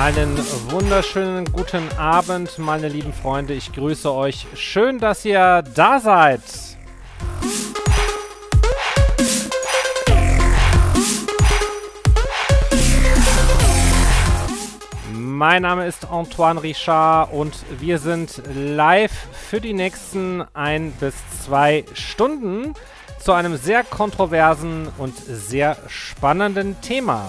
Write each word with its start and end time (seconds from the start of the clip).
Einen 0.00 0.38
wunderschönen 0.70 1.44
guten 1.52 1.86
Abend, 1.98 2.58
meine 2.58 2.88
lieben 2.88 3.12
Freunde. 3.12 3.52
Ich 3.52 3.70
grüße 3.72 4.10
euch. 4.10 4.46
Schön, 4.54 4.98
dass 4.98 5.24
ihr 5.26 5.62
da 5.74 6.00
seid. 6.00 6.40
Mein 15.40 15.62
Name 15.62 15.86
ist 15.86 16.04
Antoine 16.10 16.62
Richard 16.62 17.32
und 17.32 17.64
wir 17.78 17.98
sind 17.98 18.42
live 18.54 19.10
für 19.32 19.58
die 19.58 19.72
nächsten 19.72 20.44
ein 20.52 20.92
bis 21.00 21.14
zwei 21.46 21.86
Stunden 21.94 22.74
zu 23.18 23.32
einem 23.32 23.56
sehr 23.56 23.82
kontroversen 23.82 24.88
und 24.98 25.16
sehr 25.16 25.78
spannenden 25.88 26.78
Thema. 26.82 27.24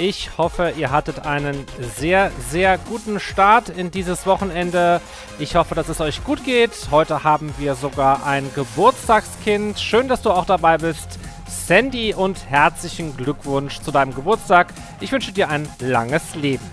Ich 0.00 0.38
hoffe, 0.38 0.74
ihr 0.76 0.92
hattet 0.92 1.26
einen 1.26 1.66
sehr, 1.96 2.30
sehr 2.50 2.78
guten 2.78 3.18
Start 3.18 3.68
in 3.68 3.90
dieses 3.90 4.26
Wochenende. 4.26 5.00
Ich 5.40 5.56
hoffe, 5.56 5.74
dass 5.74 5.88
es 5.88 6.00
euch 6.00 6.22
gut 6.22 6.44
geht. 6.44 6.70
Heute 6.92 7.24
haben 7.24 7.52
wir 7.58 7.74
sogar 7.74 8.24
ein 8.24 8.48
Geburtstagskind. 8.54 9.80
Schön, 9.80 10.06
dass 10.06 10.22
du 10.22 10.30
auch 10.30 10.44
dabei 10.44 10.78
bist. 10.78 11.18
Sandy 11.48 12.14
und 12.14 12.48
herzlichen 12.48 13.16
Glückwunsch 13.16 13.80
zu 13.80 13.90
deinem 13.90 14.14
Geburtstag. 14.14 14.68
Ich 15.00 15.10
wünsche 15.10 15.32
dir 15.32 15.48
ein 15.48 15.68
langes 15.80 16.36
Leben. 16.36 16.64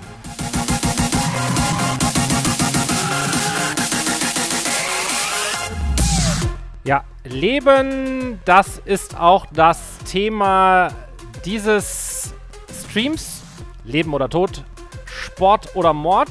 Ja, 6.83 7.03
Leben, 7.23 8.39
das 8.45 8.79
ist 8.85 9.17
auch 9.17 9.47
das 9.51 9.79
Thema 10.05 10.89
dieses 11.43 12.35
Streams, 12.95 13.41
Leben 13.83 14.13
oder 14.13 14.29
Tod, 14.29 14.63
Sport 15.03 15.75
oder 15.75 15.91
Mord. 15.91 16.29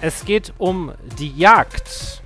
Es 0.00 0.24
geht 0.24 0.54
um 0.56 0.94
die 1.18 1.30
Jagd. 1.36 2.22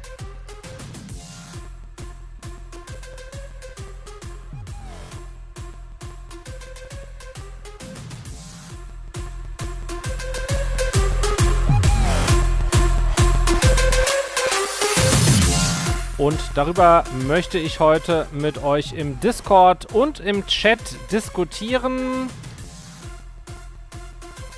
Und 16.16 16.38
darüber 16.54 17.02
möchte 17.26 17.58
ich 17.58 17.80
heute 17.80 18.28
mit 18.30 18.62
euch 18.62 18.92
im 18.92 19.18
Discord 19.18 19.92
und 19.92 20.20
im 20.20 20.46
Chat 20.46 20.78
diskutieren. 21.10 22.30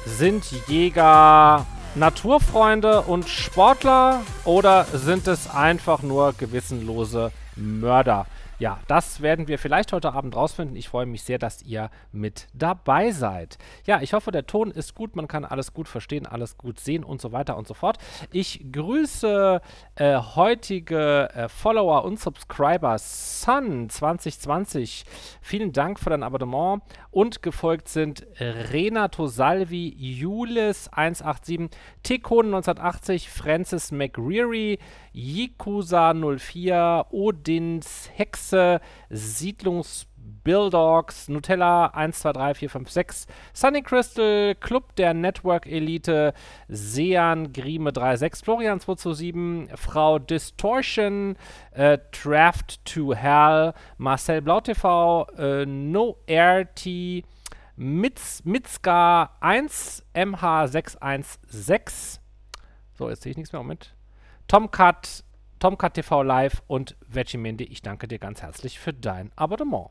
Sind 0.06 0.44
Jäger 0.68 1.66
Naturfreunde 1.96 3.02
und 3.02 3.28
Sportler 3.28 4.22
oder 4.44 4.84
sind 4.84 5.26
es 5.26 5.50
einfach 5.50 6.03
nur 6.03 6.32
gewissenlose 6.32 7.32
Mörder? 7.56 8.26
Ja, 8.59 8.81
das 8.89 9.21
werden 9.21 9.49
wir 9.49 9.59
vielleicht 9.59 9.93
heute 9.93 10.15
Abend 10.15 10.34
rausfinden. 10.34 10.77
Ich 10.77 10.89
freue 10.89 11.05
mich 11.05 11.25
sehr, 11.25 11.39
dass 11.39 11.62
ihr 11.62 11.91
mit 12.11 12.49
dabei 12.55 13.11
seid. 13.11 13.59
Ja, 13.84 14.00
ich 14.00 14.15
hoffe, 14.15 14.31
der 14.31 14.47
Ton 14.47 14.71
ist 14.71 14.94
gut, 14.94 15.15
man 15.15 15.28
kann 15.28 15.44
alles 15.44 15.75
gut 15.75 15.89
verstehen, 15.89 16.25
alles 16.25 16.56
gut 16.56 16.81
sehen 16.81 17.05
und 17.05 17.21
so 17.21 17.33
weiter 17.33 17.59
und 17.59 17.67
so 17.69 17.75
fort. 17.75 17.99
Ich 18.33 18.65
grüße 18.72 19.61
äh, 19.97 20.17
heutige 20.17 21.28
äh, 21.34 21.49
Follower 21.50 22.05
und 22.05 22.19
Subscriber 22.19 22.97
Sun 22.99 23.91
2020. 23.91 25.05
Vielen 25.43 25.73
Dank 25.73 26.00
für 26.00 26.09
dein 26.09 26.23
Abonnement. 26.23 26.83
Und 27.11 27.43
gefolgt 27.43 27.88
sind 27.88 28.27
Renato 28.38 29.27
Salvi, 29.27 29.88
Julis 29.88 30.88
187, 30.88 31.71
Tekon 32.03 32.47
1980, 32.47 33.31
Francis 33.31 33.91
McReary, 33.91 34.78
Yikusa 35.15 36.12
04, 36.12 37.06
Odins 37.11 38.11
Hexe, 38.46 38.80
Siedlungs 39.10 40.06
Dogs, 40.44 41.28
Nutella 41.28 41.92
123456, 41.94 43.26
Sunny 43.52 43.82
Crystal, 43.82 44.54
Club 44.54 44.94
der 44.94 45.12
Network 45.12 45.66
Elite, 45.66 46.32
Sean 46.68 47.52
Grime 47.52 47.90
36, 47.92 48.44
Florian 48.44 48.78
227, 48.78 49.76
Frau 49.76 50.20
Distortion, 50.20 51.34
äh, 51.72 51.98
Draft 52.12 52.84
to 52.84 53.12
Hell, 53.12 53.74
Marcel 53.98 54.40
BlauTV, 54.40 55.26
äh, 55.36 55.66
No 55.66 56.16
RT, 56.30 57.24
Mitz, 57.76 58.44
Mitzka 58.44 59.30
1, 59.40 60.04
MH616. 60.14 62.20
So, 62.94 63.10
jetzt 63.10 63.22
sehe 63.22 63.32
ich 63.32 63.36
nichts 63.36 63.52
mehr. 63.52 63.62
Moment. 63.62 63.96
Tomcat, 64.48 65.24
Tomcat 65.66 65.94
TV 65.94 66.22
Live 66.22 66.62
und 66.69 66.94
Vegemindi, 67.09 67.65
ich 67.65 67.82
danke 67.82 68.06
dir 68.06 68.21
ganz 68.21 68.41
herzlich 68.41 68.78
für 68.78 68.93
dein 68.93 69.32
Abonnement. 69.34 69.91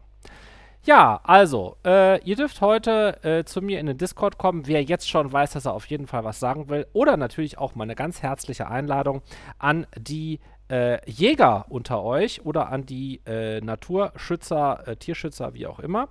Ja, 0.86 1.20
also, 1.22 1.76
äh, 1.86 2.24
ihr 2.24 2.38
dürft 2.38 2.62
heute 2.62 3.22
äh, 3.26 3.44
zu 3.44 3.62
mir 3.62 3.82
in 3.82 3.88
den 3.88 3.98
Discord 3.98 4.38
kommen. 4.38 4.68
Wer 4.68 4.82
jetzt 4.84 5.10
schon 5.10 5.34
weiß, 5.34 5.52
dass 5.52 5.66
er 5.66 5.74
auf 5.74 5.88
jeden 5.88 6.08
Fall 6.08 6.24
was 6.24 6.40
sagen 6.40 6.70
will. 6.70 6.88
Oder 6.94 7.18
natürlich 7.18 7.58
auch 7.58 7.76
meine 7.76 7.94
ganz 7.94 8.22
herzliche 8.22 8.70
Einladung 8.70 9.22
an 9.60 9.86
die 9.98 10.40
äh, 10.72 10.98
Jäger 11.12 11.66
unter 11.68 12.04
euch 12.04 12.46
oder 12.46 12.70
an 12.70 12.86
die 12.86 13.20
äh, 13.26 13.60
Naturschützer, 13.60 14.88
äh, 14.88 14.96
Tierschützer, 14.96 15.56
wie 15.56 15.68
auch 15.68 15.80
immer. 15.80 16.08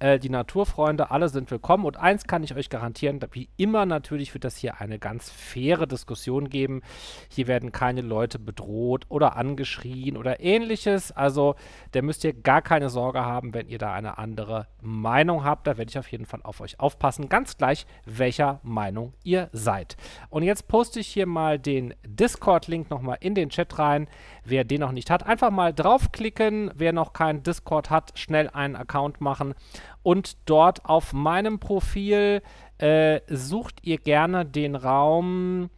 Äh, 0.00 0.18
die 0.18 0.30
Naturfreunde, 0.30 1.10
alle 1.10 1.28
sind 1.28 1.50
willkommen. 1.50 1.84
Und 1.84 1.96
eins 1.96 2.24
kann 2.24 2.44
ich 2.44 2.54
euch 2.54 2.70
garantieren, 2.70 3.20
wie 3.32 3.48
immer 3.56 3.86
natürlich 3.86 4.32
wird 4.34 4.44
das 4.44 4.56
hier 4.56 4.80
eine 4.80 4.98
ganz 4.98 5.30
faire 5.30 5.86
Diskussion 5.86 6.48
geben. 6.48 6.82
Hier 7.28 7.46
werden 7.46 7.72
keine 7.72 8.00
Leute 8.00 8.38
bedroht 8.38 9.06
oder 9.08 9.36
angeschrien 9.36 10.16
oder 10.16 10.40
ähnliches. 10.40 11.12
Also 11.12 11.56
da 11.92 12.02
müsst 12.02 12.24
ihr 12.24 12.32
gar 12.32 12.62
keine 12.62 12.90
Sorge 12.90 13.24
haben, 13.24 13.54
wenn 13.54 13.68
ihr 13.68 13.78
da 13.78 13.92
eine 13.92 14.18
andere 14.18 14.68
Meinung 14.80 15.44
habt. 15.44 15.66
Da 15.66 15.78
werde 15.78 15.90
ich 15.90 15.98
auf 15.98 16.10
jeden 16.12 16.26
Fall 16.26 16.40
auf 16.42 16.60
euch 16.60 16.78
aufpassen. 16.78 17.28
Ganz 17.28 17.56
gleich, 17.56 17.86
welcher 18.04 18.60
Meinung 18.62 19.14
ihr 19.24 19.48
seid. 19.52 19.96
Und 20.30 20.44
jetzt 20.44 20.68
poste 20.68 21.00
ich 21.00 21.08
hier 21.08 21.26
mal 21.26 21.58
den 21.58 21.94
Discord-Link 22.06 22.90
nochmal 22.90 23.18
in 23.20 23.34
den 23.34 23.50
Chat 23.50 23.78
rein. 23.78 24.08
Wer 24.48 24.64
den 24.64 24.80
noch 24.80 24.92
nicht 24.92 25.10
hat, 25.10 25.26
einfach 25.26 25.50
mal 25.50 25.74
draufklicken. 25.74 26.70
Wer 26.74 26.92
noch 26.92 27.12
keinen 27.12 27.42
Discord 27.42 27.90
hat, 27.90 28.18
schnell 28.18 28.48
einen 28.48 28.76
Account 28.76 29.20
machen 29.20 29.54
und 30.02 30.36
dort 30.46 30.84
auf 30.86 31.12
meinem 31.12 31.58
Profil 31.58 32.42
äh, 32.78 33.20
sucht 33.28 33.80
ihr 33.82 33.98
gerne 33.98 34.46
den 34.46 34.74
Raum 34.74 35.70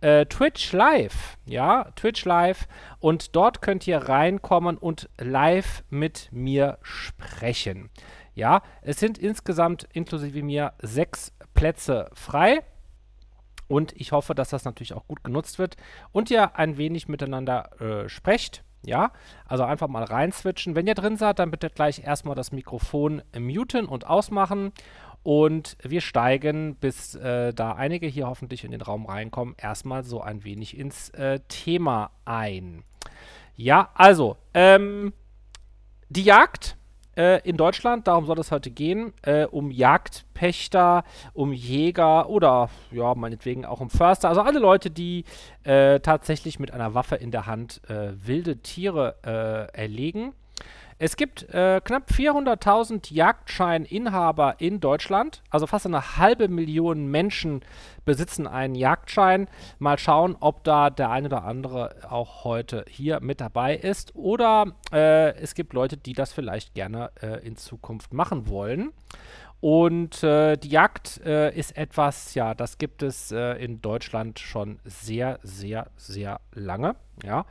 äh, 0.00 0.26
Twitch 0.26 0.72
Live. 0.72 1.38
Ja, 1.46 1.90
Twitch 1.96 2.24
Live. 2.24 2.68
Und 3.00 3.34
dort 3.34 3.62
könnt 3.62 3.86
ihr 3.86 3.98
reinkommen 3.98 4.76
und 4.76 5.08
live 5.18 5.84
mit 5.90 6.28
mir 6.32 6.78
sprechen. 6.82 7.90
Ja, 8.34 8.62
es 8.82 9.00
sind 9.00 9.18
insgesamt 9.18 9.88
inklusive 9.92 10.42
mir 10.42 10.74
sechs 10.80 11.32
Plätze 11.54 12.10
frei. 12.12 12.60
Und 13.68 13.92
ich 13.94 14.12
hoffe, 14.12 14.34
dass 14.34 14.48
das 14.50 14.64
natürlich 14.64 14.94
auch 14.94 15.06
gut 15.06 15.22
genutzt 15.22 15.58
wird 15.58 15.76
und 16.10 16.30
ihr 16.30 16.56
ein 16.56 16.78
wenig 16.78 17.06
miteinander 17.08 17.80
äh, 17.80 18.08
sprecht. 18.08 18.64
Ja, 18.86 19.12
also 19.44 19.64
einfach 19.64 19.88
mal 19.88 20.04
rein 20.04 20.32
switchen. 20.32 20.74
Wenn 20.74 20.86
ihr 20.86 20.94
drin 20.94 21.16
seid, 21.16 21.40
dann 21.40 21.50
bitte 21.50 21.68
gleich 21.68 22.04
erstmal 22.04 22.36
das 22.36 22.52
Mikrofon 22.52 23.22
muten 23.38 23.86
und 23.86 24.06
ausmachen. 24.06 24.72
Und 25.22 25.76
wir 25.82 26.00
steigen, 26.00 26.76
bis 26.76 27.14
äh, 27.16 27.52
da 27.52 27.72
einige 27.72 28.06
hier 28.06 28.28
hoffentlich 28.28 28.64
in 28.64 28.70
den 28.70 28.80
Raum 28.80 29.04
reinkommen, 29.04 29.56
erstmal 29.58 30.04
so 30.04 30.22
ein 30.22 30.44
wenig 30.44 30.78
ins 30.78 31.10
äh, 31.10 31.40
Thema 31.48 32.12
ein. 32.24 32.84
Ja, 33.54 33.90
also, 33.94 34.36
ähm, 34.54 35.12
die 36.08 36.22
Jagd 36.22 36.77
äh, 37.18 37.40
in 37.42 37.56
Deutschland, 37.56 38.06
darum 38.06 38.26
soll 38.26 38.38
es 38.38 38.52
heute 38.52 38.70
gehen, 38.70 39.12
äh, 39.22 39.44
um 39.44 39.70
Jagdpächter, 39.70 41.02
um 41.34 41.52
Jäger 41.52 42.30
oder 42.30 42.70
ja, 42.92 43.14
meinetwegen 43.14 43.64
auch 43.64 43.80
um 43.80 43.90
Förster, 43.90 44.28
also 44.28 44.40
alle 44.40 44.60
Leute, 44.60 44.90
die 44.90 45.24
äh, 45.64 45.98
tatsächlich 46.00 46.60
mit 46.60 46.72
einer 46.72 46.94
Waffe 46.94 47.16
in 47.16 47.32
der 47.32 47.46
Hand 47.46 47.82
äh, 47.88 48.12
wilde 48.14 48.58
Tiere 48.58 49.16
äh, 49.24 49.76
erlegen. 49.76 50.32
Es 51.00 51.16
gibt 51.16 51.48
äh, 51.54 51.80
knapp 51.82 52.10
400.000 52.10 53.14
Jagdscheininhaber 53.14 54.56
in 54.58 54.80
Deutschland. 54.80 55.42
Also 55.48 55.68
fast 55.68 55.86
eine 55.86 56.16
halbe 56.16 56.48
Million 56.48 57.06
Menschen 57.06 57.62
besitzen 58.04 58.48
einen 58.48 58.74
Jagdschein. 58.74 59.46
Mal 59.78 59.98
schauen, 59.98 60.36
ob 60.40 60.64
da 60.64 60.90
der 60.90 61.10
eine 61.10 61.28
oder 61.28 61.44
andere 61.44 61.94
auch 62.10 62.42
heute 62.42 62.84
hier 62.88 63.20
mit 63.20 63.40
dabei 63.40 63.76
ist. 63.76 64.16
Oder 64.16 64.72
äh, 64.92 65.36
es 65.36 65.54
gibt 65.54 65.72
Leute, 65.72 65.96
die 65.96 66.14
das 66.14 66.32
vielleicht 66.32 66.74
gerne 66.74 67.12
äh, 67.22 67.46
in 67.46 67.56
Zukunft 67.56 68.12
machen 68.12 68.48
wollen. 68.48 68.92
Und 69.60 70.22
äh, 70.24 70.56
die 70.56 70.68
Jagd 70.68 71.20
äh, 71.24 71.56
ist 71.56 71.76
etwas, 71.76 72.34
ja, 72.34 72.54
das 72.54 72.78
gibt 72.78 73.04
es 73.04 73.30
äh, 73.30 73.52
in 73.62 73.80
Deutschland 73.82 74.40
schon 74.40 74.80
sehr, 74.84 75.38
sehr, 75.42 75.90
sehr 75.96 76.40
lange. 76.52 76.96
Ja, 77.24 77.46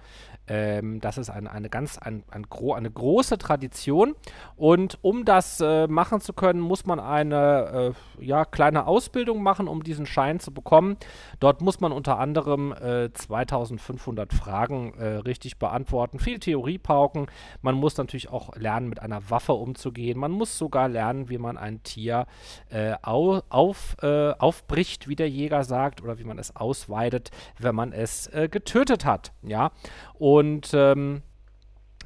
ähm, 0.48 1.02
das 1.02 1.18
ist 1.18 1.30
ein, 1.30 1.48
eine 1.48 1.70
ganz 1.70 1.98
ein, 1.98 2.24
ein 2.32 2.44
gro 2.44 2.74
eine 2.74 2.90
große 2.90 3.38
Tradition. 3.38 4.16
Und 4.56 4.98
um 5.02 5.26
das 5.26 5.60
äh, 5.62 5.88
machen 5.88 6.22
zu 6.22 6.34
können, 6.34 6.60
muss 6.60 6.86
man 6.86 7.00
eine 7.00 7.94
äh, 8.20 8.26
ja, 8.26 8.46
kleine 8.46 8.88
Ausbildung 8.88 9.44
machen, 9.44 9.68
um 9.68 9.84
diesen 9.84 10.06
Schein 10.06 10.40
zu 10.40 10.54
bekommen. 10.54 10.98
Dort 11.40 11.62
muss 11.62 11.80
man 11.80 11.92
unter 11.92 12.18
anderem 12.20 12.72
äh, 12.72 13.12
2500 13.12 14.34
Fragen 14.34 14.94
äh, 14.94 15.06
richtig 15.18 15.60
beantworten. 15.60 16.20
Viel 16.20 16.40
Theoriepauken. 16.40 17.28
Man 17.62 17.76
muss 17.76 17.98
natürlich 17.98 18.30
auch 18.30 18.56
lernen, 18.56 18.90
mit 18.90 19.02
einer 19.02 19.30
Waffe 19.30 19.54
umzugehen. 19.54 20.18
Man 20.18 20.32
muss 20.32 20.58
sogar 20.58 20.88
lernen, 20.88 21.30
wie 21.30 21.38
man 21.38 21.58
ein 21.58 21.84
Tier 21.84 22.26
äh, 22.70 22.94
au 23.02 23.42
auf, 23.50 23.98
äh, 24.02 24.32
aufbricht, 24.32 25.08
wie 25.08 25.16
der 25.16 25.30
Jäger 25.30 25.64
sagt, 25.64 26.02
oder 26.02 26.20
wie 26.20 26.24
man 26.24 26.40
es 26.40 26.56
ausweidet, 26.56 27.32
wenn 27.60 27.76
man 27.76 27.92
es 27.92 28.30
getötet 28.52 29.06
hat. 29.06 29.32
Ja, 29.42 29.57
und 30.18 30.72
ähm, 30.74 31.22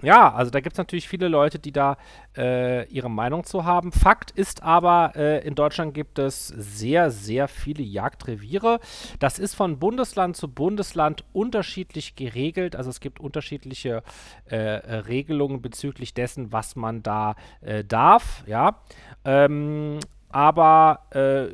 ja, 0.02 0.34
also 0.34 0.50
da 0.50 0.60
gibt 0.62 0.74
es 0.74 0.78
natürlich 0.78 1.08
viele 1.08 1.28
Leute, 1.28 1.60
die 1.60 1.72
da 1.72 1.98
äh, 2.36 2.88
ihre 2.88 3.10
Meinung 3.10 3.44
zu 3.44 3.66
haben. 3.66 3.92
Fakt 3.92 4.32
ist 4.32 4.64
aber, 4.64 5.14
äh, 5.16 5.46
in 5.46 5.54
Deutschland 5.54 5.94
gibt 5.94 6.18
es 6.18 6.48
sehr, 6.48 7.12
sehr 7.12 7.48
viele 7.48 7.84
Jagdreviere. 7.84 8.80
Das 9.20 9.38
ist 9.38 9.54
von 9.54 9.78
Bundesland 9.80 10.36
zu 10.36 10.48
Bundesland 10.48 11.24
unterschiedlich 11.34 12.16
geregelt. 12.16 12.76
Also 12.76 12.90
es 12.90 13.00
gibt 13.00 13.20
unterschiedliche 13.20 14.02
äh, 14.46 14.58
Regelungen 14.58 15.62
bezüglich 15.62 16.14
dessen, 16.14 16.52
was 16.52 16.76
man 16.76 17.04
da 17.04 17.36
äh, 17.62 17.84
darf. 17.84 18.44
Ja, 18.48 18.80
ähm, 19.24 20.00
aber 20.30 21.02
äh, 21.12 21.54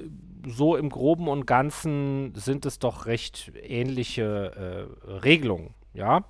so 0.50 0.78
im 0.78 0.90
Groben 0.90 1.28
und 1.28 1.46
Ganzen 1.46 2.34
sind 2.36 2.66
es 2.66 2.80
doch 2.80 3.08
recht 3.08 3.52
ähnliche 3.62 4.88
äh, 5.06 5.12
Regelungen. 5.12 5.74
Ja. 5.98 6.24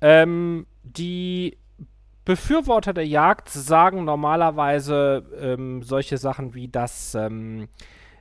Ähm, 0.00 0.66
die 0.82 1.58
Befürworter 2.24 2.94
der 2.94 3.06
Jagd 3.06 3.50
sagen 3.50 4.04
normalerweise 4.04 5.24
ähm, 5.38 5.82
solche 5.82 6.16
Sachen 6.16 6.54
wie, 6.54 6.66
dass 6.68 7.14
ähm, 7.14 7.68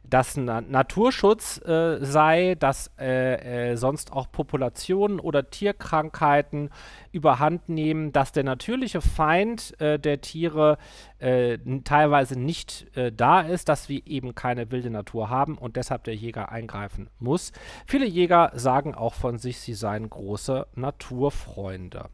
dass 0.09 0.37
Na 0.37 0.61
Naturschutz 0.61 1.61
äh, 1.65 2.03
sei, 2.03 2.55
dass 2.59 2.91
äh, 2.99 3.71
äh, 3.71 3.75
sonst 3.77 4.13
auch 4.13 4.31
Populationen 4.31 5.19
oder 5.19 5.49
Tierkrankheiten 5.49 6.69
überhand 7.11 7.69
nehmen, 7.69 8.11
dass 8.11 8.31
der 8.31 8.43
natürliche 8.43 9.01
Feind 9.01 9.79
äh, 9.79 9.99
der 9.99 10.21
Tiere 10.21 10.77
äh, 11.19 11.57
teilweise 11.83 12.39
nicht 12.39 12.95
äh, 12.97 13.11
da 13.11 13.41
ist, 13.41 13.69
dass 13.69 13.89
wir 13.89 14.05
eben 14.05 14.35
keine 14.35 14.71
wilde 14.71 14.89
Natur 14.89 15.29
haben 15.29 15.57
und 15.57 15.75
deshalb 15.75 16.03
der 16.03 16.15
Jäger 16.15 16.51
eingreifen 16.51 17.09
muss. 17.19 17.51
Viele 17.85 18.05
Jäger 18.05 18.51
sagen 18.55 18.95
auch 18.95 19.13
von 19.13 19.37
sich, 19.37 19.59
sie 19.59 19.73
seien 19.73 20.09
große 20.09 20.67
Naturfreunde. 20.75 22.09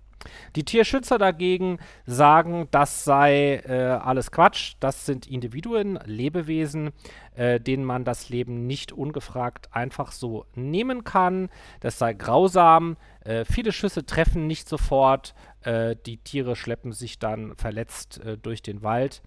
Die 0.55 0.63
Tierschützer 0.63 1.17
dagegen 1.17 1.79
sagen, 2.05 2.67
das 2.71 3.03
sei 3.03 3.61
äh, 3.65 3.73
alles 3.73 4.31
Quatsch, 4.31 4.73
das 4.79 5.05
sind 5.05 5.27
Individuen, 5.27 5.99
Lebewesen, 6.05 6.91
äh, 7.35 7.59
denen 7.59 7.85
man 7.85 8.03
das 8.03 8.29
Leben 8.29 8.67
nicht 8.67 8.91
ungefragt 8.91 9.69
einfach 9.71 10.11
so 10.11 10.45
nehmen 10.55 11.03
kann. 11.03 11.49
Das 11.79 11.97
sei 11.97 12.13
grausam, 12.13 12.97
äh, 13.23 13.45
viele 13.45 13.71
Schüsse 13.71 14.05
treffen 14.05 14.47
nicht 14.47 14.67
sofort, 14.67 15.33
äh, 15.61 15.95
die 16.05 16.17
Tiere 16.17 16.55
schleppen 16.55 16.91
sich 16.91 17.19
dann 17.19 17.55
verletzt 17.55 18.19
äh, 18.23 18.37
durch 18.37 18.61
den 18.61 18.83
Wald. 18.83 19.21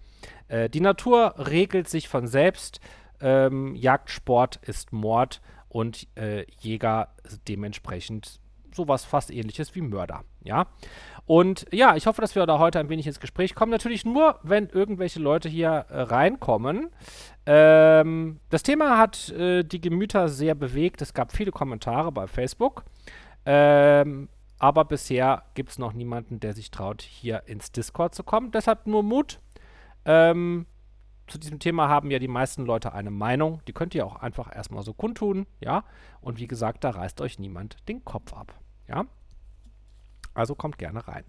Äh, 0.47 0.69
die 0.69 0.81
Natur 0.81 1.35
regelt 1.37 1.87
sich 1.87 2.07
von 2.07 2.27
selbst, 2.27 2.79
ähm, 3.21 3.75
Jagdsport 3.75 4.57
ist 4.57 4.91
Mord 4.91 5.41
und 5.69 6.07
Jäger 6.61 7.09
dementsprechend 7.49 8.39
sowas 8.75 9.05
fast 9.05 9.31
ähnliches 9.31 9.75
wie 9.75 9.81
Mörder. 9.81 10.23
Ja. 10.43 10.67
Und 11.25 11.65
ja, 11.71 11.95
ich 11.95 12.05
hoffe, 12.05 12.21
dass 12.21 12.35
wir 12.35 12.45
da 12.45 12.59
heute 12.59 12.79
ein 12.79 12.89
wenig 12.89 13.07
ins 13.07 13.19
Gespräch 13.19 13.55
kommen. 13.55 13.71
Natürlich 13.71 14.05
nur, 14.05 14.39
wenn 14.43 14.69
irgendwelche 14.69 15.19
Leute 15.19 15.49
hier 15.49 15.85
äh, 15.89 16.01
reinkommen. 16.01 16.89
Ähm, 17.45 18.39
das 18.49 18.63
Thema 18.63 18.97
hat 18.97 19.29
äh, 19.29 19.63
die 19.63 19.81
Gemüter 19.81 20.29
sehr 20.29 20.53
bewegt. 20.53 21.01
Es 21.01 21.13
gab 21.13 21.31
viele 21.31 21.51
Kommentare 21.51 22.11
bei 22.11 22.27
Facebook. 22.27 22.83
Ähm, 23.45 24.29
aber 24.59 24.85
bisher 24.85 25.43
gibt 25.53 25.71
es 25.71 25.79
noch 25.79 25.93
niemanden, 25.93 26.39
der 26.39 26.53
sich 26.53 26.71
traut, 26.71 27.01
hier 27.01 27.43
ins 27.47 27.71
Discord 27.71 28.15
zu 28.15 28.23
kommen. 28.23 28.51
Deshalb 28.51 28.87
nur 28.87 29.03
Mut. 29.03 29.39
Ähm, 30.05 30.67
zu 31.27 31.39
diesem 31.39 31.59
Thema 31.59 31.89
haben 31.89 32.11
ja 32.11 32.19
die 32.19 32.27
meisten 32.27 32.65
Leute 32.65 32.93
eine 32.93 33.11
Meinung. 33.11 33.61
Die 33.67 33.73
könnt 33.73 33.95
ihr 33.95 34.05
auch 34.05 34.17
einfach 34.17 34.55
erstmal 34.55 34.83
so 34.83 34.93
kundtun, 34.93 35.47
ja. 35.59 35.83
Und 36.21 36.39
wie 36.39 36.47
gesagt, 36.47 36.83
da 36.83 36.91
reißt 36.91 37.19
euch 37.21 37.39
niemand 37.39 37.77
den 37.89 38.05
Kopf 38.05 38.33
ab. 38.33 38.53
Ja? 38.87 39.05
Also 40.33 40.55
kommt 40.55 40.77
gerne 40.77 41.07
rein. 41.07 41.23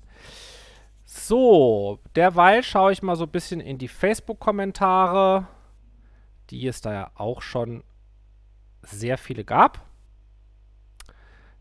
So, 1.05 2.00
derweil 2.17 2.62
schaue 2.62 2.93
ich 2.93 3.03
mal 3.03 3.17
so 3.17 3.25
ein 3.25 3.31
bisschen 3.31 3.61
in 3.61 3.79
die 3.79 3.88
Facebook-Kommentare, 3.88 5.47
die 6.50 6.67
es 6.67 6.81
da 6.81 6.93
ja 6.93 7.11
auch 7.14 7.43
schon 7.43 7.85
sehr 8.82 9.17
viele 9.17 9.44
gab. 9.44 9.87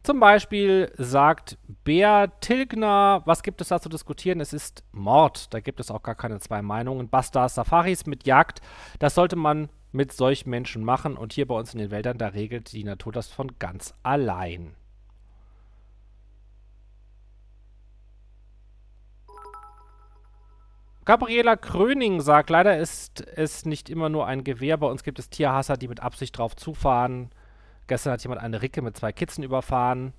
Zum 0.02 0.20
Beispiel 0.20 0.92
sagt 0.98 1.58
Bea 1.84 2.28
Tilgner, 2.28 3.24
was 3.26 3.42
gibt 3.42 3.60
es 3.62 3.70
da 3.70 3.80
zu 3.80 3.90
diskutieren? 3.90 4.40
Es 4.40 4.54
ist 4.54 4.84
Mord. 4.92 5.52
Da 5.52 5.60
gibt 5.60 5.80
es 5.80 5.90
auch 5.90 6.04
gar 6.04 6.14
keine 6.14 6.40
zwei 6.40 6.62
Meinungen. 6.62 7.10
Basta 7.10 7.50
Safaris 7.50 8.06
mit 8.06 8.28
Jagd, 8.28 8.62
das 9.00 9.16
sollte 9.16 9.36
man 9.36 9.70
mit 9.92 10.12
solchen 10.12 10.52
Menschen 10.52 10.84
machen. 10.84 11.18
Und 11.18 11.34
hier 11.34 11.48
bei 11.48 11.56
uns 11.56 11.74
in 11.74 11.80
den 11.80 11.90
Wäldern, 11.90 12.20
da 12.20 12.28
regelt 12.28 12.72
die 12.72 12.84
Natur 12.84 13.14
das 13.14 13.30
von 13.30 13.58
ganz 13.58 13.96
allein. 14.04 14.76
Gabriela 21.06 21.56
Kröning 21.56 22.19
sagt, 22.19 22.50
leider 22.50 22.78
ist 22.80 23.22
es 23.36 23.66
nicht 23.66 23.92
immer 23.92 24.10
nur 24.10 24.25
ein 24.25 24.44
Gewehr. 24.44 24.78
Bei 24.78 24.88
uns 24.88 25.04
gibt 25.04 25.19
es 25.19 25.30
Tierhasser, 25.30 25.78
die 25.78 25.88
mit 25.88 26.00
Absicht 26.00 26.36
drauf 26.36 26.56
zufahren. 26.56 27.30
Gestern 27.86 28.13
hat 28.13 28.24
jemand 28.24 28.41
eine 28.41 28.63
Ricke 28.63 28.82
mit 28.82 28.98
zwei 28.98 29.12
Kitzen 29.12 29.44
überfahren. 29.44 30.13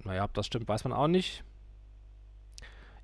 Naja, 0.00 0.24
ob 0.24 0.34
das 0.34 0.46
stimmt, 0.46 0.68
weiß 0.68 0.82
man 0.82 0.92
auch 0.92 1.06
nicht. 1.06 1.44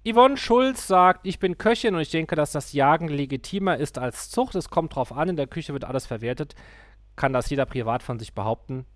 Yvonne 0.04 0.36
Schulz 0.36 0.88
sagt, 0.88 1.24
ich 1.24 1.38
bin 1.38 1.58
Köchin 1.58 1.94
und 1.94 2.00
ich 2.00 2.10
denke, 2.10 2.34
dass 2.34 2.50
das 2.50 2.72
Jagen 2.72 3.06
legitimer 3.06 3.76
ist 3.76 3.98
als 3.98 4.28
Zucht. 4.30 4.56
Es 4.56 4.70
kommt 4.70 4.96
drauf 4.96 5.12
an, 5.12 5.28
in 5.28 5.36
der 5.36 5.46
Küche 5.46 5.72
wird 5.72 5.84
alles 5.84 6.06
verwertet. 6.06 6.56
Kann 7.14 7.32
das 7.32 7.48
jeder 7.50 7.66
privat 7.66 8.02
von 8.02 8.18
sich 8.18 8.34
behaupten? 8.34 8.86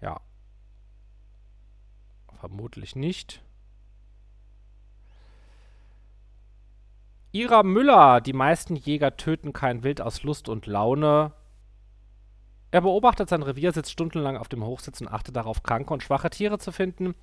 Ja, 0.00 0.20
Vermutlich 2.40 2.94
nicht. 2.94 3.42
Ira 7.32 7.62
Müller. 7.62 8.20
Die 8.20 8.32
meisten 8.32 8.76
Jäger 8.76 9.16
töten 9.16 9.52
kein 9.52 9.82
Wild 9.82 10.00
aus 10.00 10.22
Lust 10.22 10.48
und 10.48 10.66
Laune. 10.66 11.32
Er 12.70 12.80
beobachtet 12.82 13.28
sein 13.28 13.42
Revier, 13.42 13.72
sitzt 13.72 13.90
stundenlang 13.90 14.36
auf 14.36 14.48
dem 14.48 14.64
Hochsitz 14.64 15.00
und 15.00 15.08
achtet 15.08 15.34
darauf, 15.36 15.62
kranke 15.62 15.92
und 15.92 16.02
schwache 16.02 16.30
Tiere 16.30 16.58
zu 16.58 16.70
finden, 16.70 17.14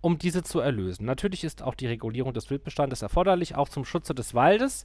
um 0.00 0.18
diese 0.18 0.42
zu 0.42 0.60
erlösen. 0.60 1.04
Natürlich 1.04 1.42
ist 1.42 1.62
auch 1.62 1.74
die 1.74 1.86
Regulierung 1.86 2.32
des 2.32 2.48
Wildbestandes 2.50 3.02
erforderlich, 3.02 3.56
auch 3.56 3.68
zum 3.68 3.84
Schutze 3.84 4.14
des 4.14 4.34
Waldes. 4.34 4.84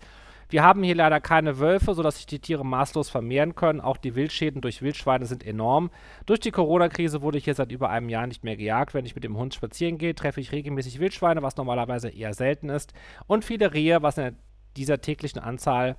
Wir 0.49 0.63
haben 0.63 0.83
hier 0.83 0.95
leider 0.95 1.19
keine 1.19 1.59
Wölfe, 1.59 1.93
sodass 1.93 2.17
sich 2.17 2.25
die 2.25 2.39
Tiere 2.39 2.65
maßlos 2.65 3.09
vermehren 3.09 3.55
können. 3.55 3.81
Auch 3.81 3.97
die 3.97 4.15
Wildschäden 4.15 4.61
durch 4.61 4.81
Wildschweine 4.81 5.25
sind 5.25 5.45
enorm. 5.45 5.89
Durch 6.25 6.39
die 6.39 6.51
Corona-Krise 6.51 7.21
wurde 7.21 7.37
ich 7.37 7.45
hier 7.45 7.55
seit 7.55 7.71
über 7.71 7.89
einem 7.89 8.09
Jahr 8.09 8.27
nicht 8.27 8.43
mehr 8.43 8.55
gejagt. 8.55 8.93
Wenn 8.93 9.05
ich 9.05 9.15
mit 9.15 9.23
dem 9.23 9.37
Hund 9.37 9.53
spazieren 9.53 9.97
gehe, 9.97 10.13
treffe 10.13 10.41
ich 10.41 10.51
regelmäßig 10.51 10.99
Wildschweine, 10.99 11.41
was 11.41 11.57
normalerweise 11.57 12.09
eher 12.09 12.33
selten 12.33 12.69
ist. 12.69 12.93
Und 13.27 13.43
viele 13.43 13.73
Rehe, 13.73 14.03
was 14.03 14.17
in 14.17 14.37
dieser 14.77 15.01
täglichen 15.01 15.39
Anzahl 15.39 15.97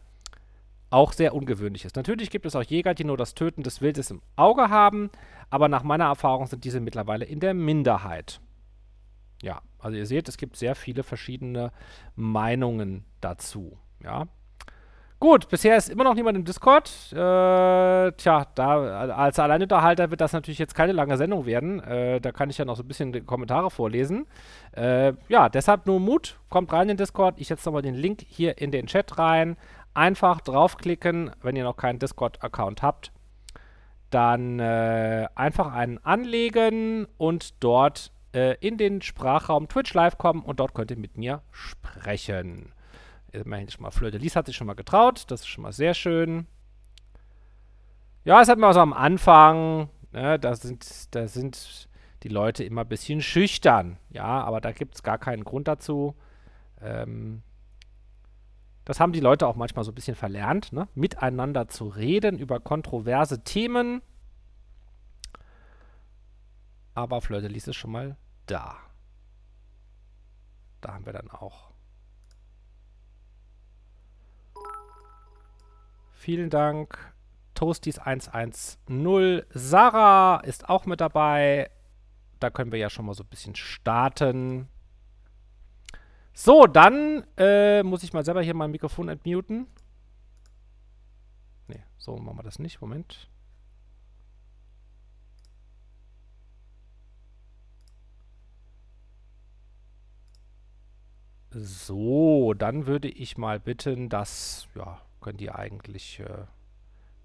auch 0.91 1.12
sehr 1.12 1.35
ungewöhnlich 1.35 1.85
ist. 1.85 1.97
Natürlich 1.97 2.31
gibt 2.31 2.47
es 2.47 2.55
auch 2.55 2.62
Jäger, 2.62 2.95
die 2.95 3.05
nur 3.05 3.17
das 3.17 3.35
Töten 3.35 3.62
des 3.62 3.81
Wildes 3.81 4.11
im 4.11 4.23
Auge 4.37 4.71
haben, 4.71 5.11
aber 5.50 5.69
nach 5.69 5.83
meiner 5.83 6.05
Erfahrung 6.05 6.47
sind 6.47 6.65
diese 6.65 6.81
mittlerweile 6.81 7.25
in 7.25 7.41
der 7.41 7.55
Minderheit. 7.55 8.41
Ja, 9.43 9.61
also 9.79 9.97
ihr 9.97 10.07
seht, 10.07 10.29
es 10.29 10.38
gibt 10.38 10.57
sehr 10.57 10.75
viele 10.75 11.03
verschiedene 11.03 11.73
Meinungen 12.15 13.05
dazu. 13.21 13.79
Ja. 14.07 14.27
Gut, 15.19 15.49
bisher 15.49 15.77
ist 15.77 15.89
immer 15.89 16.05
noch 16.05 16.15
niemand 16.15 16.37
im 16.37 16.45
Discord. 16.45 16.91
Äh, 17.11 18.13
tja, 18.13 18.47
da 18.55 19.09
als 19.15 19.39
Alleinunterhalter 19.39 20.11
wird 20.11 20.21
das 20.21 20.35
natürlich 20.35 20.59
jetzt 20.59 20.75
keine 20.75 20.93
lange 20.93 21.17
Sendung 21.17 21.47
werden. 21.47 21.83
Äh, 21.83 22.21
da 22.21 22.33
kann 22.33 22.51
ich 22.51 22.59
ja 22.59 22.67
noch 22.67 22.77
so 22.77 22.83
ein 22.83 22.89
bisschen 22.89 23.13
die 23.13 23.23
Kommentare 23.23 23.71
vorlesen. 23.71 24.27
Äh, 24.73 25.15
ja, 25.29 25.49
deshalb 25.49 25.87
nur 25.87 26.01
Mut. 26.01 26.39
Kommt 26.51 26.71
rein 26.73 26.83
in 26.83 26.89
den 26.89 26.97
Discord. 26.99 27.41
Ich 27.41 27.49
setze 27.49 27.67
nochmal 27.67 27.83
den 27.83 27.95
Link 27.95 28.25
hier 28.29 28.59
in 28.59 28.71
den 28.71 28.87
Chat 28.87 29.19
rein. 29.19 29.57
Einfach 29.95 30.43
draufklicken, 30.43 31.31
wenn 31.43 31.57
ihr 31.57 31.65
noch 31.65 31.79
keinen 31.79 31.99
Discord-Account 31.99 32.83
habt. 32.83 33.11
Dann 34.11 34.61
äh, 34.61 35.27
einfach 35.35 35.73
einen 35.73 35.99
anlegen 36.05 37.07
und 37.17 37.65
dort 37.65 38.13
äh, 38.35 38.55
in 38.61 38.77
den 38.77 39.01
Sprachraum 39.01 39.69
Twitch 39.69 39.95
Live 39.95 40.19
kommen 40.19 40.43
und 40.43 40.61
dort 40.61 40.75
könnt 40.75 40.91
ihr 40.91 40.99
mit 40.99 41.17
mir 41.17 41.41
sprechen 41.51 42.75
immerhin 43.40 43.69
schon 43.69 43.83
mal 43.83 43.90
Fleur 43.90 44.11
de 44.11 44.21
Lis 44.21 44.37
hat 44.37 44.47
sich 44.47 44.57
schon 44.57 44.66
mal 44.66 44.75
getraut. 44.75 45.25
Das 45.28 45.40
ist 45.40 45.49
schon 45.49 45.62
mal 45.62 45.73
sehr 45.73 45.95
schön. 45.95 46.47
Ja, 48.25 48.40
es 48.40 48.49
hat 48.49 48.61
auch 48.62 48.73
so 48.73 48.81
am 48.81 48.93
Anfang, 48.93 49.88
ne, 50.12 50.38
da 50.38 50.55
sind, 50.57 51.14
da 51.14 51.28
sind 51.28 51.88
die 52.23 52.28
Leute 52.28 52.64
immer 52.64 52.81
ein 52.81 52.88
bisschen 52.88 53.21
schüchtern. 53.21 53.99
Ja, 54.11 54.43
aber 54.43 54.61
da 54.61 54.73
gibt 54.73 54.97
es 54.97 55.02
gar 55.02 55.19
keinen 55.19 55.45
Grund 55.45 55.69
dazu. 55.69 56.16
Ähm, 56.81 57.43
das 58.85 59.00
haben 59.00 59.12
die 59.12 59.21
Leute 59.21 59.47
auch 59.47 59.57
manchmal 59.57 59.85
so 59.85 59.90
ein 59.90 59.95
bisschen 59.95 60.14
verlernt, 60.14 60.73
ne? 60.73 60.88
miteinander 60.95 61.69
zu 61.69 61.88
reden 61.88 62.38
über 62.38 62.61
kontroverse 62.61 63.43
Themen. 63.43 64.00
Aber 66.95 67.21
Fleur 67.21 67.40
de 67.40 67.50
Lis 67.50 67.69
ist 67.69 67.76
schon 67.76 67.90
mal 67.90 68.16
da. 68.47 68.76
Da 70.81 70.95
haben 70.95 71.05
wir 71.05 71.12
dann 71.12 71.31
auch 71.31 71.66
Vielen 76.26 76.50
Dank. 76.50 77.14
Toasties110. 77.54 79.45
Sarah 79.50 80.40
ist 80.40 80.68
auch 80.68 80.85
mit 80.85 81.00
dabei. 81.00 81.71
Da 82.40 82.50
können 82.50 82.73
wir 82.73 82.80
ja 82.80 82.90
schon 82.90 83.06
mal 83.06 83.14
so 83.14 83.23
ein 83.23 83.28
bisschen 83.28 83.54
starten. 83.54 84.66
So, 86.33 86.66
dann 86.66 87.25
äh, 87.37 87.85
muss 87.85 88.02
ich 88.02 88.12
mal 88.12 88.25
selber 88.25 88.42
hier 88.42 88.54
mein 88.54 88.73
Mikrofon 88.73 89.09
entmuten. 89.09 89.68
Ne, 91.68 91.85
so 91.97 92.16
machen 92.16 92.38
wir 92.38 92.42
das 92.42 92.59
nicht. 92.59 92.80
Moment. 92.80 93.30
So, 101.52 102.52
dann 102.54 102.87
würde 102.87 103.06
ich 103.06 103.38
mal 103.38 103.61
bitten, 103.61 104.09
dass, 104.09 104.66
ja, 104.75 105.00
können 105.26 105.38
die 105.38 105.50
eigentlich, 105.50 106.21
äh, 106.21 106.45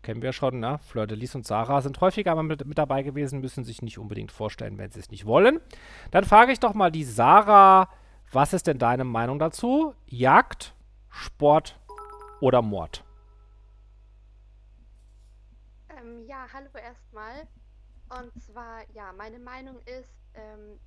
kennen 0.02 0.24
wir 0.24 0.34
schon, 0.34 0.60
ne? 0.60 0.80
Fleur 0.80 1.06
de 1.06 1.16
Lis 1.16 1.36
und 1.36 1.46
Sarah 1.46 1.82
sind 1.82 2.02
häufiger 2.02 2.34
mal 2.34 2.42
mit, 2.42 2.66
mit 2.66 2.80
dabei 2.80 3.04
gewesen, 3.04 3.42
müssen 3.42 3.64
sich 3.64 3.84
nicht 3.84 4.00
unbedingt 4.00 4.32
vorstellen, 4.32 4.80
wenn 4.80 4.90
sie 4.90 5.00
es 5.00 5.12
nicht 5.12 5.28
wollen. 5.28 5.60
Dann 6.10 6.24
frage 6.24 6.52
ich 6.52 6.60
doch 6.60 6.74
mal 6.74 6.92
die 6.92 7.04
Sarah, 7.04 7.90
was 8.32 8.54
ist 8.54 8.66
denn 8.66 8.80
deine 8.80 9.04
Meinung 9.04 9.38
dazu? 9.38 9.94
Jagd, 10.08 10.74
Sport 11.10 11.80
oder 12.40 12.64
Mord? 12.64 13.04
Ähm, 15.96 16.26
ja, 16.26 16.48
hallo 16.52 16.70
erstmal. 16.84 17.48
Und 18.10 18.42
zwar, 18.42 18.82
ja, 18.96 19.14
meine 19.16 19.38
Meinung 19.38 19.78
ist, 19.82 20.10
ähm, 20.34 20.80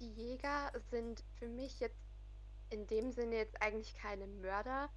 die 0.00 0.10
Jäger 0.10 0.72
sind 0.90 1.22
für 1.38 1.46
mich 1.46 1.78
jetzt 1.78 2.02
in 2.70 2.88
dem 2.88 3.12
Sinne 3.12 3.36
jetzt 3.36 3.62
eigentlich 3.62 3.94
keine 3.94 4.26
Mörder, 4.26 4.88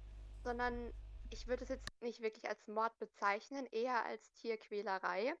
sondern 0.42 0.92
ich 1.32 1.46
würde 1.48 1.62
es 1.64 1.70
jetzt 1.70 2.02
nicht 2.02 2.20
wirklich 2.20 2.48
als 2.48 2.66
Mord 2.68 2.96
bezeichnen, 2.98 3.66
eher 3.70 4.04
als 4.04 4.32
Tierquälerei. 4.34 5.34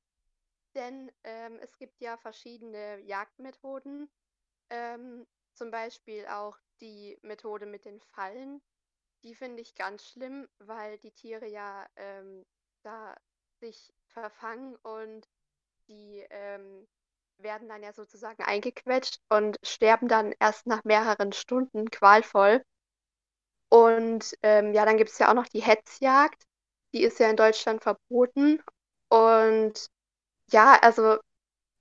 Denn 0.74 1.12
ähm, 1.24 1.58
es 1.60 1.76
gibt 1.76 2.00
ja 2.00 2.16
verschiedene 2.16 2.98
Jagdmethoden, 3.00 4.10
ähm, 4.70 5.26
zum 5.52 5.70
Beispiel 5.70 6.26
auch 6.26 6.56
die 6.80 7.18
Methode 7.22 7.66
mit 7.66 7.84
den 7.84 8.00
Fallen. 8.00 8.62
Die 9.22 9.34
finde 9.34 9.60
ich 9.60 9.74
ganz 9.74 10.06
schlimm, 10.06 10.48
weil 10.58 10.98
die 10.98 11.12
Tiere 11.12 11.46
ja 11.46 11.86
ähm, 11.96 12.46
da 12.82 13.14
sich 13.60 13.92
verfangen 14.06 14.76
und 14.76 15.28
die 15.88 16.24
ähm, 16.30 16.88
werden 17.36 17.68
dann 17.68 17.82
ja 17.82 17.92
sozusagen 17.92 18.42
eingequetscht 18.42 19.20
und 19.28 19.58
sterben 19.62 20.08
dann 20.08 20.34
erst 20.40 20.66
nach 20.66 20.84
mehreren 20.84 21.32
Stunden 21.32 21.90
qualvoll. 21.90 22.64
Und 23.72 24.36
ähm, 24.42 24.74
ja, 24.74 24.84
dann 24.84 24.98
gibt 24.98 25.08
es 25.08 25.18
ja 25.18 25.30
auch 25.30 25.34
noch 25.34 25.48
die 25.48 25.62
Hetzjagd. 25.62 26.42
Die 26.92 27.02
ist 27.02 27.18
ja 27.18 27.30
in 27.30 27.38
Deutschland 27.38 27.82
verboten. 27.82 28.62
Und 29.08 29.86
ja, 30.50 30.78
also 30.82 31.16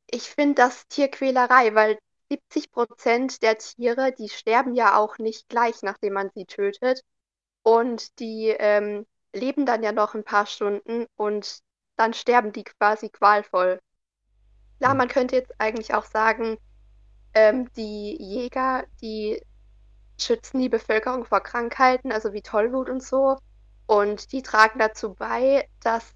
ich 0.09 0.29
finde 0.29 0.55
das 0.55 0.87
Tierquälerei, 0.87 1.75
weil 1.75 1.99
70 2.29 2.71
Prozent 2.71 3.43
der 3.43 3.57
Tiere, 3.57 4.13
die 4.13 4.29
sterben 4.29 4.73
ja 4.73 4.95
auch 4.97 5.17
nicht 5.17 5.49
gleich, 5.49 5.83
nachdem 5.83 6.13
man 6.13 6.31
sie 6.33 6.45
tötet. 6.45 7.01
Und 7.63 8.19
die 8.19 8.55
ähm, 8.57 9.05
leben 9.33 9.65
dann 9.65 9.83
ja 9.83 9.91
noch 9.91 10.15
ein 10.15 10.23
paar 10.23 10.45
Stunden 10.45 11.07
und 11.17 11.59
dann 11.97 12.13
sterben 12.13 12.53
die 12.53 12.63
quasi 12.63 13.09
qualvoll. 13.09 13.81
Klar, 14.79 14.95
man 14.95 15.09
könnte 15.09 15.35
jetzt 15.35 15.53
eigentlich 15.59 15.93
auch 15.93 16.05
sagen, 16.05 16.57
ähm, 17.33 17.69
die 17.73 18.15
Jäger, 18.17 18.85
die 19.01 19.41
schützen 20.23 20.59
die 20.59 20.69
Bevölkerung 20.69 21.25
vor 21.25 21.41
Krankheiten, 21.41 22.11
also 22.11 22.33
wie 22.33 22.41
Tollwut 22.41 22.89
und 22.89 23.03
so. 23.03 23.37
Und 23.87 24.31
die 24.31 24.41
tragen 24.41 24.79
dazu 24.79 25.13
bei, 25.13 25.67
dass 25.81 26.13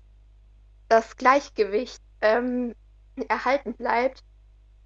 das 0.88 1.16
Gleichgewicht 1.18 2.02
ähm, 2.22 2.76
erhalten 3.28 3.74
bleibt. 3.74 4.24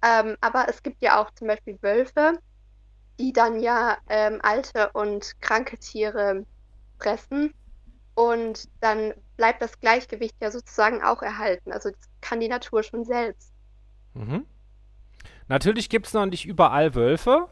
Ähm, 0.02 0.36
aber 0.40 0.66
es 0.68 0.82
gibt 0.82 1.02
ja 1.02 1.20
auch 1.20 1.30
zum 1.32 1.48
Beispiel 1.48 1.78
Wölfe, 1.82 2.38
die 3.18 3.32
dann 3.32 3.60
ja 3.60 3.98
ähm, 4.08 4.40
alte 4.42 4.90
und 4.92 5.40
kranke 5.40 5.78
Tiere 5.78 6.44
fressen. 6.98 7.54
Und 8.14 8.68
dann 8.80 9.14
bleibt 9.36 9.62
das 9.62 9.78
Gleichgewicht 9.80 10.36
ja 10.40 10.50
sozusagen 10.50 11.02
auch 11.02 11.22
erhalten. 11.22 11.72
Also 11.72 11.90
das 11.90 12.08
kann 12.20 12.40
die 12.40 12.48
Natur 12.48 12.82
schon 12.82 13.04
selbst. 13.04 13.52
Mhm. 14.14 14.46
Natürlich 15.48 15.88
gibt 15.88 16.06
es 16.06 16.12
noch 16.12 16.26
nicht 16.26 16.46
überall 16.46 16.94
Wölfe. 16.94 17.48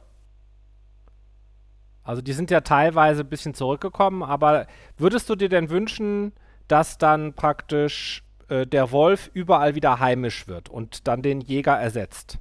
Also 2.09 2.23
die 2.23 2.33
sind 2.33 2.51
ja 2.51 2.63
teilweise 2.63 3.21
ein 3.21 3.29
bisschen 3.29 3.53
zurückgekommen, 3.53 4.23
aber 4.23 4.67
würdest 4.97 5.29
du 5.29 5.37
dir 5.37 5.51
denn 5.51 5.69
wünschen, 5.69 6.33
dass 6.67 6.97
dann 6.97 7.35
praktisch 7.35 8.25
äh, 8.49 8.67
der 8.67 8.93
Wolf 8.93 9.31
überall 9.35 9.75
wieder 9.75 10.01
heimisch 10.01 10.49
wird 10.49 10.71
und 10.71 11.07
dann 11.07 11.21
den 11.21 11.43
Jäger 11.43 11.79
ersetzt? 11.79 12.39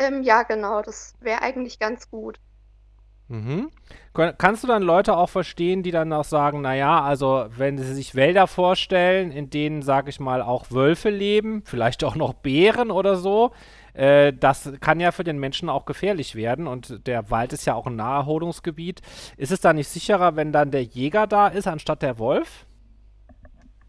Ähm, 0.00 0.24
ja, 0.24 0.42
genau, 0.42 0.82
das 0.82 1.14
wäre 1.20 1.42
eigentlich 1.42 1.78
ganz 1.78 2.10
gut. 2.10 2.40
Mhm. 3.28 3.70
Kannst 4.12 4.64
du 4.64 4.66
dann 4.66 4.82
Leute 4.82 5.16
auch 5.16 5.30
verstehen, 5.30 5.84
die 5.84 5.92
dann 5.92 6.12
auch 6.12 6.24
sagen, 6.24 6.62
naja, 6.62 7.00
also 7.00 7.46
wenn 7.56 7.78
sie 7.78 7.94
sich 7.94 8.16
Wälder 8.16 8.48
vorstellen, 8.48 9.30
in 9.30 9.50
denen, 9.50 9.82
sag 9.82 10.08
ich 10.08 10.18
mal, 10.18 10.42
auch 10.42 10.72
Wölfe 10.72 11.10
leben, 11.10 11.62
vielleicht 11.64 12.02
auch 12.02 12.16
noch 12.16 12.34
Bären 12.34 12.90
oder 12.90 13.14
so, 13.14 13.52
äh, 13.94 14.32
das 14.32 14.72
kann 14.80 15.00
ja 15.00 15.12
für 15.12 15.24
den 15.24 15.38
Menschen 15.38 15.68
auch 15.68 15.84
gefährlich 15.84 16.34
werden 16.34 16.66
und 16.66 17.06
der 17.06 17.30
Wald 17.30 17.52
ist 17.52 17.66
ja 17.66 17.74
auch 17.74 17.86
ein 17.86 17.96
Naherholungsgebiet. 17.96 19.02
Ist 19.36 19.52
es 19.52 19.60
da 19.60 19.72
nicht 19.72 19.88
sicherer, 19.88 20.36
wenn 20.36 20.52
dann 20.52 20.70
der 20.70 20.84
Jäger 20.84 21.26
da 21.26 21.48
ist, 21.48 21.66
anstatt 21.66 22.02
der 22.02 22.18
Wolf? 22.18 22.66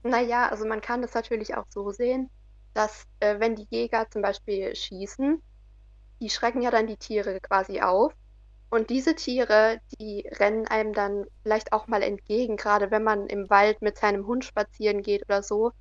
Naja, 0.03 0.49
also 0.49 0.65
man 0.65 0.81
kann 0.81 1.01
das 1.01 1.13
natürlich 1.13 1.55
auch 1.55 1.65
so 1.69 1.91
sehen, 1.91 2.29
dass 2.73 3.05
äh, 3.19 3.39
wenn 3.39 3.55
die 3.55 3.67
Jäger 3.69 4.09
zum 4.09 4.21
Beispiel 4.21 4.75
schießen, 4.75 5.41
die 6.19 6.29
schrecken 6.29 6.61
ja 6.61 6.71
dann 6.71 6.87
die 6.87 6.97
Tiere 6.97 7.39
quasi 7.39 7.81
auf. 7.81 8.13
Und 8.69 8.89
diese 8.89 9.15
Tiere, 9.15 9.79
die 9.99 10.27
rennen 10.39 10.67
einem 10.67 10.93
dann 10.93 11.25
vielleicht 11.43 11.73
auch 11.73 11.87
mal 11.87 12.01
entgegen, 12.01 12.57
gerade 12.57 12.89
wenn 12.91 13.03
man 13.03 13.27
im 13.27 13.49
Wald 13.49 13.81
mit 13.81 13.97
seinem 13.97 14.25
Hund 14.25 14.45
spazieren 14.45 15.03
geht 15.03 15.23
oder 15.25 15.43
so. 15.43 15.71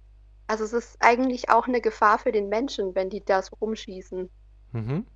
Also 0.47 0.65
es 0.65 0.73
ist 0.73 0.97
eigentlich 1.01 1.51
auch 1.51 1.67
eine 1.67 1.81
Gefahr 1.81 2.19
für 2.19 2.33
den 2.33 2.49
Menschen, 2.49 2.95
wenn 2.95 3.11
die 3.11 3.25
da 3.25 3.43
so 3.43 3.57
rumschießen. 3.61 4.29
Mhm. 4.73 5.07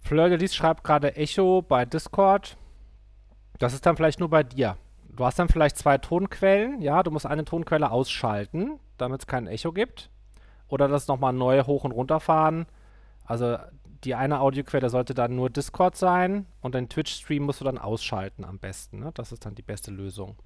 Fleur 0.00 0.28
de 0.28 0.38
Lis 0.38 0.54
schreibt 0.54 0.84
gerade 0.84 1.16
Echo 1.16 1.62
bei 1.62 1.84
Discord. 1.84 2.56
Das 3.58 3.74
ist 3.74 3.84
dann 3.84 3.96
vielleicht 3.96 4.20
nur 4.20 4.30
bei 4.30 4.42
dir. 4.42 4.76
Du 5.08 5.24
hast 5.24 5.38
dann 5.38 5.48
vielleicht 5.48 5.76
zwei 5.76 5.98
Tonquellen. 5.98 6.80
Ja, 6.80 7.02
du 7.02 7.10
musst 7.10 7.26
eine 7.26 7.44
Tonquelle 7.44 7.90
ausschalten, 7.90 8.78
damit 8.96 9.20
es 9.22 9.26
kein 9.26 9.46
Echo 9.46 9.72
gibt. 9.72 10.10
Oder 10.68 10.88
das 10.88 11.08
nochmal 11.08 11.32
neu 11.32 11.62
hoch 11.64 11.84
und 11.84 11.92
runter 11.92 12.20
fahren. 12.20 12.66
Also 13.24 13.58
die 14.04 14.14
eine 14.14 14.40
Audioquelle 14.40 14.90
sollte 14.90 15.14
dann 15.14 15.34
nur 15.34 15.50
Discord 15.50 15.96
sein 15.96 16.46
und 16.60 16.74
den 16.74 16.88
Twitch-Stream 16.88 17.42
musst 17.42 17.60
du 17.60 17.64
dann 17.64 17.78
ausschalten 17.78 18.44
am 18.44 18.58
besten. 18.58 19.00
Ne? 19.00 19.10
Das 19.14 19.32
ist 19.32 19.44
dann 19.44 19.54
die 19.54 19.62
beste 19.62 19.90
Lösung. 19.90 20.36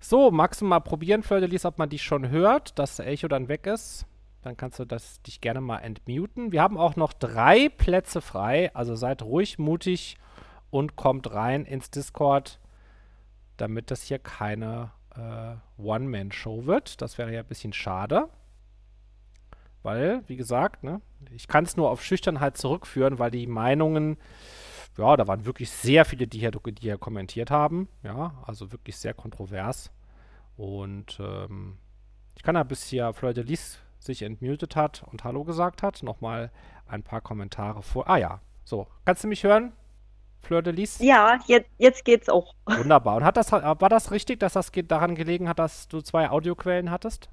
So, 0.00 0.30
magst 0.30 0.60
du 0.60 0.64
mal 0.64 0.80
probieren, 0.80 1.22
Fleur 1.22 1.42
ob 1.64 1.78
man 1.78 1.88
dich 1.88 2.02
schon 2.02 2.28
hört, 2.28 2.78
dass 2.78 2.96
der 2.96 3.08
Echo 3.08 3.28
dann 3.28 3.48
weg 3.48 3.66
ist? 3.66 4.06
Dann 4.42 4.56
kannst 4.56 4.78
du 4.78 4.84
das, 4.84 5.20
dich 5.22 5.40
gerne 5.40 5.60
mal 5.60 5.78
entmuten. 5.78 6.52
Wir 6.52 6.62
haben 6.62 6.78
auch 6.78 6.94
noch 6.94 7.12
drei 7.12 7.68
Plätze 7.68 8.20
frei, 8.20 8.74
also 8.74 8.94
seid 8.94 9.22
ruhig 9.22 9.58
mutig 9.58 10.16
und 10.70 10.94
kommt 10.94 11.32
rein 11.32 11.64
ins 11.64 11.90
Discord, 11.90 12.60
damit 13.56 13.90
das 13.90 14.04
hier 14.04 14.20
keine 14.20 14.92
äh, 15.16 15.82
One-Man-Show 15.82 16.66
wird. 16.66 17.02
Das 17.02 17.18
wäre 17.18 17.32
ja 17.32 17.40
ein 17.40 17.46
bisschen 17.46 17.72
schade. 17.72 18.28
Weil, 19.82 20.22
wie 20.28 20.36
gesagt, 20.36 20.84
ne, 20.84 21.00
ich 21.34 21.48
kann 21.48 21.64
es 21.64 21.76
nur 21.76 21.90
auf 21.90 22.04
Schüchternheit 22.04 22.56
zurückführen, 22.56 23.18
weil 23.18 23.30
die 23.30 23.46
Meinungen, 23.46 24.16
ja, 24.98 25.16
da 25.16 25.26
waren 25.26 25.46
wirklich 25.46 25.70
sehr 25.70 26.04
viele, 26.04 26.26
die 26.26 26.40
hier, 26.40 26.50
die 26.50 26.74
hier 26.80 26.98
kommentiert 26.98 27.50
haben. 27.50 27.88
Ja, 28.02 28.34
also 28.44 28.72
wirklich 28.72 28.96
sehr 28.96 29.14
kontrovers. 29.14 29.90
Und 30.56 31.18
ähm, 31.20 31.78
ich 32.36 32.42
kann 32.42 32.56
ja, 32.56 32.64
bis 32.64 32.84
hier 32.86 33.12
Fleur 33.12 33.32
de 33.32 33.44
Lis 33.44 33.78
sich 34.00 34.22
entmutet 34.22 34.76
hat 34.76 35.04
und 35.10 35.24
Hallo 35.24 35.44
gesagt 35.44 35.82
hat, 35.82 36.02
nochmal 36.02 36.50
ein 36.86 37.02
paar 37.02 37.20
Kommentare 37.20 37.82
vor. 37.82 38.08
Ah 38.08 38.16
ja, 38.16 38.40
so. 38.64 38.86
Kannst 39.04 39.24
du 39.24 39.28
mich 39.28 39.44
hören, 39.44 39.72
Fleur 40.40 40.62
de 40.62 40.72
Lis? 40.72 40.98
Ja, 40.98 41.38
jetzt, 41.46 41.70
jetzt 41.78 42.04
geht's 42.04 42.28
auch. 42.28 42.54
Wunderbar. 42.66 43.16
Und 43.16 43.24
hat 43.24 43.36
das, 43.36 43.52
war 43.52 43.76
das 43.76 44.10
richtig, 44.10 44.40
dass 44.40 44.54
das 44.54 44.72
daran 44.72 45.14
gelegen 45.14 45.48
hat, 45.48 45.58
dass 45.58 45.88
du 45.88 46.00
zwei 46.00 46.30
Audioquellen 46.30 46.90
hattest? 46.90 47.28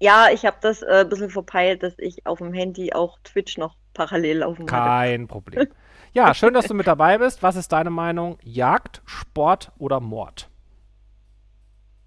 Ja, 0.00 0.28
ich 0.32 0.44
habe 0.44 0.56
das 0.60 0.82
äh, 0.82 1.02
ein 1.02 1.08
bisschen 1.08 1.30
verpeilt, 1.30 1.82
dass 1.82 1.94
ich 1.98 2.26
auf 2.26 2.38
dem 2.38 2.52
Handy 2.52 2.92
auch 2.92 3.18
Twitch 3.22 3.58
noch 3.58 3.76
parallel 3.94 4.38
laufen 4.38 4.66
Kein 4.66 5.22
hatte. 5.22 5.28
Problem. 5.28 5.68
Ja, 6.14 6.32
schön, 6.32 6.54
dass 6.54 6.68
du 6.68 6.74
mit 6.74 6.86
dabei 6.86 7.18
bist. 7.18 7.42
Was 7.42 7.56
ist 7.56 7.72
deine 7.72 7.90
Meinung? 7.90 8.38
Jagd, 8.44 9.02
Sport 9.04 9.72
oder 9.78 9.98
Mord? 9.98 10.48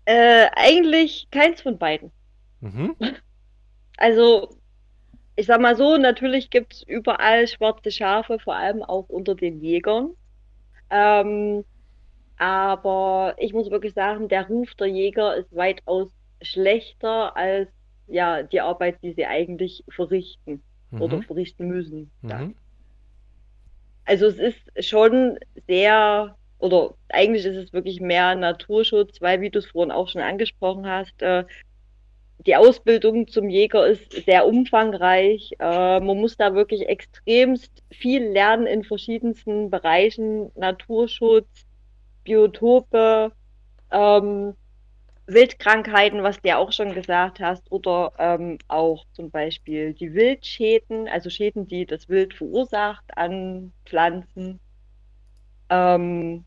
Äh, 0.05 0.47
eigentlich 0.55 1.27
keins 1.29 1.61
von 1.61 1.77
beiden. 1.77 2.11
Mhm. 2.61 2.95
Also, 3.99 4.55
ich 5.35 5.47
sag 5.47 5.59
mal 5.59 5.75
so, 5.75 5.97
natürlich 5.97 6.51
gibt 6.51 6.73
es 6.73 6.83
überall 6.83 7.47
schwarze 7.47 7.89
Schafe, 7.89 8.37
vor 8.37 8.55
allem 8.55 8.83
auch 8.83 9.09
unter 9.09 9.33
den 9.33 9.59
Jägern. 9.59 10.11
Ähm, 10.91 11.65
aber 12.37 13.33
ich 13.39 13.53
muss 13.53 13.71
wirklich 13.71 13.95
sagen, 13.95 14.27
der 14.29 14.45
Ruf 14.45 14.75
der 14.75 14.85
Jäger 14.85 15.35
ist 15.35 15.55
weitaus 15.55 16.11
schlechter 16.43 17.35
als 17.35 17.69
ja, 18.05 18.43
die 18.43 18.61
Arbeit, 18.61 19.01
die 19.01 19.13
sie 19.13 19.25
eigentlich 19.25 19.83
verrichten 19.89 20.61
mhm. 20.91 21.01
oder 21.01 21.23
verrichten 21.23 21.67
müssen. 21.67 22.11
Mhm. 22.21 22.53
Also 24.07 24.27
es 24.27 24.39
ist 24.39 24.87
schon 24.87 25.37
sehr, 25.67 26.35
oder 26.59 26.93
eigentlich 27.09 27.45
ist 27.45 27.57
es 27.57 27.73
wirklich 27.73 27.99
mehr 27.99 28.35
Naturschutz, 28.35 29.21
weil, 29.21 29.41
wie 29.41 29.49
du 29.49 29.59
es 29.59 29.65
vorhin 29.65 29.91
auch 29.91 30.07
schon 30.07 30.21
angesprochen 30.21 30.87
hast, 30.87 31.21
äh, 31.21 31.43
die 32.45 32.55
Ausbildung 32.55 33.27
zum 33.27 33.49
Jäger 33.49 33.85
ist 33.85 34.13
sehr 34.25 34.47
umfangreich. 34.47 35.51
Äh, 35.59 35.99
man 35.99 36.17
muss 36.17 36.37
da 36.37 36.53
wirklich 36.55 36.87
extremst 36.87 37.83
viel 37.91 38.23
lernen 38.23 38.65
in 38.65 38.85
verschiedensten 38.85 39.69
Bereichen, 39.69 40.51
Naturschutz, 40.55 41.65
Biotope, 42.23 43.33
ähm, 43.91 44.53
Wildkrankheiten, 45.27 46.23
was 46.23 46.41
du 46.41 46.49
ja 46.49 46.57
auch 46.57 46.71
schon 46.71 46.93
gesagt 46.93 47.39
hast, 47.39 47.71
oder 47.71 48.13
ähm, 48.17 48.57
auch 48.67 49.05
zum 49.13 49.29
Beispiel 49.31 49.93
die 49.93 50.13
Wildschäden, 50.13 51.07
also 51.09 51.29
Schäden, 51.29 51.67
die 51.67 51.85
das 51.85 52.09
Wild 52.09 52.33
verursacht 52.33 53.05
an 53.17 53.73
Pflanzen. 53.85 54.59
Ähm, 55.69 56.45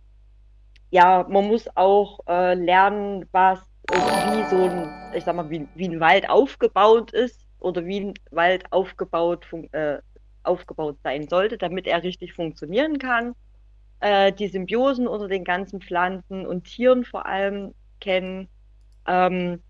ja, 0.90 1.26
man 1.28 1.46
muss 1.49 1.68
auch 1.76 2.20
äh, 2.28 2.54
lernen, 2.54 3.26
was 3.32 3.60
wie 4.22 4.44
so 4.44 4.68
ein, 4.68 4.96
ich 5.12 5.25
sag 5.25 5.37
mal, 5.37 5.50
wie, 5.50 5.68
wie 5.75 5.88
ein 5.88 6.00
Wald 6.00 6.28
aufgebaut 6.30 7.12
ist 7.12 7.46
oder 7.60 7.87
wie 7.87 8.00
ein 8.00 8.14
Wald 8.30 8.64
aufgebaut, 8.72 9.46
äh, 9.72 9.99
aufgebaut 10.44 10.99
sein 11.04 11.28
sollte, 11.28 11.58
damit 11.58 11.87
er 11.87 12.02
richtig 12.02 12.34
funktionieren 12.34 12.99
kann. 12.99 13.34
Äh, 14.00 14.32
die 14.32 14.49
Symbiosen 14.49 15.08
unter 15.08 15.28
den 15.28 15.44
ganzen 15.44 15.80
Pflanzen 15.82 16.46
und 16.46 16.64
Tieren 16.64 17.04
vor 17.04 17.26
allem 17.26 17.75
kennen. 18.00 18.49
Ähm, 19.07 19.62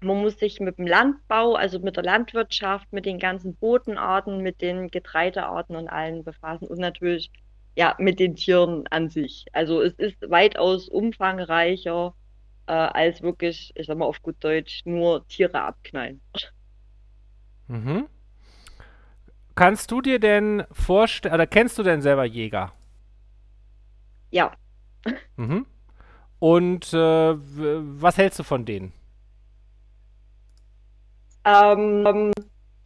man 0.00 0.20
muss 0.20 0.38
sich 0.38 0.60
mit 0.60 0.78
dem 0.78 0.86
Landbau, 0.86 1.54
also 1.54 1.78
mit 1.78 1.96
der 1.96 2.04
Landwirtschaft, 2.04 2.92
mit 2.92 3.06
den 3.06 3.18
ganzen 3.18 3.56
Bodenarten, 3.56 4.42
mit 4.42 4.60
den 4.60 4.88
Getreidearten 4.90 5.76
und 5.76 5.88
allen 5.88 6.22
befassen 6.22 6.66
und 6.68 6.78
natürlich 6.78 7.30
ja 7.76 7.94
mit 7.98 8.20
den 8.20 8.36
Tieren 8.36 8.86
an 8.88 9.08
sich. 9.08 9.46
Also 9.52 9.82
es 9.82 9.94
ist 9.94 10.16
weitaus 10.28 10.88
umfangreicher 10.88 12.14
äh, 12.66 12.72
als 12.72 13.22
wirklich, 13.22 13.72
ich 13.74 13.86
sag 13.86 13.98
mal 13.98 14.06
auf 14.06 14.22
gut 14.22 14.36
Deutsch, 14.40 14.82
nur 14.84 15.26
Tiere 15.28 15.60
abknallen. 15.60 16.20
Mhm. 17.68 18.08
Kannst 19.54 19.90
du 19.90 20.02
dir 20.02 20.18
denn 20.18 20.64
vorstellen, 20.70 21.34
oder 21.34 21.46
kennst 21.46 21.78
du 21.78 21.82
denn 21.82 22.02
selber 22.02 22.24
Jäger? 22.24 22.72
Ja. 24.30 24.52
Mhm. 25.36 25.66
Und 26.38 26.92
äh, 26.92 26.98
was 26.98 28.18
hältst 28.18 28.38
du 28.38 28.42
von 28.42 28.64
denen? 28.64 28.92
Ähm, 31.44 32.32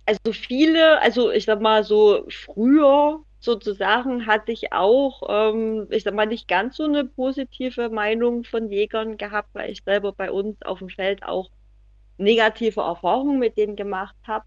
also 0.07 0.33
viele, 0.33 1.01
also 1.01 1.31
ich 1.31 1.45
sag 1.47 1.61
mal 1.61 1.83
so 1.83 2.27
früher 2.29 3.21
sozusagen 3.41 4.27
hatte 4.27 4.53
ich 4.53 4.73
auch, 4.73 5.23
ähm, 5.29 5.87
ich 5.91 6.05
sag 6.05 6.15
mal, 6.15 6.27
nicht 6.27 6.47
ganz 6.47 6.77
so 6.77 6.85
eine 6.85 7.05
positive 7.05 7.89
Meinung 7.89 8.45
von 8.45 8.69
Jägern 8.71 9.17
gehabt, 9.17 9.49
weil 9.55 9.71
ich 9.71 9.83
selber 9.83 10.13
bei 10.13 10.31
uns 10.31 10.61
auf 10.63 10.79
dem 10.81 10.91
Feld 10.91 11.23
auch 11.23 11.51
negative 12.19 12.81
Erfahrungen 12.81 13.39
mit 13.39 13.57
denen 13.57 13.77
gemacht 13.77 14.17
habe. 14.27 14.45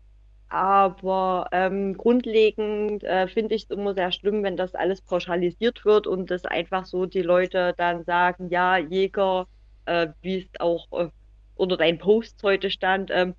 Aber 0.53 1.47
ähm, 1.51 1.97
grundlegend 1.97 3.03
äh, 3.03 3.27
finde 3.27 3.55
ich 3.55 3.63
es 3.63 3.69
immer 3.71 3.95
sehr 3.95 4.11
schlimm, 4.11 4.43
wenn 4.43 4.55
das 4.55 4.75
alles 4.75 5.01
pauschalisiert 5.01 5.83
wird 5.83 6.05
und 6.05 6.29
das 6.29 6.45
einfach 6.45 6.85
so 6.85 7.07
die 7.07 7.23
Leute 7.23 7.73
dann 7.75 8.03
sagen, 8.03 8.49
ja, 8.49 8.77
Jäger, 8.77 9.47
äh, 9.85 10.09
wie 10.21 10.37
es 10.37 10.59
auch 10.59 10.85
äh, 10.91 11.09
unter 11.55 11.75
deinen 11.75 11.97
Posts 11.97 12.43
heute 12.43 12.69
stand, 12.69 13.09
ähm, 13.11 13.33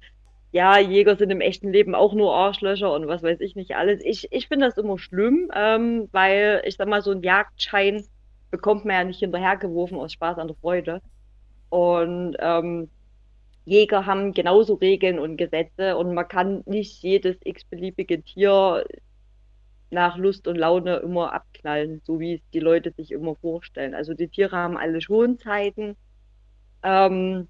ja, 0.51 0.77
Jäger 0.81 1.15
sind 1.15 1.31
im 1.31 1.41
echten 1.41 1.71
Leben 1.71 1.95
auch 1.95 2.15
nur 2.15 2.35
Arschlöcher 2.35 2.93
und 2.93 3.07
was 3.07 3.23
weiß 3.23 3.39
ich 3.43 3.55
nicht 3.55 3.77
alles. 3.77 4.03
Ich, 4.05 4.33
ich 4.33 4.49
finde 4.49 4.67
das 4.67 4.77
immer 4.77 4.99
schlimm, 4.99 5.53
ähm, 5.55 6.09
weil 6.11 6.63
ich 6.65 6.75
sag 6.75 6.89
mal, 6.89 7.01
so 7.01 7.13
ein 7.13 7.23
Jagdschein 7.23 8.05
bekommt 8.51 8.87
man 8.87 8.97
ja 8.97 9.05
nicht 9.05 9.21
hinterhergeworfen 9.21 9.99
aus 9.99 10.13
Spaß 10.13 10.39
an 10.39 10.49
der 10.49 10.57
Freude. 10.57 11.01
Und 11.69 12.37
ähm, 12.41 12.91
Jäger 13.65 14.07
haben 14.07 14.33
genauso 14.33 14.75
Regeln 14.75 15.19
und 15.19 15.37
Gesetze 15.37 15.97
und 15.97 16.15
man 16.15 16.29
kann 16.29 16.63
nicht 16.67 17.03
jedes 17.03 17.37
x-beliebige 17.45 18.23
Tier 18.23 18.85
nach 19.91 20.17
Lust 20.19 20.47
und 20.49 20.57
Laune 20.57 20.97
immer 20.97 21.33
abknallen, 21.33 22.03
so 22.05 22.21
wie 22.21 22.35
es 22.35 22.41
die 22.53 22.61
Leute 22.61 22.93
sich 22.93 23.13
immer 23.13 23.37
vorstellen. 23.37 23.95
Also 23.95 24.13
die 24.15 24.29
Tiere 24.29 24.57
haben 24.57 24.77
alle 24.77 25.01
Schonzeiten. 25.01 25.97
Ähm, 26.83 27.49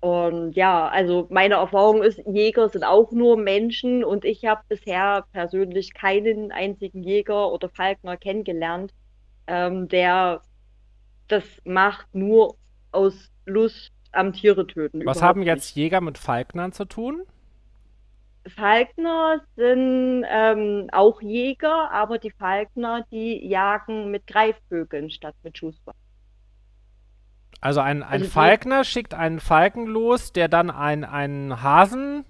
und 0.00 0.56
ja, 0.56 0.88
also 0.88 1.26
meine 1.30 1.54
Erfahrung 1.56 2.02
ist, 2.02 2.20
Jäger 2.26 2.68
sind 2.68 2.84
auch 2.84 3.12
nur 3.12 3.36
Menschen 3.36 4.02
und 4.04 4.24
ich 4.24 4.44
habe 4.46 4.62
bisher 4.68 5.26
persönlich 5.32 5.94
keinen 5.94 6.50
einzigen 6.50 7.02
Jäger 7.02 7.52
oder 7.52 7.68
Falkner 7.68 8.16
kennengelernt, 8.16 8.92
ähm, 9.46 9.88
der 9.88 10.42
das 11.28 11.44
macht 11.64 12.14
nur 12.14 12.56
aus 12.90 13.30
Lust 13.46 13.92
am 14.12 14.32
Tiere 14.32 14.66
töten. 14.66 15.04
Was 15.04 15.22
haben 15.22 15.42
jetzt 15.42 15.64
nicht. 15.64 15.76
Jäger 15.76 16.00
mit 16.00 16.18
Falknern 16.18 16.72
zu 16.72 16.84
tun? 16.84 17.22
Falkner 18.46 19.40
sind 19.56 20.24
ähm, 20.28 20.88
auch 20.92 21.22
Jäger, 21.22 21.90
aber 21.92 22.18
die 22.18 22.32
Falkner, 22.32 23.06
die 23.10 23.46
jagen 23.46 24.10
mit 24.10 24.26
Greifvögeln 24.26 25.10
statt 25.10 25.34
mit 25.42 25.58
Schusswaffen. 25.58 26.00
Also 27.60 27.80
ein, 27.80 28.02
ein 28.02 28.22
also 28.22 28.30
Falkner 28.30 28.82
schickt 28.82 29.14
einen 29.14 29.38
Falken 29.38 29.86
los, 29.86 30.32
der 30.32 30.48
dann 30.48 30.70
ein, 30.70 31.04
einen 31.04 31.62
Hasen 31.62 32.24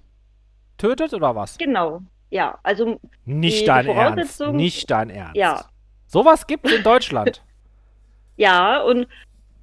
tötet 0.77 1.15
oder 1.15 1.35
was? 1.35 1.57
Genau, 1.57 2.03
ja. 2.29 2.59
Also 2.63 3.01
nicht 3.25 3.67
dein 3.67 3.87
Ernst. 3.87 4.41
Nicht 4.41 4.91
dein 4.91 5.09
Ernst. 5.09 5.37
Ja. 5.37 5.65
Sowas 6.07 6.47
gibt 6.47 6.67
es 6.67 6.75
in 6.75 6.83
Deutschland. 6.83 7.43
ja, 8.37 8.83
und 8.83 9.07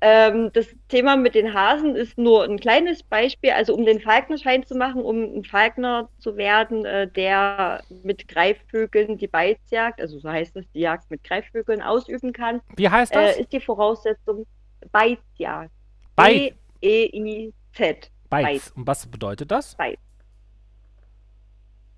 ähm, 0.01 0.51
das 0.53 0.67
Thema 0.88 1.17
mit 1.17 1.35
den 1.35 1.53
Hasen 1.53 1.95
ist 1.95 2.17
nur 2.17 2.43
ein 2.43 2.59
kleines 2.59 3.03
Beispiel, 3.03 3.51
also 3.51 3.75
um 3.75 3.85
den 3.85 3.99
Falknerschein 3.99 4.65
zu 4.65 4.75
machen, 4.75 5.01
um 5.01 5.39
ein 5.39 5.43
Falkner 5.43 6.09
zu 6.19 6.38
werden, 6.38 6.85
äh, 6.85 7.07
der 7.09 7.83
mit 8.03 8.27
Greifvögeln 8.27 9.17
die 9.17 9.27
Beizjagd, 9.27 9.99
also 9.99 10.19
so 10.19 10.29
heißt 10.29 10.55
es, 10.55 10.65
die 10.71 10.79
Jagd 10.81 11.12
mit 11.12 11.23
Greifvögeln 11.23 11.81
ausüben 11.81 12.31
kann. 12.31 12.62
Wie 12.77 12.88
heißt 12.88 13.13
das? 13.13 13.38
Äh, 13.38 13.41
ist 13.41 13.51
die 13.51 13.59
Voraussetzung, 13.59 14.45
Beizjagd. 14.91 15.71
Beiz. 16.15 16.53
B-E-I-Z. 16.81 18.12
Beiz. 18.29 18.71
Und 18.75 18.88
was 18.88 19.05
bedeutet 19.05 19.51
das? 19.51 19.75
Beiz. 19.75 19.99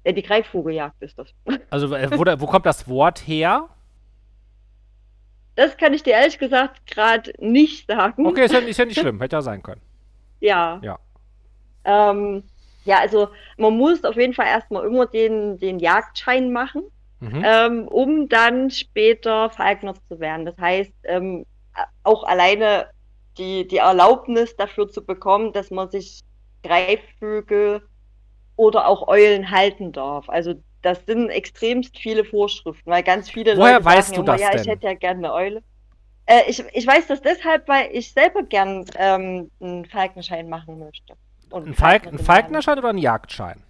Ja, 0.06 0.12
die 0.12 0.24
Greifvogeljagd 0.24 1.02
ist 1.02 1.20
das. 1.20 1.34
Also 1.70 1.94
äh, 1.96 2.10
wo, 2.12 2.26
wo 2.42 2.48
kommt 2.48 2.66
das 2.66 2.88
Wort 2.88 3.20
her? 3.28 3.70
Das 5.56 5.78
kann 5.78 5.94
ich 5.94 6.04
dir 6.04 6.14
ehrlich 6.14 6.40
gesagt 6.40 6.88
gerade 6.88 7.34
nicht 7.40 7.88
sagen. 7.88 8.26
Okay, 8.26 8.46
ist 8.46 8.54
ja, 8.54 8.60
ist 8.60 8.78
ja, 8.78 8.86
nicht 8.86 9.00
schlimm, 9.00 9.20
hätte 9.20 9.36
ja 9.36 9.42
sein 9.42 9.62
können. 9.62 9.82
Ja. 10.40 10.80
Ja. 10.84 11.00
Ähm, 11.84 12.44
ja, 12.86 13.00
also 13.00 13.30
man 13.58 13.78
muss 13.78 14.04
auf 14.04 14.16
jeden 14.16 14.34
Fall 14.34 14.48
erstmal 14.48 14.86
immer 14.86 15.06
den, 15.06 15.58
den 15.60 15.80
Jagdschein 15.80 16.52
machen. 16.52 16.84
mhm. 17.22 17.44
ähm, 17.46 17.88
um 17.88 18.28
dann 18.28 18.70
später 18.70 19.50
Falkner 19.50 19.94
zu 20.10 20.20
werden. 20.20 20.46
Das 20.46 20.58
heißt, 20.58 20.92
ähm, 21.04 21.46
auch 22.04 22.24
alleine 22.24 22.88
die, 23.38 23.68
die 23.68 23.78
Erlaubnis 23.78 24.56
dafür 24.58 24.90
zu 24.90 25.06
bekommen, 25.06 25.54
dass 25.54 25.72
man 25.72 25.90
sich 25.90 26.22
Greifvögel 26.64 27.82
oder 28.56 28.88
auch 28.88 29.08
Eulen 29.08 29.52
halten 29.52 29.92
darf. 29.92 30.30
Also 30.30 30.56
das 30.82 31.06
sind 31.06 31.30
extremst 31.30 31.98
viele 31.98 32.24
Vorschriften, 32.26 32.90
weil 32.90 33.04
ganz 33.04 33.30
viele 33.30 33.58
Woher 33.58 33.74
Leute 33.74 33.86
weißt 33.86 34.10
sagen 34.10 34.26
du 34.26 34.32
das 34.32 34.42
ja, 34.42 34.52
denn? 34.52 34.62
ich 34.62 34.68
hätte 34.68 34.88
ja 34.88 34.94
gerne 34.94 35.18
eine 35.20 35.34
Eule. 35.34 35.64
Äh, 36.26 36.44
ich, 36.48 36.64
ich 36.74 36.88
weiß 36.88 37.08
das 37.08 37.22
deshalb, 37.22 37.68
weil 37.68 37.90
ich 37.92 38.14
selber 38.14 38.44
gern 38.44 38.86
ähm, 38.98 39.52
einen 39.60 39.86
Falkenschein 39.86 40.50
machen 40.50 40.80
möchte. 40.80 41.14
ein, 41.52 41.74
Falk 41.74 42.08
ein 42.08 42.20
Falknerschein 42.20 42.78
oder 42.78 42.90
ein 42.90 42.98
Jagdschein? 42.98 43.64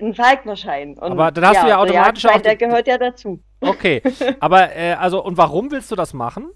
Ein 0.00 0.14
Falknerschein. 0.14 0.98
Und, 0.98 1.12
aber 1.12 1.30
dann 1.30 1.46
hast 1.46 1.56
ja, 1.56 1.62
du 1.62 1.68
ja 1.68 1.78
automatisch 1.78 2.26
auch. 2.26 2.40
Der 2.40 2.56
gehört 2.56 2.86
ja 2.86 2.98
dazu. 2.98 3.40
Okay, 3.60 4.02
aber 4.40 4.74
äh, 4.74 4.94
also 4.94 5.22
und 5.24 5.36
warum 5.36 5.70
willst 5.70 5.90
du 5.90 5.96
das 5.96 6.12
machen? 6.12 6.50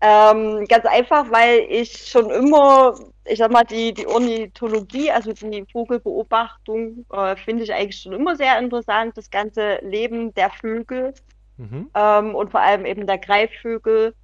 Ähm, 0.00 0.64
ganz 0.68 0.84
einfach, 0.84 1.30
weil 1.32 1.66
ich 1.68 2.06
schon 2.06 2.30
immer, 2.30 2.94
ich 3.28 3.38
sag 3.38 3.50
mal, 3.50 3.64
die, 3.64 3.92
die 3.92 4.06
Ornithologie, 4.06 5.10
also 5.10 5.32
die 5.32 5.64
Vogelbeobachtung, 5.70 7.06
äh, 7.12 7.36
finde 7.36 7.64
ich 7.64 7.72
eigentlich 7.72 8.00
schon 8.00 8.12
immer 8.12 8.36
sehr 8.36 8.58
interessant. 8.58 9.16
Das 9.16 9.30
ganze 9.30 9.78
Leben 9.82 10.34
der 10.34 10.50
Vögel 10.50 11.14
mhm. 11.56 11.90
ähm, 11.94 12.34
und 12.34 12.50
vor 12.50 12.60
allem 12.60 12.86
eben 12.86 13.06
der 13.06 13.18
Greifvögel. 13.18 14.14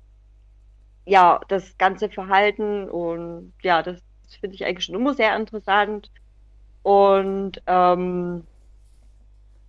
Ja, 1.07 1.41
das 1.49 1.77
ganze 1.77 2.09
Verhalten 2.09 2.89
und 2.89 3.53
ja, 3.63 3.83
das, 3.83 4.01
finde 4.41 4.57
ich 4.57 4.65
eigentlich 4.65 4.87
schon 4.87 4.95
immer 4.95 5.15
sehr 5.15 5.37
interessant. 5.37 6.11
Und 6.83 7.63
ähm, 7.67 8.45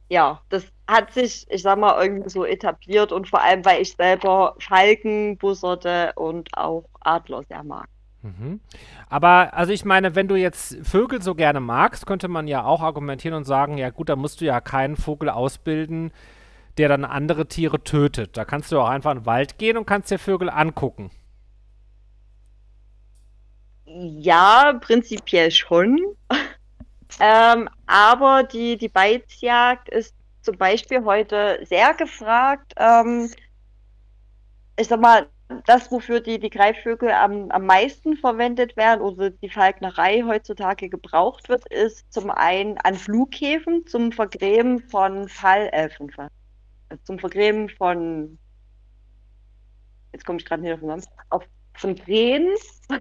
ja, 0.10 0.42
das 0.50 0.66
hat 0.88 1.12
sich, 1.14 1.46
ich 1.50 1.62
sag 1.62 1.80
mal, 1.80 2.02
irgendwie 2.02 2.30
so 2.30 2.46
etabliert 2.46 3.12
und 3.12 3.28
vor 3.28 3.42
allem, 3.42 3.66
weil 3.66 3.82
ich 3.82 3.94
selber 3.94 4.56
Falken, 4.60 5.38
Bussarde 5.38 6.14
und 6.16 6.50
auch 6.58 6.86
Adler 7.02 7.44
sehr 7.44 7.64
mag. 7.64 7.88
Mhm. 8.26 8.60
Aber, 9.08 9.54
also 9.54 9.72
ich 9.72 9.86
meine, 9.86 10.16
wenn 10.16 10.28
du 10.28 10.36
jetzt 10.36 10.78
Vögel 10.82 11.22
so 11.22 11.36
gerne 11.36 11.60
magst, 11.60 12.08
könnte 12.08 12.28
man 12.28 12.48
ja 12.48 12.64
auch 12.66 12.82
argumentieren 12.82 13.38
und 13.38 13.44
sagen, 13.44 13.78
ja 13.78 13.92
gut, 13.92 14.10
da 14.10 14.16
musst 14.16 14.42
du 14.42 14.46
ja 14.46 14.62
keinen 14.62 14.96
Vogel 14.98 15.30
ausbilden, 15.30 16.12
der 16.80 16.90
dann 16.90 17.06
andere 17.06 17.48
Tiere 17.48 17.84
tötet. 17.84 18.36
Da 18.36 18.44
kannst 18.44 18.72
du 18.72 18.80
auch 18.80 18.90
einfach 18.90 19.12
in 19.12 19.20
den 19.20 19.26
Wald 19.28 19.60
gehen 19.60 19.78
und 19.78 19.86
kannst 19.86 20.10
dir 20.10 20.18
Vögel 20.18 20.50
angucken. 20.50 21.12
Ja, 23.86 24.74
prinzipiell 24.82 25.52
schon. 25.52 26.00
Ähm, 27.20 27.70
aber 27.86 28.44
die, 28.44 28.78
die 28.78 28.90
Beizjagd 28.90 29.88
ist 29.88 30.14
zum 30.42 30.58
Beispiel 30.58 31.06
heute 31.06 31.60
sehr 31.64 31.94
gefragt. 31.94 32.74
Ähm, 32.78 33.30
ich 34.78 34.88
sag 34.88 35.00
mal, 35.00 35.30
das, 35.66 35.92
wofür 35.92 36.22
die, 36.22 36.40
die 36.40 36.50
Greifvögel 36.50 37.12
am, 37.12 37.52
am 37.52 37.66
meisten 37.66 38.18
verwendet 38.18 38.76
werden 38.78 39.02
oder 39.02 39.30
die 39.30 39.50
Falknerei 39.50 40.24
heutzutage 40.26 40.90
gebraucht 40.90 41.50
wird, 41.50 41.72
ist 41.72 42.12
zum 42.12 42.32
einen 42.32 42.78
an 42.80 42.96
Flughäfen 42.96 43.86
zum 43.86 44.12
Vergräben 44.12 44.80
von 44.90 45.30
Fall, 45.30 45.70
äh, 45.72 45.90
von, 45.90 46.10
äh, 46.90 46.98
zum 47.04 47.20
Vergräben 47.20 47.70
von, 47.70 48.40
jetzt 50.14 50.26
komme 50.26 50.40
ich 50.40 50.46
gerade 50.46 50.64
nicht 50.64 50.74
auf 50.74 50.80
den 50.80 50.88
Namen, 50.88 51.04
auf, 51.30 51.44
von 51.76 51.96
Krähen 51.96 52.50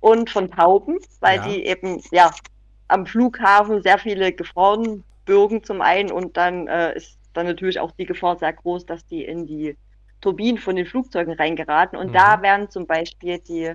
und 0.00 0.30
von 0.30 0.50
Tauben, 0.50 0.98
weil 1.20 1.36
ja. 1.36 1.48
die 1.48 1.66
eben, 1.66 2.02
ja, 2.12 2.30
am 2.88 3.06
Flughafen 3.06 3.82
sehr 3.82 3.98
viele 3.98 4.32
Gefahren 4.32 5.04
bürgen 5.26 5.64
zum 5.64 5.82
einen 5.82 6.10
und 6.10 6.36
dann 6.36 6.66
äh, 6.68 6.96
ist 6.96 7.18
dann 7.34 7.46
natürlich 7.46 7.80
auch 7.80 7.92
die 7.92 8.06
Gefahr 8.06 8.38
sehr 8.38 8.52
groß, 8.52 8.86
dass 8.86 9.04
die 9.06 9.24
in 9.24 9.46
die 9.46 9.76
Turbinen 10.24 10.58
von 10.58 10.74
den 10.74 10.86
Flugzeugen 10.86 11.34
reingeraten. 11.34 11.98
Und 11.98 12.08
mhm. 12.08 12.12
da 12.14 12.40
werden 12.40 12.70
zum 12.70 12.86
Beispiel 12.86 13.38
die 13.40 13.74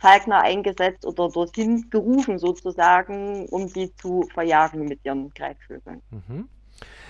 Falkner 0.00 0.40
eingesetzt 0.42 1.04
oder 1.04 1.28
dorthin 1.28 1.90
gerufen 1.90 2.38
sozusagen, 2.38 3.46
um 3.48 3.72
die 3.72 3.94
zu 3.96 4.28
verjagen 4.32 4.84
mit 4.84 5.00
ihren 5.04 5.32
Greifvögeln. 5.34 6.00
Mhm. 6.10 6.48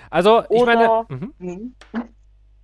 Also 0.09 0.43
ich 0.49 0.61
oder, 0.61 1.05
meine. 1.07 1.27
Mhm. 1.37 1.75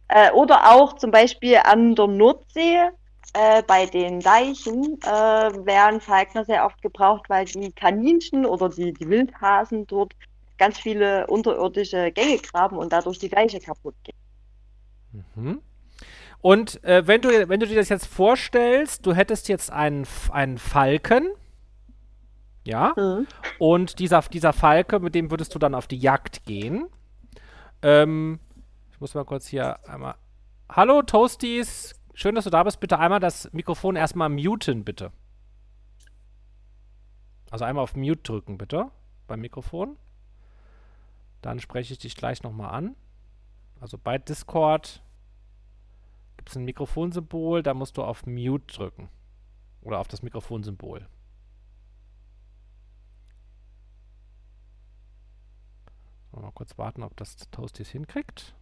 Äh, 0.07 0.31
oder 0.31 0.71
auch 0.71 0.93
zum 0.93 1.11
Beispiel 1.11 1.57
an 1.63 1.93
der 1.93 2.07
Nordsee 2.07 2.89
äh, 3.33 3.61
bei 3.67 3.85
den 3.85 4.19
Deichen 4.19 4.99
äh, 5.03 5.65
werden 5.65 6.01
Falkner 6.01 6.45
sehr 6.45 6.65
oft 6.65 6.81
gebraucht, 6.81 7.29
weil 7.29 7.45
die 7.45 7.71
Kaninchen 7.71 8.47
oder 8.47 8.69
die, 8.69 8.91
die 8.93 9.07
Wildhasen 9.07 9.85
dort 9.85 10.13
ganz 10.57 10.79
viele 10.79 11.27
unterirdische 11.27 12.11
Gänge 12.11 12.37
graben 12.37 12.77
und 12.77 12.91
dadurch 12.91 13.19
die 13.19 13.29
Deiche 13.29 13.59
kaputt 13.59 13.95
gehen. 14.03 15.23
Mhm. 15.35 15.61
Und 16.41 16.83
äh, 16.83 17.05
wenn, 17.05 17.21
du, 17.21 17.29
wenn 17.49 17.59
du 17.59 17.67
dir 17.67 17.75
das 17.75 17.89
jetzt 17.89 18.07
vorstellst, 18.07 19.05
du 19.05 19.13
hättest 19.13 19.49
jetzt 19.49 19.71
einen, 19.71 20.07
einen 20.31 20.57
Falken, 20.57 21.29
ja, 22.65 22.93
mhm. 22.95 23.27
und 23.57 23.99
dieser, 23.99 24.21
dieser 24.21 24.53
Falke, 24.53 24.99
mit 24.99 25.15
dem 25.15 25.31
würdest 25.31 25.53
du 25.55 25.59
dann 25.59 25.75
auf 25.75 25.87
die 25.87 25.97
Jagd 25.97 26.45
gehen. 26.45 26.87
Ähm, 27.81 28.39
ich 28.91 28.99
muss 28.99 29.15
mal 29.15 29.25
kurz 29.25 29.47
hier 29.47 29.79
einmal. 29.87 30.15
Hallo 30.69 31.01
Toasties, 31.01 31.99
Schön, 32.19 32.35
dass 32.35 32.43
du 32.43 32.49
da 32.49 32.63
bist. 32.63 32.81
Bitte 32.81 32.99
einmal 32.99 33.21
das 33.21 33.49
Mikrofon 33.53 33.95
erstmal 33.95 34.27
muten, 34.27 34.83
bitte. 34.83 35.13
Also 37.49 37.63
einmal 37.63 37.81
auf 37.81 37.95
Mute 37.95 38.21
drücken, 38.23 38.57
bitte, 38.57 38.91
beim 39.25 39.39
Mikrofon. 39.39 39.95
Dann 41.41 41.61
spreche 41.61 41.93
ich 41.93 41.99
dich 41.99 42.17
gleich 42.17 42.43
nochmal 42.43 42.71
an. 42.71 42.97
Also 43.79 43.97
bei 43.97 44.17
Discord 44.17 45.01
gibt 46.39 46.51
es 46.51 46.55
ein 46.55 46.63
Mikrofonsymbol, 46.63 47.63
da 47.63 47.73
musst 47.73 47.97
du 47.97 48.03
auf 48.03 48.25
Mute 48.25 48.73
drücken. 48.73 49.09
Oder 49.81 49.99
auf 49.99 50.07
das 50.07 50.21
Mikrofonsymbol. 50.21 51.05
Mal 56.31 56.51
kurz 56.53 56.77
warten, 56.77 57.03
ob 57.03 57.17
das 57.17 57.35
Toasties 57.51 57.89
hinkriegt. 57.89 58.55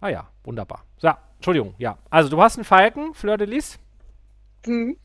Ah 0.00 0.08
ja, 0.08 0.30
wunderbar. 0.42 0.86
So, 0.96 1.10
Entschuldigung, 1.34 1.74
ja. 1.76 1.98
Also 2.08 2.30
du 2.30 2.40
hast 2.40 2.56
einen 2.56 2.64
Falken, 2.64 3.12
Fleur 3.12 3.36
de 3.36 3.46
Lis. 3.46 3.78
Mhm. 4.64 4.96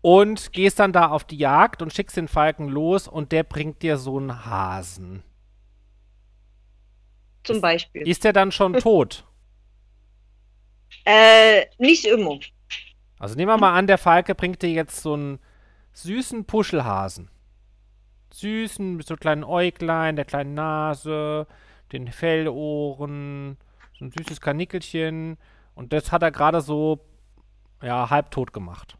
Und 0.00 0.52
gehst 0.52 0.78
dann 0.78 0.92
da 0.92 1.08
auf 1.08 1.24
die 1.24 1.38
Jagd 1.38 1.82
und 1.82 1.92
schickst 1.92 2.16
den 2.16 2.28
Falken 2.28 2.68
los 2.68 3.08
und 3.08 3.32
der 3.32 3.42
bringt 3.42 3.82
dir 3.82 3.96
so 3.96 4.18
einen 4.18 4.46
Hasen. 4.46 5.24
Zum 7.42 7.60
Beispiel. 7.60 8.06
Ist 8.06 8.22
der 8.22 8.32
dann 8.32 8.52
schon 8.52 8.74
tot? 8.78 9.27
Äh, 11.04 11.66
nicht 11.78 12.04
immer. 12.04 12.38
Also 13.18 13.34
nehmen 13.34 13.50
wir 13.50 13.58
mal 13.58 13.74
an, 13.74 13.86
der 13.86 13.98
Falke 13.98 14.34
bringt 14.34 14.62
dir 14.62 14.70
jetzt 14.70 15.02
so 15.02 15.14
einen 15.14 15.38
süßen 15.92 16.44
Puschelhasen. 16.44 17.30
Süßen, 18.32 18.96
mit 18.96 19.06
so 19.06 19.16
kleinen 19.16 19.42
Äuglein, 19.42 20.16
der 20.16 20.24
kleinen 20.24 20.54
Nase, 20.54 21.46
den 21.92 22.08
Fellohren, 22.12 23.56
so 23.98 24.04
ein 24.04 24.12
süßes 24.16 24.40
Kanickelchen. 24.40 25.38
Und 25.74 25.92
das 25.92 26.12
hat 26.12 26.22
er 26.22 26.30
gerade 26.30 26.60
so, 26.60 27.00
ja, 27.82 28.10
halbtot 28.10 28.52
gemacht. 28.52 28.96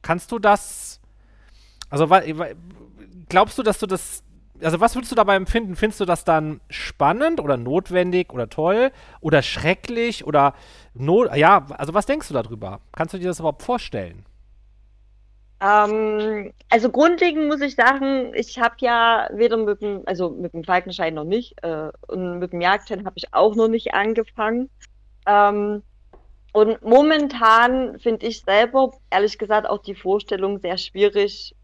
Kannst 0.00 0.32
du 0.32 0.38
das. 0.38 1.00
Also, 1.90 2.08
glaubst 3.28 3.58
du, 3.58 3.62
dass 3.62 3.78
du 3.78 3.86
das. 3.86 4.24
Also, 4.62 4.80
was 4.80 4.94
würdest 4.94 5.12
du 5.12 5.16
dabei 5.16 5.36
empfinden? 5.36 5.76
Findest 5.76 6.00
du 6.00 6.04
das 6.04 6.24
dann 6.24 6.60
spannend 6.70 7.40
oder 7.40 7.56
notwendig 7.56 8.32
oder 8.32 8.48
toll 8.48 8.92
oder 9.20 9.42
schrecklich 9.42 10.26
oder. 10.26 10.54
Not 10.94 11.34
ja, 11.36 11.66
also, 11.78 11.94
was 11.94 12.06
denkst 12.06 12.28
du 12.28 12.34
darüber? 12.34 12.80
Kannst 12.92 13.14
du 13.14 13.18
dir 13.18 13.28
das 13.28 13.38
überhaupt 13.38 13.62
vorstellen? 13.62 14.26
Ähm, 15.62 16.52
also 16.70 16.90
grundlegend 16.90 17.46
muss 17.46 17.60
ich 17.60 17.76
sagen, 17.76 18.32
ich 18.34 18.58
habe 18.58 18.74
ja 18.80 19.28
weder 19.32 19.56
mit 19.56 19.80
dem, 19.80 20.02
also 20.06 20.30
mit 20.30 20.52
dem 20.54 20.64
Falkenschein 20.64 21.14
noch 21.14 21.24
nicht 21.24 21.54
äh, 21.62 21.90
und 22.08 22.40
mit 22.40 22.52
dem 22.52 22.60
Jagdschein 22.60 23.06
habe 23.06 23.14
ich 23.16 23.32
auch 23.32 23.54
noch 23.54 23.68
nicht 23.68 23.94
angefangen. 23.94 24.70
Ähm, 25.24 25.82
und 26.52 26.82
momentan 26.82 27.98
finde 28.00 28.26
ich 28.26 28.42
selber, 28.42 28.90
ehrlich 29.10 29.38
gesagt, 29.38 29.68
auch 29.68 29.78
die 29.78 29.94
Vorstellung 29.94 30.58
sehr 30.58 30.78
schwierig, 30.78 31.54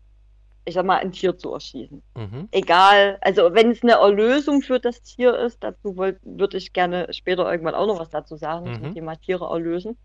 ich 0.68 0.74
sag 0.74 0.84
mal, 0.84 0.98
ein 0.98 1.12
Tier 1.12 1.36
zu 1.36 1.52
erschießen. 1.52 2.02
Mhm. 2.14 2.48
Egal, 2.50 3.18
also 3.22 3.54
wenn 3.54 3.70
es 3.70 3.82
eine 3.82 3.92
Erlösung 3.92 4.62
für 4.62 4.78
das 4.78 5.02
Tier 5.02 5.36
ist, 5.36 5.64
dazu 5.64 5.96
würde 5.96 6.56
ich 6.56 6.72
gerne 6.72 7.12
später 7.12 7.50
irgendwann 7.50 7.74
auch 7.74 7.86
noch 7.86 7.98
was 7.98 8.10
dazu 8.10 8.36
sagen, 8.36 8.70
mhm. 8.70 8.74
zum 8.74 8.94
Thema 8.94 9.16
Tiere 9.16 9.46
erlösen. 9.46 9.96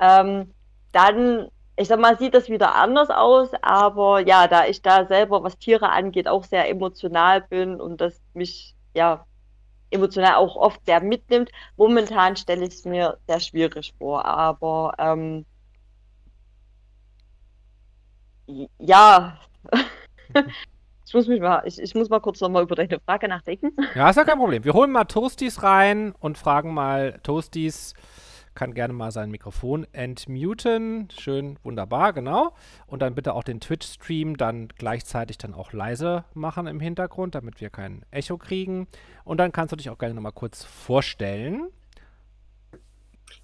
Ähm, 0.00 0.52
dann 0.92 1.48
ich 1.76 1.88
sag 1.88 2.00
mal, 2.00 2.18
sieht 2.18 2.34
das 2.34 2.50
wieder 2.50 2.74
anders 2.74 3.08
aus, 3.08 3.50
aber 3.62 4.20
ja, 4.20 4.46
da 4.46 4.66
ich 4.66 4.82
da 4.82 5.06
selber, 5.06 5.42
was 5.42 5.56
Tiere 5.56 5.90
angeht, 5.90 6.28
auch 6.28 6.44
sehr 6.44 6.68
emotional 6.68 7.40
bin 7.40 7.80
und 7.80 8.00
das 8.00 8.20
mich 8.34 8.74
ja 8.94 9.24
emotional 9.90 10.34
auch 10.34 10.56
oft 10.56 10.84
sehr 10.84 11.02
mitnimmt, 11.02 11.50
momentan 11.76 12.36
stelle 12.36 12.66
ich 12.66 12.74
es 12.74 12.84
mir 12.84 13.18
sehr 13.26 13.40
schwierig 13.40 13.94
vor, 13.98 14.24
aber 14.24 14.94
ähm, 14.98 15.46
ja, 18.78 19.38
Ich 21.04 21.14
muss, 21.14 21.26
mich 21.26 21.42
mal, 21.42 21.62
ich, 21.66 21.78
ich 21.78 21.94
muss 21.94 22.08
mal 22.08 22.20
kurz 22.20 22.40
nochmal 22.40 22.62
über 22.62 22.74
deine 22.74 22.98
Frage 23.00 23.28
nachdenken. 23.28 23.72
Ja, 23.94 24.08
ist 24.08 24.16
ja 24.16 24.24
kein 24.24 24.38
Problem. 24.38 24.64
Wir 24.64 24.72
holen 24.72 24.90
mal 24.90 25.04
Toasties 25.04 25.62
rein 25.62 26.14
und 26.20 26.38
fragen 26.38 26.72
mal 26.72 27.20
Toasties, 27.22 27.92
kann 28.54 28.72
gerne 28.72 28.94
mal 28.94 29.10
sein 29.10 29.30
Mikrofon 29.30 29.86
entmuten. 29.92 31.08
Schön, 31.10 31.58
wunderbar, 31.62 32.14
genau. 32.14 32.54
Und 32.86 33.02
dann 33.02 33.14
bitte 33.14 33.34
auch 33.34 33.44
den 33.44 33.60
Twitch-Stream 33.60 34.38
dann 34.38 34.68
gleichzeitig 34.68 35.36
dann 35.36 35.52
auch 35.52 35.74
leise 35.74 36.24
machen 36.32 36.66
im 36.66 36.80
Hintergrund, 36.80 37.34
damit 37.34 37.60
wir 37.60 37.68
kein 37.68 38.06
Echo 38.10 38.38
kriegen. 38.38 38.86
Und 39.24 39.36
dann 39.36 39.52
kannst 39.52 39.72
du 39.72 39.76
dich 39.76 39.90
auch 39.90 39.98
gerne 39.98 40.14
nochmal 40.14 40.32
kurz 40.32 40.64
vorstellen. 40.64 41.68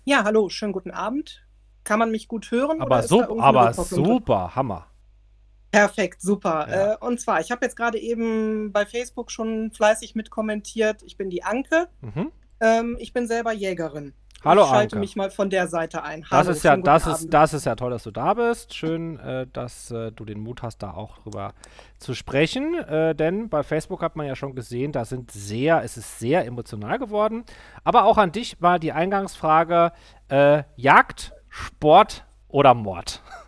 Ja, 0.04 0.24
hallo, 0.24 0.48
schönen 0.48 0.72
guten 0.72 0.90
Abend. 0.90 1.44
Kann 1.85 1.98
man 1.98 2.11
mich 2.11 2.28
gut 2.28 2.50
hören? 2.50 2.81
Aber, 2.81 3.02
so, 3.02 3.40
aber 3.40 3.72
super, 3.74 4.54
Hammer. 4.54 4.88
Perfekt, 5.70 6.22
super. 6.22 6.66
Ja. 6.68 6.92
Äh, 6.94 6.96
und 7.00 7.20
zwar, 7.20 7.40
ich 7.40 7.50
habe 7.50 7.64
jetzt 7.64 7.76
gerade 7.76 7.98
eben 7.98 8.72
bei 8.72 8.87
Facebook 8.87 9.31
schon 9.31 9.70
fleißig 9.72 10.14
mitkommentiert. 10.14 11.02
Ich 11.02 11.16
bin 11.16 11.31
die 11.31 11.42
Anke. 11.42 11.88
Mhm. 12.00 12.33
Ähm, 12.61 12.96
ich 12.98 13.12
bin 13.12 13.26
selber 13.26 13.52
Jägerin. 13.52 14.14
Hallo 14.44 14.62
ich 14.62 14.68
schalte 14.68 14.96
Anke. 14.96 15.00
mich 15.00 15.16
mal 15.16 15.31
von 15.31 15.50
der 15.50 15.66
Seite 15.66 16.04
ein. 16.04 16.24
Hallo, 16.31 16.46
das 16.46 16.59
ist 16.59 16.62
ja, 16.62 16.76
das 16.76 17.07
ist, 17.07 17.35
das 17.35 17.54
ist 17.54 17.66
ja 17.66 17.74
toll, 17.74 17.90
dass 17.90 18.04
du 18.04 18.12
da 18.12 18.35
bist. 18.35 18.72
Schön, 18.72 19.18
äh, 19.18 19.46
dass 19.52 19.90
äh, 19.90 20.12
du 20.12 20.24
den 20.24 20.40
Mut 20.40 20.62
hast, 20.62 20.78
da 20.78 20.92
auch 20.92 21.18
drüber 21.18 21.54
zu 21.98 22.14
sprechen. 22.14 22.74
Äh, 22.74 23.16
denn 23.16 23.48
bei 23.48 23.64
Facebook 23.64 24.00
hat 24.00 24.14
man 24.14 24.26
ja 24.26 24.37
schon 24.37 24.54
gesehen, 24.54 24.92
da 24.92 25.04
sind 25.04 25.33
sehr, 25.33 25.83
es 25.83 25.96
ist 25.96 26.20
sehr 26.20 26.46
emotional 26.46 26.98
geworden. 26.98 27.44
Aber 27.83 28.04
auch 28.04 28.16
an 28.16 28.31
dich 28.31 28.62
war 28.62 28.78
die 28.78 28.92
Eingangsfrage: 28.92 29.92
äh, 30.28 30.62
Jagd, 30.76 31.33
Sport 31.48 32.24
oder 32.46 32.74
Mord? 32.74 33.22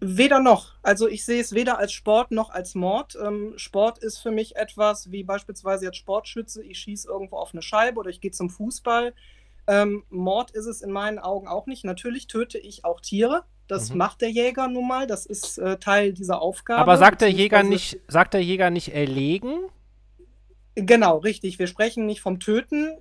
Weder 0.00 0.40
noch. 0.40 0.74
Also 0.82 1.08
ich 1.08 1.24
sehe 1.24 1.40
es 1.40 1.52
weder 1.52 1.78
als 1.78 1.92
Sport 1.92 2.30
noch 2.30 2.50
als 2.50 2.74
Mord. 2.74 3.16
Ähm, 3.22 3.54
Sport 3.56 3.98
ist 3.98 4.18
für 4.18 4.30
mich 4.30 4.56
etwas 4.56 5.10
wie 5.10 5.24
beispielsweise 5.24 5.86
jetzt 5.86 5.96
Sportschütze. 5.96 6.62
Ich 6.62 6.78
schieße 6.78 7.08
irgendwo 7.08 7.36
auf 7.36 7.52
eine 7.52 7.62
Scheibe 7.62 8.00
oder 8.00 8.10
ich 8.10 8.20
gehe 8.20 8.30
zum 8.30 8.50
Fußball. 8.50 9.14
Ähm, 9.66 10.04
Mord 10.10 10.50
ist 10.50 10.66
es 10.66 10.82
in 10.82 10.90
meinen 10.90 11.18
Augen 11.18 11.48
auch 11.48 11.66
nicht. 11.66 11.84
Natürlich 11.84 12.26
töte 12.26 12.58
ich 12.58 12.84
auch 12.84 13.00
Tiere. 13.00 13.44
Das 13.68 13.90
mhm. 13.90 13.98
macht 13.98 14.20
der 14.20 14.30
Jäger 14.30 14.68
nun 14.68 14.86
mal. 14.86 15.06
Das 15.06 15.24
ist 15.24 15.58
äh, 15.58 15.78
Teil 15.78 16.12
dieser 16.12 16.40
Aufgabe. 16.42 16.80
Aber 16.80 16.98
sagt 16.98 17.22
der 17.22 17.30
Jäger 17.30 17.62
nicht, 17.62 17.98
sagt 18.06 18.34
der 18.34 18.42
Jäger 18.42 18.70
nicht 18.70 18.94
erlegen? 18.94 19.54
Genau, 20.74 21.18
richtig. 21.18 21.58
Wir 21.58 21.66
sprechen 21.66 22.04
nicht 22.04 22.20
vom 22.20 22.38
Töten. 22.38 22.98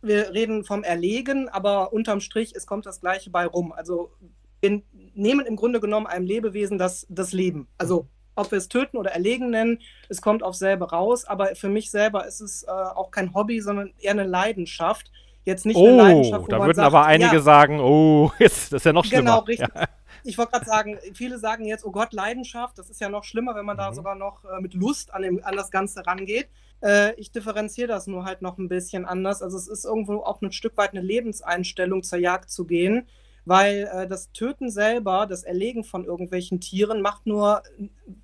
Wir 0.00 0.32
reden 0.32 0.64
vom 0.64 0.84
Erlegen, 0.84 1.48
aber 1.48 1.92
unterm 1.92 2.20
Strich, 2.20 2.54
es 2.54 2.66
kommt 2.66 2.86
das 2.86 3.00
Gleiche 3.00 3.30
bei 3.30 3.44
rum. 3.44 3.72
Also 3.72 4.12
wir 4.60 4.82
nehmen 5.16 5.46
im 5.46 5.56
Grunde 5.56 5.80
genommen 5.80 6.06
einem 6.06 6.26
Lebewesen 6.26 6.78
das, 6.78 7.06
das 7.08 7.32
Leben. 7.32 7.68
Also 7.78 8.08
ob 8.36 8.50
wir 8.50 8.58
es 8.58 8.68
töten 8.68 8.98
oder 8.98 9.10
erlegen 9.10 9.50
nennen, 9.50 9.80
es 10.08 10.20
kommt 10.20 10.42
auf 10.42 10.54
selber 10.54 10.90
raus. 10.90 11.24
Aber 11.24 11.56
für 11.56 11.68
mich 11.68 11.90
selber 11.90 12.26
ist 12.26 12.40
es 12.40 12.62
äh, 12.64 12.70
auch 12.70 13.10
kein 13.10 13.34
Hobby, 13.34 13.60
sondern 13.60 13.92
eher 13.98 14.12
eine 14.12 14.24
Leidenschaft. 14.24 15.10
Jetzt 15.44 15.64
nicht 15.64 15.76
oh, 15.76 15.86
eine 15.86 15.96
Leidenschaft, 15.96 16.44
wo 16.44 16.48
da 16.48 16.60
würden 16.60 16.74
sagt, 16.74 16.86
aber 16.86 17.06
einige 17.06 17.36
ja, 17.36 17.42
sagen, 17.42 17.80
oh, 17.80 18.30
jetzt, 18.38 18.72
das 18.72 18.82
ist 18.82 18.84
ja 18.84 18.92
noch 18.92 19.04
schlimmer. 19.04 19.22
Genau, 19.22 19.38
richtig. 19.40 19.68
Ja. 19.74 19.88
Ich 20.24 20.36
wollte 20.38 20.52
gerade 20.52 20.66
sagen, 20.66 20.98
viele 21.14 21.38
sagen 21.38 21.64
jetzt, 21.64 21.84
oh 21.84 21.92
Gott, 21.92 22.12
Leidenschaft, 22.12 22.78
das 22.78 22.90
ist 22.90 23.00
ja 23.00 23.08
noch 23.08 23.24
schlimmer, 23.24 23.54
wenn 23.54 23.64
man 23.64 23.76
mhm. 23.76 23.80
da 23.80 23.92
sogar 23.92 24.16
noch 24.16 24.44
äh, 24.44 24.60
mit 24.60 24.74
Lust 24.74 25.14
an, 25.14 25.22
dem, 25.22 25.42
an 25.44 25.56
das 25.56 25.70
Ganze 25.70 26.04
rangeht. 26.06 26.48
Äh, 26.82 27.14
ich 27.14 27.30
differenziere 27.30 27.88
das 27.88 28.06
nur 28.06 28.24
halt 28.24 28.42
noch 28.42 28.58
ein 28.58 28.68
bisschen 28.68 29.06
anders. 29.06 29.40
Also 29.40 29.56
es 29.56 29.68
ist 29.68 29.84
irgendwo 29.84 30.18
auch 30.18 30.42
ein 30.42 30.52
Stück 30.52 30.76
weit 30.76 30.90
eine 30.90 31.00
Lebenseinstellung, 31.00 32.02
zur 32.02 32.18
Jagd 32.18 32.50
zu 32.50 32.66
gehen 32.66 33.06
weil 33.46 33.88
äh, 33.90 34.06
das 34.06 34.32
Töten 34.32 34.68
selber, 34.68 35.26
das 35.26 35.44
Erlegen 35.44 35.84
von 35.84 36.04
irgendwelchen 36.04 36.60
Tieren 36.60 37.00
macht 37.00 37.26
nur 37.26 37.62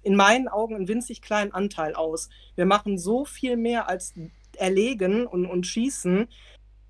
in 0.02 0.16
meinen 0.16 0.48
Augen 0.48 0.74
einen 0.74 0.88
winzig 0.88 1.22
kleinen 1.22 1.52
Anteil 1.52 1.94
aus. 1.94 2.28
Wir 2.56 2.66
machen 2.66 2.98
so 2.98 3.24
viel 3.24 3.56
mehr 3.56 3.88
als 3.88 4.12
Erlegen 4.56 5.26
und, 5.26 5.46
und 5.46 5.66
Schießen. 5.66 6.28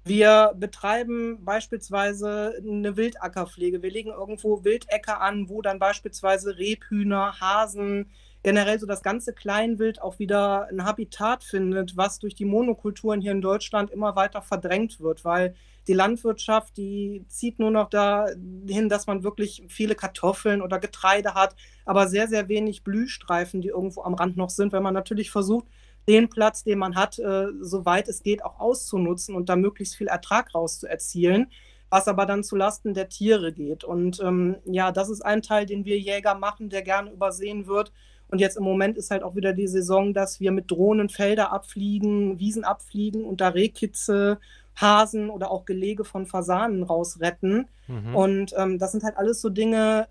Wir 0.04 0.54
betreiben 0.56 1.44
beispielsweise 1.44 2.54
eine 2.66 2.96
Wildackerpflege. 2.96 3.82
Wir 3.82 3.90
legen 3.90 4.10
irgendwo 4.10 4.64
Wildäcker 4.64 5.20
an, 5.20 5.48
wo 5.48 5.62
dann 5.62 5.78
beispielsweise 5.78 6.58
Rebhühner, 6.58 7.38
Hasen, 7.38 8.10
generell 8.42 8.80
so 8.80 8.86
das 8.86 9.02
ganze 9.02 9.32
Kleinwild 9.32 10.02
auch 10.02 10.18
wieder 10.18 10.66
ein 10.68 10.84
Habitat 10.84 11.44
findet, 11.44 11.96
was 11.96 12.18
durch 12.18 12.34
die 12.34 12.46
Monokulturen 12.46 13.20
hier 13.20 13.30
in 13.30 13.42
Deutschland 13.42 13.90
immer 13.90 14.16
weiter 14.16 14.42
verdrängt 14.42 15.00
wird, 15.00 15.24
weil 15.24 15.54
die 15.88 15.94
Landwirtschaft, 15.94 16.76
die 16.76 17.24
zieht 17.28 17.58
nur 17.58 17.70
noch 17.70 17.88
dahin, 17.90 18.88
dass 18.88 19.06
man 19.06 19.24
wirklich 19.24 19.64
viele 19.68 19.94
Kartoffeln 19.94 20.62
oder 20.62 20.78
Getreide 20.78 21.34
hat, 21.34 21.56
aber 21.84 22.08
sehr, 22.08 22.28
sehr 22.28 22.48
wenig 22.48 22.84
Blühstreifen, 22.84 23.60
die 23.60 23.68
irgendwo 23.68 24.02
am 24.02 24.14
Rand 24.14 24.36
noch 24.36 24.50
sind, 24.50 24.72
wenn 24.72 24.82
man 24.82 24.94
natürlich 24.94 25.30
versucht, 25.30 25.66
den 26.08 26.28
Platz, 26.28 26.64
den 26.64 26.78
man 26.78 26.96
hat, 26.96 27.18
äh, 27.18 27.46
soweit 27.60 28.08
es 28.08 28.22
geht, 28.22 28.44
auch 28.44 28.58
auszunutzen 28.58 29.34
und 29.34 29.48
da 29.48 29.56
möglichst 29.56 29.96
viel 29.96 30.08
Ertrag 30.08 30.54
rauszuerzielen, 30.54 31.48
was 31.90 32.08
aber 32.08 32.26
dann 32.26 32.42
zulasten 32.42 32.94
der 32.94 33.08
Tiere 33.08 33.52
geht. 33.52 33.84
Und 33.84 34.20
ähm, 34.20 34.56
ja, 34.64 34.92
das 34.92 35.10
ist 35.10 35.22
ein 35.22 35.42
Teil, 35.42 35.66
den 35.66 35.84
wir 35.84 35.98
Jäger 35.98 36.34
machen, 36.34 36.70
der 36.70 36.82
gerne 36.82 37.12
übersehen 37.12 37.66
wird. 37.66 37.92
Und 38.28 38.38
jetzt 38.38 38.56
im 38.56 38.64
Moment 38.64 38.96
ist 38.96 39.10
halt 39.10 39.22
auch 39.22 39.36
wieder 39.36 39.52
die 39.52 39.66
Saison, 39.66 40.14
dass 40.14 40.40
wir 40.40 40.52
mit 40.52 40.70
Drohnen 40.70 41.10
Felder 41.10 41.52
abfliegen, 41.52 42.38
Wiesen 42.38 42.64
abfliegen 42.64 43.24
und 43.24 43.42
da 43.42 43.48
Rehkitze 43.48 44.38
Hasen 44.76 45.30
oder 45.30 45.50
auch 45.50 45.64
Gelege 45.64 46.04
von 46.04 46.26
Fasanen 46.26 46.82
rausretten. 46.82 47.68
Mhm. 47.88 48.14
Und 48.14 48.54
ähm, 48.56 48.78
das 48.78 48.92
sind 48.92 49.04
halt 49.04 49.16
alles 49.16 49.40
so 49.40 49.50
Dinge, 49.50 50.08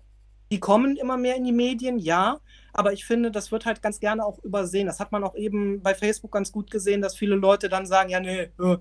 die 0.52 0.60
kommen 0.60 0.96
immer 0.96 1.16
mehr 1.16 1.36
in 1.36 1.44
die 1.44 1.52
Medien, 1.52 1.98
ja. 1.98 2.38
Aber 2.74 2.92
ich 2.92 3.06
finde, 3.06 3.30
das 3.30 3.50
wird 3.52 3.64
halt 3.64 3.80
ganz 3.82 4.00
gerne 4.00 4.24
auch 4.24 4.38
übersehen. 4.44 4.86
Das 4.86 5.00
hat 5.00 5.10
man 5.10 5.24
auch 5.24 5.34
eben 5.34 5.82
bei 5.82 5.94
Facebook 5.94 6.32
ganz 6.32 6.52
gut 6.52 6.70
gesehen, 6.70 7.00
dass 7.00 7.16
viele 7.16 7.36
Leute 7.36 7.68
dann 7.68 7.86
sagen, 7.86 8.10
ja, 8.10 8.20
nee, 8.20 8.50
äh, 8.60 8.76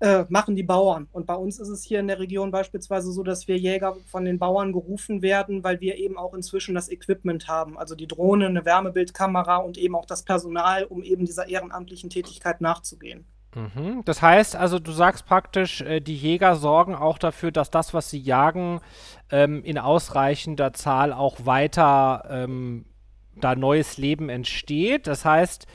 äh, 0.00 0.26
machen 0.28 0.54
die 0.54 0.62
Bauern. 0.62 1.08
Und 1.12 1.26
bei 1.26 1.34
uns 1.34 1.58
ist 1.58 1.68
es 1.68 1.82
hier 1.82 2.00
in 2.00 2.08
der 2.08 2.18
Region 2.18 2.50
beispielsweise 2.50 3.10
so, 3.10 3.22
dass 3.22 3.48
wir 3.48 3.56
Jäger 3.58 3.96
von 4.06 4.24
den 4.24 4.38
Bauern 4.38 4.72
gerufen 4.72 5.22
werden, 5.22 5.64
weil 5.64 5.80
wir 5.80 5.96
eben 5.96 6.18
auch 6.18 6.34
inzwischen 6.34 6.74
das 6.74 6.90
Equipment 6.90 7.48
haben. 7.48 7.78
Also 7.78 7.94
die 7.94 8.06
Drohne, 8.06 8.46
eine 8.46 8.64
Wärmebildkamera 8.64 9.56
und 9.56 9.78
eben 9.78 9.96
auch 9.96 10.06
das 10.06 10.22
Personal, 10.22 10.84
um 10.84 11.02
eben 11.02 11.24
dieser 11.24 11.48
ehrenamtlichen 11.48 12.10
Tätigkeit 12.10 12.60
nachzugehen. 12.60 13.26
Mhm. 13.54 14.02
Das 14.04 14.20
heißt 14.22 14.56
also, 14.56 14.78
du 14.78 14.92
sagst 14.92 15.26
praktisch, 15.26 15.80
äh, 15.80 16.00
die 16.00 16.16
Jäger 16.16 16.56
sorgen 16.56 16.94
auch 16.94 17.18
dafür, 17.18 17.52
dass 17.52 17.70
das, 17.70 17.94
was 17.94 18.10
sie 18.10 18.18
jagen, 18.18 18.80
ähm, 19.30 19.62
in 19.64 19.78
ausreichender 19.78 20.72
Zahl 20.72 21.12
auch 21.12 21.46
weiter 21.46 22.24
ähm, 22.28 22.86
da 23.36 23.54
neues 23.54 23.96
Leben 23.96 24.28
entsteht. 24.28 25.06
Das 25.06 25.24
heißt, 25.24 25.66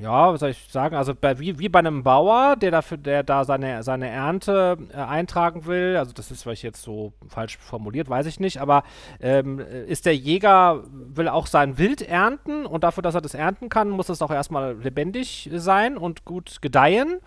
ja, 0.00 0.32
was 0.32 0.40
soll 0.40 0.50
ich 0.50 0.68
sagen, 0.70 0.94
also 0.94 1.14
bei, 1.14 1.38
wie, 1.38 1.58
wie 1.58 1.68
bei 1.68 1.78
einem 1.78 2.02
Bauer, 2.02 2.56
der 2.56 2.70
dafür, 2.70 2.98
der 2.98 3.22
da 3.22 3.44
seine, 3.44 3.82
seine 3.82 4.08
Ernte 4.08 4.76
äh, 4.92 4.96
eintragen 4.96 5.66
will, 5.66 5.96
also 5.96 6.12
das 6.12 6.30
ist 6.30 6.42
vielleicht 6.42 6.62
jetzt 6.62 6.82
so 6.82 7.12
falsch 7.28 7.56
formuliert, 7.58 8.08
weiß 8.08 8.26
ich 8.26 8.38
nicht, 8.38 8.60
aber 8.60 8.84
ähm, 9.20 9.58
ist 9.58 10.06
der 10.06 10.16
Jäger, 10.16 10.84
will 10.92 11.28
auch 11.28 11.46
sein 11.46 11.78
Wild 11.78 12.02
ernten 12.02 12.66
und 12.66 12.84
dafür, 12.84 13.02
dass 13.02 13.14
er 13.14 13.22
das 13.22 13.34
ernten 13.34 13.68
kann, 13.68 13.90
muss 13.90 14.08
es 14.08 14.22
auch 14.22 14.30
erstmal 14.30 14.76
lebendig 14.76 15.50
sein 15.52 15.96
und 15.96 16.24
gut 16.24 16.58
gedeihen. 16.60 17.20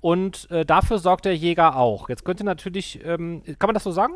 Und 0.00 0.50
äh, 0.50 0.66
dafür 0.66 0.98
sorgt 0.98 1.24
der 1.24 1.34
Jäger 1.34 1.76
auch. 1.76 2.10
Jetzt 2.10 2.26
könnte 2.26 2.44
natürlich, 2.44 3.02
ähm, 3.06 3.42
kann 3.58 3.68
man 3.68 3.74
das 3.74 3.84
so 3.84 3.90
sagen? 3.90 4.14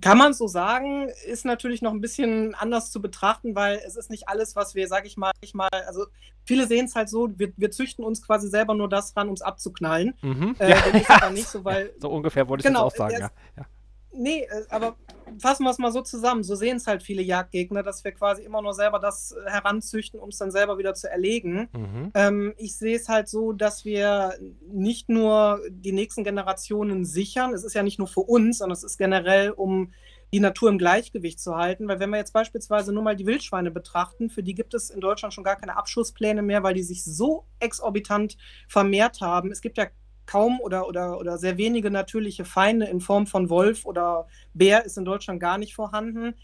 Kann 0.00 0.16
man 0.16 0.32
so 0.32 0.46
sagen, 0.46 1.08
ist 1.26 1.44
natürlich 1.44 1.82
noch 1.82 1.92
ein 1.92 2.00
bisschen 2.00 2.54
anders 2.54 2.90
zu 2.90 3.02
betrachten, 3.02 3.54
weil 3.54 3.80
es 3.86 3.96
ist 3.96 4.10
nicht 4.10 4.28
alles, 4.28 4.56
was 4.56 4.74
wir, 4.74 4.88
sag 4.88 5.06
ich 5.06 5.16
mal, 5.16 5.32
ich 5.42 5.52
mal 5.52 5.68
also 5.86 6.06
viele 6.44 6.66
sehen 6.66 6.86
es 6.86 6.94
halt 6.94 7.08
so, 7.08 7.28
wir, 7.36 7.52
wir 7.56 7.70
züchten 7.70 8.04
uns 8.04 8.22
quasi 8.22 8.48
selber 8.48 8.74
nur 8.74 8.88
das 8.88 9.16
ran, 9.16 9.28
um 9.28 9.34
es 9.34 9.42
abzuknallen. 9.42 10.14
Mhm. 10.22 10.56
Äh, 10.58 10.70
ja, 10.70 10.76
aber 11.08 11.30
nicht 11.30 11.46
so, 11.48 11.64
weil. 11.64 11.92
so 11.98 12.10
ungefähr 12.10 12.48
wollte 12.48 12.62
ich 12.62 12.66
genau, 12.66 12.84
das 12.84 12.94
auch 12.94 12.96
sagen, 12.96 13.20
ja. 13.20 13.30
ja. 13.56 13.66
Nee, 14.14 14.42
äh, 14.42 14.64
aber 14.68 14.96
fassen 15.38 15.64
wir 15.64 15.70
es 15.70 15.78
mal 15.78 15.92
so 15.92 16.02
zusammen. 16.02 16.42
So 16.42 16.54
sehen 16.54 16.76
es 16.76 16.86
halt 16.86 17.02
viele 17.02 17.22
Jagdgegner, 17.22 17.82
dass 17.82 18.04
wir 18.04 18.12
quasi 18.12 18.42
immer 18.42 18.62
nur 18.62 18.74
selber 18.74 18.98
das 18.98 19.32
äh, 19.32 19.50
heranzüchten, 19.50 20.20
um 20.20 20.28
es 20.28 20.38
dann 20.38 20.50
selber 20.50 20.78
wieder 20.78 20.94
zu 20.94 21.10
erlegen. 21.10 21.68
Mhm. 21.72 22.10
Ähm, 22.14 22.54
ich 22.56 22.76
sehe 22.76 22.96
es 22.96 23.08
halt 23.08 23.28
so, 23.28 23.52
dass 23.52 23.84
wir 23.84 24.34
nicht 24.66 25.08
nur 25.08 25.60
die 25.70 25.92
nächsten 25.92 26.24
Generationen 26.24 27.04
sichern. 27.04 27.54
Es 27.54 27.64
ist 27.64 27.74
ja 27.74 27.82
nicht 27.82 27.98
nur 27.98 28.08
für 28.08 28.20
uns, 28.20 28.58
sondern 28.58 28.76
es 28.76 28.84
ist 28.84 28.98
generell, 28.98 29.50
um 29.50 29.92
die 30.32 30.40
Natur 30.40 30.70
im 30.70 30.78
Gleichgewicht 30.78 31.40
zu 31.40 31.56
halten. 31.56 31.88
Weil 31.88 32.00
wenn 32.00 32.10
wir 32.10 32.16
jetzt 32.16 32.32
beispielsweise 32.32 32.92
nur 32.92 33.02
mal 33.02 33.16
die 33.16 33.26
Wildschweine 33.26 33.70
betrachten, 33.70 34.30
für 34.30 34.42
die 34.42 34.54
gibt 34.54 34.72
es 34.74 34.90
in 34.90 35.00
Deutschland 35.00 35.34
schon 35.34 35.44
gar 35.44 35.56
keine 35.56 35.76
Abschusspläne 35.76 36.42
mehr, 36.42 36.62
weil 36.62 36.74
die 36.74 36.82
sich 36.82 37.04
so 37.04 37.44
exorbitant 37.60 38.36
vermehrt 38.68 39.20
haben. 39.20 39.50
Es 39.50 39.60
gibt 39.60 39.76
ja 39.76 39.86
kaum 40.26 40.60
oder, 40.60 40.88
oder, 40.88 41.18
oder 41.18 41.38
sehr 41.38 41.56
wenige 41.56 41.90
natürliche 41.90 42.44
Feinde 42.44 42.86
in 42.86 43.00
Form 43.00 43.26
von 43.26 43.50
Wolf 43.50 43.84
oder 43.84 44.26
Bär 44.54 44.84
ist 44.84 44.98
in 44.98 45.04
Deutschland 45.04 45.40
gar 45.40 45.58
nicht 45.58 45.74
vorhanden, 45.74 46.34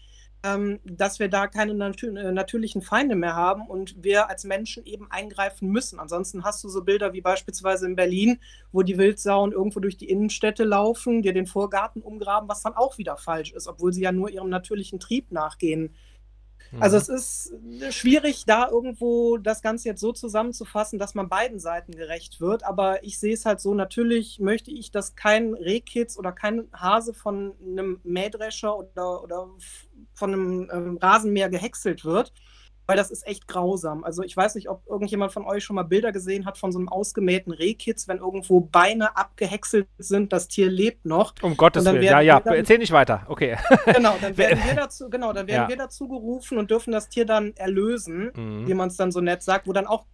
ähm, 0.43 0.79
dass 0.85 1.19
wir 1.19 1.29
da 1.29 1.47
keine 1.47 1.73
natür 1.73 2.15
äh, 2.15 2.31
natürlichen 2.31 2.81
Feinde 2.81 3.15
mehr 3.15 3.35
haben 3.35 3.67
und 3.67 4.01
wir 4.03 4.29
als 4.29 4.45
Menschen 4.45 4.85
eben 4.85 5.11
eingreifen 5.11 5.69
müssen. 5.69 5.99
Ansonsten 5.99 6.43
hast 6.43 6.63
du 6.63 6.69
so 6.69 6.83
Bilder 6.83 7.13
wie 7.13 7.21
beispielsweise 7.21 7.85
in 7.85 7.95
Berlin, 7.95 8.39
wo 8.71 8.81
die 8.81 8.97
Wildsauen 8.97 9.51
irgendwo 9.51 9.81
durch 9.81 9.97
die 9.97 10.09
Innenstädte 10.09 10.63
laufen, 10.63 11.21
dir 11.21 11.33
den 11.33 11.45
Vorgarten 11.45 12.01
umgraben, 12.01 12.47
was 12.47 12.61
dann 12.61 12.73
auch 12.73 12.97
wieder 12.97 13.17
falsch 13.17 13.51
ist, 13.51 13.67
obwohl 13.67 13.91
sie 13.91 14.01
ja 14.01 14.11
nur 14.11 14.29
ihrem 14.29 14.49
natürlichen 14.49 14.99
Trieb 14.99 15.31
nachgehen. 15.31 15.93
Mhm. 16.71 16.81
Also 16.81 16.97
es 16.97 17.09
ist 17.09 17.53
schwierig, 17.91 18.45
da 18.45 18.69
irgendwo 18.69 19.37
das 19.37 19.61
Ganze 19.61 19.89
jetzt 19.89 20.01
so 20.01 20.11
zusammenzufassen, 20.11 20.99
dass 20.99 21.15
man 21.15 21.29
beiden 21.29 21.59
Seiten 21.59 21.91
gerecht 21.91 22.41
wird. 22.41 22.63
Aber 22.63 23.03
ich 23.03 23.19
sehe 23.19 23.33
es 23.33 23.45
halt 23.45 23.59
so, 23.59 23.73
natürlich 23.73 24.39
möchte 24.39 24.71
ich, 24.71 24.91
dass 24.91 25.15
kein 25.15 25.53
Rehkitz 25.53 26.17
oder 26.17 26.31
kein 26.31 26.67
Hase 26.73 27.13
von 27.13 27.53
einem 27.61 27.99
Mähdrescher 28.03 28.77
oder, 28.77 29.23
oder 29.23 29.49
von 30.13 30.33
einem 30.33 30.69
ähm, 30.71 30.97
Rasenmäher 31.01 31.49
gehäckselt 31.49 32.05
wird 32.05 32.33
weil 32.89 32.97
das 32.97 33.11
ist 33.11 33.27
echt 33.27 33.47
grausam. 33.47 34.03
Also 34.03 34.23
ich 34.23 34.35
weiß 34.35 34.55
nicht, 34.55 34.67
ob 34.67 34.81
irgendjemand 34.87 35.31
von 35.31 35.45
euch 35.45 35.63
schon 35.63 35.75
mal 35.75 35.83
Bilder 35.83 36.11
gesehen 36.11 36.47
hat 36.47 36.57
von 36.57 36.71
so 36.71 36.79
einem 36.79 36.89
ausgemähten 36.89 37.53
Rehkitz, 37.53 38.07
wenn 38.07 38.17
irgendwo 38.17 38.61
Beine 38.61 39.15
abgehäckselt 39.15 39.87
sind, 39.99 40.33
das 40.33 40.47
Tier 40.47 40.71
lebt 40.71 41.05
noch. 41.05 41.35
Um 41.43 41.55
Gottes 41.55 41.85
Willen, 41.85 42.01
ja, 42.01 42.19
ja, 42.19 42.39
dann, 42.39 42.55
erzähl 42.55 42.79
nicht 42.79 42.91
weiter, 42.91 43.27
okay. 43.27 43.57
Genau, 43.85 44.15
dann 44.19 44.35
werden 44.35 44.59
wir 44.65 44.73
dazu, 44.73 45.07
genau, 45.07 45.33
dann 45.33 45.45
werden 45.45 45.61
ja. 45.61 45.69
wir 45.69 45.77
dazu 45.77 46.07
gerufen 46.07 46.57
und 46.57 46.71
dürfen 46.71 46.91
das 46.91 47.09
Tier 47.09 47.27
dann 47.27 47.53
erlösen, 47.57 48.31
mhm. 48.35 48.67
wie 48.67 48.73
man 48.73 48.87
es 48.87 48.97
dann 48.97 49.11
so 49.11 49.21
nett 49.21 49.43
sagt, 49.43 49.67
wo 49.67 49.73
dann 49.73 49.85
auch 49.85 50.05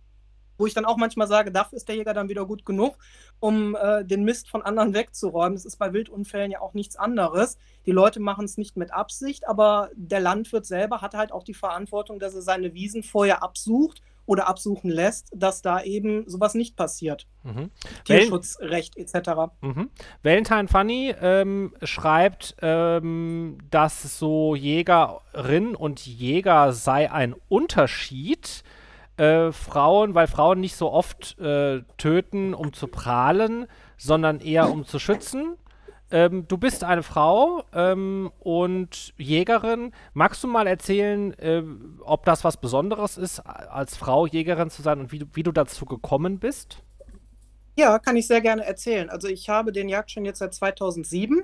wo 0.58 0.66
ich 0.66 0.74
dann 0.74 0.86
auch 0.86 0.98
manchmal 0.98 1.28
sage, 1.28 1.52
dafür 1.52 1.78
ist 1.78 1.88
der 1.88 1.96
Jäger 1.96 2.14
dann 2.14 2.30
wieder 2.30 2.46
gut 2.46 2.66
genug, 2.66 2.98
um 3.40 3.76
äh, 3.76 4.04
den 4.06 4.24
Mist 4.24 4.50
von 4.50 4.62
anderen 4.62 4.94
wegzuräumen. 4.94 5.54
Das 5.56 5.66
ist 5.66 5.78
bei 5.78 5.94
Wildunfällen 5.94 6.52
ja 6.52 6.62
auch 6.62 6.74
nichts 6.74 6.96
anderes. 6.96 7.58
Die 7.86 7.92
Leute 7.92 8.20
machen 8.20 8.46
es 8.46 8.58
nicht 8.58 8.78
mit 8.78 8.94
Absicht, 8.94 9.48
aber 9.48 9.90
der 9.96 10.20
Landwirt 10.20 10.66
selber 10.66 11.02
hat 11.02 11.14
halt 11.14 11.32
auch 11.32 11.44
die 11.44 11.54
Verantwortung, 11.54 12.20
dass 12.20 12.36
er 12.36 12.42
seine 12.42 12.74
Wiesen 12.74 13.04
vorher 13.04 13.44
absucht 13.44 14.02
oder 14.26 14.48
absuchen 14.48 14.90
lässt, 14.90 15.30
dass 15.34 15.62
da 15.62 15.82
eben 15.82 16.28
sowas 16.28 16.56
nicht 16.56 16.76
passiert. 16.76 17.28
Mhm. 17.44 17.70
Tierschutzrecht 18.06 18.98
etc. 18.98 19.52
Mhm. 19.62 19.90
Valentine 20.24 20.68
Funny 20.68 21.14
ähm, 21.22 21.76
schreibt, 21.84 22.56
ähm, 22.62 23.60
dass 23.70 24.18
so 24.18 24.56
Jägerin 24.56 25.76
und 25.76 26.06
Jäger 26.06 26.74
sei 26.74 27.12
ein 27.12 27.36
Unterschied 27.48 28.64
äh, 29.18 29.52
Frauen, 29.52 30.16
weil 30.16 30.28
Frauen 30.28 30.60
nicht 30.60 30.76
so 30.76 30.92
oft 30.92 31.40
äh, 31.40 31.82
töten, 31.98 32.54
um 32.54 32.74
zu 32.74 32.88
prahlen, 32.88 33.68
sondern 33.98 34.40
eher 34.40 34.70
um 34.70 34.86
zu 34.86 35.00
schützen. 35.00 35.56
Ähm, 36.12 36.48
du 36.48 36.58
bist 36.58 36.84
eine 36.84 37.02
Frau 37.02 37.64
ähm, 37.74 38.32
und 38.40 39.14
Jägerin. 39.18 39.92
Magst 40.14 40.44
du 40.44 40.48
mal 40.48 40.68
erzählen, 40.68 41.34
äh, 41.40 41.64
ob 42.02 42.26
das 42.26 42.44
was 42.44 42.58
Besonderes 42.58 43.18
ist, 43.18 43.40
als 43.40 43.98
Frau 43.98 44.28
Jägerin 44.28 44.70
zu 44.70 44.82
sein 44.82 45.00
und 45.00 45.12
wie 45.12 45.20
du, 45.20 45.26
wie 45.34 45.44
du 45.44 45.52
dazu 45.52 45.86
gekommen 45.86 46.40
bist? 46.40 46.84
Ja, 47.78 48.00
kann 48.00 48.16
ich 48.16 48.28
sehr 48.28 48.42
gerne 48.42 48.64
erzählen. 48.64 49.10
Also 49.10 49.28
ich 49.28 49.50
habe 49.50 49.72
den 49.72 49.90
Jagdschein 49.90 50.26
jetzt 50.26 50.40
seit 50.40 50.54
2007 50.54 51.44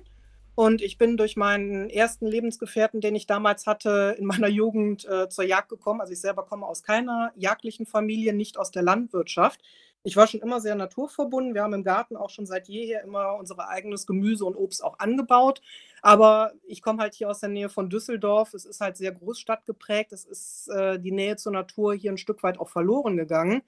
und 0.55 0.81
ich 0.81 0.97
bin 0.97 1.17
durch 1.17 1.37
meinen 1.37 1.89
ersten 1.89 2.27
Lebensgefährten, 2.27 3.01
den 3.01 3.15
ich 3.15 3.25
damals 3.25 3.67
hatte, 3.67 4.15
in 4.17 4.25
meiner 4.25 4.49
Jugend 4.49 5.07
äh, 5.07 5.29
zur 5.29 5.45
Jagd 5.45 5.69
gekommen. 5.69 6.01
Also 6.01 6.13
ich 6.13 6.21
selber 6.21 6.45
komme 6.45 6.65
aus 6.65 6.83
keiner 6.83 7.31
jagdlichen 7.35 7.85
Familie, 7.85 8.33
nicht 8.33 8.57
aus 8.57 8.71
der 8.71 8.83
Landwirtschaft. 8.83 9.61
Ich 10.03 10.17
war 10.17 10.25
schon 10.27 10.41
immer 10.41 10.59
sehr 10.59 10.75
naturverbunden. 10.75 11.53
Wir 11.53 11.61
haben 11.61 11.73
im 11.73 11.83
Garten 11.83 12.17
auch 12.17 12.31
schon 12.31 12.47
seit 12.47 12.67
jeher 12.67 13.03
immer 13.03 13.35
unser 13.35 13.69
eigenes 13.69 14.07
Gemüse 14.07 14.45
und 14.45 14.55
Obst 14.55 14.83
auch 14.83 14.97
angebaut. 14.99 15.61
Aber 16.01 16.53
ich 16.65 16.81
komme 16.81 17.01
halt 17.01 17.13
hier 17.13 17.29
aus 17.29 17.39
der 17.39 17.49
Nähe 17.49 17.69
von 17.69 17.89
Düsseldorf. 17.89 18.53
Es 18.55 18.65
ist 18.65 18.81
halt 18.81 18.97
sehr 18.97 19.11
großstadtgeprägt. 19.11 20.11
Es 20.11 20.25
ist 20.25 20.69
äh, 20.69 20.99
die 20.99 21.11
Nähe 21.11 21.35
zur 21.35 21.51
Natur 21.51 21.93
hier 21.93 22.11
ein 22.11 22.17
Stück 22.17 22.41
weit 22.41 22.59
auch 22.59 22.69
verloren 22.69 23.15
gegangen. 23.15 23.61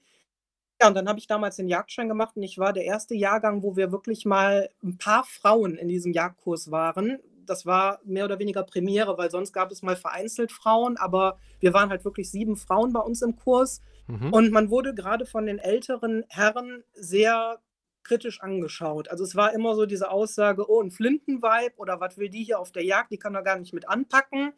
Ja, 0.80 0.88
und 0.88 0.94
dann 0.94 1.08
habe 1.08 1.18
ich 1.18 1.26
damals 1.26 1.56
den 1.56 1.68
Jagdschein 1.68 2.08
gemacht 2.08 2.36
und 2.36 2.42
ich 2.42 2.58
war 2.58 2.72
der 2.72 2.84
erste 2.84 3.14
Jahrgang, 3.14 3.62
wo 3.62 3.76
wir 3.76 3.92
wirklich 3.92 4.24
mal 4.24 4.68
ein 4.82 4.98
paar 4.98 5.24
Frauen 5.24 5.76
in 5.76 5.88
diesem 5.88 6.12
Jagdkurs 6.12 6.70
waren. 6.70 7.18
Das 7.46 7.64
war 7.64 8.00
mehr 8.04 8.24
oder 8.24 8.38
weniger 8.38 8.62
Premiere, 8.64 9.16
weil 9.16 9.30
sonst 9.30 9.52
gab 9.52 9.70
es 9.70 9.82
mal 9.82 9.96
vereinzelt 9.96 10.50
Frauen, 10.50 10.96
aber 10.96 11.38
wir 11.60 11.74
waren 11.74 11.90
halt 11.90 12.04
wirklich 12.04 12.30
sieben 12.30 12.56
Frauen 12.56 12.92
bei 12.92 13.00
uns 13.00 13.22
im 13.22 13.36
Kurs. 13.36 13.80
Mhm. 14.08 14.32
Und 14.32 14.50
man 14.50 14.70
wurde 14.70 14.94
gerade 14.94 15.26
von 15.26 15.46
den 15.46 15.58
älteren 15.58 16.24
Herren 16.28 16.82
sehr 16.94 17.60
kritisch 18.02 18.40
angeschaut. 18.40 19.08
Also 19.08 19.24
es 19.24 19.34
war 19.36 19.54
immer 19.54 19.74
so 19.74 19.86
diese 19.86 20.10
Aussage, 20.10 20.68
oh, 20.68 20.82
ein 20.82 20.90
Flintenweib 20.90 21.78
oder 21.78 22.00
was 22.00 22.18
will 22.18 22.28
die 22.28 22.44
hier 22.44 22.58
auf 22.58 22.72
der 22.72 22.84
Jagd, 22.84 23.12
die 23.12 23.18
kann 23.18 23.32
da 23.32 23.40
gar 23.40 23.58
nicht 23.58 23.72
mit 23.72 23.88
anpacken 23.88 24.52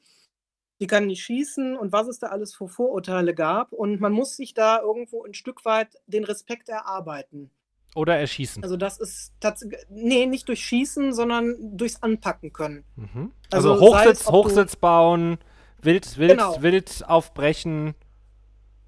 die 0.81 0.87
kann 0.87 1.07
nicht 1.07 1.23
schießen 1.23 1.77
und 1.77 1.93
was 1.93 2.07
es 2.07 2.19
da 2.19 2.29
alles 2.29 2.55
für 2.55 2.69
Vorurteile 2.69 3.35
gab. 3.35 3.73
Und 3.73 4.01
man 4.01 4.13
muss 4.13 4.37
sich 4.37 4.55
da 4.55 4.81
irgendwo 4.81 5.25
ein 5.25 5.35
Stück 5.35 5.65
weit 5.65 5.97
den 6.07 6.25
Respekt 6.25 6.69
erarbeiten. 6.69 7.51
Oder 7.95 8.19
erschießen. 8.19 8.63
Also 8.63 8.77
das 8.77 8.99
ist 8.99 9.33
tatsächlich, 9.41 9.81
nee, 9.89 10.27
nicht 10.27 10.49
durch 10.49 10.63
Schießen, 10.63 11.15
sondern 11.15 11.57
durchs 11.79 12.03
Anpacken 12.03 12.53
können. 12.53 12.85
Mhm. 12.97 13.33
Also, 13.51 13.73
also, 13.73 13.87
Hochsitz, 13.87 14.21
es, 14.21 14.27
Hochsitz 14.31 14.77
bauen, 14.77 15.39
wild, 15.81 16.19
wild, 16.19 16.33
genau. 16.33 16.61
wild 16.61 17.05
aufbrechen. 17.09 17.95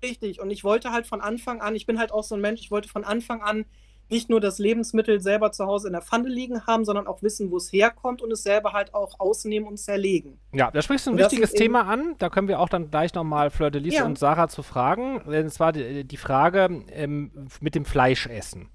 Richtig, 0.02 0.40
und 0.40 0.50
ich 0.50 0.62
wollte 0.62 0.92
halt 0.92 1.06
von 1.06 1.22
Anfang 1.22 1.62
an, 1.62 1.74
ich 1.74 1.86
bin 1.86 1.98
halt 1.98 2.12
auch 2.12 2.22
so 2.22 2.34
ein 2.34 2.40
Mensch, 2.42 2.60
ich 2.60 2.70
wollte 2.70 2.88
von 2.90 3.04
Anfang 3.04 3.40
an 3.40 3.64
nicht 4.10 4.30
nur 4.30 4.40
das 4.40 4.58
Lebensmittel 4.58 5.20
selber 5.20 5.52
zu 5.52 5.66
Hause 5.66 5.88
in 5.88 5.92
der 5.92 6.02
Pfanne 6.02 6.28
liegen 6.28 6.66
haben, 6.66 6.84
sondern 6.84 7.06
auch 7.06 7.22
wissen, 7.22 7.50
wo 7.50 7.56
es 7.56 7.72
herkommt 7.72 8.22
und 8.22 8.32
es 8.32 8.42
selber 8.42 8.72
halt 8.72 8.94
auch 8.94 9.20
ausnehmen 9.20 9.68
und 9.68 9.78
zerlegen. 9.78 10.38
Ja, 10.52 10.70
da 10.70 10.82
sprichst 10.82 11.06
du 11.06 11.10
ein 11.10 11.14
und 11.14 11.20
wichtiges 11.20 11.52
Thema 11.52 11.82
an. 11.82 12.14
Da 12.18 12.30
können 12.30 12.48
wir 12.48 12.60
auch 12.60 12.68
dann 12.68 12.90
gleich 12.90 13.14
nochmal 13.14 13.50
Fleur 13.50 13.70
de 13.70 13.80
Lys 13.80 13.94
ja. 13.94 14.04
und 14.04 14.18
Sarah 14.18 14.48
zu 14.48 14.62
fragen. 14.62 15.20
Denn 15.26 15.46
es 15.46 15.60
war 15.60 15.72
die, 15.72 16.04
die 16.04 16.16
Frage 16.16 16.84
ähm, 16.90 17.48
mit 17.60 17.74
dem 17.74 17.84
Fleischessen. 17.84 18.68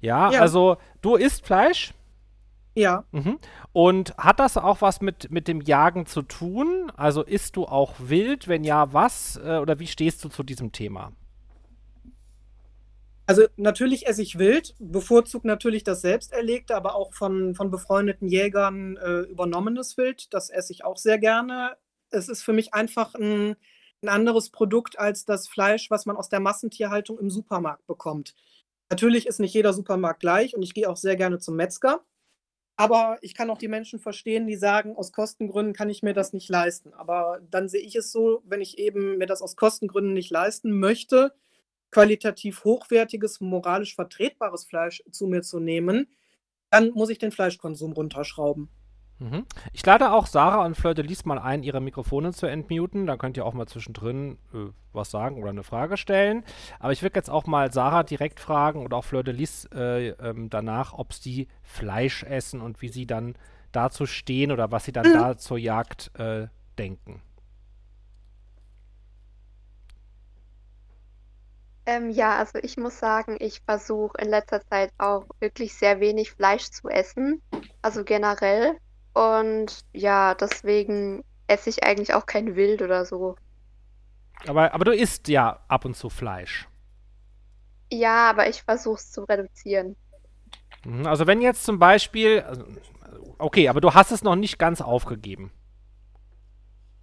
Ja, 0.00 0.32
ja, 0.32 0.40
also 0.40 0.76
du 1.02 1.16
isst 1.16 1.44
Fleisch? 1.44 1.94
Ja. 2.74 3.04
Mhm. 3.12 3.38
Und 3.72 4.16
hat 4.16 4.40
das 4.40 4.56
auch 4.56 4.80
was 4.80 5.00
mit, 5.00 5.30
mit 5.30 5.48
dem 5.48 5.60
Jagen 5.60 6.06
zu 6.06 6.22
tun? 6.22 6.90
Also 6.96 7.22
isst 7.22 7.56
du 7.56 7.66
auch 7.66 7.94
wild? 7.98 8.48
Wenn 8.48 8.64
ja, 8.64 8.92
was? 8.92 9.38
Äh, 9.44 9.58
oder 9.58 9.78
wie 9.78 9.86
stehst 9.86 10.24
du 10.24 10.28
zu 10.28 10.42
diesem 10.42 10.72
Thema? 10.72 11.12
Also 13.30 13.46
natürlich 13.56 14.08
esse 14.08 14.22
ich 14.22 14.40
wild, 14.40 14.74
bevorzugt 14.80 15.44
natürlich 15.44 15.84
das 15.84 16.00
selbsterlegte, 16.00 16.74
aber 16.74 16.96
auch 16.96 17.14
von, 17.14 17.54
von 17.54 17.70
befreundeten 17.70 18.26
Jägern 18.26 18.96
äh, 18.96 19.20
übernommenes 19.20 19.96
Wild. 19.96 20.34
Das 20.34 20.50
esse 20.50 20.72
ich 20.72 20.84
auch 20.84 20.96
sehr 20.96 21.16
gerne. 21.16 21.76
Es 22.10 22.28
ist 22.28 22.42
für 22.42 22.52
mich 22.52 22.74
einfach 22.74 23.14
ein, 23.14 23.54
ein 24.02 24.08
anderes 24.08 24.50
Produkt 24.50 24.98
als 24.98 25.26
das 25.26 25.46
Fleisch, 25.46 25.92
was 25.92 26.06
man 26.06 26.16
aus 26.16 26.28
der 26.28 26.40
Massentierhaltung 26.40 27.20
im 27.20 27.30
Supermarkt 27.30 27.86
bekommt. 27.86 28.34
Natürlich 28.90 29.28
ist 29.28 29.38
nicht 29.38 29.54
jeder 29.54 29.74
Supermarkt 29.74 30.18
gleich 30.18 30.56
und 30.56 30.64
ich 30.64 30.74
gehe 30.74 30.90
auch 30.90 30.96
sehr 30.96 31.14
gerne 31.14 31.38
zum 31.38 31.54
Metzger. 31.54 32.00
Aber 32.74 33.16
ich 33.20 33.36
kann 33.36 33.50
auch 33.50 33.58
die 33.58 33.68
Menschen 33.68 34.00
verstehen, 34.00 34.48
die 34.48 34.56
sagen, 34.56 34.96
aus 34.96 35.12
Kostengründen 35.12 35.72
kann 35.72 35.88
ich 35.88 36.02
mir 36.02 36.14
das 36.14 36.32
nicht 36.32 36.48
leisten. 36.48 36.92
Aber 36.94 37.38
dann 37.48 37.68
sehe 37.68 37.82
ich 37.82 37.94
es 37.94 38.10
so, 38.10 38.42
wenn 38.44 38.60
ich 38.60 38.78
eben 38.78 39.18
mir 39.18 39.26
das 39.26 39.40
aus 39.40 39.54
Kostengründen 39.54 40.14
nicht 40.14 40.32
leisten 40.32 40.80
möchte, 40.80 41.32
qualitativ 41.90 42.64
hochwertiges, 42.64 43.40
moralisch 43.40 43.94
vertretbares 43.94 44.64
Fleisch 44.64 45.02
zu 45.10 45.26
mir 45.26 45.42
zu 45.42 45.58
nehmen, 45.60 46.08
dann 46.70 46.90
muss 46.90 47.10
ich 47.10 47.18
den 47.18 47.32
Fleischkonsum 47.32 47.92
runterschrauben. 47.92 48.68
Mhm. 49.20 49.44
Ich 49.74 49.84
lade 49.84 50.12
auch 50.12 50.26
Sarah 50.26 50.64
und 50.64 50.76
Fleur 50.76 50.94
de 50.94 51.04
Lis 51.04 51.26
mal 51.26 51.38
ein, 51.38 51.62
ihre 51.62 51.80
Mikrofone 51.80 52.32
zu 52.32 52.46
entmuten. 52.46 53.06
Da 53.06 53.18
könnt 53.18 53.36
ihr 53.36 53.44
auch 53.44 53.52
mal 53.52 53.66
zwischendrin 53.66 54.38
äh, 54.54 54.70
was 54.92 55.10
sagen 55.10 55.38
oder 55.38 55.50
eine 55.50 55.62
Frage 55.62 55.98
stellen. 55.98 56.42
Aber 56.78 56.92
ich 56.92 57.02
würde 57.02 57.16
jetzt 57.16 57.28
auch 57.28 57.46
mal 57.46 57.70
Sarah 57.70 58.02
direkt 58.02 58.40
fragen 58.40 58.84
oder 58.84 58.96
auch 58.96 59.04
Fleur 59.04 59.22
de 59.22 59.34
Lis 59.34 59.68
äh, 59.74 60.08
ähm, 60.08 60.48
danach, 60.48 60.94
ob 60.94 61.12
sie 61.12 61.48
Fleisch 61.62 62.22
essen 62.22 62.62
und 62.62 62.80
wie 62.80 62.88
sie 62.88 63.06
dann 63.06 63.34
dazu 63.72 64.06
stehen 64.06 64.52
oder 64.52 64.72
was 64.72 64.86
sie 64.86 64.92
dann 64.92 65.08
mhm. 65.08 65.14
da 65.14 65.36
zur 65.36 65.58
Jagd 65.58 66.10
äh, 66.18 66.46
denken. 66.78 67.20
Ähm, 71.90 72.10
ja, 72.10 72.38
also 72.38 72.58
ich 72.62 72.76
muss 72.76 73.00
sagen, 73.00 73.36
ich 73.40 73.62
versuche 73.66 74.16
in 74.18 74.28
letzter 74.28 74.64
Zeit 74.64 74.92
auch 74.98 75.24
wirklich 75.40 75.74
sehr 75.74 75.98
wenig 75.98 76.30
Fleisch 76.30 76.70
zu 76.70 76.88
essen, 76.88 77.42
also 77.82 78.04
generell. 78.04 78.78
Und 79.12 79.84
ja, 79.92 80.36
deswegen 80.36 81.24
esse 81.48 81.68
ich 81.68 81.82
eigentlich 81.82 82.14
auch 82.14 82.26
kein 82.26 82.54
Wild 82.54 82.80
oder 82.80 83.04
so. 83.04 83.34
Aber, 84.46 84.72
aber 84.72 84.84
du 84.84 84.94
isst 84.94 85.26
ja 85.26 85.64
ab 85.66 85.84
und 85.84 85.96
zu 85.96 86.10
Fleisch. 86.10 86.68
Ja, 87.90 88.30
aber 88.30 88.48
ich 88.48 88.62
versuche 88.62 89.00
es 89.00 89.10
zu 89.10 89.24
reduzieren. 89.24 89.96
Mhm, 90.84 91.06
also 91.06 91.26
wenn 91.26 91.42
jetzt 91.42 91.64
zum 91.64 91.80
Beispiel, 91.80 92.42
also, 92.42 92.66
okay, 93.38 93.68
aber 93.68 93.80
du 93.80 93.94
hast 93.94 94.12
es 94.12 94.22
noch 94.22 94.36
nicht 94.36 94.60
ganz 94.60 94.80
aufgegeben. 94.80 95.50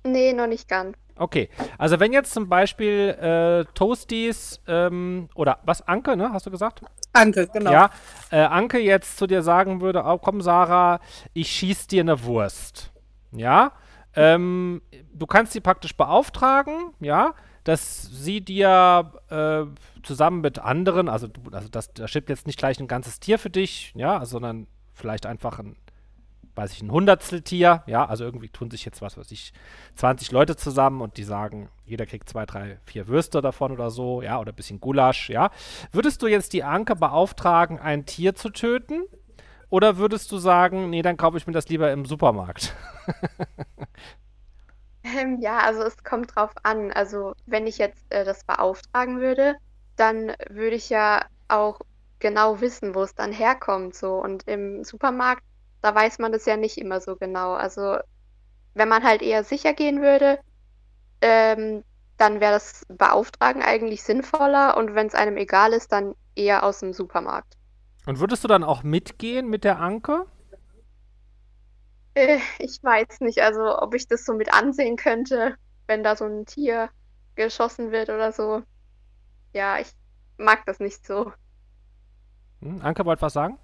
Nee, 0.04 0.34
noch 0.34 0.48
nicht 0.48 0.68
ganz. 0.68 0.98
Okay, 1.20 1.50
also 1.78 2.00
wenn 2.00 2.14
jetzt 2.14 2.32
zum 2.32 2.48
Beispiel 2.48 3.10
äh, 3.20 3.66
Toasties 3.74 4.62
ähm, 4.68 5.30
oder 5.36 5.60
was, 5.64 5.88
Anke, 5.88 6.16
ne, 6.16 6.32
hast 6.32 6.46
du 6.46 6.52
gesagt? 6.52 6.82
Anke, 7.14 7.48
genau. 7.48 7.72
Ja, 7.72 7.90
äh, 8.30 8.38
Anke 8.42 8.80
jetzt 8.80 9.18
zu 9.18 9.26
dir 9.26 9.42
sagen 9.42 9.82
würde, 9.82 10.04
oh, 10.06 10.18
komm 10.20 10.42
Sarah, 10.42 11.00
ich 11.34 11.50
schieß 11.50 11.88
dir 11.88 12.02
eine 12.02 12.24
Wurst. 12.24 12.92
Ja, 13.32 13.72
ähm, 14.16 14.82
du 15.14 15.26
kannst 15.26 15.54
sie 15.54 15.60
praktisch 15.60 15.96
beauftragen, 15.96 16.92
ja, 17.00 17.34
dass 17.64 18.04
sie 18.04 18.42
dir 18.42 19.12
äh, 19.30 19.66
zusammen 20.04 20.42
mit 20.42 20.60
anderen, 20.60 21.10
also, 21.10 21.28
also 21.52 21.68
das, 21.68 21.94
da 21.94 22.08
stirbt 22.08 22.30
jetzt 22.30 22.48
nicht 22.48 22.60
gleich 22.60 22.80
ein 22.80 22.88
ganzes 22.88 23.20
Tier 23.20 23.40
für 23.40 23.50
dich, 23.50 23.92
ja, 23.96 24.24
sondern 24.26 24.68
vielleicht 24.94 25.26
einfach 25.26 25.60
ein 25.60 25.76
weiß 26.58 26.74
ich, 26.74 26.82
ein 26.82 26.92
Hundertsteltier, 26.92 27.84
ja, 27.86 28.06
also 28.06 28.24
irgendwie 28.24 28.50
tun 28.50 28.72
sich 28.72 28.84
jetzt, 28.84 29.02
was 29.02 29.18
weiß 29.18 29.32
ich, 29.32 29.54
20 29.96 30.32
Leute 30.32 30.56
zusammen 30.56 31.02
und 31.02 31.18
die 31.18 31.24
sagen, 31.24 31.70
jeder 31.86 32.06
kriegt 32.06 32.28
zwei, 32.28 32.46
drei, 32.46 32.80
vier 32.86 33.08
Würste 33.08 33.42
davon 33.42 33.72
oder 33.72 33.92
so, 33.92 34.22
ja, 34.22 34.40
oder 34.40 34.52
ein 34.52 34.56
bisschen 34.56 34.80
Gulasch, 34.80 35.30
ja. 35.30 35.52
Würdest 35.92 36.22
du 36.22 36.28
jetzt 36.28 36.54
die 36.54 36.64
Anke 36.64 36.96
beauftragen, 36.96 37.80
ein 37.80 38.06
Tier 38.06 38.36
zu 38.36 38.50
töten? 38.50 39.04
Oder 39.70 39.98
würdest 39.98 40.32
du 40.32 40.38
sagen, 40.38 40.90
nee, 40.90 41.02
dann 41.02 41.18
kaufe 41.18 41.38
ich 41.38 41.46
mir 41.46 41.54
das 41.54 41.68
lieber 41.68 41.92
im 41.92 42.06
Supermarkt? 42.06 42.74
ähm, 45.04 45.40
ja, 45.42 45.60
also 45.60 45.84
es 45.84 46.04
kommt 46.04 46.36
drauf 46.36 46.52
an. 46.64 46.92
Also 46.92 47.34
wenn 47.46 47.68
ich 47.68 47.78
jetzt 47.78 48.06
äh, 48.10 48.24
das 48.24 48.46
beauftragen 48.46 49.20
würde, 49.20 49.58
dann 49.98 50.34
würde 50.50 50.76
ich 50.78 50.90
ja 50.90 51.26
auch 51.50 51.82
genau 52.20 52.62
wissen, 52.62 52.96
wo 52.96 53.04
es 53.04 53.14
dann 53.14 53.34
herkommt. 53.34 53.96
So. 53.96 54.16
Und 54.16 54.48
im 54.48 54.86
Supermarkt, 54.86 55.44
da 55.88 55.96
weiß 55.96 56.20
man 56.20 56.34
das 56.34 56.46
ja 56.46 56.58
nicht 56.58 56.78
immer 56.78 57.00
so 57.00 57.16
genau. 57.16 57.54
Also 57.54 57.98
wenn 58.74 58.90
man 58.90 59.04
halt 59.04 59.22
eher 59.22 59.46
sicher 59.46 59.74
gehen 59.74 60.02
würde, 60.02 60.38
ähm, 61.22 61.82
dann 62.18 62.42
wäre 62.42 62.52
das 62.52 62.86
Beauftragen 62.90 63.62
eigentlich 63.62 64.04
sinnvoller 64.04 64.76
und 64.76 64.96
wenn 64.96 65.08
es 65.08 65.16
einem 65.16 65.38
egal 65.38 65.72
ist, 65.72 65.94
dann 65.94 66.14
eher 66.36 66.64
aus 66.64 66.82
dem 66.82 66.92
Supermarkt. 66.92 67.56
Und 68.06 68.20
würdest 68.20 68.44
du 68.44 68.50
dann 68.50 68.66
auch 68.66 68.84
mitgehen 68.84 69.50
mit 69.50 69.64
der 69.64 69.80
Anke? 69.80 70.26
Äh, 72.16 72.40
ich 72.60 72.84
weiß 72.84 73.22
nicht, 73.22 73.40
also 73.40 73.80
ob 73.82 73.94
ich 73.94 74.10
das 74.10 74.26
so 74.26 74.34
mit 74.34 74.54
ansehen 74.54 74.98
könnte, 74.98 75.56
wenn 75.88 76.04
da 76.04 76.18
so 76.18 76.26
ein 76.26 76.46
Tier 76.46 76.90
geschossen 77.36 77.92
wird 77.92 78.10
oder 78.10 78.34
so. 78.34 78.62
Ja, 79.54 79.80
ich 79.80 79.88
mag 80.38 80.66
das 80.66 80.82
nicht 80.82 81.08
so. 81.08 81.32
Hm, 82.62 82.82
Anke 82.82 83.06
wollte 83.06 83.22
was 83.22 83.32
sagen? 83.34 83.58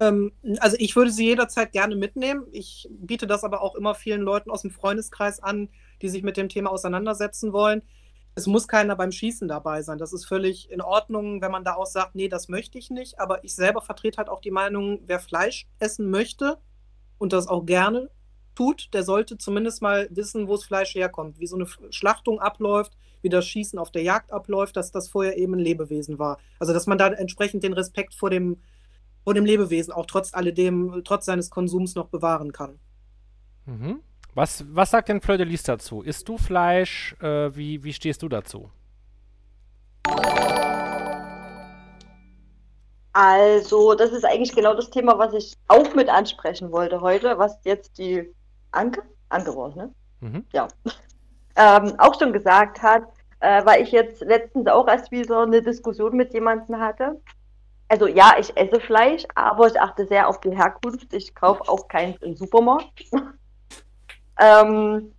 Ähm, 0.00 0.32
also 0.60 0.76
ich 0.78 0.94
würde 0.96 1.10
sie 1.10 1.26
jederzeit 1.26 1.72
gerne 1.72 1.96
mitnehmen. 1.96 2.46
Ich 2.52 2.88
biete 2.90 3.26
das 3.26 3.44
aber 3.44 3.62
auch 3.62 3.74
immer 3.74 3.94
vielen 3.94 4.22
Leuten 4.22 4.50
aus 4.50 4.62
dem 4.62 4.70
Freundeskreis 4.70 5.40
an, 5.40 5.68
die 6.02 6.08
sich 6.08 6.22
mit 6.22 6.36
dem 6.36 6.48
Thema 6.48 6.70
auseinandersetzen 6.70 7.52
wollen 7.52 7.82
es 8.38 8.46
muss 8.46 8.68
keiner 8.68 8.94
beim 8.94 9.10
Schießen 9.10 9.48
dabei 9.48 9.82
sein. 9.82 9.98
Das 9.98 10.12
ist 10.12 10.24
völlig 10.24 10.70
in 10.70 10.80
Ordnung, 10.80 11.42
wenn 11.42 11.50
man 11.50 11.64
da 11.64 11.74
auch 11.74 11.86
sagt, 11.86 12.14
nee, 12.14 12.28
das 12.28 12.48
möchte 12.48 12.78
ich 12.78 12.88
nicht. 12.88 13.18
Aber 13.18 13.42
ich 13.42 13.52
selber 13.52 13.82
vertrete 13.82 14.18
halt 14.18 14.28
auch 14.28 14.40
die 14.40 14.52
Meinung, 14.52 15.00
wer 15.06 15.18
Fleisch 15.18 15.66
essen 15.80 16.08
möchte 16.08 16.58
und 17.18 17.32
das 17.32 17.48
auch 17.48 17.66
gerne 17.66 18.10
tut, 18.54 18.90
der 18.94 19.02
sollte 19.02 19.38
zumindest 19.38 19.82
mal 19.82 20.08
wissen, 20.12 20.46
wo 20.46 20.54
das 20.54 20.64
Fleisch 20.64 20.94
herkommt, 20.94 21.40
wie 21.40 21.48
so 21.48 21.56
eine 21.56 21.66
Schlachtung 21.90 22.38
abläuft, 22.40 22.96
wie 23.22 23.28
das 23.28 23.44
Schießen 23.44 23.78
auf 23.78 23.90
der 23.90 24.02
Jagd 24.02 24.32
abläuft, 24.32 24.76
dass 24.76 24.92
das 24.92 25.08
vorher 25.08 25.36
eben 25.36 25.54
ein 25.54 25.60
Lebewesen 25.60 26.20
war. 26.20 26.38
Also 26.60 26.72
dass 26.72 26.86
man 26.86 26.98
da 26.98 27.08
entsprechend 27.08 27.64
den 27.64 27.72
Respekt 27.72 28.14
vor 28.14 28.30
dem, 28.30 28.58
vor 29.28 29.34
dem 29.34 29.44
Lebewesen 29.44 29.92
auch 29.92 30.06
trotz 30.06 30.32
alledem, 30.32 31.02
trotz 31.04 31.26
seines 31.26 31.50
Konsums 31.50 31.94
noch 31.94 32.08
bewahren 32.08 32.50
kann. 32.50 32.78
Mhm. 33.66 34.00
Was, 34.34 34.64
was 34.70 34.90
sagt 34.90 35.10
denn 35.10 35.20
Fleur 35.20 35.36
de 35.36 35.46
Lis 35.46 35.64
dazu? 35.64 36.00
Isst 36.00 36.26
du 36.30 36.38
Fleisch? 36.38 37.14
Äh, 37.20 37.54
wie, 37.54 37.84
wie 37.84 37.92
stehst 37.92 38.22
du 38.22 38.30
dazu? 38.30 38.70
Also, 43.12 43.92
das 43.96 44.12
ist 44.12 44.24
eigentlich 44.24 44.54
genau 44.54 44.72
das 44.72 44.88
Thema, 44.88 45.18
was 45.18 45.34
ich 45.34 45.52
auch 45.66 45.94
mit 45.94 46.08
ansprechen 46.08 46.72
wollte 46.72 47.02
heute, 47.02 47.36
was 47.36 47.58
jetzt 47.64 47.98
die 47.98 48.34
Anke, 48.70 49.02
Anke 49.28 49.54
war 49.54 49.76
ne? 49.76 49.92
Mhm. 50.20 50.46
Ja. 50.54 50.68
Ähm, 51.60 51.98
auch 51.98 52.16
schon 52.16 52.32
gesagt 52.32 52.80
hat, 52.82 53.02
äh, 53.40 53.66
weil 53.66 53.82
ich 53.82 53.90
jetzt 53.90 54.20
letztens 54.20 54.68
auch 54.68 54.86
erst 54.86 55.10
wieder 55.10 55.42
eine 55.42 55.60
Diskussion 55.60 56.16
mit 56.16 56.32
jemandem 56.32 56.78
hatte. 56.78 57.20
Also 57.88 58.06
ja, 58.06 58.36
ich 58.38 58.54
esse 58.56 58.80
Fleisch, 58.80 59.24
aber 59.34 59.66
ich 59.66 59.80
achte 59.80 60.06
sehr 60.06 60.28
auf 60.28 60.40
die 60.40 60.54
Herkunft. 60.54 61.12
Ich 61.12 61.34
kaufe 61.34 61.62
auch 61.68 61.88
keins 61.88 62.16
im 62.22 62.36
Supermarkt. 62.36 63.04
Ähm, 64.40 65.12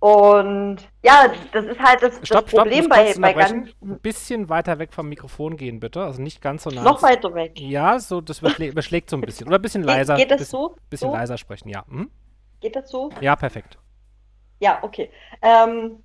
und 0.00 0.78
ja, 1.02 1.30
das 1.52 1.66
ist 1.66 1.78
halt 1.78 2.02
das, 2.02 2.26
stopp, 2.26 2.46
das 2.46 2.54
Problem 2.54 2.84
stopp, 2.84 2.96
bei, 2.96 3.14
bei 3.18 3.32
ganz. 3.34 3.68
Ein 3.82 4.00
bisschen 4.00 4.48
weiter 4.48 4.78
weg 4.78 4.94
vom 4.94 5.10
Mikrofon 5.10 5.58
gehen, 5.58 5.78
bitte. 5.78 6.02
Also 6.02 6.22
nicht 6.22 6.40
ganz 6.40 6.62
so 6.62 6.70
nah. 6.70 6.82
Noch 6.82 7.02
weiter 7.02 7.34
weg. 7.34 7.60
Ja, 7.60 7.98
so, 7.98 8.22
das 8.22 8.40
überschlägt 8.40 9.10
so 9.10 9.16
ein 9.16 9.20
bisschen. 9.20 9.46
Oder 9.46 9.58
ein 9.58 9.62
bisschen 9.62 9.82
leiser. 9.82 10.16
Geht, 10.16 10.28
geht 10.28 10.30
das 10.30 10.38
bisschen, 10.38 10.58
so? 10.58 10.76
Bisschen 10.88 11.10
so? 11.10 11.14
leiser 11.14 11.36
sprechen, 11.36 11.68
ja. 11.68 11.84
Hm? 11.86 12.10
Geht 12.60 12.76
das 12.76 12.88
so? 12.88 13.10
Ja, 13.20 13.36
perfekt. 13.36 13.78
Ja, 14.58 14.78
okay. 14.82 15.10
Ähm, 15.42 16.02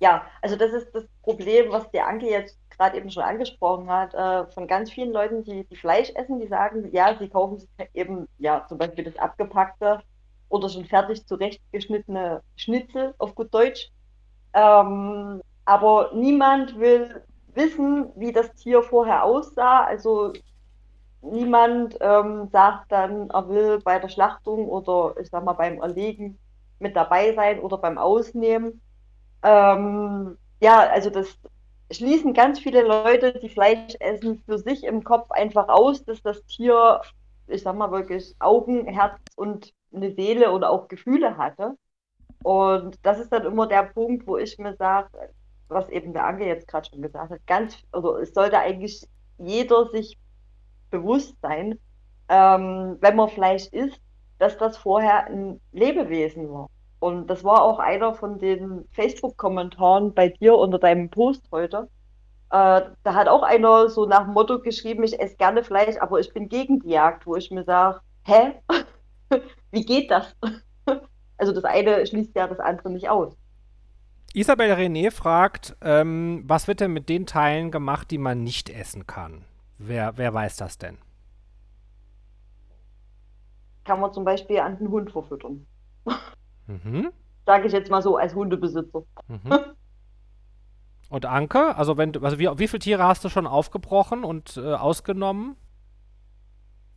ja, 0.00 0.26
also 0.42 0.56
das 0.56 0.72
ist 0.72 0.94
das 0.94 1.04
Problem, 1.22 1.70
was 1.70 1.90
die 1.90 2.00
Anke 2.00 2.26
jetzt 2.26 2.58
gerade 2.80 2.96
eben 2.96 3.10
schon 3.10 3.22
angesprochen 3.22 3.90
hat, 3.90 4.14
äh, 4.14 4.46
von 4.52 4.66
ganz 4.66 4.90
vielen 4.90 5.12
Leuten, 5.12 5.44
die, 5.44 5.64
die 5.64 5.76
Fleisch 5.76 6.10
essen, 6.14 6.40
die 6.40 6.46
sagen, 6.46 6.88
ja, 6.92 7.14
sie 7.18 7.28
kaufen 7.28 7.62
eben, 7.92 8.26
ja, 8.38 8.64
zum 8.68 8.78
Beispiel 8.78 9.04
das 9.04 9.18
abgepackte 9.18 10.00
oder 10.48 10.68
schon 10.70 10.86
fertig 10.86 11.26
zurechtgeschnittene 11.26 12.42
Schnitzel 12.56 13.14
auf 13.18 13.34
gut 13.34 13.52
Deutsch. 13.52 13.90
Ähm, 14.54 15.42
aber 15.66 16.10
niemand 16.14 16.78
will 16.78 17.22
wissen, 17.54 18.12
wie 18.16 18.32
das 18.32 18.54
Tier 18.54 18.82
vorher 18.82 19.24
aussah. 19.24 19.84
Also 19.84 20.32
niemand 21.20 21.98
ähm, 22.00 22.48
sagt 22.50 22.90
dann, 22.90 23.28
er 23.28 23.48
will 23.50 23.78
bei 23.84 23.98
der 23.98 24.08
Schlachtung 24.08 24.68
oder 24.68 25.20
ich 25.20 25.28
sag 25.28 25.44
mal 25.44 25.52
beim 25.52 25.82
Erlegen 25.82 26.38
mit 26.78 26.96
dabei 26.96 27.34
sein 27.34 27.60
oder 27.60 27.76
beim 27.76 27.98
Ausnehmen. 27.98 28.80
Ähm, 29.42 30.38
ja, 30.60 30.78
also 30.88 31.10
das 31.10 31.38
schließen 31.90 32.34
ganz 32.34 32.58
viele 32.58 32.82
Leute, 32.82 33.38
die 33.38 33.48
Fleisch 33.48 33.94
essen, 34.00 34.42
für 34.46 34.58
sich 34.58 34.84
im 34.84 35.04
Kopf 35.04 35.30
einfach 35.30 35.68
aus, 35.68 36.04
dass 36.04 36.22
das 36.22 36.44
Tier, 36.44 37.00
ich 37.48 37.62
sag 37.62 37.76
mal 37.76 37.90
wirklich 37.90 38.34
Augen, 38.38 38.86
Herz 38.86 39.18
und 39.36 39.72
eine 39.92 40.12
Seele 40.12 40.52
oder 40.52 40.70
auch 40.70 40.88
Gefühle 40.88 41.36
hatte. 41.36 41.76
Und 42.42 42.96
das 43.02 43.18
ist 43.18 43.32
dann 43.32 43.44
immer 43.44 43.66
der 43.66 43.82
Punkt, 43.82 44.26
wo 44.26 44.36
ich 44.36 44.56
mir 44.58 44.74
sage, 44.76 45.08
was 45.68 45.88
eben 45.88 46.12
der 46.12 46.26
Ange 46.26 46.46
jetzt 46.46 46.68
gerade 46.68 46.88
schon 46.88 47.02
gesagt 47.02 47.30
hat, 47.30 47.46
ganz, 47.46 47.76
also 47.92 48.16
es 48.16 48.32
sollte 48.32 48.58
eigentlich 48.58 49.06
jeder 49.38 49.86
sich 49.86 50.18
bewusst 50.90 51.36
sein, 51.42 51.78
ähm, 52.28 52.96
wenn 53.00 53.16
man 53.16 53.28
Fleisch 53.28 53.66
isst, 53.68 54.00
dass 54.38 54.56
das 54.56 54.76
vorher 54.76 55.26
ein 55.26 55.60
Lebewesen 55.72 56.50
war. 56.50 56.68
Und 57.00 57.28
das 57.28 57.42
war 57.44 57.62
auch 57.62 57.78
einer 57.78 58.14
von 58.14 58.38
den 58.38 58.84
Facebook-Kommentaren 58.92 60.14
bei 60.14 60.28
dir 60.28 60.54
unter 60.56 60.78
deinem 60.78 61.08
Post 61.08 61.48
heute. 61.50 61.88
Äh, 62.50 62.82
da 63.02 63.14
hat 63.14 63.26
auch 63.26 63.42
einer 63.42 63.88
so 63.88 64.04
nach 64.04 64.24
dem 64.24 64.34
Motto 64.34 64.60
geschrieben, 64.60 65.02
ich 65.02 65.18
esse 65.18 65.36
gerne 65.36 65.64
Fleisch, 65.64 65.96
aber 65.98 66.20
ich 66.20 66.32
bin 66.34 66.48
gegen 66.48 66.80
die 66.80 66.90
Jagd, 66.90 67.26
wo 67.26 67.36
ich 67.36 67.50
mir 67.50 67.64
sage, 67.64 68.00
hä? 68.26 68.52
Wie 69.70 69.84
geht 69.84 70.10
das? 70.10 70.36
Also 71.38 71.52
das 71.54 71.64
eine 71.64 72.06
schließt 72.06 72.36
ja 72.36 72.46
das 72.46 72.60
andere 72.60 72.90
nicht 72.90 73.08
aus. 73.08 73.34
Isabel 74.34 74.70
René 74.72 75.10
fragt, 75.10 75.74
ähm, 75.80 76.44
was 76.46 76.68
wird 76.68 76.80
denn 76.80 76.92
mit 76.92 77.08
den 77.08 77.24
Teilen 77.24 77.70
gemacht, 77.70 78.10
die 78.10 78.18
man 78.18 78.44
nicht 78.44 78.68
essen 78.68 79.06
kann? 79.06 79.46
Wer, 79.78 80.18
wer 80.18 80.34
weiß 80.34 80.58
das 80.58 80.76
denn? 80.76 80.98
Kann 83.84 84.00
man 84.00 84.12
zum 84.12 84.26
Beispiel 84.26 84.58
an 84.58 84.76
den 84.76 84.90
Hund 84.90 85.10
verfüttern. 85.10 85.66
Mhm. 86.70 87.10
Sage 87.46 87.66
ich 87.66 87.72
jetzt 87.72 87.90
mal 87.90 88.02
so 88.02 88.16
als 88.16 88.34
Hundebesitzer. 88.34 89.02
Mhm. 89.28 89.58
Und 91.08 91.26
Anke, 91.26 91.76
also 91.76 91.96
wenn 91.96 92.16
also 92.22 92.38
wie, 92.38 92.48
wie 92.56 92.68
viele 92.68 92.78
Tiere 92.78 93.02
hast 93.02 93.24
du 93.24 93.28
schon 93.28 93.48
aufgebrochen 93.48 94.22
und 94.22 94.56
äh, 94.56 94.74
ausgenommen? 94.74 95.56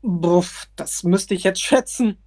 Buff, 0.04 0.68
das 0.76 1.02
müsste 1.02 1.34
ich 1.34 1.44
jetzt 1.44 1.62
schätzen. 1.62 2.22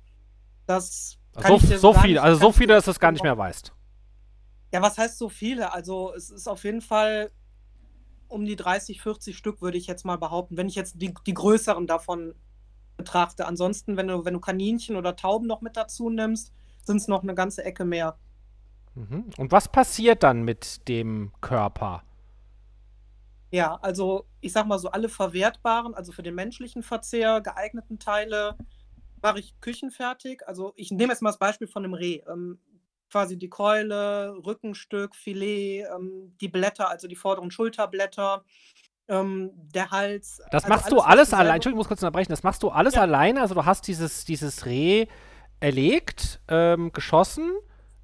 Das 0.67 1.17
so, 1.47 1.59
so 1.59 1.95
viele, 1.95 2.23
also 2.23 2.41
so 2.41 2.51
viele, 2.51 2.75
dass 2.75 2.87
du 2.87 2.91
es 2.91 2.99
gar 2.99 3.13
nicht 3.13 3.23
mehr 3.23 3.39
weißt. 3.39 3.73
Ja, 4.73 4.83
was 4.83 4.99
heißt 4.99 5.17
so 5.17 5.29
viele? 5.29 5.73
Also 5.73 6.13
es 6.15 6.31
ist 6.31 6.49
auf 6.49 6.65
jeden 6.65 6.81
Fall 6.81 7.31
um 8.27 8.45
die 8.45 8.57
30, 8.57 9.01
40 9.01 9.37
Stück, 9.37 9.63
würde 9.63 9.79
ich 9.79 9.87
jetzt 9.87 10.05
mal 10.05 10.19
behaupten, 10.19 10.57
wenn 10.57 10.69
ich 10.69 10.75
jetzt 10.75 11.01
die, 11.01 11.15
die 11.25 11.35
größeren 11.35 11.87
davon 11.87 12.35
betrachte. 12.97 13.47
Ansonsten, 13.47 13.97
wenn 13.97 14.09
du, 14.09 14.25
wenn 14.25 14.35
du 14.35 14.41
Kaninchen 14.41 14.97
oder 14.97 15.15
Tauben 15.15 15.47
noch 15.47 15.61
mit 15.61 15.77
dazu 15.77 16.11
nimmst, 16.11 16.53
sind 16.87 16.99
es 16.99 17.09
noch 17.09 17.22
eine 17.22 17.34
ganze 17.34 17.64
Ecke 17.64 17.84
mehr. 17.84 18.18
Mhm. 18.95 19.30
Und 19.37 19.53
was 19.53 19.68
passiert 19.68 20.22
dann 20.22 20.43
mit 20.43 20.89
dem 20.89 21.32
Körper? 21.41 22.03
Ja, 23.51 23.76
also 23.76 24.26
ich 24.41 24.53
sag 24.53 24.66
mal 24.66 24.78
so, 24.78 24.91
alle 24.91 25.09
verwertbaren, 25.09 25.95
also 25.95 26.12
für 26.12 26.22
den 26.22 26.34
menschlichen 26.34 26.82
Verzehr 26.82 27.41
geeigneten 27.41 27.99
Teile 27.99 28.57
mache 29.22 29.39
ich 29.39 29.61
küchenfertig. 29.61 30.47
Also 30.47 30.72
ich 30.76 30.91
nehme 30.91 31.12
jetzt 31.12 31.22
mal 31.22 31.30
das 31.30 31.39
Beispiel 31.39 31.68
von 31.68 31.84
einem 31.84 31.95
Reh. 31.95 32.22
Ähm, 32.28 32.59
quasi 33.11 33.39
die 33.39 33.49
Keule, 33.49 34.34
Rückenstück, 34.45 35.14
Filet, 35.14 35.84
ähm, 35.95 36.34
die 36.41 36.49
Blätter, 36.49 36.89
also 36.89 37.07
die 37.07 37.16
vorderen 37.16 37.51
Schulterblätter, 37.51 38.45
ähm, 39.09 39.53
der 39.55 39.91
Hals. 39.91 40.43
Das 40.51 40.64
also 40.64 40.68
machst 40.68 40.87
alles, 40.87 40.95
du 40.95 41.01
alles 41.01 41.34
allein. 41.34 41.55
Entschuldigung, 41.57 41.80
ich 41.80 41.84
muss 41.84 41.89
kurz 41.89 42.03
unterbrechen. 42.03 42.30
Das 42.30 42.43
machst 42.43 42.62
du 42.62 42.70
alles 42.70 42.95
ja. 42.95 43.03
alleine. 43.03 43.41
Also 43.41 43.55
du 43.55 43.64
hast 43.64 43.87
dieses, 43.87 44.24
dieses 44.24 44.66
Reh 44.66 45.07
erlegt, 45.61 46.41
ähm, 46.49 46.93
geschossen. 46.93 47.53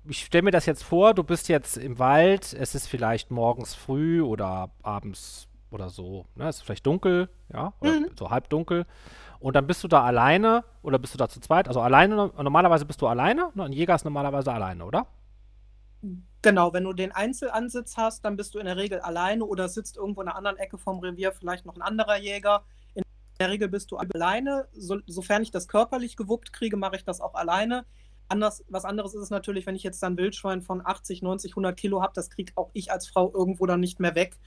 Ich 0.04 0.24
stelle 0.24 0.42
mir 0.42 0.50
das 0.50 0.66
jetzt 0.66 0.82
vor, 0.82 1.14
du 1.14 1.22
bist 1.22 1.48
jetzt 1.48 1.76
im 1.76 1.98
Wald, 1.98 2.52
es 2.52 2.74
ist 2.74 2.88
vielleicht 2.88 3.30
morgens 3.30 3.74
früh 3.74 4.20
oder 4.20 4.70
abends 4.82 5.48
oder 5.70 5.88
so, 5.88 6.26
ne? 6.34 6.48
Es 6.48 6.56
ist 6.56 6.62
vielleicht 6.62 6.86
dunkel, 6.86 7.28
ja, 7.52 7.72
oder 7.80 7.92
mhm. 7.92 8.10
so 8.18 8.30
halb 8.30 8.48
dunkel 8.50 8.84
Und 9.40 9.54
dann 9.54 9.66
bist 9.66 9.82
du 9.84 9.88
da 9.88 10.02
alleine 10.02 10.64
oder 10.82 10.98
bist 10.98 11.14
du 11.14 11.18
da 11.18 11.28
zu 11.28 11.40
zweit? 11.40 11.68
Also 11.68 11.80
alleine, 11.80 12.32
normalerweise 12.36 12.84
bist 12.84 13.00
du 13.00 13.06
alleine. 13.06 13.50
Ne? 13.54 13.64
Ein 13.64 13.72
Jäger 13.72 13.94
ist 13.94 14.04
normalerweise 14.04 14.52
alleine, 14.52 14.84
oder? 14.84 15.06
Genau, 16.42 16.72
wenn 16.72 16.84
du 16.84 16.92
den 16.92 17.12
Einzelansitz 17.12 17.96
hast, 17.96 18.24
dann 18.24 18.36
bist 18.36 18.54
du 18.54 18.58
in 18.58 18.66
der 18.66 18.76
Regel 18.76 19.00
alleine 19.00 19.44
oder 19.44 19.68
sitzt 19.68 19.96
irgendwo 19.96 20.22
in 20.22 20.28
einer 20.28 20.36
anderen 20.36 20.56
Ecke 20.56 20.76
vom 20.76 20.98
Revier 20.98 21.32
vielleicht 21.32 21.64
noch 21.64 21.76
ein 21.76 21.82
anderer 21.82 22.18
Jäger. 22.18 22.64
Der 23.42 23.50
Regel 23.50 23.68
bist 23.68 23.90
du 23.90 23.96
alleine. 23.96 24.68
So, 24.72 25.00
sofern 25.08 25.42
ich 25.42 25.50
das 25.50 25.66
körperlich 25.66 26.16
gewuppt 26.16 26.52
kriege, 26.52 26.76
mache 26.76 26.94
ich 26.94 27.04
das 27.04 27.20
auch 27.20 27.34
alleine. 27.34 27.84
Anders, 28.28 28.64
was 28.68 28.84
anderes 28.84 29.14
ist 29.14 29.22
es 29.22 29.30
natürlich, 29.30 29.66
wenn 29.66 29.74
ich 29.74 29.82
jetzt 29.82 30.00
dann 30.00 30.16
Wildschwein 30.16 30.62
von 30.62 30.80
80, 30.80 31.22
90, 31.22 31.50
100 31.50 31.76
Kilo 31.76 32.02
habe, 32.02 32.12
das 32.14 32.30
kriege 32.30 32.52
auch 32.54 32.70
ich 32.72 32.92
als 32.92 33.08
Frau 33.08 33.34
irgendwo 33.34 33.66
dann 33.66 33.80
nicht 33.80 33.98
mehr 33.98 34.14
weg. 34.14 34.38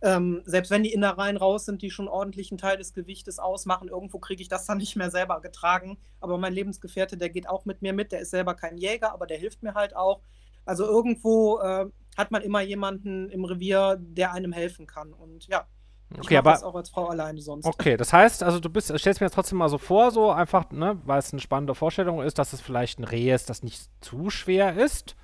Ähm, 0.00 0.42
selbst 0.44 0.70
wenn 0.70 0.84
die 0.84 0.92
Innereien 0.92 1.36
raus 1.36 1.64
sind, 1.64 1.82
die 1.82 1.90
schon 1.90 2.06
ordentlich 2.06 2.52
einen 2.52 2.58
Teil 2.58 2.76
des 2.76 2.94
Gewichtes 2.94 3.40
ausmachen, 3.40 3.88
irgendwo 3.88 4.20
kriege 4.20 4.42
ich 4.42 4.48
das 4.48 4.64
dann 4.64 4.78
nicht 4.78 4.94
mehr 4.94 5.10
selber 5.10 5.40
getragen. 5.40 5.98
Aber 6.20 6.38
mein 6.38 6.52
Lebensgefährte, 6.52 7.16
der 7.16 7.30
geht 7.30 7.48
auch 7.48 7.64
mit 7.64 7.82
mir 7.82 7.94
mit, 7.94 8.12
der 8.12 8.20
ist 8.20 8.30
selber 8.30 8.54
kein 8.54 8.78
Jäger, 8.78 9.12
aber 9.12 9.26
der 9.26 9.38
hilft 9.38 9.64
mir 9.64 9.74
halt 9.74 9.96
auch. 9.96 10.20
Also 10.64 10.84
irgendwo 10.84 11.58
äh, 11.58 11.86
hat 12.16 12.30
man 12.30 12.42
immer 12.42 12.60
jemanden 12.60 13.28
im 13.28 13.44
Revier, 13.44 13.96
der 13.98 14.32
einem 14.32 14.52
helfen 14.52 14.86
kann. 14.86 15.12
Und 15.12 15.48
ja, 15.48 15.66
ich 16.12 16.20
okay, 16.20 16.36
aber 16.36 16.52
das 16.52 16.62
auch 16.62 16.74
als 16.74 16.90
Frau 16.90 17.08
alleine 17.08 17.40
sonst. 17.40 17.66
Okay, 17.66 17.96
das 17.96 18.12
heißt, 18.12 18.42
also 18.42 18.60
du 18.60 18.70
bist, 18.70 18.96
stellst 18.96 19.20
mir 19.20 19.26
jetzt 19.26 19.34
trotzdem 19.34 19.58
mal 19.58 19.68
so 19.68 19.78
vor, 19.78 20.10
so 20.12 20.30
einfach, 20.30 20.70
ne, 20.70 21.00
weil 21.04 21.18
es 21.18 21.32
eine 21.32 21.40
spannende 21.40 21.74
Vorstellung 21.74 22.22
ist, 22.22 22.38
dass 22.38 22.52
es 22.52 22.60
vielleicht 22.60 23.00
ein 23.00 23.04
Reh 23.04 23.32
ist, 23.32 23.50
das 23.50 23.62
nicht 23.62 23.90
zu 24.00 24.30
schwer 24.30 24.76
ist. 24.76 25.16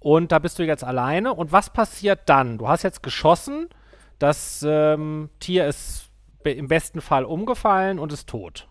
Und 0.00 0.32
da 0.32 0.38
bist 0.38 0.58
du 0.58 0.64
jetzt 0.64 0.84
alleine. 0.84 1.34
Und 1.34 1.52
was 1.52 1.70
passiert 1.70 2.20
dann? 2.26 2.58
Du 2.58 2.68
hast 2.68 2.82
jetzt 2.82 3.02
geschossen 3.02 3.68
das 4.18 4.64
ähm, 4.66 5.30
Tier 5.38 5.66
ist 5.66 6.10
im 6.44 6.68
besten 6.68 7.00
Fall 7.00 7.24
umgefallen 7.24 7.98
und 7.98 8.12
ist 8.12 8.28
tot. 8.28 8.68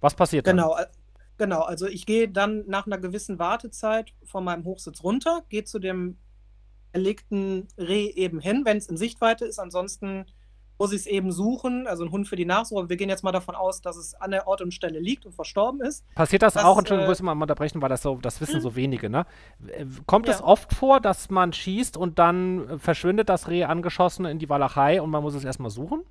Was 0.00 0.14
passiert 0.14 0.44
genau, 0.44 0.76
dann? 0.76 0.86
Genau, 1.38 1.60
also 1.60 1.86
ich 1.86 2.04
gehe 2.04 2.28
dann 2.28 2.64
nach 2.66 2.86
einer 2.86 2.98
gewissen 2.98 3.38
Wartezeit 3.38 4.12
von 4.24 4.44
meinem 4.44 4.64
Hochsitz 4.64 5.02
runter, 5.02 5.44
gehe 5.48 5.64
zu 5.64 5.78
dem 5.78 6.18
erlegten 6.92 7.68
Reh 7.78 8.08
eben 8.10 8.40
hin, 8.40 8.62
wenn 8.64 8.76
es 8.76 8.88
in 8.88 8.96
Sichtweite 8.96 9.44
ist. 9.44 9.58
Ansonsten 9.58 10.26
muss 10.80 10.92
ich 10.92 11.00
es 11.00 11.06
eben 11.06 11.30
suchen, 11.30 11.86
also 11.86 12.04
ein 12.04 12.10
Hund 12.10 12.26
für 12.26 12.36
die 12.36 12.46
Nachsuche. 12.46 12.88
Wir 12.88 12.96
gehen 12.96 13.10
jetzt 13.10 13.22
mal 13.22 13.32
davon 13.32 13.54
aus, 13.54 13.82
dass 13.82 13.98
es 13.98 14.14
an 14.14 14.30
der 14.30 14.48
Ort 14.48 14.62
und 14.62 14.72
Stelle 14.72 14.98
liegt 14.98 15.26
und 15.26 15.34
verstorben 15.34 15.82
ist. 15.82 16.06
Passiert 16.14 16.40
das, 16.40 16.54
das 16.54 16.64
auch, 16.64 16.78
Entschuldigung, 16.78 17.10
äh, 17.10 17.12
ich 17.12 17.20
mal 17.20 17.32
unterbrechen, 17.32 17.82
weil 17.82 17.90
das 17.90 18.00
so, 18.00 18.16
das 18.16 18.40
wissen 18.40 18.54
hm. 18.54 18.60
so 18.62 18.76
wenige, 18.76 19.10
ne? 19.10 19.26
Kommt 20.06 20.26
ja. 20.26 20.32
es 20.32 20.42
oft 20.42 20.72
vor, 20.72 21.00
dass 21.00 21.28
man 21.28 21.52
schießt 21.52 21.98
und 21.98 22.18
dann 22.18 22.66
äh, 22.66 22.78
verschwindet 22.78 23.28
das 23.28 23.48
Reh 23.48 23.64
angeschossen 23.64 24.24
in 24.24 24.38
die 24.38 24.48
Walachei 24.48 25.02
und 25.02 25.10
man 25.10 25.22
muss 25.22 25.34
es 25.34 25.44
erstmal 25.44 25.70
suchen? 25.70 26.02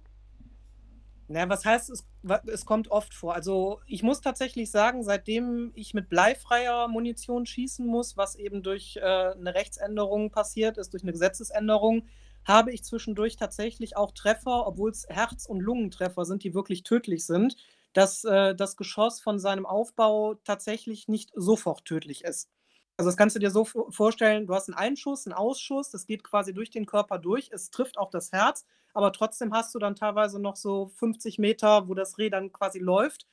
Na, 1.27 1.49
was 1.49 1.65
heißt, 1.65 1.89
es, 1.89 2.07
es 2.45 2.65
kommt 2.65 2.91
oft 2.91 3.15
vor. 3.15 3.33
Also 3.33 3.79
ich 3.87 4.03
muss 4.03 4.21
tatsächlich 4.21 4.69
sagen, 4.69 5.03
seitdem 5.03 5.71
ich 5.73 5.95
mit 5.95 6.09
bleifreier 6.09 6.87
Munition 6.87 7.47
schießen 7.47 7.87
muss, 7.87 8.17
was 8.17 8.35
eben 8.35 8.61
durch 8.61 8.97
äh, 8.97 9.01
eine 9.01 9.55
Rechtsänderung 9.55 10.29
passiert 10.29 10.77
ist, 10.77 10.93
durch 10.93 11.01
eine 11.01 11.11
Gesetzesänderung, 11.11 12.03
habe 12.45 12.71
ich 12.71 12.83
zwischendurch 12.83 13.35
tatsächlich 13.35 13.97
auch 13.97 14.11
Treffer, 14.11 14.65
obwohl 14.67 14.91
es 14.91 15.05
Herz- 15.09 15.45
und 15.45 15.59
Lungentreffer 15.59 16.25
sind, 16.25 16.43
die 16.43 16.53
wirklich 16.53 16.83
tödlich 16.83 17.25
sind, 17.25 17.55
dass 17.93 18.23
äh, 18.23 18.55
das 18.55 18.77
Geschoss 18.77 19.19
von 19.19 19.39
seinem 19.39 19.65
Aufbau 19.65 20.35
tatsächlich 20.43 21.07
nicht 21.07 21.31
sofort 21.35 21.85
tödlich 21.85 22.23
ist. 22.23 22.49
Also 22.97 23.09
das 23.09 23.17
kannst 23.17 23.35
du 23.35 23.39
dir 23.39 23.49
so 23.49 23.63
vorstellen, 23.63 24.45
du 24.45 24.53
hast 24.53 24.67
einen 24.67 24.77
Einschuss, 24.77 25.25
einen 25.25 25.33
Ausschuss, 25.33 25.89
das 25.89 26.05
geht 26.05 26.23
quasi 26.23 26.53
durch 26.53 26.69
den 26.69 26.85
Körper 26.85 27.17
durch, 27.17 27.49
es 27.53 27.71
trifft 27.71 27.97
auch 27.97 28.09
das 28.09 28.33
Herz, 28.33 28.65
aber 28.93 29.13
trotzdem 29.13 29.53
hast 29.53 29.73
du 29.73 29.79
dann 29.79 29.95
teilweise 29.95 30.39
noch 30.39 30.57
so 30.57 30.89
50 30.95 31.39
Meter, 31.39 31.87
wo 31.87 31.93
das 31.93 32.17
Reh 32.17 32.29
dann 32.29 32.51
quasi 32.51 32.79
läuft 32.79 33.25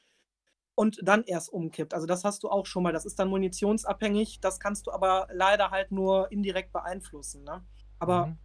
und 0.76 1.00
dann 1.02 1.24
erst 1.24 1.52
umkippt. 1.52 1.94
Also 1.94 2.06
das 2.06 2.22
hast 2.22 2.44
du 2.44 2.48
auch 2.48 2.66
schon 2.66 2.84
mal, 2.84 2.92
das 2.92 3.06
ist 3.06 3.18
dann 3.18 3.28
munitionsabhängig, 3.28 4.40
das 4.40 4.60
kannst 4.60 4.86
du 4.86 4.92
aber 4.92 5.26
leider 5.32 5.72
halt 5.72 5.90
nur 5.90 6.30
indirekt 6.30 6.72
beeinflussen. 6.72 7.42
Ne? 7.42 7.64
Aber 7.98 8.26
mhm. 8.26 8.38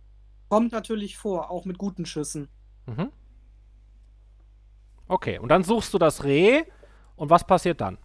Kommt 0.52 0.74
natürlich 0.74 1.18
vor, 1.18 1.50
auch 1.50 1.64
mit 1.64 1.78
guten 1.78 2.06
Schüssen. 2.06 2.50
Mhm. 2.86 3.10
Okay, 5.08 5.40
und 5.40 5.48
dann 5.48 5.64
suchst 5.64 5.94
du 5.94 5.98
das 5.98 6.26
Reh 6.26 6.64
und 7.16 7.30
was 7.30 7.48
passiert 7.48 7.80
dann? 7.80 7.98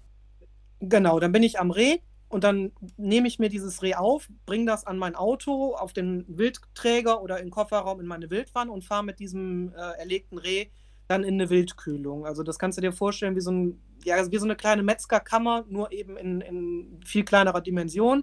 Genau, 0.79 1.19
dann 1.19 1.33
bin 1.33 1.43
ich 1.43 1.59
am 1.59 1.73
Reh 1.73 1.99
und 2.29 2.45
dann 2.45 2.71
nehme 2.97 3.27
ich 3.27 3.41
mir 3.41 3.49
dieses 3.49 3.83
Reh 3.83 3.97
auf, 3.97 4.29
bringe 4.47 4.67
das 4.67 4.87
an 4.87 4.97
mein 4.97 5.17
Auto, 5.17 5.75
auf 5.75 5.93
den 5.93 6.25
Wildträger 6.29 7.21
oder 7.21 7.41
im 7.41 7.51
Kofferraum 7.51 7.99
in 7.99 8.07
meine 8.07 8.31
Wildwanne 8.31 8.71
und 8.71 8.85
fahre 8.85 9.03
mit 9.03 9.19
diesem 9.19 9.73
äh, 9.73 9.99
erlegten 9.99 10.39
Reh 10.39 10.67
dann 11.09 11.25
in 11.25 11.35
eine 11.35 11.51
Wildkühlung. 11.51 12.27
Also 12.27 12.45
das 12.45 12.61
kannst 12.61 12.79
du 12.79 12.83
dir 12.83 12.93
vorstellen 12.93 13.35
wie 13.35 13.41
so, 13.41 13.51
ein, 13.51 13.83
ja, 14.05 14.31
wie 14.31 14.39
so 14.39 14.45
eine 14.45 14.55
kleine 14.55 14.85
Metzgerkammer, 14.85 15.65
nur 15.69 15.91
eben 15.91 16.17
in, 16.17 16.43
in 16.43 17.01
viel 17.05 17.25
kleinerer 17.25 17.61
Dimension. 17.61 18.23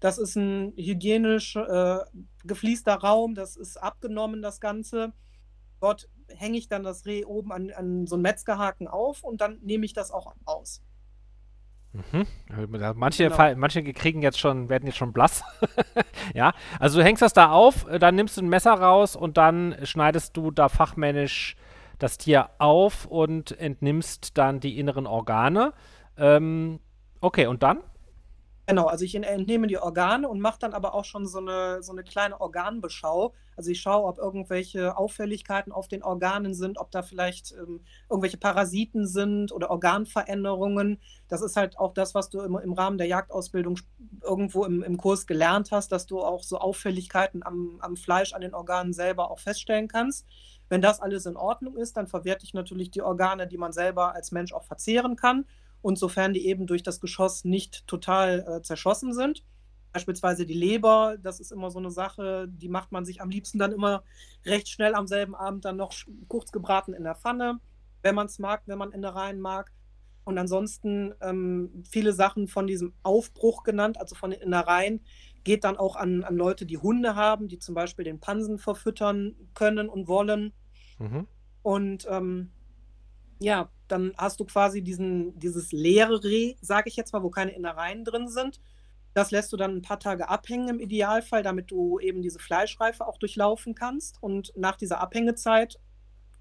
Das 0.00 0.18
ist 0.18 0.36
ein 0.36 0.72
hygienisch 0.76 1.56
äh, 1.56 1.98
gefließter 2.44 2.94
Raum, 2.94 3.34
das 3.34 3.56
ist 3.56 3.76
abgenommen, 3.76 4.42
das 4.42 4.60
Ganze. 4.60 5.12
Dort 5.80 6.08
hänge 6.28 6.58
ich 6.58 6.68
dann 6.68 6.82
das 6.82 7.06
Reh 7.06 7.24
oben 7.24 7.52
an, 7.52 7.70
an 7.70 8.06
so 8.06 8.16
einen 8.16 8.22
Metzgerhaken 8.22 8.88
auf 8.88 9.22
und 9.22 9.40
dann 9.40 9.58
nehme 9.62 9.84
ich 9.84 9.92
das 9.92 10.10
auch 10.10 10.34
aus. 10.44 10.82
Mhm. 11.92 12.26
Manche, 12.96 13.30
genau. 13.30 13.54
manche 13.56 13.82
kriegen 13.82 14.20
jetzt 14.20 14.38
schon, 14.38 14.68
werden 14.68 14.86
jetzt 14.86 14.98
schon 14.98 15.12
blass. 15.12 15.42
ja, 16.34 16.52
also 16.78 16.98
du 16.98 17.04
hängst 17.04 17.22
das 17.22 17.32
da 17.32 17.50
auf, 17.50 17.86
äh, 17.88 17.98
dann 17.98 18.14
nimmst 18.14 18.36
du 18.36 18.42
ein 18.42 18.48
Messer 18.48 18.74
raus 18.74 19.16
und 19.16 19.36
dann 19.36 19.76
schneidest 19.84 20.36
du 20.36 20.50
da 20.50 20.68
fachmännisch 20.68 21.56
das 21.98 22.18
Tier 22.18 22.50
auf 22.58 23.06
und 23.06 23.58
entnimmst 23.58 24.36
dann 24.36 24.60
die 24.60 24.78
inneren 24.78 25.06
Organe. 25.06 25.72
Ähm, 26.18 26.80
okay, 27.20 27.46
und 27.46 27.62
dann? 27.62 27.82
Genau, 28.68 28.86
also 28.86 29.04
ich 29.04 29.14
entnehme 29.14 29.68
die 29.68 29.78
Organe 29.78 30.28
und 30.28 30.40
mache 30.40 30.58
dann 30.58 30.74
aber 30.74 30.92
auch 30.94 31.04
schon 31.04 31.24
so 31.28 31.38
eine, 31.38 31.84
so 31.84 31.92
eine 31.92 32.02
kleine 32.02 32.40
Organbeschau. 32.40 33.32
Also 33.56 33.70
ich 33.70 33.80
schaue, 33.80 34.04
ob 34.08 34.18
irgendwelche 34.18 34.96
Auffälligkeiten 34.96 35.70
auf 35.72 35.86
den 35.86 36.02
Organen 36.02 36.52
sind, 36.52 36.76
ob 36.76 36.90
da 36.90 37.02
vielleicht 37.02 37.52
ähm, 37.52 37.84
irgendwelche 38.10 38.38
Parasiten 38.38 39.06
sind 39.06 39.52
oder 39.52 39.70
Organveränderungen. 39.70 41.00
Das 41.28 41.42
ist 41.42 41.54
halt 41.56 41.78
auch 41.78 41.94
das, 41.94 42.16
was 42.16 42.28
du 42.28 42.40
im, 42.40 42.56
im 42.58 42.72
Rahmen 42.72 42.98
der 42.98 43.06
Jagdausbildung 43.06 43.78
irgendwo 44.20 44.64
im, 44.64 44.82
im 44.82 44.96
Kurs 44.96 45.28
gelernt 45.28 45.70
hast, 45.70 45.92
dass 45.92 46.06
du 46.06 46.20
auch 46.20 46.42
so 46.42 46.58
Auffälligkeiten 46.58 47.44
am, 47.46 47.76
am 47.80 47.96
Fleisch, 47.96 48.32
an 48.32 48.40
den 48.40 48.52
Organen 48.54 48.92
selber 48.92 49.30
auch 49.30 49.38
feststellen 49.38 49.86
kannst. 49.86 50.26
Wenn 50.68 50.82
das 50.82 51.00
alles 51.00 51.26
in 51.26 51.36
Ordnung 51.36 51.76
ist, 51.76 51.96
dann 51.96 52.08
verwerte 52.08 52.44
ich 52.44 52.52
natürlich 52.52 52.90
die 52.90 53.02
Organe, 53.02 53.46
die 53.46 53.58
man 53.58 53.72
selber 53.72 54.12
als 54.16 54.32
Mensch 54.32 54.52
auch 54.52 54.64
verzehren 54.64 55.14
kann 55.14 55.44
und 55.86 55.96
sofern 55.96 56.32
die 56.32 56.48
eben 56.48 56.66
durch 56.66 56.82
das 56.82 57.00
Geschoss 57.00 57.44
nicht 57.44 57.86
total 57.86 58.44
äh, 58.48 58.62
zerschossen 58.62 59.14
sind. 59.14 59.44
Beispielsweise 59.92 60.44
die 60.44 60.52
Leber, 60.52 61.16
das 61.22 61.38
ist 61.38 61.52
immer 61.52 61.70
so 61.70 61.78
eine 61.78 61.92
Sache, 61.92 62.48
die 62.48 62.68
macht 62.68 62.90
man 62.90 63.04
sich 63.04 63.22
am 63.22 63.30
liebsten 63.30 63.60
dann 63.60 63.70
immer 63.70 64.02
recht 64.44 64.68
schnell 64.68 64.96
am 64.96 65.06
selben 65.06 65.36
Abend 65.36 65.64
dann 65.64 65.76
noch 65.76 65.94
kurz 66.26 66.50
gebraten 66.50 66.92
in 66.92 67.04
der 67.04 67.14
Pfanne, 67.14 67.60
wenn 68.02 68.16
man 68.16 68.26
es 68.26 68.40
mag, 68.40 68.62
wenn 68.66 68.78
man 68.78 68.90
Innereien 68.90 69.38
mag. 69.38 69.70
Und 70.24 70.38
ansonsten 70.38 71.14
ähm, 71.20 71.84
viele 71.88 72.12
Sachen 72.12 72.48
von 72.48 72.66
diesem 72.66 72.92
Aufbruch 73.04 73.62
genannt, 73.62 73.96
also 74.00 74.16
von 74.16 74.32
den 74.32 74.40
Innereien, 74.40 75.04
geht 75.44 75.62
dann 75.62 75.76
auch 75.76 75.94
an, 75.94 76.24
an 76.24 76.34
Leute, 76.34 76.66
die 76.66 76.78
Hunde 76.78 77.14
haben, 77.14 77.46
die 77.46 77.60
zum 77.60 77.76
Beispiel 77.76 78.04
den 78.04 78.18
Pansen 78.18 78.58
verfüttern 78.58 79.36
können 79.54 79.88
und 79.88 80.08
wollen. 80.08 80.52
Mhm. 80.98 81.28
Und 81.62 82.08
ähm, 82.10 82.50
ja, 83.38 83.70
dann 83.88 84.12
hast 84.16 84.40
du 84.40 84.44
quasi 84.44 84.82
diesen, 84.82 85.38
dieses 85.38 85.72
leere 85.72 86.22
Reh, 86.24 86.54
sage 86.60 86.88
ich 86.88 86.96
jetzt 86.96 87.12
mal, 87.12 87.22
wo 87.22 87.30
keine 87.30 87.52
Innereien 87.52 88.04
drin 88.04 88.28
sind. 88.28 88.60
Das 89.14 89.30
lässt 89.30 89.52
du 89.52 89.56
dann 89.56 89.76
ein 89.76 89.82
paar 89.82 89.98
Tage 89.98 90.28
abhängen 90.28 90.68
im 90.68 90.80
Idealfall, 90.80 91.42
damit 91.42 91.70
du 91.70 91.98
eben 91.98 92.20
diese 92.22 92.38
Fleischreife 92.38 93.06
auch 93.06 93.18
durchlaufen 93.18 93.74
kannst. 93.74 94.22
Und 94.22 94.52
nach 94.56 94.76
dieser 94.76 95.00
Abhängezeit 95.00 95.78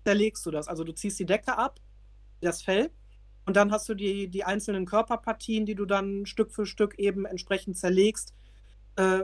zerlegst 0.04 0.46
du 0.46 0.52
das. 0.52 0.68
Also 0.68 0.84
du 0.84 0.91
ziehst 0.91 1.20
die 1.20 1.26
Decke 1.26 1.58
ab, 1.58 1.80
das 2.41 2.62
Fell, 2.62 2.91
und 3.46 3.56
dann 3.56 3.72
hast 3.72 3.88
du 3.88 3.93
die, 3.93 4.28
die 4.28 4.43
einzelnen 4.43 4.86
Körperpartien, 4.86 5.66
die 5.66 5.76
du 5.76 5.86
dann 5.86 6.26
Stück 6.26 6.52
für 6.52 6.66
Stück 6.66 6.98
eben 6.98 7.26
entsprechend 7.26 7.78
zerlegst, 7.78 8.34
äh, 8.96 9.24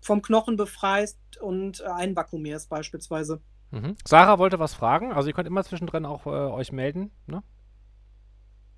vom 0.00 0.22
Knochen 0.22 0.56
befreist 0.56 1.18
und 1.40 1.80
äh, 1.80 1.84
einvakuumierst 1.84 2.68
beispielsweise. 2.68 3.40
Mhm. 3.72 3.96
Sarah 4.06 4.38
wollte 4.38 4.60
was 4.60 4.74
fragen. 4.74 5.12
Also 5.12 5.28
ihr 5.28 5.34
könnt 5.34 5.48
immer 5.48 5.64
zwischendrin 5.64 6.06
auch 6.06 6.26
äh, 6.26 6.30
euch 6.30 6.70
melden, 6.70 7.10
ne? 7.26 7.42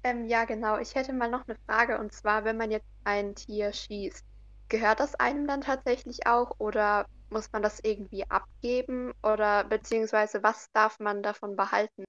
Ähm, 0.02 0.26
ja, 0.26 0.44
genau. 0.44 0.78
Ich 0.78 0.94
hätte 0.94 1.12
mal 1.12 1.30
noch 1.30 1.46
eine 1.46 1.56
Frage 1.66 1.98
und 1.98 2.12
zwar, 2.12 2.44
wenn 2.44 2.56
man 2.56 2.70
jetzt 2.70 2.86
ein 3.04 3.34
Tier 3.34 3.72
schießt, 3.72 4.24
gehört 4.68 5.00
das 5.00 5.14
einem 5.16 5.46
dann 5.46 5.60
tatsächlich 5.60 6.26
auch 6.26 6.52
oder 6.58 7.06
muss 7.30 7.52
man 7.52 7.62
das 7.62 7.80
irgendwie 7.82 8.24
abgeben 8.30 9.12
oder 9.22 9.64
beziehungsweise 9.64 10.42
was 10.42 10.70
darf 10.72 10.98
man 11.00 11.22
davon 11.22 11.56
behalten? 11.56 12.04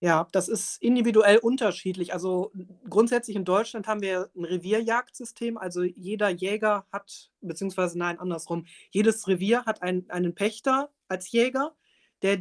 Ja, 0.00 0.28
das 0.32 0.48
ist 0.48 0.80
individuell 0.82 1.38
unterschiedlich. 1.38 2.12
Also 2.12 2.52
grundsätzlich 2.88 3.34
in 3.34 3.46
Deutschland 3.46 3.86
haben 3.88 4.02
wir 4.02 4.30
ein 4.36 4.44
Revierjagdsystem. 4.44 5.56
Also 5.56 5.82
jeder 5.84 6.28
Jäger 6.28 6.86
hat, 6.92 7.30
beziehungsweise 7.40 7.98
nein, 7.98 8.18
andersrum, 8.18 8.66
jedes 8.90 9.26
Revier 9.26 9.64
hat 9.64 9.82
ein, 9.82 10.04
einen 10.10 10.34
Pächter 10.34 10.90
als 11.08 11.32
Jäger, 11.32 11.74
der 12.22 12.40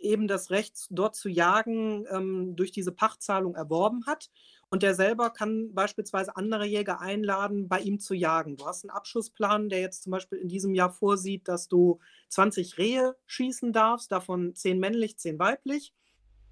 eben 0.00 0.28
das 0.28 0.50
Recht, 0.50 0.86
dort 0.90 1.14
zu 1.14 1.28
jagen, 1.28 2.06
ähm, 2.10 2.56
durch 2.56 2.72
diese 2.72 2.92
Pachtzahlung 2.92 3.54
erworben 3.54 4.06
hat. 4.06 4.30
Und 4.68 4.82
der 4.82 4.94
selber 4.94 5.30
kann 5.30 5.72
beispielsweise 5.74 6.36
andere 6.36 6.66
Jäger 6.66 7.00
einladen, 7.00 7.68
bei 7.68 7.80
ihm 7.80 8.00
zu 8.00 8.14
jagen. 8.14 8.56
Du 8.56 8.66
hast 8.66 8.84
einen 8.84 8.90
Abschussplan, 8.90 9.68
der 9.68 9.80
jetzt 9.80 10.02
zum 10.02 10.10
Beispiel 10.10 10.38
in 10.38 10.48
diesem 10.48 10.74
Jahr 10.74 10.90
vorsieht, 10.90 11.46
dass 11.46 11.68
du 11.68 12.00
20 12.30 12.76
Rehe 12.76 13.16
schießen 13.26 13.72
darfst, 13.72 14.10
davon 14.10 14.54
10 14.54 14.78
männlich, 14.80 15.18
10 15.18 15.38
weiblich. 15.38 15.92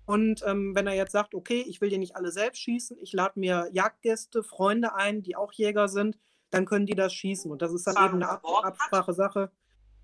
Und 0.07 0.43
ähm, 0.47 0.75
wenn 0.75 0.87
er 0.87 0.95
jetzt 0.95 1.13
sagt, 1.13 1.35
okay, 1.35 1.65
ich 1.67 1.81
will 1.81 1.89
die 1.89 1.99
nicht 1.99 2.15
alle 2.15 2.31
selbst 2.31 2.61
schießen, 2.61 2.99
ich 3.01 3.13
lade 3.13 3.41
mir 3.41 3.69
Jagdgäste, 3.73 4.43
Freunde 4.43 4.95
ein, 4.95 5.23
die 5.23 5.35
auch 5.35 5.53
Jäger 5.53 5.89
sind, 5.89 6.19
dann 6.51 6.67
können 6.67 6.87
die 6.87 6.95
das 6.95 7.13
schießen. 7.13 7.51
Und 7.51 7.63
das 7.63 7.73
ist 7.73 7.87
dann 7.87 7.97
eben 7.97 8.23
eine 8.23 8.29
Ab 8.29 8.45
Absprache-Sache, 8.45 9.51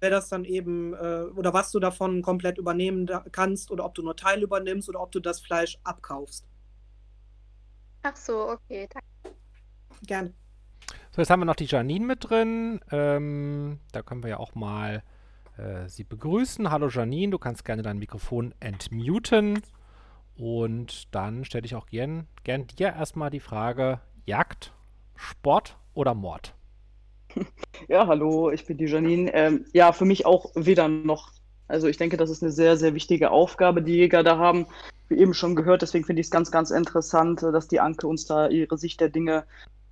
wer 0.00 0.10
das 0.10 0.28
dann 0.28 0.44
eben, 0.44 0.94
äh, 0.94 1.26
oder 1.34 1.52
was 1.52 1.70
du 1.70 1.78
davon 1.78 2.22
komplett 2.22 2.58
übernehmen 2.58 3.08
kannst, 3.32 3.70
oder 3.70 3.84
ob 3.84 3.94
du 3.94 4.02
nur 4.02 4.16
Teil 4.16 4.42
übernimmst, 4.42 4.88
oder 4.88 5.00
ob 5.00 5.12
du 5.12 5.20
das 5.20 5.40
Fleisch 5.40 5.78
abkaufst. 5.84 6.46
Ach 8.02 8.16
so, 8.16 8.48
okay, 8.48 8.88
danke. 8.90 9.38
Gerne. 10.06 10.32
So, 11.10 11.20
jetzt 11.20 11.30
haben 11.30 11.40
wir 11.40 11.44
noch 11.44 11.56
die 11.56 11.66
Janine 11.66 12.06
mit 12.06 12.30
drin. 12.30 12.80
Ähm, 12.90 13.80
da 13.92 14.02
können 14.02 14.22
wir 14.22 14.30
ja 14.30 14.36
auch 14.38 14.54
mal 14.54 15.02
äh, 15.58 15.88
sie 15.88 16.04
begrüßen. 16.04 16.70
Hallo 16.70 16.88
Janine, 16.88 17.30
du 17.30 17.38
kannst 17.38 17.64
gerne 17.64 17.82
dein 17.82 17.98
Mikrofon 17.98 18.54
entmuten. 18.60 19.62
Und 20.36 21.14
dann 21.14 21.44
stelle 21.44 21.66
ich 21.66 21.74
auch 21.74 21.86
gern, 21.86 22.26
gern 22.44 22.66
dir 22.66 22.94
erstmal 22.94 23.28
die 23.30 23.40
Frage: 23.40 24.00
Jagd, 24.24 24.72
Sport 25.14 25.76
oder 25.92 26.14
Mord? 26.14 26.54
Ja, 27.88 28.06
hallo, 28.06 28.50
ich 28.50 28.66
bin 28.66 28.76
die 28.76 28.86
Janine. 28.86 29.32
Ähm, 29.34 29.64
ja, 29.72 29.92
für 29.92 30.04
mich 30.04 30.26
auch 30.26 30.50
weder 30.54 30.88
noch. 30.88 31.32
Also 31.66 31.88
ich 31.88 31.96
denke, 31.96 32.16
das 32.16 32.30
ist 32.30 32.42
eine 32.42 32.52
sehr, 32.52 32.76
sehr 32.76 32.94
wichtige 32.94 33.30
Aufgabe, 33.30 33.82
die 33.82 33.94
Jäger 33.94 34.22
da 34.22 34.38
haben. 34.38 34.66
Wie 35.08 35.18
eben 35.18 35.34
schon 35.34 35.56
gehört, 35.56 35.82
deswegen 35.82 36.04
finde 36.04 36.20
ich 36.20 36.26
es 36.26 36.30
ganz, 36.30 36.50
ganz 36.50 36.70
interessant, 36.70 37.42
dass 37.42 37.68
die 37.68 37.80
Anke 37.80 38.06
uns 38.06 38.26
da 38.26 38.48
ihre 38.48 38.76
Sicht 38.76 39.00
der 39.00 39.08
Dinge 39.08 39.44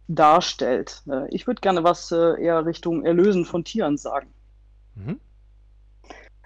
darstellt. 0.08 1.02
Äh, 1.10 1.28
ich 1.30 1.46
würde 1.46 1.60
gerne 1.60 1.84
was 1.84 2.10
äh, 2.12 2.42
eher 2.42 2.66
Richtung 2.66 3.04
Erlösen 3.04 3.44
von 3.44 3.64
Tieren 3.64 3.96
sagen. 3.96 4.28
Mhm. 4.94 5.20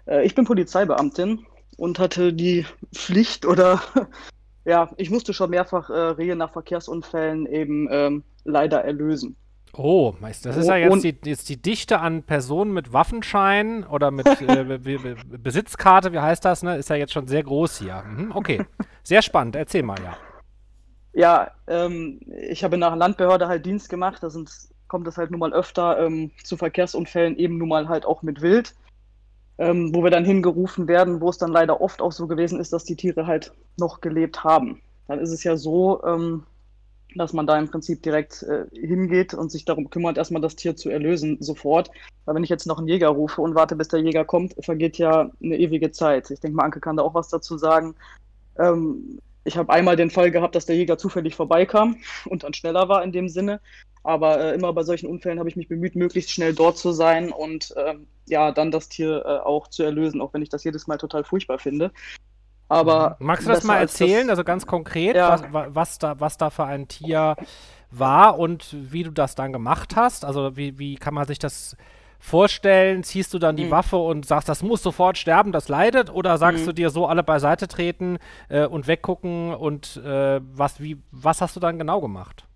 Äh, 0.06 0.24
ich 0.24 0.34
bin 0.34 0.44
Polizeibeamtin 0.44 1.46
und 1.76 1.98
hatte 1.98 2.32
die 2.32 2.66
Pflicht 2.94 3.46
oder 3.46 3.82
ja, 4.64 4.90
ich 4.96 5.10
musste 5.10 5.32
schon 5.32 5.50
mehrfach 5.50 5.90
äh, 5.90 5.94
Rehe 5.94 6.36
nach 6.36 6.52
Verkehrsunfällen 6.52 7.46
eben 7.46 7.88
ähm, 7.90 8.24
leider 8.44 8.84
erlösen. 8.84 9.36
Oh, 9.74 10.14
das 10.20 10.44
ist 10.44 10.68
ja 10.68 10.76
jetzt 10.76 11.02
die, 11.02 11.16
jetzt 11.24 11.48
die 11.48 11.60
Dichte 11.60 11.98
an 12.00 12.22
Personen 12.22 12.72
mit 12.72 12.92
Waffenschein 12.92 13.84
oder 13.84 14.10
mit 14.10 14.26
äh, 14.40 14.78
Besitzkarte, 15.38 16.12
wie 16.12 16.18
heißt 16.18 16.44
das, 16.44 16.62
ne? 16.62 16.76
Ist 16.76 16.90
ja 16.90 16.96
jetzt 16.96 17.12
schon 17.12 17.26
sehr 17.26 17.42
groß 17.42 17.78
hier. 17.78 18.02
Mhm, 18.02 18.32
okay, 18.34 18.66
sehr 19.02 19.22
spannend. 19.22 19.56
Erzähl 19.56 19.82
mal, 19.82 19.98
ja. 20.02 20.16
Ja, 21.14 21.50
ähm, 21.66 22.20
ich 22.48 22.64
habe 22.64 22.76
nach 22.76 22.90
der 22.90 22.98
Landbehörde 22.98 23.48
halt 23.48 23.64
Dienst 23.64 23.88
gemacht. 23.88 24.22
Da 24.22 24.30
sind, 24.30 24.50
kommt 24.88 25.06
es 25.06 25.16
halt 25.16 25.30
nun 25.30 25.40
mal 25.40 25.52
öfter 25.52 25.98
ähm, 26.04 26.30
zu 26.42 26.56
Verkehrsunfällen, 26.56 27.36
eben 27.36 27.58
nun 27.58 27.68
mal 27.68 27.88
halt 27.88 28.04
auch 28.04 28.22
mit 28.22 28.42
Wild 28.42 28.74
ähm, 29.58 29.94
wo 29.94 30.02
wir 30.02 30.10
dann 30.10 30.24
hingerufen 30.24 30.88
werden, 30.88 31.20
wo 31.20 31.28
es 31.28 31.38
dann 31.38 31.52
leider 31.52 31.80
oft 31.80 32.00
auch 32.00 32.12
so 32.12 32.26
gewesen 32.26 32.58
ist, 32.58 32.72
dass 32.72 32.84
die 32.84 32.96
Tiere 32.96 33.26
halt 33.26 33.52
noch 33.76 34.00
gelebt 34.00 34.44
haben. 34.44 34.80
Dann 35.08 35.18
ist 35.20 35.30
es 35.30 35.44
ja 35.44 35.56
so, 35.56 36.02
ähm, 36.04 36.44
dass 37.16 37.32
man 37.32 37.46
da 37.46 37.58
im 37.58 37.68
Prinzip 37.68 38.02
direkt 38.02 38.42
äh, 38.42 38.64
hingeht 38.72 39.34
und 39.34 39.50
sich 39.50 39.64
darum 39.64 39.90
kümmert, 39.90 40.18
erstmal 40.18 40.42
das 40.42 40.56
Tier 40.56 40.76
zu 40.76 40.90
erlösen 40.90 41.38
sofort. 41.40 41.90
Weil 42.24 42.34
wenn 42.34 42.44
ich 42.44 42.50
jetzt 42.50 42.66
noch 42.66 42.78
einen 42.78 42.88
Jäger 42.88 43.08
rufe 43.08 43.40
und 43.40 43.54
warte, 43.54 43.76
bis 43.76 43.88
der 43.88 44.00
Jäger 44.00 44.24
kommt, 44.24 44.54
vergeht 44.64 44.98
ja 44.98 45.30
eine 45.42 45.58
ewige 45.58 45.90
Zeit. 45.90 46.30
Ich 46.30 46.40
denke 46.40 46.56
mal, 46.56 46.64
Anke 46.64 46.80
kann 46.80 46.96
da 46.96 47.02
auch 47.02 47.14
was 47.14 47.28
dazu 47.28 47.58
sagen. 47.58 47.94
Ähm, 48.58 49.18
ich 49.44 49.56
habe 49.56 49.72
einmal 49.72 49.96
den 49.96 50.10
Fall 50.10 50.30
gehabt, 50.30 50.54
dass 50.54 50.66
der 50.66 50.76
Jäger 50.76 50.98
zufällig 50.98 51.34
vorbeikam 51.34 51.96
und 52.26 52.44
dann 52.44 52.54
schneller 52.54 52.88
war 52.88 53.02
in 53.02 53.12
dem 53.12 53.28
Sinne. 53.28 53.60
Aber 54.04 54.40
äh, 54.40 54.54
immer 54.54 54.72
bei 54.72 54.82
solchen 54.82 55.06
Unfällen 55.06 55.38
habe 55.38 55.48
ich 55.48 55.56
mich 55.56 55.68
bemüht, 55.68 55.94
möglichst 55.94 56.30
schnell 56.30 56.54
dort 56.54 56.76
zu 56.76 56.92
sein 56.92 57.30
und 57.30 57.72
äh, 57.76 57.94
ja, 58.26 58.50
dann 58.50 58.70
das 58.70 58.88
Tier 58.88 59.22
äh, 59.24 59.38
auch 59.38 59.68
zu 59.68 59.82
erlösen, 59.84 60.20
auch 60.20 60.34
wenn 60.34 60.42
ich 60.42 60.48
das 60.48 60.64
jedes 60.64 60.86
Mal 60.86 60.98
total 60.98 61.24
furchtbar 61.24 61.58
finde. 61.58 61.92
Aber. 62.68 63.16
Magst 63.18 63.46
du 63.46 63.52
das 63.52 63.64
mal 63.64 63.78
erzählen, 63.78 64.26
das, 64.26 64.38
also 64.38 64.44
ganz 64.44 64.66
konkret, 64.66 65.16
ja. 65.16 65.42
was, 65.52 65.74
was, 65.74 65.98
da, 65.98 66.20
was 66.20 66.38
da 66.38 66.50
für 66.50 66.64
ein 66.64 66.88
Tier 66.88 67.36
war 67.90 68.38
und 68.38 68.74
wie 68.92 69.02
du 69.02 69.10
das 69.10 69.34
dann 69.34 69.52
gemacht 69.52 69.96
hast? 69.96 70.24
Also 70.24 70.56
wie, 70.56 70.78
wie 70.78 70.94
kann 70.94 71.14
man 71.14 71.26
sich 71.26 71.38
das 71.38 71.76
vorstellen? 72.18 73.02
Ziehst 73.02 73.34
du 73.34 73.38
dann 73.38 73.56
die 73.56 73.66
mhm. 73.66 73.72
Waffe 73.72 73.96
und 73.96 74.24
sagst, 74.24 74.48
das 74.48 74.62
muss 74.62 74.82
sofort 74.82 75.18
sterben, 75.18 75.52
das 75.52 75.68
leidet? 75.68 76.12
Oder 76.12 76.38
sagst 76.38 76.62
mhm. 76.62 76.66
du 76.66 76.74
dir 76.74 76.90
so 76.90 77.06
alle 77.06 77.22
beiseite 77.22 77.68
treten 77.68 78.18
äh, 78.48 78.66
und 78.66 78.86
weggucken 78.86 79.54
und 79.54 79.98
äh, 79.98 80.40
was, 80.42 80.80
wie, 80.80 81.02
was 81.10 81.40
hast 81.40 81.56
du 81.56 81.60
dann 81.60 81.78
genau 81.78 82.00
gemacht? 82.00 82.46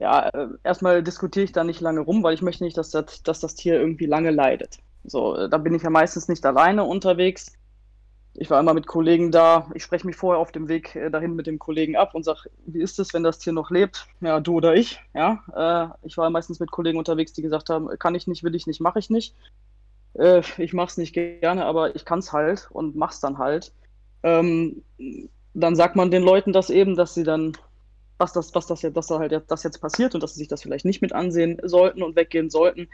ja, 0.00 0.28
äh, 0.28 0.48
erstmal 0.62 1.02
diskutiere 1.02 1.44
ich 1.44 1.52
da 1.52 1.64
nicht 1.64 1.80
lange 1.80 2.00
rum, 2.00 2.22
weil 2.22 2.34
ich 2.34 2.42
möchte 2.42 2.64
nicht, 2.64 2.76
dass 2.76 2.90
das, 2.90 3.22
dass 3.22 3.40
das 3.40 3.54
Tier 3.54 3.80
irgendwie 3.80 4.06
lange 4.06 4.30
leidet. 4.30 4.78
So, 5.04 5.36
äh, 5.36 5.48
da 5.48 5.58
bin 5.58 5.74
ich 5.74 5.82
ja 5.82 5.90
meistens 5.90 6.28
nicht 6.28 6.44
alleine 6.46 6.84
unterwegs. 6.84 7.52
Ich 8.40 8.50
war 8.50 8.60
immer 8.60 8.72
mit 8.72 8.86
Kollegen 8.86 9.32
da. 9.32 9.68
Ich 9.74 9.82
spreche 9.82 10.06
mich 10.06 10.14
vorher 10.14 10.38
auf 10.38 10.52
dem 10.52 10.68
Weg 10.68 10.94
äh, 10.94 11.10
dahin 11.10 11.34
mit 11.34 11.48
dem 11.48 11.58
Kollegen 11.58 11.96
ab 11.96 12.14
und 12.14 12.24
sage, 12.24 12.50
wie 12.66 12.80
ist 12.80 13.00
es, 13.00 13.12
wenn 13.12 13.24
das 13.24 13.40
Tier 13.40 13.52
noch 13.52 13.70
lebt? 13.70 14.06
Ja, 14.20 14.38
du 14.38 14.54
oder 14.54 14.74
ich. 14.74 15.00
Ja, 15.12 15.42
äh, 15.56 16.06
ich 16.06 16.16
war 16.16 16.30
meistens 16.30 16.60
mit 16.60 16.70
Kollegen 16.70 16.98
unterwegs, 16.98 17.32
die 17.32 17.42
gesagt 17.42 17.68
haben, 17.68 17.88
kann 17.98 18.14
ich 18.14 18.28
nicht, 18.28 18.44
will 18.44 18.54
ich 18.54 18.68
nicht, 18.68 18.80
mache 18.80 19.00
ich 19.00 19.10
nicht. 19.10 19.34
Äh, 20.14 20.42
ich 20.58 20.72
mache 20.72 20.86
es 20.86 20.98
nicht 20.98 21.14
gerne, 21.14 21.64
aber 21.64 21.96
ich 21.96 22.04
kann 22.04 22.20
es 22.20 22.32
halt 22.32 22.68
und 22.70 22.94
mach's 22.94 23.18
dann 23.18 23.38
halt. 23.38 23.72
Ähm, 24.22 24.84
dann 25.54 25.74
sagt 25.74 25.96
man 25.96 26.12
den 26.12 26.22
Leuten 26.22 26.52
das 26.52 26.70
eben, 26.70 26.94
dass 26.94 27.14
sie 27.14 27.24
dann 27.24 27.56
was 28.18 28.32
das, 28.32 28.54
was 28.54 28.66
das, 28.66 28.80
dass 28.80 29.06
da 29.06 29.18
halt 29.18 29.44
das 29.48 29.62
jetzt 29.62 29.80
passiert 29.80 30.14
und 30.14 30.22
dass 30.22 30.34
sie 30.34 30.40
sich 30.40 30.48
das 30.48 30.62
vielleicht 30.62 30.84
nicht 30.84 31.02
mit 31.02 31.12
ansehen 31.12 31.60
sollten 31.62 32.02
und 32.02 32.16
weggehen 32.16 32.50
sollten. 32.50 32.88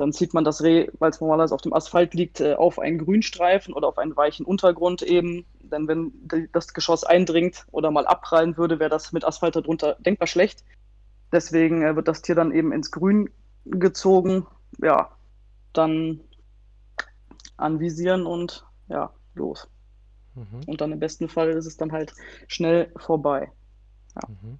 Dann 0.00 0.14
zieht 0.14 0.32
man 0.32 0.44
das 0.44 0.62
Reh, 0.62 0.88
weil 0.98 1.10
es 1.10 1.20
normalerweise 1.20 1.54
auf 1.54 1.60
dem 1.60 1.74
Asphalt 1.74 2.14
liegt, 2.14 2.40
äh, 2.40 2.54
auf 2.54 2.78
einen 2.78 2.96
Grünstreifen 2.96 3.74
oder 3.74 3.86
auf 3.86 3.98
einen 3.98 4.16
weichen 4.16 4.46
Untergrund 4.46 5.02
eben. 5.02 5.44
Denn 5.60 5.88
wenn 5.88 6.48
das 6.52 6.72
Geschoss 6.72 7.04
eindringt 7.04 7.66
oder 7.70 7.90
mal 7.90 8.06
abprallen 8.06 8.56
würde, 8.56 8.78
wäre 8.78 8.88
das 8.88 9.12
mit 9.12 9.26
Asphalt 9.26 9.56
darunter 9.56 9.96
denkbar 10.00 10.26
schlecht. 10.26 10.64
Deswegen 11.32 11.82
äh, 11.82 11.96
wird 11.96 12.08
das 12.08 12.22
Tier 12.22 12.34
dann 12.34 12.50
eben 12.50 12.72
ins 12.72 12.90
Grün 12.90 13.28
gezogen. 13.66 14.46
Ja, 14.82 15.10
dann 15.74 16.20
anvisieren 17.58 18.24
und 18.24 18.64
ja, 18.88 19.12
los. 19.34 19.68
Mhm. 20.34 20.62
Und 20.66 20.80
dann 20.80 20.92
im 20.92 20.98
besten 20.98 21.28
Fall 21.28 21.50
ist 21.50 21.66
es 21.66 21.76
dann 21.76 21.92
halt 21.92 22.14
schnell 22.46 22.90
vorbei. 22.96 23.52
Ja. 24.14 24.28
Mhm. 24.30 24.58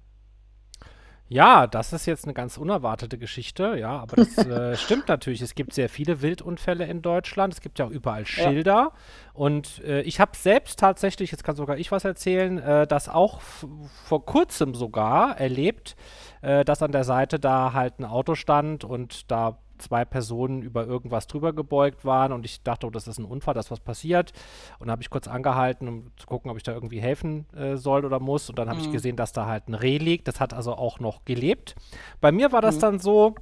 Ja, 1.31 1.65
das 1.65 1.93
ist 1.93 2.07
jetzt 2.07 2.25
eine 2.25 2.33
ganz 2.33 2.57
unerwartete 2.57 3.17
Geschichte, 3.17 3.77
ja, 3.79 3.97
aber 3.99 4.17
das 4.17 4.37
äh, 4.45 4.75
stimmt 4.75 5.07
natürlich. 5.07 5.41
Es 5.41 5.55
gibt 5.55 5.73
sehr 5.73 5.87
viele 5.87 6.21
Wildunfälle 6.21 6.85
in 6.85 7.01
Deutschland. 7.01 7.53
Es 7.53 7.61
gibt 7.61 7.79
ja 7.79 7.85
auch 7.85 7.89
überall 7.89 8.25
Schilder. 8.25 8.73
Ja. 8.73 8.91
Und 9.31 9.81
äh, 9.85 10.01
ich 10.01 10.19
habe 10.19 10.35
selbst 10.35 10.77
tatsächlich, 10.77 11.31
jetzt 11.31 11.45
kann 11.45 11.55
sogar 11.55 11.77
ich 11.77 11.89
was 11.89 12.03
erzählen, 12.03 12.57
äh, 12.57 12.85
das 12.85 13.07
auch 13.07 13.39
vor 13.39 14.25
kurzem 14.25 14.75
sogar 14.75 15.37
erlebt, 15.37 15.95
äh, 16.41 16.65
dass 16.65 16.83
an 16.83 16.91
der 16.91 17.05
Seite 17.05 17.39
da 17.39 17.71
halt 17.71 17.99
ein 17.99 18.05
Auto 18.05 18.35
stand 18.35 18.83
und 18.83 19.31
da 19.31 19.57
zwei 19.81 20.05
Personen 20.05 20.61
über 20.61 20.85
irgendwas 20.85 21.27
drüber 21.27 21.51
gebeugt 21.51 22.05
waren 22.05 22.31
und 22.31 22.45
ich 22.45 22.63
dachte, 22.63 22.87
oh, 22.87 22.89
das 22.89 23.07
ist 23.07 23.17
ein 23.17 23.25
Unfall, 23.25 23.53
dass 23.53 23.71
was 23.71 23.81
passiert. 23.81 24.31
Und 24.79 24.87
dann 24.87 24.91
habe 24.91 25.01
ich 25.01 25.09
kurz 25.09 25.27
angehalten, 25.27 25.87
um 25.87 26.11
zu 26.15 26.27
gucken, 26.27 26.49
ob 26.49 26.57
ich 26.57 26.63
da 26.63 26.71
irgendwie 26.71 27.01
helfen 27.01 27.45
äh, 27.53 27.75
soll 27.75 28.05
oder 28.05 28.19
muss. 28.19 28.49
Und 28.49 28.57
dann 28.59 28.69
habe 28.69 28.79
mhm. 28.79 28.85
ich 28.85 28.91
gesehen, 28.91 29.17
dass 29.17 29.33
da 29.33 29.47
halt 29.47 29.67
ein 29.67 29.73
Reh 29.73 29.97
liegt. 29.97 30.27
Das 30.27 30.39
hat 30.39 30.53
also 30.53 30.73
auch 30.75 30.99
noch 30.99 31.25
gelebt. 31.25 31.75
Bei 32.21 32.31
mir 32.31 32.51
war 32.51 32.61
das 32.61 32.77
mhm. 32.77 32.81
dann 32.81 32.99
so, 32.99 33.35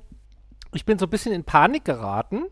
ich 0.74 0.86
bin 0.86 0.98
so 0.98 1.06
ein 1.06 1.12
bisschen 1.12 1.34
in 1.34 1.44
Panik 1.44 1.86
geraten. 1.86 2.46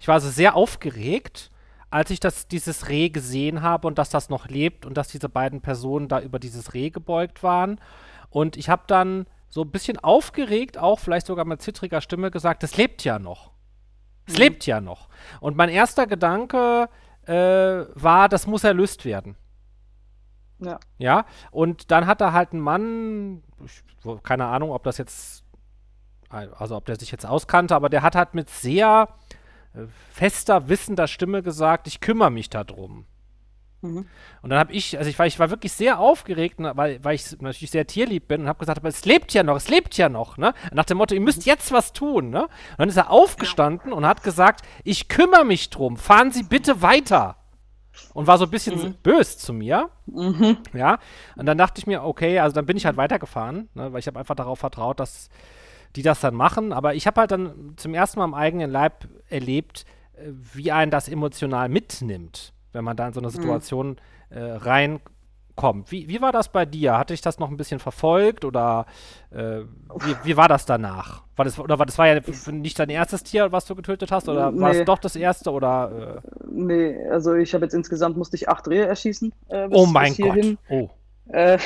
Ich 0.00 0.08
war 0.08 0.16
also 0.16 0.30
sehr 0.30 0.56
aufgeregt 0.56 1.50
als 1.94 2.10
ich 2.10 2.18
das, 2.18 2.48
dieses 2.48 2.88
Reh 2.88 3.08
gesehen 3.08 3.62
habe 3.62 3.86
und 3.86 3.98
dass 3.98 4.10
das 4.10 4.28
noch 4.28 4.48
lebt 4.48 4.84
und 4.84 4.96
dass 4.96 5.06
diese 5.06 5.28
beiden 5.28 5.60
Personen 5.60 6.08
da 6.08 6.20
über 6.20 6.40
dieses 6.40 6.74
Reh 6.74 6.90
gebeugt 6.90 7.44
waren. 7.44 7.80
Und 8.30 8.56
ich 8.56 8.68
habe 8.68 8.82
dann 8.88 9.26
so 9.54 9.62
ein 9.62 9.70
bisschen 9.70 10.00
aufgeregt, 10.00 10.78
auch 10.78 10.98
vielleicht 10.98 11.28
sogar 11.28 11.44
mit 11.44 11.62
zittriger 11.62 12.00
Stimme 12.00 12.32
gesagt, 12.32 12.64
es 12.64 12.76
lebt 12.76 13.04
ja 13.04 13.20
noch. 13.20 13.52
Es 14.26 14.32
mhm. 14.32 14.40
lebt 14.40 14.66
ja 14.66 14.80
noch. 14.80 15.08
Und 15.38 15.56
mein 15.56 15.68
erster 15.68 16.08
Gedanke 16.08 16.88
äh, 17.22 17.32
war, 17.94 18.28
das 18.28 18.48
muss 18.48 18.64
erlöst 18.64 19.04
werden. 19.04 19.36
Ja. 20.58 20.80
Ja, 20.98 21.26
und 21.52 21.92
dann 21.92 22.08
hat 22.08 22.20
da 22.20 22.32
halt 22.32 22.52
ein 22.52 22.58
Mann, 22.58 23.44
ich, 23.64 23.84
keine 24.24 24.46
Ahnung, 24.46 24.72
ob 24.72 24.82
das 24.82 24.98
jetzt, 24.98 25.44
also 26.30 26.74
ob 26.74 26.86
der 26.86 26.98
sich 26.98 27.12
jetzt 27.12 27.24
auskannte, 27.24 27.76
aber 27.76 27.88
der 27.88 28.02
hat 28.02 28.16
halt 28.16 28.34
mit 28.34 28.50
sehr 28.50 29.08
äh, 29.72 29.84
fester, 30.10 30.68
wissender 30.68 31.06
Stimme 31.06 31.44
gesagt, 31.44 31.86
ich 31.86 32.00
kümmere 32.00 32.32
mich 32.32 32.50
darum. 32.50 33.06
Mhm. 33.84 34.06
Und 34.42 34.50
dann 34.50 34.58
habe 34.58 34.72
ich, 34.72 34.98
also 34.98 35.08
ich 35.08 35.18
war, 35.18 35.26
ich 35.26 35.38
war 35.38 35.50
wirklich 35.50 35.72
sehr 35.72 35.98
aufgeregt, 35.98 36.58
ne, 36.58 36.72
weil, 36.74 37.02
weil 37.04 37.14
ich 37.14 37.40
natürlich 37.40 37.70
sehr 37.70 37.86
tierlieb 37.86 38.28
bin 38.28 38.42
und 38.42 38.48
habe 38.48 38.58
gesagt, 38.58 38.78
aber 38.78 38.88
es 38.88 39.04
lebt 39.04 39.32
ja 39.34 39.42
noch, 39.42 39.56
es 39.56 39.68
lebt 39.68 39.96
ja 39.96 40.08
noch, 40.08 40.38
ne? 40.38 40.54
Nach 40.72 40.84
dem 40.84 40.98
Motto, 40.98 41.14
ihr 41.14 41.20
müsst 41.20 41.46
mhm. 41.46 41.50
jetzt 41.50 41.70
was 41.70 41.92
tun, 41.92 42.30
ne? 42.30 42.44
Und 42.44 42.50
dann 42.78 42.88
ist 42.88 42.96
er 42.96 43.10
aufgestanden 43.10 43.90
ja. 43.90 43.96
und 43.96 44.06
hat 44.06 44.22
gesagt, 44.22 44.64
ich 44.82 45.08
kümmere 45.08 45.44
mich 45.44 45.70
drum, 45.70 45.96
fahren 45.96 46.32
Sie 46.32 46.42
bitte 46.42 46.82
weiter. 46.82 47.36
und 48.12 48.26
war 48.26 48.38
so 48.38 48.44
ein 48.44 48.50
bisschen 48.50 48.76
mhm. 48.76 48.94
bös 49.02 49.38
zu 49.38 49.52
mir. 49.52 49.90
Mhm. 50.06 50.58
Ja, 50.72 50.98
und 51.36 51.46
dann 51.46 51.58
dachte 51.58 51.78
ich 51.78 51.86
mir, 51.86 52.02
okay, 52.02 52.38
also 52.38 52.54
dann 52.54 52.66
bin 52.66 52.76
ich 52.76 52.86
halt 52.86 52.96
weitergefahren, 52.96 53.68
ne, 53.74 53.92
weil 53.92 54.00
ich 54.00 54.06
habe 54.06 54.18
einfach 54.18 54.34
darauf 54.34 54.58
vertraut, 54.58 55.00
dass 55.00 55.28
die 55.96 56.02
das 56.02 56.20
dann 56.20 56.34
machen. 56.34 56.72
Aber 56.72 56.94
ich 56.94 57.06
habe 57.06 57.20
halt 57.20 57.30
dann 57.30 57.74
zum 57.76 57.94
ersten 57.94 58.18
Mal 58.18 58.24
am 58.24 58.34
eigenen 58.34 58.70
Leib 58.70 59.06
erlebt, 59.28 59.84
äh, 60.14 60.30
wie 60.52 60.72
einen 60.72 60.90
das 60.90 61.08
emotional 61.08 61.68
mitnimmt, 61.68 62.52
wenn 62.74 62.84
man 62.84 62.96
da 62.96 63.06
in 63.06 63.12
so 63.14 63.20
eine 63.20 63.28
mhm. 63.28 63.32
Situation 63.32 63.88
mhm. 64.30 64.36
äh, 64.36 64.52
reinkommt. 64.52 65.90
Wie, 65.90 66.08
wie 66.08 66.20
war 66.20 66.32
das 66.32 66.50
bei 66.50 66.66
dir? 66.66 66.98
Hatte 66.98 67.14
ich 67.14 67.20
das 67.20 67.38
noch 67.38 67.50
ein 67.50 67.56
bisschen 67.56 67.78
verfolgt 67.78 68.44
oder 68.44 68.86
äh, 69.30 69.60
wie, 69.60 70.16
wie 70.24 70.36
war 70.36 70.48
das 70.48 70.66
danach? 70.66 71.22
War 71.36 71.44
das, 71.44 71.58
oder 71.58 71.78
war 71.78 71.86
das 71.86 71.98
war 71.98 72.08
ja 72.08 72.20
nicht 72.50 72.78
dein 72.78 72.90
erstes 72.90 73.22
Tier, 73.22 73.52
was 73.52 73.64
du 73.64 73.74
getötet 73.74 74.12
hast, 74.12 74.28
oder 74.28 74.50
nee. 74.50 74.60
war 74.60 74.70
es 74.72 74.84
doch 74.84 74.98
das 74.98 75.16
erste? 75.16 75.50
Oder, 75.50 76.20
äh? 76.22 76.28
Nee, 76.50 76.96
also 77.10 77.34
ich 77.34 77.54
habe 77.54 77.64
jetzt 77.64 77.74
insgesamt 77.74 78.16
musste 78.16 78.36
ich 78.36 78.48
acht 78.48 78.68
Rehe 78.68 78.84
erschießen. 78.84 79.32
Äh, 79.48 79.68
bis, 79.68 79.78
oh 79.78 79.86
mein 79.86 80.14
Gott. 80.16 80.56
Oh. 80.68 80.90
Äh, 81.28 81.58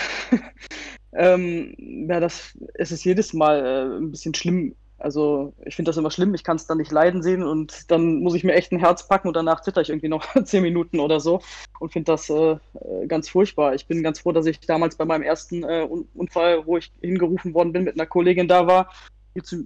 ähm, 1.13 1.75
ja, 2.09 2.21
das 2.21 2.57
es 2.75 2.93
ist 2.93 3.05
jedes 3.05 3.33
Mal 3.33 3.65
äh, 3.65 3.99
ein 3.99 4.11
bisschen 4.11 4.35
schlimm. 4.35 4.75
Also 4.99 5.53
ich 5.65 5.77
finde 5.77 5.91
das 5.91 5.97
immer 5.97 6.11
schlimm, 6.11 6.35
ich 6.35 6.43
kann 6.43 6.57
es 6.57 6.67
dann 6.67 6.79
nicht 6.79 6.91
leiden 6.91 7.23
sehen 7.23 7.45
und 7.45 7.91
dann 7.91 8.21
muss 8.21 8.35
ich 8.35 8.43
mir 8.43 8.55
echt 8.55 8.73
ein 8.73 8.81
Herz 8.81 9.07
packen 9.07 9.29
und 9.29 9.35
danach 9.35 9.61
zitter 9.61 9.81
ich 9.81 9.91
irgendwie 9.91 10.09
noch 10.09 10.27
zehn 10.45 10.63
Minuten 10.63 10.99
oder 10.99 11.21
so 11.21 11.41
und 11.79 11.93
finde 11.93 12.13
das 12.13 12.29
äh, 12.29 12.53
äh, 12.53 13.07
ganz 13.07 13.29
furchtbar. 13.29 13.75
Ich 13.75 13.87
bin 13.87 14.03
ganz 14.03 14.21
froh, 14.21 14.33
dass 14.33 14.47
ich 14.47 14.59
damals 14.61 14.97
bei 14.97 15.05
meinem 15.05 15.23
ersten 15.23 15.63
äh, 15.63 15.87
Unfall, 16.15 16.67
wo 16.67 16.77
ich 16.77 16.93
hingerufen 17.01 17.55
worden 17.55 17.73
bin, 17.73 17.85
mit 17.85 17.95
einer 17.95 18.07
Kollegin 18.07 18.49
da 18.49 18.67
war, 18.67 18.91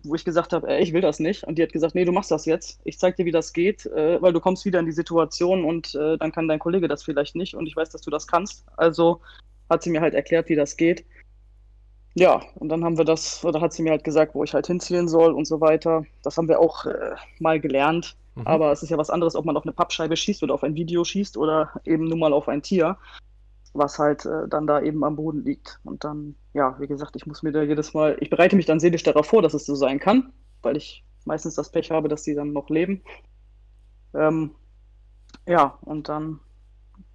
wo 0.04 0.14
ich 0.14 0.24
gesagt 0.24 0.52
habe, 0.52 0.78
ich 0.78 0.92
will 0.92 1.00
das 1.00 1.18
nicht. 1.18 1.44
Und 1.44 1.56
die 1.56 1.62
hat 1.62 1.72
gesagt, 1.72 1.94
nee, 1.94 2.04
du 2.04 2.12
machst 2.12 2.30
das 2.30 2.44
jetzt. 2.44 2.80
Ich 2.84 2.98
zeig 2.98 3.16
dir, 3.16 3.24
wie 3.24 3.30
das 3.30 3.54
geht, 3.54 3.86
äh, 3.86 4.20
weil 4.20 4.34
du 4.34 4.40
kommst 4.40 4.66
wieder 4.66 4.80
in 4.80 4.86
die 4.86 4.92
Situation 4.92 5.64
und 5.64 5.94
äh, 5.94 6.18
dann 6.18 6.32
kann 6.32 6.48
dein 6.48 6.58
Kollege 6.58 6.88
das 6.88 7.02
vielleicht 7.02 7.36
nicht 7.36 7.54
und 7.54 7.66
ich 7.66 7.74
weiß, 7.74 7.88
dass 7.88 8.02
du 8.02 8.10
das 8.10 8.26
kannst. 8.26 8.66
Also 8.76 9.20
hat 9.70 9.82
sie 9.82 9.90
mir 9.90 10.02
halt 10.02 10.14
erklärt, 10.14 10.50
wie 10.50 10.56
das 10.56 10.76
geht. 10.76 11.04
Ja, 12.14 12.42
und 12.56 12.68
dann 12.68 12.84
haben 12.84 12.98
wir 12.98 13.04
das, 13.04 13.42
oder 13.44 13.60
hat 13.60 13.72
sie 13.72 13.82
mir 13.82 13.90
halt 13.90 14.04
gesagt, 14.04 14.34
wo 14.34 14.44
ich 14.44 14.52
halt 14.52 14.66
hinziehen 14.66 15.08
soll 15.08 15.32
und 15.32 15.46
so 15.46 15.60
weiter. 15.60 16.04
Das 16.22 16.36
haben 16.36 16.48
wir 16.48 16.60
auch 16.60 16.84
äh, 16.84 17.14
mal 17.38 17.58
gelernt. 17.58 18.16
Mhm. 18.34 18.46
Aber 18.46 18.72
es 18.72 18.82
ist 18.82 18.90
ja 18.90 18.98
was 18.98 19.10
anderes, 19.10 19.34
ob 19.34 19.44
man 19.44 19.56
auf 19.56 19.64
eine 19.64 19.72
Pappscheibe 19.72 20.16
schießt 20.16 20.42
oder 20.42 20.54
auf 20.54 20.62
ein 20.62 20.74
Video 20.74 21.04
schießt 21.04 21.36
oder 21.36 21.70
eben 21.84 22.04
nur 22.04 22.18
mal 22.18 22.32
auf 22.32 22.48
ein 22.48 22.62
Tier, 22.62 22.98
was 23.72 23.98
halt 23.98 24.26
äh, 24.26 24.48
dann 24.48 24.66
da 24.66 24.80
eben 24.82 25.04
am 25.04 25.16
Boden 25.16 25.44
liegt. 25.44 25.80
Und 25.84 26.04
dann, 26.04 26.34
ja, 26.52 26.78
wie 26.78 26.86
gesagt, 26.86 27.16
ich 27.16 27.26
muss 27.26 27.42
mir 27.42 27.52
da 27.52 27.62
jedes 27.62 27.94
Mal, 27.94 28.16
ich 28.20 28.30
bereite 28.30 28.56
mich 28.56 28.66
dann 28.66 28.80
seelisch 28.80 29.02
darauf 29.02 29.26
vor, 29.26 29.42
dass 29.42 29.54
es 29.54 29.64
so 29.64 29.74
sein 29.74 29.98
kann, 29.98 30.32
weil 30.62 30.76
ich 30.76 31.04
meistens 31.24 31.54
das 31.54 31.70
Pech 31.70 31.90
habe, 31.90 32.08
dass 32.08 32.24
die 32.24 32.34
dann 32.34 32.52
noch 32.52 32.68
leben. 32.68 33.02
Ähm, 34.14 34.54
ja, 35.46 35.78
und 35.82 36.08
dann 36.08 36.40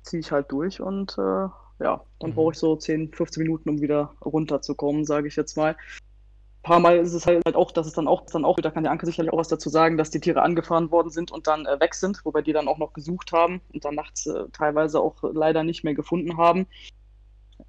ziehe 0.01 0.21
ich 0.21 0.31
halt 0.31 0.51
durch 0.51 0.81
und 0.81 1.17
äh, 1.17 1.47
ja, 1.79 2.03
dann 2.19 2.31
mhm. 2.31 2.35
brauche 2.35 2.51
ich 2.53 2.57
so 2.57 2.75
10, 2.75 3.13
15 3.13 3.43
Minuten, 3.43 3.69
um 3.69 3.81
wieder 3.81 4.13
runterzukommen, 4.23 5.05
sage 5.05 5.27
ich 5.27 5.35
jetzt 5.35 5.57
mal. 5.57 5.71
Ein 5.71 6.63
paar 6.63 6.79
Mal 6.79 6.97
ist 6.97 7.13
es 7.13 7.25
halt 7.25 7.55
auch, 7.55 7.71
dass 7.71 7.87
es 7.87 7.93
dann 7.93 8.07
auch, 8.07 8.25
dann 8.25 8.43
auch, 8.43 8.57
da 8.57 8.71
kann 8.71 8.83
der 8.83 8.91
Anke 8.91 9.05
sicherlich 9.05 9.31
auch 9.31 9.37
was 9.37 9.47
dazu 9.47 9.69
sagen, 9.69 9.97
dass 9.97 10.09
die 10.09 10.19
Tiere 10.19 10.41
angefahren 10.41 10.91
worden 10.91 11.11
sind 11.11 11.31
und 11.31 11.47
dann 11.47 11.65
äh, 11.65 11.79
weg 11.79 11.93
sind, 11.93 12.25
wobei 12.25 12.41
die 12.41 12.51
dann 12.51 12.67
auch 12.67 12.77
noch 12.77 12.93
gesucht 12.93 13.31
haben 13.31 13.61
und 13.73 13.85
dann 13.85 13.95
nachts 13.95 14.25
äh, 14.25 14.45
teilweise 14.51 14.99
auch 14.99 15.15
leider 15.21 15.63
nicht 15.63 15.83
mehr 15.83 15.93
gefunden 15.93 16.37
haben. 16.37 16.67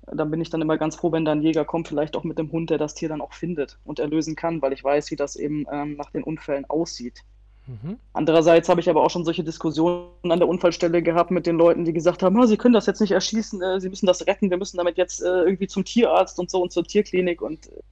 Dann 0.06 0.30
bin 0.30 0.40
ich 0.40 0.50
dann 0.50 0.62
immer 0.62 0.78
ganz 0.78 0.96
froh, 0.96 1.12
wenn 1.12 1.24
da 1.24 1.32
ein 1.32 1.42
Jäger 1.42 1.64
kommt, 1.64 1.88
vielleicht 1.88 2.16
auch 2.16 2.24
mit 2.24 2.38
dem 2.38 2.50
Hund, 2.50 2.70
der 2.70 2.78
das 2.78 2.94
Tier 2.94 3.08
dann 3.08 3.20
auch 3.20 3.32
findet 3.32 3.78
und 3.84 4.00
erlösen 4.00 4.36
kann, 4.36 4.60
weil 4.62 4.72
ich 4.72 4.82
weiß, 4.82 5.10
wie 5.10 5.16
das 5.16 5.36
eben 5.36 5.66
ähm, 5.70 5.96
nach 5.96 6.10
den 6.10 6.24
Unfällen 6.24 6.64
aussieht. 6.64 7.24
Mhm. 7.68 7.98
Andererseits 8.14 8.68
habe 8.70 8.80
ich 8.80 8.88
aber 8.88 9.04
auch 9.04 9.10
schon 9.10 9.26
solche 9.26 9.44
Diskussionen 9.44 10.08
an 10.22 10.38
der 10.38 10.48
Unfallstelle 10.48 11.02
gehabt 11.02 11.30
mit 11.30 11.46
den 11.46 11.56
Leuten, 11.56 11.84
die 11.84 11.92
gesagt 11.92 12.22
haben, 12.22 12.40
oh, 12.40 12.46
sie 12.46 12.56
können 12.56 12.72
das 12.72 12.86
jetzt 12.86 13.00
nicht 13.00 13.12
erschießen, 13.12 13.60
äh, 13.60 13.80
sie 13.80 13.90
müssen 13.90 14.06
das 14.06 14.26
retten, 14.26 14.48
wir 14.48 14.56
müssen 14.56 14.78
damit 14.78 14.96
jetzt 14.96 15.22
äh, 15.22 15.42
irgendwie 15.42 15.66
zum 15.66 15.84
Tierarzt 15.84 16.38
und 16.38 16.50
so 16.50 16.62
und 16.62 16.72
zur 16.72 16.84
Tierklinik 16.84 17.42
und 17.42 17.66
äh, 17.66 17.82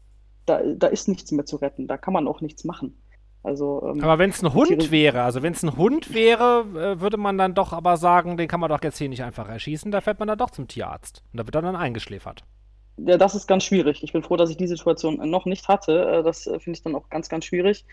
da, 0.47 0.63
da 0.63 0.87
ist 0.87 1.09
nichts 1.09 1.31
mehr 1.31 1.45
zu 1.45 1.57
retten, 1.57 1.87
da 1.89 1.99
kann 1.99 2.15
man 2.15 2.27
auch 2.27 2.41
nichts 2.41 2.65
machen. 2.65 2.97
Also, 3.43 3.83
ähm, 3.87 4.03
aber 4.03 4.19
wenn 4.19 4.31
es 4.31 4.43
ein 4.43 4.55
Hund 4.55 4.69
Tiere 4.69 4.91
wäre, 4.91 5.23
also 5.23 5.43
wenn 5.43 5.53
es 5.53 5.63
ein 5.63 5.77
Hund 5.77 6.15
wäre, 6.15 6.65
äh, 6.75 7.01
würde 7.01 7.19
man 7.19 7.37
dann 7.37 7.55
doch 7.55 7.73
aber 7.73 7.99
sagen, 7.99 8.39
den 8.39 8.49
kann 8.49 8.61
man 8.61 8.71
doch 8.71 8.83
jetzt 8.83 8.97
hier 8.97 9.11
nicht 9.11 9.23
einfach 9.23 9.49
erschießen, 9.49 9.93
da 9.93 10.01
fährt 10.01 10.19
man 10.19 10.27
dann 10.27 10.39
doch 10.39 10.51
zum 10.51 10.69
Tierarzt 10.69 11.23
und 11.33 11.39
da 11.39 11.47
wird 11.47 11.55
er 11.55 11.63
dann 11.63 11.77
eingeschläfert. 11.77 12.45
Ja, 12.97 13.19
das 13.19 13.35
ist 13.35 13.47
ganz 13.47 13.65
schwierig. 13.65 14.03
Ich 14.03 14.13
bin 14.13 14.23
froh, 14.23 14.37
dass 14.37 14.49
ich 14.49 14.57
die 14.57 14.67
Situation 14.67 15.17
noch 15.29 15.45
nicht 15.45 15.69
hatte. 15.69 16.09
Äh, 16.11 16.23
das 16.23 16.47
äh, 16.47 16.59
finde 16.59 16.79
ich 16.79 16.83
dann 16.83 16.95
auch 16.95 17.11
ganz, 17.11 17.29
ganz 17.29 17.45
schwierig. 17.45 17.85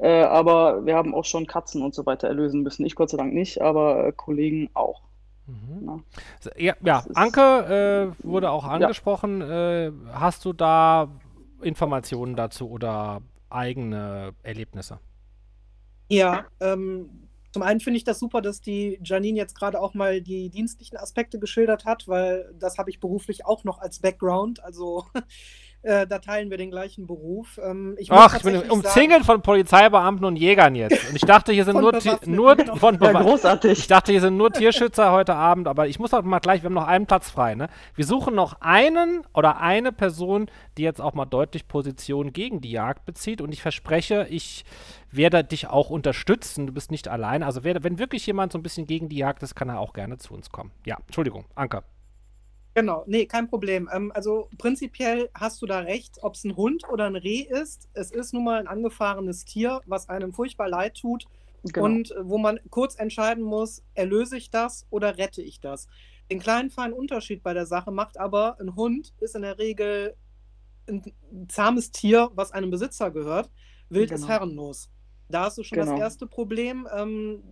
Äh, 0.00 0.22
aber 0.22 0.86
wir 0.86 0.96
haben 0.96 1.14
auch 1.14 1.24
schon 1.24 1.46
Katzen 1.46 1.82
und 1.82 1.94
so 1.94 2.06
weiter 2.06 2.28
erlösen 2.28 2.62
müssen. 2.62 2.86
Ich 2.86 2.94
Gott 2.94 3.10
sei 3.10 3.18
Dank 3.18 3.34
nicht, 3.34 3.60
aber 3.60 4.06
äh, 4.06 4.12
Kollegen 4.12 4.70
auch. 4.72 5.02
Mhm. 5.46 6.04
Ja, 6.56 6.74
ja 6.82 7.04
Anke 7.14 8.14
äh, 8.22 8.26
wurde 8.26 8.50
auch 8.50 8.64
angesprochen. 8.64 9.40
Ja. 9.40 9.86
Äh, 9.86 9.92
hast 10.12 10.44
du 10.44 10.52
da 10.52 11.08
Informationen 11.60 12.34
dazu 12.34 12.70
oder 12.70 13.20
eigene 13.50 14.32
Erlebnisse? 14.42 15.00
Ja, 16.08 16.46
ähm, 16.60 17.28
zum 17.52 17.62
einen 17.62 17.80
finde 17.80 17.98
ich 17.98 18.04
das 18.04 18.20
super, 18.20 18.40
dass 18.42 18.60
die 18.60 18.98
Janine 19.02 19.38
jetzt 19.38 19.54
gerade 19.54 19.80
auch 19.80 19.94
mal 19.94 20.22
die 20.22 20.50
dienstlichen 20.50 20.96
Aspekte 20.96 21.38
geschildert 21.38 21.84
hat, 21.84 22.08
weil 22.08 22.54
das 22.58 22.78
habe 22.78 22.90
ich 22.90 23.00
beruflich 23.00 23.44
auch 23.44 23.64
noch 23.64 23.80
als 23.80 23.98
Background. 23.98 24.62
Also 24.62 25.04
Äh, 25.82 26.06
da 26.06 26.18
teilen 26.18 26.50
wir 26.50 26.58
den 26.58 26.70
gleichen 26.70 27.06
Beruf. 27.06 27.58
Ähm, 27.62 27.96
ich 27.98 28.12
Ach, 28.12 28.36
ich 28.36 28.42
bin 28.42 28.56
umzingelt 28.70 29.24
von 29.24 29.40
Polizeibeamten 29.40 30.26
und 30.26 30.36
Jägern 30.36 30.74
jetzt. 30.74 31.08
Und 31.08 31.16
ich 31.16 31.22
dachte, 31.22 31.52
hier 31.52 31.64
sind 31.64 31.74
nur, 31.80 31.92
nur 32.26 32.56
von 32.76 32.98
ja, 33.00 33.12
großartig. 33.12 33.78
Ich 33.78 33.86
dachte, 33.86 34.12
hier 34.12 34.20
sind 34.20 34.36
nur 34.36 34.52
Tierschützer 34.52 35.10
heute 35.10 35.34
Abend, 35.34 35.68
aber 35.68 35.88
ich 35.88 35.98
muss 35.98 36.12
auch 36.12 36.22
mal 36.22 36.38
gleich, 36.40 36.62
wir 36.62 36.66
haben 36.66 36.74
noch 36.74 36.86
einen 36.86 37.06
Platz 37.06 37.30
frei, 37.30 37.54
ne? 37.54 37.68
Wir 37.94 38.04
suchen 38.04 38.34
noch 38.34 38.60
einen 38.60 39.22
oder 39.32 39.60
eine 39.60 39.90
Person, 39.90 40.50
die 40.76 40.82
jetzt 40.82 41.00
auch 41.00 41.14
mal 41.14 41.24
deutlich 41.24 41.66
Position 41.66 42.34
gegen 42.34 42.60
die 42.60 42.72
Jagd 42.72 43.06
bezieht. 43.06 43.40
Und 43.40 43.52
ich 43.52 43.62
verspreche, 43.62 44.26
ich 44.28 44.66
werde 45.10 45.42
dich 45.44 45.68
auch 45.68 45.88
unterstützen. 45.88 46.66
Du 46.66 46.74
bist 46.74 46.90
nicht 46.90 47.08
allein. 47.08 47.42
Also 47.42 47.64
wer, 47.64 47.82
wenn 47.82 47.98
wirklich 47.98 48.26
jemand 48.26 48.52
so 48.52 48.58
ein 48.58 48.62
bisschen 48.62 48.86
gegen 48.86 49.08
die 49.08 49.16
Jagd 49.16 49.42
ist, 49.42 49.54
kann 49.54 49.70
er 49.70 49.80
auch 49.80 49.94
gerne 49.94 50.18
zu 50.18 50.34
uns 50.34 50.50
kommen. 50.50 50.72
Ja, 50.84 50.98
Entschuldigung, 51.06 51.46
Anker. 51.54 51.84
Genau, 52.74 53.04
nee, 53.06 53.26
kein 53.26 53.48
Problem. 53.48 53.88
Ähm, 53.92 54.12
also 54.14 54.48
prinzipiell 54.58 55.28
hast 55.34 55.60
du 55.60 55.66
da 55.66 55.80
recht, 55.80 56.18
ob 56.22 56.34
es 56.34 56.44
ein 56.44 56.56
Hund 56.56 56.88
oder 56.88 57.06
ein 57.06 57.16
Reh 57.16 57.40
ist. 57.40 57.88
Es 57.94 58.10
ist 58.10 58.32
nun 58.32 58.44
mal 58.44 58.60
ein 58.60 58.68
angefahrenes 58.68 59.44
Tier, 59.44 59.80
was 59.86 60.08
einem 60.08 60.32
furchtbar 60.32 60.68
leid 60.68 60.96
tut 60.96 61.26
genau. 61.64 61.86
und 61.86 62.12
äh, 62.12 62.28
wo 62.28 62.38
man 62.38 62.60
kurz 62.70 62.94
entscheiden 62.96 63.42
muss, 63.42 63.82
erlöse 63.94 64.36
ich 64.36 64.50
das 64.50 64.86
oder 64.90 65.18
rette 65.18 65.42
ich 65.42 65.60
das. 65.60 65.88
Den 66.30 66.38
kleinen 66.38 66.70
feinen 66.70 66.92
Unterschied 66.92 67.42
bei 67.42 67.54
der 67.54 67.66
Sache 67.66 67.90
macht 67.90 68.18
aber, 68.18 68.58
ein 68.60 68.76
Hund 68.76 69.14
ist 69.18 69.34
in 69.34 69.42
der 69.42 69.58
Regel 69.58 70.14
ein 70.88 71.02
zahmes 71.48 71.90
Tier, 71.90 72.30
was 72.34 72.52
einem 72.52 72.70
Besitzer 72.70 73.10
gehört. 73.10 73.50
Wild 73.88 74.10
genau. 74.10 74.20
ist 74.20 74.28
herrenlos. 74.28 74.90
Da 75.28 75.44
hast 75.44 75.58
du 75.58 75.64
schon 75.64 75.78
genau. 75.78 75.92
das 75.92 76.00
erste 76.00 76.26
Problem. 76.26 76.88
Ähm, 76.96 77.42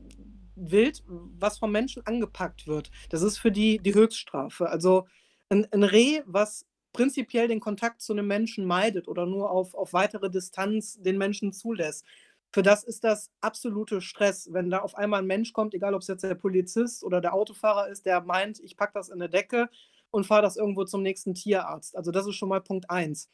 Wild, 0.60 1.02
was 1.06 1.58
vom 1.58 1.72
Menschen 1.72 2.06
angepackt 2.06 2.66
wird. 2.66 2.90
Das 3.10 3.22
ist 3.22 3.38
für 3.38 3.52
die 3.52 3.78
die 3.78 3.94
Höchststrafe. 3.94 4.68
Also 4.68 5.06
ein, 5.48 5.66
ein 5.72 5.82
Reh, 5.82 6.22
was 6.26 6.66
prinzipiell 6.92 7.48
den 7.48 7.60
Kontakt 7.60 8.02
zu 8.02 8.12
einem 8.12 8.26
Menschen 8.26 8.64
meidet 8.64 9.08
oder 9.08 9.26
nur 9.26 9.50
auf, 9.50 9.74
auf 9.74 9.92
weitere 9.92 10.30
Distanz 10.30 11.00
den 11.00 11.18
Menschen 11.18 11.52
zulässt. 11.52 12.04
Für 12.50 12.62
das 12.62 12.82
ist 12.82 13.04
das 13.04 13.30
absolute 13.40 14.00
Stress, 14.00 14.48
wenn 14.52 14.70
da 14.70 14.78
auf 14.78 14.94
einmal 14.96 15.20
ein 15.20 15.26
Mensch 15.26 15.52
kommt, 15.52 15.74
egal 15.74 15.94
ob 15.94 16.00
es 16.00 16.08
jetzt 16.08 16.24
der 16.24 16.34
Polizist 16.34 17.04
oder 17.04 17.20
der 17.20 17.34
Autofahrer 17.34 17.88
ist, 17.88 18.06
der 18.06 18.22
meint, 18.22 18.58
ich 18.60 18.76
packe 18.76 18.94
das 18.94 19.10
in 19.10 19.20
eine 19.20 19.28
Decke 19.28 19.68
und 20.10 20.26
fahre 20.26 20.42
das 20.42 20.56
irgendwo 20.56 20.84
zum 20.84 21.02
nächsten 21.02 21.34
Tierarzt. 21.34 21.94
Also 21.94 22.10
das 22.10 22.26
ist 22.26 22.36
schon 22.36 22.48
mal 22.48 22.62
Punkt 22.62 22.88
1. 22.90 23.28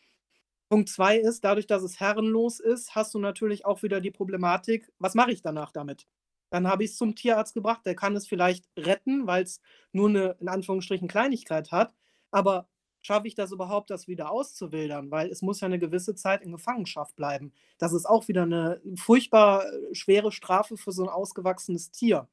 Punkt 0.69 0.89
2 0.89 1.19
ist, 1.19 1.45
dadurch, 1.45 1.67
dass 1.67 1.83
es 1.83 2.01
herrenlos 2.01 2.59
ist, 2.59 2.95
hast 2.97 3.15
du 3.15 3.21
natürlich 3.21 3.65
auch 3.65 3.83
wieder 3.83 4.01
die 4.01 4.11
Problematik, 4.11 4.91
was 4.99 5.15
mache 5.15 5.31
ich 5.31 5.43
danach 5.43 5.71
damit? 5.71 6.07
Dann 6.55 6.69
habe 6.69 6.85
ich 6.85 6.93
es 6.93 6.97
zum 6.99 7.17
Tierarzt 7.17 7.53
gebracht. 7.55 7.85
Der 7.85 7.97
kann 7.97 8.15
es 8.15 8.29
vielleicht 8.29 8.65
retten, 8.79 9.27
weil 9.27 9.43
es 9.43 9.61
nur 9.91 10.09
eine, 10.09 10.37
in 10.39 10.49
Anführungsstrichen, 10.49 11.09
Kleinigkeit 11.09 11.73
hat. 11.73 11.97
Aber 12.31 12.69
schaffe 13.03 13.27
ich 13.27 13.35
das 13.35 13.51
überhaupt, 13.51 13.91
das 13.91 14.07
wieder 14.07 14.31
auszuwildern? 14.31 15.11
Weil 15.11 15.31
es 15.31 15.43
muss 15.43 15.61
ja 15.63 15.67
eine 15.67 15.81
gewisse 15.81 16.15
Zeit 16.15 16.43
in 16.43 16.53
Gefangenschaft 16.53 17.17
bleiben. 17.17 17.53
Das 17.79 17.93
ist 17.93 18.07
auch 18.07 18.29
wieder 18.29 18.45
eine 18.45 18.81
furchtbar 18.95 19.65
äh, 19.67 19.97
schwere 19.97 20.31
Strafe 20.31 20.77
für 20.77 20.93
so 20.93 21.03
ein 21.03 21.09
ausgewachsenes 21.09 21.91
Tier. 21.91 22.29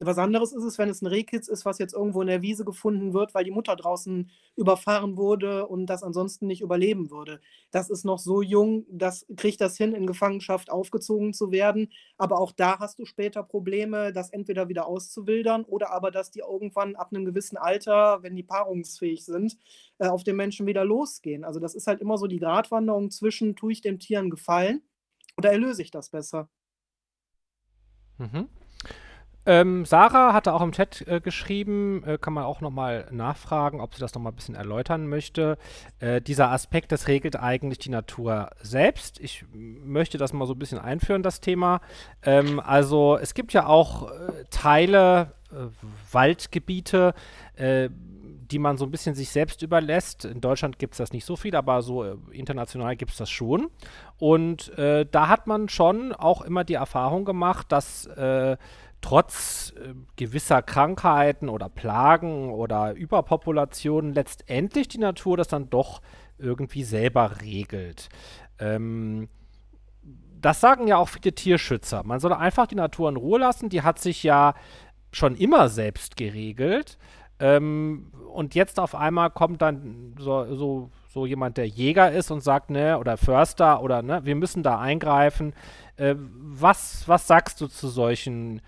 Was 0.00 0.18
anderes 0.18 0.52
ist 0.52 0.64
es, 0.64 0.76
wenn 0.76 0.88
es 0.88 1.02
ein 1.02 1.06
Rehkitz 1.06 1.46
ist, 1.46 1.64
was 1.64 1.78
jetzt 1.78 1.94
irgendwo 1.94 2.20
in 2.20 2.26
der 2.26 2.42
Wiese 2.42 2.64
gefunden 2.64 3.14
wird, 3.14 3.32
weil 3.32 3.44
die 3.44 3.52
Mutter 3.52 3.76
draußen 3.76 4.28
überfahren 4.56 5.16
wurde 5.16 5.66
und 5.68 5.86
das 5.86 6.02
ansonsten 6.02 6.46
nicht 6.48 6.62
überleben 6.62 7.10
würde. 7.10 7.40
Das 7.70 7.90
ist 7.90 8.04
noch 8.04 8.18
so 8.18 8.42
jung, 8.42 8.86
das 8.90 9.24
kriegt 9.36 9.60
das 9.60 9.76
hin, 9.76 9.94
in 9.94 10.06
Gefangenschaft 10.06 10.70
aufgezogen 10.70 11.32
zu 11.32 11.52
werden. 11.52 11.92
Aber 12.18 12.40
auch 12.40 12.50
da 12.50 12.80
hast 12.80 12.98
du 12.98 13.04
später 13.04 13.44
Probleme, 13.44 14.12
das 14.12 14.30
entweder 14.30 14.68
wieder 14.68 14.86
auszuwildern 14.86 15.64
oder 15.64 15.92
aber, 15.92 16.10
dass 16.10 16.32
die 16.32 16.40
irgendwann 16.40 16.96
ab 16.96 17.10
einem 17.12 17.24
gewissen 17.24 17.56
Alter, 17.56 18.22
wenn 18.22 18.34
die 18.34 18.42
paarungsfähig 18.42 19.24
sind, 19.24 19.56
äh, 19.98 20.08
auf 20.08 20.24
den 20.24 20.36
Menschen 20.36 20.66
wieder 20.66 20.84
losgehen. 20.84 21.44
Also 21.44 21.60
das 21.60 21.74
ist 21.74 21.86
halt 21.86 22.00
immer 22.00 22.18
so 22.18 22.26
die 22.26 22.40
Gratwanderung 22.40 23.10
zwischen, 23.10 23.54
tue 23.54 23.72
ich 23.72 23.80
dem 23.80 24.00
Tier 24.00 24.18
einen 24.18 24.30
Gefallen 24.30 24.82
oder 25.36 25.52
erlöse 25.52 25.82
ich 25.82 25.92
das 25.92 26.10
besser? 26.10 26.48
Mhm. 28.18 28.48
Ähm, 29.46 29.84
Sarah 29.84 30.32
hatte 30.32 30.54
auch 30.54 30.62
im 30.62 30.72
Chat 30.72 31.06
äh, 31.06 31.20
geschrieben, 31.20 32.02
äh, 32.06 32.18
kann 32.18 32.32
man 32.32 32.44
auch 32.44 32.60
nochmal 32.60 33.06
nachfragen, 33.10 33.80
ob 33.80 33.94
sie 33.94 34.00
das 34.00 34.14
nochmal 34.14 34.32
ein 34.32 34.36
bisschen 34.36 34.54
erläutern 34.54 35.06
möchte. 35.06 35.58
Äh, 35.98 36.20
dieser 36.22 36.50
Aspekt, 36.50 36.92
das 36.92 37.08
regelt 37.08 37.36
eigentlich 37.36 37.78
die 37.78 37.90
Natur 37.90 38.50
selbst. 38.62 39.20
Ich 39.20 39.44
möchte 39.52 40.16
das 40.16 40.32
mal 40.32 40.46
so 40.46 40.54
ein 40.54 40.58
bisschen 40.58 40.78
einführen, 40.78 41.22
das 41.22 41.40
Thema. 41.40 41.80
Ähm, 42.22 42.58
also 42.58 43.18
es 43.20 43.34
gibt 43.34 43.52
ja 43.52 43.66
auch 43.66 44.10
äh, 44.10 44.44
Teile, 44.50 45.32
äh, 45.52 45.66
Waldgebiete, 46.10 47.12
äh, 47.56 47.90
die 47.90 48.58
man 48.58 48.78
so 48.78 48.86
ein 48.86 48.90
bisschen 48.90 49.14
sich 49.14 49.30
selbst 49.30 49.62
überlässt. 49.62 50.24
In 50.24 50.40
Deutschland 50.40 50.78
gibt 50.78 50.94
es 50.94 50.98
das 50.98 51.12
nicht 51.12 51.24
so 51.24 51.36
viel, 51.36 51.56
aber 51.56 51.82
so 51.82 52.04
international 52.30 52.94
gibt 52.94 53.12
es 53.12 53.16
das 53.16 53.30
schon. 53.30 53.70
Und 54.18 54.70
da 54.76 55.28
hat 55.28 55.46
man 55.46 55.70
schon 55.70 56.12
auch 56.12 56.42
immer 56.42 56.62
die 56.62 56.74
Erfahrung 56.74 57.24
gemacht, 57.24 57.72
dass 57.72 58.06
trotz 59.04 59.74
äh, 59.76 59.92
gewisser 60.16 60.62
Krankheiten 60.62 61.50
oder 61.50 61.68
Plagen 61.68 62.50
oder 62.50 62.94
Überpopulationen 62.94 64.14
letztendlich 64.14 64.88
die 64.88 64.96
Natur 64.96 65.36
das 65.36 65.48
dann 65.48 65.68
doch 65.68 66.00
irgendwie 66.38 66.84
selber 66.84 67.42
regelt. 67.42 68.08
Ähm, 68.58 69.28
das 70.40 70.62
sagen 70.62 70.88
ja 70.88 70.96
auch 70.96 71.10
viele 71.10 71.34
Tierschützer. 71.34 72.02
Man 72.02 72.18
soll 72.18 72.32
einfach 72.32 72.66
die 72.66 72.76
Natur 72.76 73.10
in 73.10 73.16
Ruhe 73.16 73.38
lassen. 73.38 73.68
Die 73.68 73.82
hat 73.82 73.98
sich 73.98 74.22
ja 74.22 74.54
schon 75.12 75.36
immer 75.36 75.68
selbst 75.68 76.16
geregelt. 76.16 76.96
Ähm, 77.38 78.10
und 78.32 78.54
jetzt 78.54 78.80
auf 78.80 78.94
einmal 78.94 79.30
kommt 79.30 79.60
dann 79.60 80.14
so, 80.18 80.54
so, 80.54 80.90
so, 81.08 81.26
jemand, 81.26 81.58
der 81.58 81.68
Jäger 81.68 82.10
ist 82.10 82.30
und 82.30 82.40
sagt, 82.40 82.70
ne, 82.70 82.98
oder 82.98 83.18
Förster 83.18 83.82
oder 83.82 84.00
ne, 84.00 84.24
wir 84.24 84.34
müssen 84.34 84.62
da 84.62 84.78
eingreifen. 84.78 85.52
Äh, 85.96 86.14
was, 86.16 87.06
was 87.06 87.26
sagst 87.26 87.60
du 87.60 87.66
zu 87.66 87.88
solchen, 87.88 88.62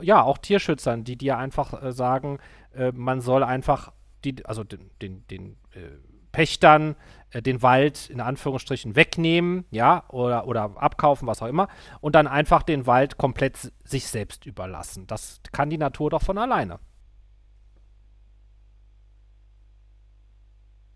ja, 0.00 0.22
auch 0.22 0.38
Tierschützern, 0.38 1.04
die 1.04 1.16
dir 1.16 1.38
einfach 1.38 1.82
äh, 1.82 1.92
sagen, 1.92 2.38
äh, 2.74 2.92
man 2.92 3.20
soll 3.20 3.42
einfach 3.42 3.92
die, 4.24 4.44
also 4.44 4.64
den, 4.64 4.90
den, 5.00 5.26
den 5.28 5.56
äh, 5.72 5.98
Pächtern 6.32 6.96
äh, 7.30 7.42
den 7.42 7.62
Wald 7.62 8.10
in 8.10 8.20
Anführungsstrichen 8.20 8.96
wegnehmen, 8.96 9.64
ja, 9.70 10.04
oder, 10.08 10.46
oder 10.46 10.72
abkaufen, 10.76 11.26
was 11.26 11.42
auch 11.42 11.48
immer, 11.48 11.68
und 12.00 12.14
dann 12.14 12.26
einfach 12.26 12.62
den 12.62 12.86
Wald 12.86 13.18
komplett 13.18 13.72
sich 13.84 14.06
selbst 14.06 14.46
überlassen. 14.46 15.06
Das 15.06 15.40
kann 15.52 15.70
die 15.70 15.78
Natur 15.78 16.10
doch 16.10 16.22
von 16.22 16.38
alleine. 16.38 16.78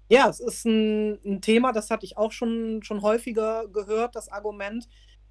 Ja, 0.08 0.28
es 0.28 0.40
ist 0.40 0.64
ein, 0.66 1.20
ein 1.24 1.40
Thema, 1.40 1.72
das 1.72 1.90
hatte 1.90 2.04
ich 2.04 2.16
auch 2.16 2.32
schon, 2.32 2.82
schon 2.82 3.00
häufiger 3.00 3.68
gehört, 3.68 4.16
das 4.16 4.28
Argument. 4.28 4.88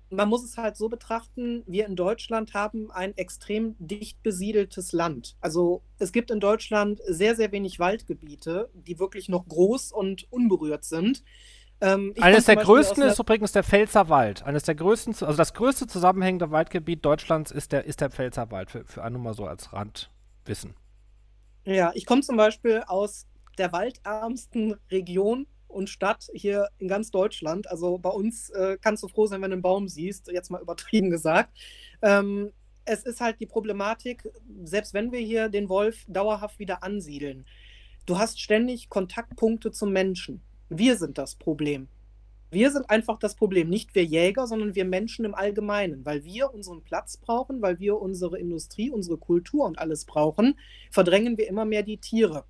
Man 0.10 0.28
muss 0.28 0.43
es 0.43 0.57
halt 0.57 0.76
so 0.76 0.89
betrachten, 0.89 1.64
wir 1.68 1.86
in 1.86 1.95
Deutschland 1.95 2.53
haben 2.53 2.91
ein 2.91 3.16
extrem 3.16 3.76
dicht 3.78 4.24
besiedeltes 4.24 4.91
Land. 4.91 5.36
Also 5.39 5.84
es 5.99 6.12
gibt 6.12 6.32
in 6.32 6.39
Deutschland 6.39 6.99
sehr, 7.05 7.36
sehr 7.36 7.51
wenig 7.51 7.80
Waldgebiete, 7.80 8.70
die 8.74 8.99
wirklich 8.99 9.30
noch 9.30 9.47
groß 9.47 9.91
und 9.91 10.32
unberührt 10.32 10.84
sind. 10.84 11.24
Ähm, 11.82 12.14
Eines 12.20 12.45
der 12.45 12.57
größten 12.57 13.03
ist 13.03 13.20
übrigens 13.20 13.51
der 13.51 13.64
Pfälzerwald. 13.64 14.43
Eines 14.43 14.64
der 14.64 14.76
größten, 14.76 15.14
also 15.22 15.38
das 15.38 15.53
größte 15.53 15.88
zusammenhängende 15.88 16.51
Waldgebiet 16.51 17.05
Deutschlands 17.05 17.51
ist 17.51 17.72
der, 17.72 17.86
ist 17.86 18.01
der 18.01 18.10
Pfälzerwald, 18.10 18.72
für, 18.72 18.86
für 18.86 19.10
nur 19.10 19.22
mal 19.22 19.34
so 19.34 19.45
als 19.45 19.72
Randwissen. 19.72 20.76
Ja, 21.66 21.91
ich 21.93 22.05
komme 22.05 22.22
zum 22.22 22.36
Beispiel 22.36 22.84
aus 22.88 23.28
der 23.57 23.72
waldärmsten 23.72 24.76
Region 24.89 25.45
und 25.70 25.89
Stadt 25.89 26.28
hier 26.34 26.70
in 26.78 26.88
ganz 26.88 27.11
Deutschland. 27.11 27.70
Also 27.70 27.97
bei 27.97 28.09
uns 28.09 28.49
äh, 28.49 28.78
kannst 28.82 29.03
du 29.03 29.07
froh 29.07 29.28
sein, 29.28 29.41
wenn 29.41 29.51
du 29.51 29.55
einen 29.55 29.61
Baum 29.61 29.88
siehst, 29.88 30.30
jetzt 30.32 30.51
mal 30.51 30.61
übertrieben 30.61 31.09
gesagt. 31.09 31.57
Ähm, 32.01 32.51
es 32.86 33.03
ist 33.03 33.22
halt 33.22 33.39
die 33.39 33.45
Problematik, 33.45 34.28
selbst 34.63 34.93
wenn 34.93 35.11
wir 35.11 35.20
hier 35.20 35.49
den 35.49 35.70
Wolf 35.70 36.05
dauerhaft 36.07 36.59
wieder 36.59 36.84
ansiedeln, 36.84 37.45
du 38.05 38.17
hast 38.17 38.41
ständig 38.41 38.89
Kontaktpunkte 38.89 39.72
zum 39.72 39.93
Menschen. 39.93 40.41
Wir 40.70 40.97
sind 40.97 41.17
das 41.17 41.36
Problem. 41.36 41.88
Wir 42.51 42.72
sind 42.72 42.89
einfach 42.89 43.20
das 43.20 43.36
Problem, 43.36 43.70
nicht 43.70 43.93
wir 43.93 44.03
Jäger, 44.03 44.47
sondern 44.47 44.74
wir 44.74 44.86
Menschen 44.86 45.24
im 45.24 45.36
Allgemeinen, 45.36 46.03
weil 46.03 46.24
wir 46.24 46.51
unseren 46.51 46.82
Platz 46.82 47.17
brauchen, 47.17 47.61
weil 47.61 47.80
wir 47.80 47.99
unsere 47.99 48.39
Industrie, 48.39 48.89
unsere 48.89 49.17
Kultur 49.17 49.65
und 49.65 49.78
alles 49.78 50.05
brauchen, 50.05 50.57
verdrängen 50.89 51.38
wir 51.38 51.47
immer 51.47 51.65
mehr 51.65 51.84
die 51.84 51.97
Tiere. 51.97 52.45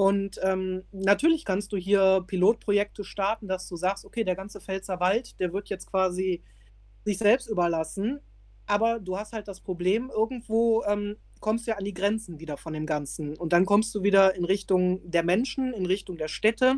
Und 0.00 0.40
ähm, 0.42 0.84
natürlich 0.92 1.44
kannst 1.44 1.72
du 1.72 1.76
hier 1.76 2.24
Pilotprojekte 2.26 3.04
starten, 3.04 3.48
dass 3.48 3.68
du 3.68 3.76
sagst, 3.76 4.06
okay, 4.06 4.24
der 4.24 4.34
ganze 4.34 4.58
Pfälzer 4.58 4.98
Wald, 4.98 5.38
der 5.38 5.52
wird 5.52 5.68
jetzt 5.68 5.90
quasi 5.90 6.42
sich 7.04 7.18
selbst 7.18 7.50
überlassen. 7.50 8.18
Aber 8.64 8.98
du 8.98 9.18
hast 9.18 9.34
halt 9.34 9.46
das 9.46 9.60
Problem, 9.60 10.08
irgendwo 10.08 10.82
ähm, 10.84 11.16
kommst 11.40 11.66
du 11.66 11.72
ja 11.72 11.76
an 11.76 11.84
die 11.84 11.92
Grenzen 11.92 12.40
wieder 12.40 12.56
von 12.56 12.72
dem 12.72 12.86
Ganzen. 12.86 13.36
Und 13.36 13.52
dann 13.52 13.66
kommst 13.66 13.94
du 13.94 14.02
wieder 14.02 14.34
in 14.34 14.46
Richtung 14.46 15.02
der 15.04 15.22
Menschen, 15.22 15.74
in 15.74 15.84
Richtung 15.84 16.16
der 16.16 16.28
Städte. 16.28 16.76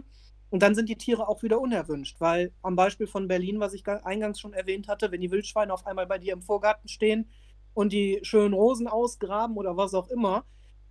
Und 0.51 0.65
dann 0.65 0.75
sind 0.75 0.89
die 0.89 0.99
Tiere 0.99 1.29
auch 1.29 1.45
wieder 1.45 1.61
unerwünscht, 1.61 2.21
weil 2.21 2.53
am 2.63 2.75
Beispiel 2.75 3.07
von 3.07 3.29
Berlin, 3.29 3.61
was 3.61 3.73
ich 3.73 3.87
eingangs 3.87 4.41
schon 4.41 4.53
erwähnt 4.53 4.89
hatte, 4.89 5.13
wenn 5.13 5.21
die 5.21 5.31
Wildschweine 5.31 5.73
auf 5.73 5.87
einmal 5.87 6.09
bei 6.09 6.19
dir 6.19 6.33
im 6.33 6.43
Vorgarten 6.43 6.89
stehen 6.89 7.31
und 7.73 7.93
die 7.93 8.19
schönen 8.25 8.53
Rosen 8.53 8.89
ausgraben 8.89 9.57
oder 9.57 9.77
was 9.77 9.95
auch 9.95 10.09
immer, 10.09 10.45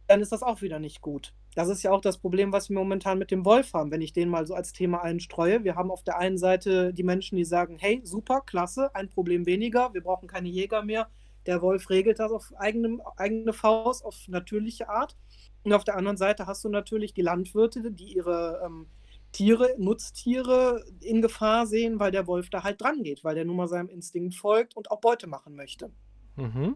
dann 0.08 0.22
ist 0.22 0.32
das 0.32 0.44
auch 0.44 0.62
wieder 0.62 0.80
nicht 0.80 1.02
gut. 1.02 1.34
Das 1.56 1.68
ist 1.68 1.84
ja 1.84 1.92
auch 1.92 2.02
das 2.02 2.18
Problem, 2.18 2.54
was 2.54 2.70
wir 2.70 2.78
momentan 2.78 3.20
mit 3.20 3.30
dem 3.30 3.44
Wolf 3.44 3.74
haben, 3.74 3.92
wenn 3.92 4.02
ich 4.02 4.14
den 4.14 4.30
mal 4.30 4.48
so 4.48 4.54
als 4.54 4.72
Thema 4.72 5.02
einstreue. 5.04 5.64
Wir 5.64 5.76
haben 5.76 5.92
auf 5.92 6.04
der 6.04 6.18
einen 6.18 6.38
Seite 6.38 6.94
die 6.94 7.04
Menschen, 7.04 7.36
die 7.36 7.44
sagen, 7.44 7.78
hey, 7.80 8.02
super, 8.04 8.42
klasse, 8.46 8.94
ein 8.96 9.10
Problem 9.10 9.46
weniger, 9.46 9.94
wir 9.94 10.02
brauchen 10.02 10.28
keine 10.28 10.48
Jäger 10.48 10.84
mehr. 10.84 11.10
Der 11.46 11.62
Wolf 11.62 11.90
regelt 11.90 12.20
das 12.20 12.32
auf 12.32 12.54
eigene, 12.58 13.00
eigene 13.18 13.52
Faust, 13.52 14.06
auf 14.06 14.16
natürliche 14.28 14.90
Art. 14.90 15.18
Und 15.64 15.74
auf 15.74 15.84
der 15.84 15.98
anderen 15.98 16.18
Seite 16.18 16.48
hast 16.48 16.64
du 16.64 16.70
natürlich 16.70 17.14
die 17.14 17.22
Landwirte, 17.22 17.92
die 17.92 18.16
ihre 18.16 18.62
ähm, 18.66 18.88
Tiere, 19.32 19.76
Nutztiere 19.78 20.84
in 21.02 21.22
Gefahr 21.22 21.66
sehen, 21.66 22.00
weil 22.00 22.12
der 22.12 22.28
Wolf 22.28 22.50
da 22.50 22.64
halt 22.64 22.82
dran 22.82 23.04
geht, 23.04 23.24
weil 23.24 23.36
der 23.36 23.46
nun 23.46 23.56
mal 23.56 23.68
seinem 23.68 23.90
Instinkt 23.90 24.36
folgt 24.36 24.76
und 24.76 24.92
auch 24.92 25.00
Beute 25.00 25.28
machen 25.28 25.56
möchte. 25.56 25.92
Mhm. 26.36 26.76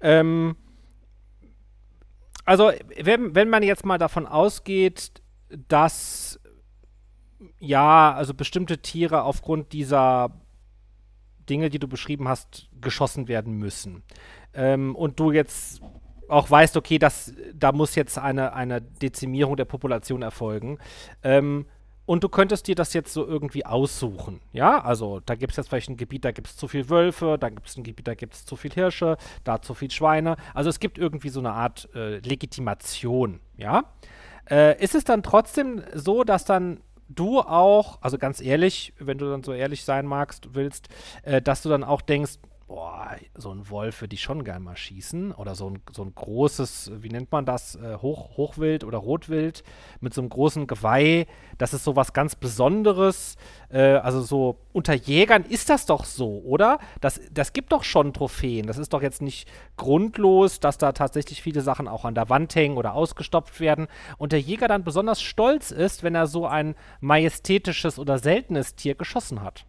Ähm, 0.00 0.56
also, 2.50 2.72
wenn, 3.00 3.36
wenn 3.36 3.48
man 3.48 3.62
jetzt 3.62 3.86
mal 3.86 3.96
davon 3.96 4.26
ausgeht, 4.26 5.12
dass 5.68 6.40
ja, 7.60 8.12
also 8.12 8.34
bestimmte 8.34 8.78
Tiere 8.78 9.22
aufgrund 9.22 9.72
dieser 9.72 10.32
Dinge, 11.48 11.70
die 11.70 11.78
du 11.78 11.86
beschrieben 11.86 12.26
hast, 12.26 12.68
geschossen 12.80 13.28
werden 13.28 13.54
müssen. 13.54 14.02
Ähm, 14.52 14.96
und 14.96 15.20
du 15.20 15.30
jetzt 15.30 15.80
auch 16.26 16.50
weißt, 16.50 16.76
okay, 16.76 16.98
das, 16.98 17.32
da 17.54 17.70
muss 17.70 17.94
jetzt 17.94 18.18
eine, 18.18 18.52
eine 18.52 18.82
Dezimierung 18.82 19.54
der 19.54 19.64
Population 19.64 20.22
erfolgen. 20.22 20.78
Ähm, 21.22 21.66
und 22.10 22.24
du 22.24 22.28
könntest 22.28 22.66
dir 22.66 22.74
das 22.74 22.92
jetzt 22.92 23.12
so 23.12 23.24
irgendwie 23.24 23.64
aussuchen. 23.64 24.40
Ja, 24.52 24.82
also 24.82 25.20
da 25.26 25.36
gibt 25.36 25.52
es 25.52 25.58
jetzt 25.58 25.68
vielleicht 25.68 25.90
ein 25.90 25.96
Gebiet, 25.96 26.24
da 26.24 26.32
gibt 26.32 26.48
es 26.48 26.56
zu 26.56 26.66
viel 26.66 26.90
Wölfe, 26.90 27.36
da 27.38 27.50
gibt 27.50 27.68
es 27.68 27.76
ein 27.76 27.84
Gebiet, 27.84 28.08
da 28.08 28.16
gibt 28.16 28.34
es 28.34 28.44
zu 28.44 28.56
viel 28.56 28.72
Hirsche, 28.72 29.16
da 29.44 29.62
zu 29.62 29.74
viel 29.74 29.92
Schweine. 29.92 30.34
Also 30.52 30.70
es 30.70 30.80
gibt 30.80 30.98
irgendwie 30.98 31.28
so 31.28 31.38
eine 31.38 31.52
Art 31.52 31.88
äh, 31.94 32.18
Legitimation. 32.18 33.38
Ja, 33.56 33.84
äh, 34.50 34.82
ist 34.82 34.96
es 34.96 35.04
dann 35.04 35.22
trotzdem 35.22 35.84
so, 35.94 36.24
dass 36.24 36.44
dann 36.44 36.80
du 37.08 37.38
auch, 37.38 38.02
also 38.02 38.18
ganz 38.18 38.40
ehrlich, 38.40 38.92
wenn 38.98 39.18
du 39.18 39.30
dann 39.30 39.44
so 39.44 39.52
ehrlich 39.52 39.84
sein 39.84 40.04
magst, 40.04 40.52
willst, 40.56 40.88
äh, 41.22 41.40
dass 41.40 41.62
du 41.62 41.68
dann 41.68 41.84
auch 41.84 42.00
denkst, 42.00 42.40
boah, 42.70 43.16
so 43.34 43.50
ein 43.50 43.68
Wolf 43.68 44.00
würde 44.00 44.14
ich 44.14 44.22
schon 44.22 44.44
gerne 44.44 44.60
mal 44.64 44.76
schießen. 44.76 45.32
Oder 45.32 45.56
so 45.56 45.68
ein, 45.68 45.82
so 45.90 46.04
ein 46.04 46.14
großes, 46.14 46.92
wie 47.00 47.08
nennt 47.08 47.32
man 47.32 47.44
das, 47.44 47.74
äh, 47.74 47.96
Hoch, 48.00 48.36
Hochwild 48.36 48.84
oder 48.84 48.98
Rotwild 48.98 49.64
mit 49.98 50.14
so 50.14 50.20
einem 50.20 50.30
großen 50.30 50.68
Geweih. 50.68 51.26
Das 51.58 51.74
ist 51.74 51.82
so 51.82 51.96
was 51.96 52.12
ganz 52.12 52.36
Besonderes. 52.36 53.34
Äh, 53.70 53.94
also 53.94 54.22
so 54.22 54.60
unter 54.72 54.94
Jägern 54.94 55.42
ist 55.42 55.68
das 55.68 55.84
doch 55.84 56.04
so, 56.04 56.42
oder? 56.44 56.78
Das, 57.00 57.20
das 57.32 57.52
gibt 57.52 57.72
doch 57.72 57.82
schon 57.82 58.12
Trophäen. 58.12 58.68
Das 58.68 58.78
ist 58.78 58.92
doch 58.92 59.02
jetzt 59.02 59.20
nicht 59.20 59.50
grundlos, 59.76 60.60
dass 60.60 60.78
da 60.78 60.92
tatsächlich 60.92 61.42
viele 61.42 61.62
Sachen 61.62 61.88
auch 61.88 62.04
an 62.04 62.14
der 62.14 62.28
Wand 62.28 62.54
hängen 62.54 62.76
oder 62.76 62.94
ausgestopft 62.94 63.58
werden. 63.58 63.88
Und 64.16 64.30
der 64.30 64.40
Jäger 64.40 64.68
dann 64.68 64.84
besonders 64.84 65.20
stolz 65.20 65.72
ist, 65.72 66.04
wenn 66.04 66.14
er 66.14 66.28
so 66.28 66.46
ein 66.46 66.76
majestätisches 67.00 67.98
oder 67.98 68.20
seltenes 68.20 68.76
Tier 68.76 68.94
geschossen 68.94 69.42
hat. 69.42 69.66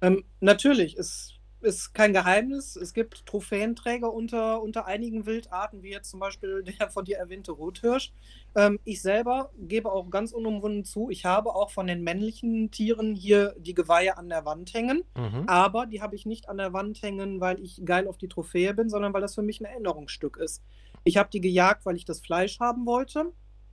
Ähm, 0.00 0.24
natürlich, 0.40 0.96
es 0.96 1.38
ist 1.60 1.92
kein 1.92 2.12
Geheimnis. 2.12 2.76
Es 2.76 2.94
gibt 2.94 3.26
Trophäenträger 3.26 4.12
unter, 4.12 4.62
unter 4.62 4.86
einigen 4.86 5.26
Wildarten, 5.26 5.82
wie 5.82 5.90
jetzt 5.90 6.10
zum 6.10 6.20
Beispiel 6.20 6.62
der 6.80 6.90
von 6.90 7.04
dir 7.04 7.18
erwähnte 7.18 7.52
Rothirsch. 7.52 8.12
Ähm, 8.54 8.78
ich 8.84 9.02
selber 9.02 9.50
gebe 9.58 9.90
auch 9.90 10.08
ganz 10.10 10.32
unumwunden 10.32 10.84
zu, 10.84 11.10
ich 11.10 11.24
habe 11.24 11.54
auch 11.54 11.70
von 11.70 11.86
den 11.86 12.02
männlichen 12.02 12.70
Tieren 12.70 13.14
hier 13.14 13.54
die 13.58 13.74
Geweihe 13.74 14.16
an 14.16 14.28
der 14.28 14.44
Wand 14.44 14.72
hängen. 14.74 15.04
Mhm. 15.16 15.44
Aber 15.46 15.86
die 15.86 16.00
habe 16.00 16.14
ich 16.14 16.26
nicht 16.26 16.48
an 16.48 16.58
der 16.58 16.72
Wand 16.72 17.02
hängen, 17.02 17.40
weil 17.40 17.60
ich 17.60 17.80
geil 17.84 18.06
auf 18.06 18.18
die 18.18 18.28
Trophäe 18.28 18.74
bin, 18.74 18.88
sondern 18.88 19.12
weil 19.12 19.22
das 19.22 19.34
für 19.34 19.42
mich 19.42 19.60
ein 19.60 19.66
Erinnerungsstück 19.66 20.36
ist. 20.36 20.62
Ich 21.04 21.16
habe 21.16 21.30
die 21.32 21.40
gejagt, 21.40 21.86
weil 21.86 21.96
ich 21.96 22.04
das 22.04 22.20
Fleisch 22.20 22.60
haben 22.60 22.86
wollte 22.86 23.32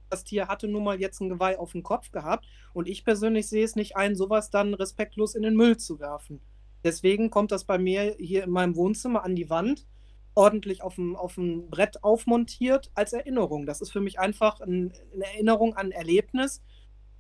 das 0.10 0.24
Tier 0.24 0.48
hatte 0.48 0.68
nun 0.68 0.84
mal 0.84 1.00
jetzt 1.00 1.20
ein 1.22 1.30
Geweih 1.30 1.58
auf 1.58 1.72
dem 1.72 1.84
Kopf 1.84 2.12
gehabt 2.12 2.46
und 2.74 2.88
ich 2.88 3.04
persönlich 3.04 3.48
sehe 3.48 3.66
es 3.66 3.76
nicht 3.76 3.96
ein, 3.96 4.16
sowas 4.16 4.50
dann 4.50 4.74
respektlos 4.74 5.36
in 5.36 5.44
den 5.44 5.56
Müll 5.56 5.78
zu 5.78 6.00
werfen. 6.00 6.42
Deswegen 6.84 7.30
kommt 7.30 7.52
das 7.52 7.64
bei 7.64 7.78
mir 7.78 8.16
hier 8.20 8.44
in 8.44 8.52
meinem 8.52 8.76
Wohnzimmer 8.76 9.24
an 9.24 9.36
die 9.36 9.50
Wand 9.50 9.86
ordentlich 10.36 10.84
auf 10.84 10.96
dem, 10.96 11.16
auf 11.16 11.36
dem 11.36 11.70
Brett 11.70 12.04
aufmontiert 12.04 12.92
als 12.94 13.14
Erinnerung. 13.14 13.66
Das 13.66 13.82
ist 13.82 13.92
für 13.92 14.02
mich 14.02 14.20
einfach 14.20 14.60
ein, 14.60 14.94
eine 15.14 15.26
Erinnerung 15.26 15.76
an 15.76 15.88
ein 15.88 15.92
Erlebnis 15.92 16.62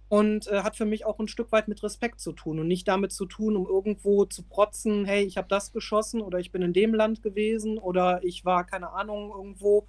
und 0.09 0.47
äh, 0.47 0.61
hat 0.61 0.75
für 0.75 0.86
mich 0.86 1.05
auch 1.05 1.17
ein 1.19 1.27
Stück 1.27 1.51
weit 1.51 1.67
mit 1.67 1.81
Respekt 1.81 2.19
zu 2.19 2.33
tun 2.33 2.59
und 2.59 2.67
nicht 2.67 2.88
damit 2.88 3.11
zu 3.11 3.25
tun, 3.25 3.55
um 3.55 3.65
irgendwo 3.65 4.25
zu 4.25 4.43
protzen, 4.43 5.05
hey, 5.05 5.23
ich 5.23 5.38
habe 5.38 5.47
das 5.47 5.71
geschossen 5.71 6.21
oder 6.21 6.39
ich 6.39 6.51
bin 6.51 6.61
in 6.61 6.73
dem 6.73 6.93
Land 6.93 7.23
gewesen 7.23 7.77
oder 7.77 8.23
ich 8.23 8.45
war, 8.45 8.65
keine 8.65 8.91
Ahnung, 8.91 9.31
irgendwo. 9.36 9.88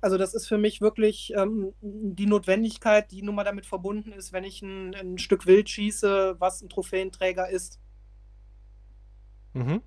Also 0.00 0.16
das 0.16 0.34
ist 0.34 0.46
für 0.46 0.58
mich 0.58 0.80
wirklich 0.80 1.32
ähm, 1.36 1.72
die 1.80 2.26
Notwendigkeit, 2.26 3.10
die 3.10 3.22
nun 3.22 3.34
mal 3.34 3.44
damit 3.44 3.66
verbunden 3.66 4.12
ist, 4.12 4.32
wenn 4.32 4.44
ich 4.44 4.62
ein, 4.62 4.94
ein 4.94 5.18
Stück 5.18 5.46
Wild 5.46 5.68
schieße, 5.68 6.36
was 6.38 6.62
ein 6.62 6.68
Trophäenträger 6.68 7.48
ist. 7.48 7.80
Mhm. 9.54 9.82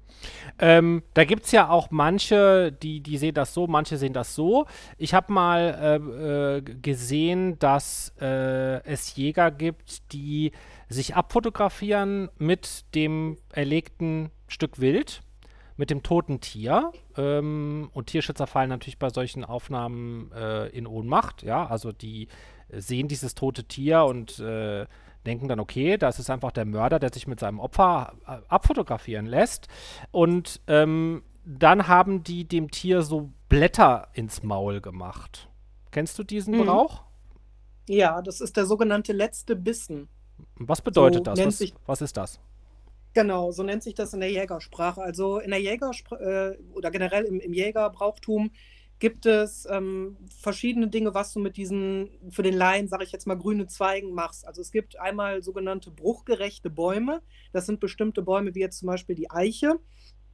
Ähm, 0.59 1.03
da 1.14 1.24
gibt 1.24 1.45
es 1.45 1.51
ja 1.51 1.70
auch 1.70 1.91
manche, 1.91 2.72
die, 2.72 2.99
die 3.01 3.18
sehen 3.18 3.34
das 3.34 3.53
so, 3.53 3.68
manche 3.68 3.97
sehen 3.97 4.14
das 4.14 4.36
so. 4.36 4.66
Ich 4.97 5.14
habe 5.14 5.32
mal 5.32 6.01
äh, 6.01 6.57
äh, 6.57 6.62
gesehen, 6.62 7.57
dass 7.59 8.14
äh, 8.20 8.84
es 8.84 9.16
Jäger 9.16 9.51
gibt, 9.51 10.12
die 10.14 10.51
sich 10.89 11.16
abfotografieren 11.16 12.30
mit 12.38 12.86
dem 12.95 13.38
erlegten 13.51 14.30
Stück 14.47 14.82
Wild, 14.82 15.22
mit 15.78 15.89
dem 15.89 16.03
toten 16.03 16.41
Tier. 16.41 16.91
Ähm, 17.17 17.89
und 17.93 18.07
Tierschützer 18.07 18.47
fallen 18.47 18.69
natürlich 18.69 18.99
bei 18.99 19.09
solchen 19.09 19.45
Aufnahmen 19.45 20.32
äh, 20.32 20.67
in 20.67 20.88
Ohnmacht. 20.88 21.43
Ja, 21.43 21.65
also 21.65 21.91
die 21.91 22.28
sehen 22.69 23.07
dieses 23.07 23.36
tote 23.36 23.65
Tier 23.65 24.03
und 24.05 24.39
äh, 24.39 24.86
denken 25.26 25.47
dann, 25.47 25.59
okay, 25.59 25.97
das 25.97 26.19
ist 26.19 26.30
einfach 26.30 26.51
der 26.51 26.65
Mörder, 26.65 26.99
der 26.99 27.13
sich 27.13 27.28
mit 27.28 27.39
seinem 27.39 27.59
Opfer 27.59 28.13
äh, 28.26 28.38
abfotografieren 28.47 29.26
lässt. 29.26 29.67
Und 30.11 30.61
ähm, 30.67 31.24
dann 31.45 31.88
haben 31.88 32.24
die 32.24 32.47
dem 32.47 32.72
Tier 32.72 33.01
so 33.01 33.32
Blätter 33.49 34.07
ins 34.13 34.43
Maul 34.43 34.82
gemacht. 34.82 35.49
Kennst 35.91 36.17
du 36.17 36.24
diesen 36.24 36.57
mhm. 36.57 36.65
Brauch? 36.65 37.03
Ja, 37.88 38.22
das 38.22 38.41
ist 38.41 38.57
der 38.57 38.65
sogenannte 38.65 39.11
letzte 39.13 39.55
Bissen. 39.55 40.07
Was 40.55 40.82
bedeutet 40.82 41.26
so 41.26 41.34
das? 41.34 41.39
Was, 41.39 41.74
was, 41.86 42.01
ist 42.01 42.17
das? 42.17 42.39
Genau, 43.14 43.51
so 43.51 43.64
nennt 43.64 43.84
sich 43.84 43.93
das 43.93 44.14
in 44.14 44.22
der 44.22 44.32
Jägersprache. 44.32 45.01
Also 45.01 45.39
in 45.39 45.51
der 45.51 45.62
Jägersprache 45.62 46.57
äh, 46.59 46.64
oder 46.74 46.91
generell 46.91 47.26
im, 47.26 47.39
im 47.41 47.53
Jägerbrauchtum 47.53 48.51
gibt 48.99 49.26
es 49.26 49.68
ähm, 49.70 50.16
verschiedene 50.39 50.88
Dinge, 50.88 51.14
was 51.14 51.34
du 51.34 51.39
mit 51.39 51.57
diesen, 51.57 52.12
für 52.30 52.43
den 52.43 52.53
Laien, 52.53 52.88
sage 52.88 53.03
ich 53.03 53.12
jetzt 53.12 53.26
mal, 53.26 53.38
grüne 53.38 53.66
Zweigen 53.66 54.14
machst. 54.14 54.47
Also 54.47 54.62
es 54.62 54.72
gibt 54.72 54.97
einmal 54.99 55.41
sogenannte 55.41 55.89
bruchgerechte 55.91 56.70
Bäume. 56.70 57.22
Das 57.51 57.66
sind 57.66 57.80
bestimmte 57.80 58.22
Bäume, 58.22 58.53
wie 58.53 58.59
jetzt 58.59 58.78
zum 58.78 58.88
Beispiel 58.88 59.16
die 59.16 59.32
Eiche, 59.32 59.80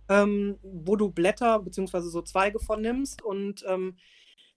ähm, 0.09 0.59
wo 0.61 0.97
du 0.97 1.09
Blätter 1.09 1.59
bzw. 1.59 2.01
so 2.01 2.21
Zweige 2.21 2.59
von 2.59 2.82
nimmst 2.82 3.23
und 3.23 3.63
ähm, 3.67 3.95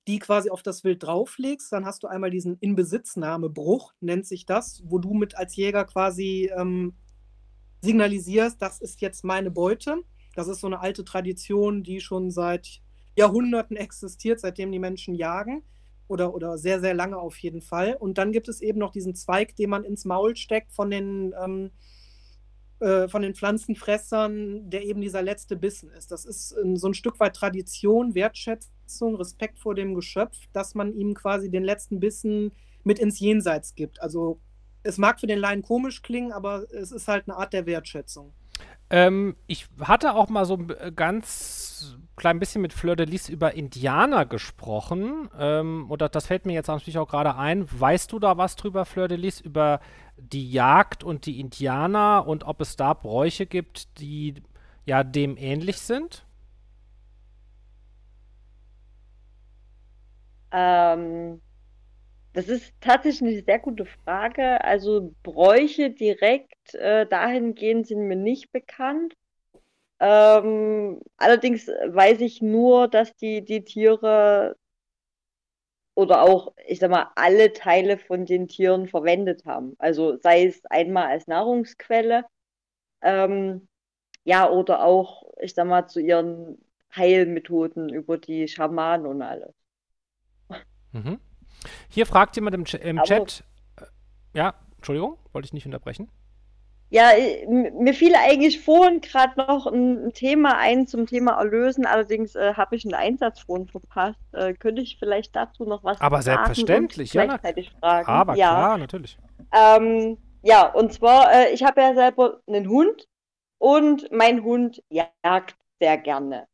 die 0.08 0.18
quasi 0.18 0.50
auf 0.50 0.64
das 0.64 0.82
Wild 0.82 1.04
drauflegst. 1.04 1.72
Dann 1.72 1.86
hast 1.86 2.02
du 2.02 2.08
einmal 2.08 2.30
diesen 2.30 2.58
Inbesitznahmebruch, 2.58 3.92
nennt 4.00 4.26
sich 4.26 4.44
das, 4.44 4.82
wo 4.84 4.98
du 4.98 5.14
mit 5.14 5.36
als 5.36 5.54
Jäger 5.54 5.84
quasi 5.84 6.50
ähm, 6.58 6.94
signalisierst, 7.80 8.60
das 8.60 8.80
ist 8.80 9.00
jetzt 9.00 9.24
meine 9.24 9.50
Beute. 9.50 10.02
Das 10.34 10.48
ist 10.48 10.60
so 10.60 10.66
eine 10.66 10.80
alte 10.80 11.04
Tradition, 11.04 11.82
die 11.82 12.00
schon 12.00 12.30
seit 12.30 12.80
Jahrhunderten 13.16 13.76
existiert, 13.76 14.40
seitdem 14.40 14.72
die 14.72 14.78
Menschen 14.78 15.14
jagen. 15.14 15.62
Oder, 16.08 16.34
oder 16.34 16.58
sehr, 16.58 16.80
sehr 16.80 16.94
lange 16.94 17.18
auf 17.18 17.38
jeden 17.38 17.60
Fall. 17.60 17.96
Und 17.96 18.18
dann 18.18 18.32
gibt 18.32 18.48
es 18.48 18.60
eben 18.60 18.80
noch 18.80 18.90
diesen 18.90 19.14
Zweig, 19.14 19.54
den 19.54 19.70
man 19.70 19.84
ins 19.84 20.04
Maul 20.04 20.34
steckt 20.34 20.72
von 20.72 20.90
den, 20.90 21.32
ähm, 21.40 21.70
äh, 22.80 23.06
von 23.06 23.22
den 23.22 23.36
Pflanzenfressern, 23.36 24.68
der 24.70 24.82
eben 24.82 25.00
dieser 25.00 25.22
letzte 25.22 25.54
Bissen 25.54 25.88
ist. 25.90 26.10
Das 26.10 26.24
ist 26.24 26.56
ähm, 26.60 26.76
so 26.76 26.88
ein 26.88 26.94
Stück 26.94 27.20
weit 27.20 27.36
Tradition, 27.36 28.16
Wertschätzung, 28.16 29.14
Respekt 29.14 29.60
vor 29.60 29.76
dem 29.76 29.94
Geschöpf, 29.94 30.36
dass 30.52 30.74
man 30.74 30.92
ihm 30.94 31.14
quasi 31.14 31.48
den 31.48 31.62
letzten 31.62 32.00
Bissen 32.00 32.50
mit 32.82 32.98
ins 32.98 33.20
Jenseits 33.20 33.76
gibt. 33.76 34.02
Also 34.02 34.40
es 34.82 34.98
mag 34.98 35.20
für 35.20 35.26
den 35.26 35.38
Laien 35.38 35.62
komisch 35.62 36.02
klingen, 36.02 36.32
aber 36.32 36.64
es 36.72 36.92
ist 36.92 37.08
halt 37.08 37.28
eine 37.28 37.36
Art 37.36 37.52
der 37.52 37.66
Wertschätzung. 37.66 38.32
Ähm, 38.90 39.36
ich 39.46 39.68
hatte 39.80 40.14
auch 40.14 40.28
mal 40.28 40.44
so 40.44 40.56
ein 40.56 40.94
ganz 40.96 41.96
klein 42.16 42.40
bisschen 42.40 42.60
mit 42.60 42.72
Fleur 42.72 42.96
de 42.96 43.06
Lis 43.06 43.28
über 43.28 43.54
Indianer 43.54 44.26
gesprochen. 44.26 45.30
Ähm, 45.38 45.90
oder 45.90 46.08
das 46.08 46.26
fällt 46.26 46.44
mir 46.44 46.52
jetzt 46.52 46.66
natürlich 46.66 46.98
auch 46.98 47.08
gerade 47.08 47.36
ein. 47.36 47.66
Weißt 47.70 48.12
du 48.12 48.18
da 48.18 48.36
was 48.36 48.56
drüber, 48.56 48.84
Fleur 48.84 49.08
de 49.08 49.16
Lis, 49.16 49.40
über 49.40 49.80
die 50.16 50.50
Jagd 50.50 51.02
und 51.04 51.24
die 51.24 51.40
Indianer 51.40 52.26
und 52.26 52.44
ob 52.44 52.60
es 52.60 52.76
da 52.76 52.92
Bräuche 52.94 53.46
gibt, 53.46 53.98
die 54.00 54.34
ja 54.84 55.04
dem 55.04 55.36
ähnlich 55.38 55.78
sind? 55.78 56.26
Ähm, 60.52 61.40
das 62.32 62.48
ist 62.48 62.72
tatsächlich 62.80 63.22
eine 63.22 63.42
sehr 63.42 63.58
gute 63.58 63.86
Frage. 63.86 64.62
Also 64.64 65.14
Bräuche 65.22 65.90
direkt 65.90 66.74
äh, 66.74 67.06
dahingehend 67.06 67.86
sind 67.86 68.06
mir 68.06 68.16
nicht 68.16 68.52
bekannt. 68.52 69.14
Ähm, 70.00 71.00
allerdings 71.16 71.66
weiß 71.68 72.20
ich 72.20 72.40
nur, 72.40 72.88
dass 72.88 73.14
die, 73.16 73.44
die 73.44 73.64
Tiere 73.64 74.56
oder 75.94 76.22
auch, 76.22 76.54
ich 76.66 76.78
sag 76.78 76.90
mal, 76.90 77.10
alle 77.16 77.52
Teile 77.52 77.98
von 77.98 78.24
den 78.24 78.48
Tieren 78.48 78.88
verwendet 78.88 79.44
haben. 79.44 79.74
Also 79.78 80.16
sei 80.18 80.46
es 80.46 80.64
einmal 80.66 81.08
als 81.08 81.26
Nahrungsquelle, 81.26 82.24
ähm, 83.02 83.68
ja, 84.24 84.50
oder 84.50 84.84
auch, 84.84 85.24
ich 85.40 85.54
sag 85.54 85.66
mal, 85.66 85.86
zu 85.88 86.00
ihren 86.00 86.58
Heilmethoden 86.94 87.88
über 87.90 88.18
die 88.18 88.48
Schamanen 88.48 89.06
und 89.06 89.22
alles. 89.22 89.54
Mhm. 90.92 91.20
Hier 91.88 92.06
fragt 92.06 92.36
jemand 92.36 92.54
im, 92.54 92.64
Ch 92.64 92.74
im 92.74 93.02
Chat. 93.02 93.44
Äh, 93.76 93.84
ja, 94.34 94.54
Entschuldigung, 94.76 95.18
wollte 95.32 95.46
ich 95.46 95.52
nicht 95.52 95.66
unterbrechen. 95.66 96.10
Ja, 96.92 97.12
äh, 97.12 97.46
mir 97.46 97.94
fiel 97.94 98.14
eigentlich 98.16 98.60
vorhin 98.60 99.00
gerade 99.00 99.38
noch 99.38 99.66
ein 99.66 100.12
Thema 100.12 100.58
ein 100.58 100.88
zum 100.88 101.06
Thema 101.06 101.38
Erlösen, 101.38 101.86
allerdings 101.86 102.34
äh, 102.34 102.54
habe 102.54 102.74
ich 102.74 102.84
einen 102.84 102.94
Einsatz 102.94 103.40
vorhin 103.40 103.68
verpasst. 103.68 104.18
Äh, 104.32 104.54
könnte 104.54 104.82
ich 104.82 104.98
vielleicht 104.98 105.36
dazu 105.36 105.64
noch 105.64 105.84
was 105.84 106.00
Aber 106.00 106.20
selbstverständlich, 106.20 107.14
ja. 107.14 107.38
Fragen? 107.78 108.08
Aber 108.08 108.34
ja. 108.34 108.50
klar, 108.50 108.78
natürlich. 108.78 109.18
Ähm, 109.52 110.18
ja, 110.42 110.66
und 110.66 110.92
zwar, 110.92 111.32
äh, 111.32 111.52
ich 111.52 111.62
habe 111.62 111.80
ja 111.80 111.94
selber 111.94 112.40
einen 112.48 112.68
Hund 112.68 113.06
und 113.58 114.10
mein 114.10 114.42
Hund 114.42 114.82
jagt 114.88 115.56
sehr 115.78 115.96
gerne. 115.96 116.48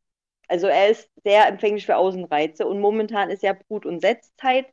Also 0.47 0.67
er 0.67 0.89
ist 0.89 1.09
sehr 1.23 1.47
empfänglich 1.47 1.85
für 1.85 1.97
Außenreize 1.97 2.67
und 2.67 2.79
momentan 2.79 3.31
ist 3.31 3.43
ja 3.43 3.53
Brut- 3.53 3.85
und 3.85 4.01
Setzzeit 4.01 4.67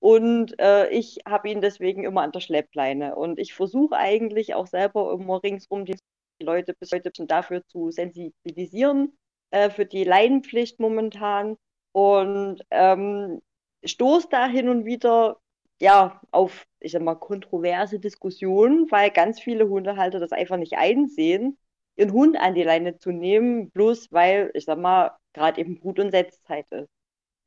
und 0.00 0.58
äh, 0.60 0.88
ich 0.90 1.18
habe 1.26 1.48
ihn 1.50 1.60
deswegen 1.60 2.04
immer 2.04 2.22
an 2.22 2.32
der 2.32 2.40
Schleppleine. 2.40 3.16
Und 3.16 3.38
ich 3.38 3.54
versuche 3.54 3.96
eigentlich 3.96 4.54
auch 4.54 4.66
selber 4.66 5.12
immer 5.12 5.42
ringsum 5.42 5.84
die 5.84 5.96
Leute 6.40 6.74
bis 6.74 6.92
heute 6.92 7.10
dafür 7.26 7.64
zu 7.66 7.90
sensibilisieren, 7.90 9.16
äh, 9.50 9.70
für 9.70 9.86
die 9.86 10.04
Leinenpflicht 10.04 10.78
momentan. 10.80 11.56
Und 11.92 12.62
ähm, 12.70 13.40
stoße 13.84 14.28
da 14.30 14.46
hin 14.46 14.68
und 14.68 14.84
wieder 14.84 15.38
ja, 15.80 16.20
auf, 16.32 16.66
ich 16.80 16.92
sag 16.92 17.02
mal, 17.02 17.14
kontroverse 17.16 17.98
Diskussionen, 18.00 18.90
weil 18.90 19.10
ganz 19.10 19.40
viele 19.40 19.68
Hundehalter 19.68 20.20
das 20.20 20.32
einfach 20.32 20.56
nicht 20.56 20.74
einsehen, 20.76 21.58
ihren 21.96 22.12
Hund 22.12 22.36
an 22.36 22.54
die 22.54 22.62
Leine 22.64 22.98
zu 22.98 23.10
nehmen, 23.12 23.70
bloß 23.70 24.12
weil, 24.12 24.50
ich 24.54 24.64
sag 24.64 24.78
mal, 24.78 25.16
gerade 25.32 25.60
eben 25.60 25.78
Brut- 25.80 26.00
und 26.00 26.10
Setzzeit 26.10 26.70
ist. 26.72 26.88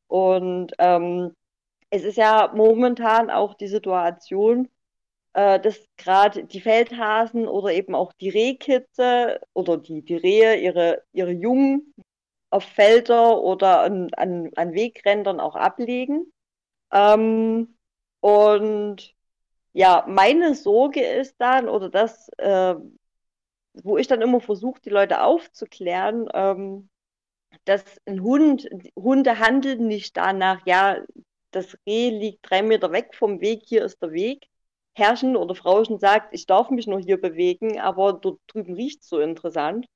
Und 0.07 0.73
ähm, 0.79 1.33
es 1.91 2.03
ist 2.03 2.17
ja 2.17 2.51
momentan 2.55 3.29
auch 3.29 3.53
die 3.53 3.67
Situation, 3.67 4.69
äh, 5.33 5.59
dass 5.59 5.79
gerade 5.97 6.45
die 6.45 6.61
Feldhasen 6.61 7.47
oder 7.47 7.73
eben 7.73 7.95
auch 7.95 8.13
die 8.13 8.29
Rehkitze 8.29 9.41
oder 9.53 9.77
die, 9.77 10.01
die 10.03 10.15
Rehe 10.15 10.55
ihre, 10.57 11.03
ihre 11.13 11.31
Jungen 11.31 11.93
auf 12.49 12.63
Felder 12.63 13.41
oder 13.41 13.81
an, 13.81 14.13
an, 14.15 14.51
an 14.55 14.73
Wegrändern 14.73 15.39
auch 15.39 15.55
ablegen. 15.55 16.31
Ähm, 16.91 17.77
und 18.21 19.15
ja, 19.73 20.05
meine 20.07 20.55
Sorge 20.55 21.01
ist 21.01 21.35
dann, 21.39 21.69
oder 21.69 21.89
das, 21.89 22.29
äh, 22.37 22.75
wo 23.83 23.97
ich 23.97 24.07
dann 24.07 24.21
immer 24.21 24.41
versuche, 24.41 24.81
die 24.81 24.89
Leute 24.89 25.23
aufzuklären, 25.23 26.29
ähm, 26.33 26.89
dass 27.65 27.83
ein 28.05 28.21
Hund, 28.21 28.69
Hunde 28.95 29.39
handeln 29.39 29.87
nicht 29.87 30.17
danach, 30.17 30.65
ja, 30.65 30.97
das 31.51 31.77
Reh 31.87 32.09
liegt 32.09 32.49
drei 32.49 32.61
Meter 32.63 32.91
weg 32.91 33.15
vom 33.15 33.41
Weg, 33.41 33.63
hier 33.65 33.83
ist 33.83 34.01
der 34.01 34.11
Weg. 34.11 34.47
Herrschen 34.93 35.35
oder 35.37 35.55
Frauchen 35.55 35.99
sagt, 35.99 36.33
ich 36.33 36.45
darf 36.47 36.69
mich 36.69 36.87
nur 36.87 36.99
hier 36.99 37.19
bewegen, 37.19 37.79
aber 37.79 38.13
dort 38.13 38.39
drüben 38.47 38.75
riecht 38.75 39.01
es 39.01 39.09
so 39.09 39.19
interessant. 39.19 39.87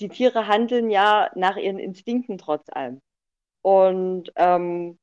Die 0.00 0.08
Tiere 0.08 0.46
handeln 0.46 0.90
ja 0.90 1.30
nach 1.34 1.56
ihren 1.56 1.78
Instinkten 1.78 2.38
trotz 2.38 2.68
allem. 2.70 3.00
Und 3.62 4.32
ähm, 4.36 4.98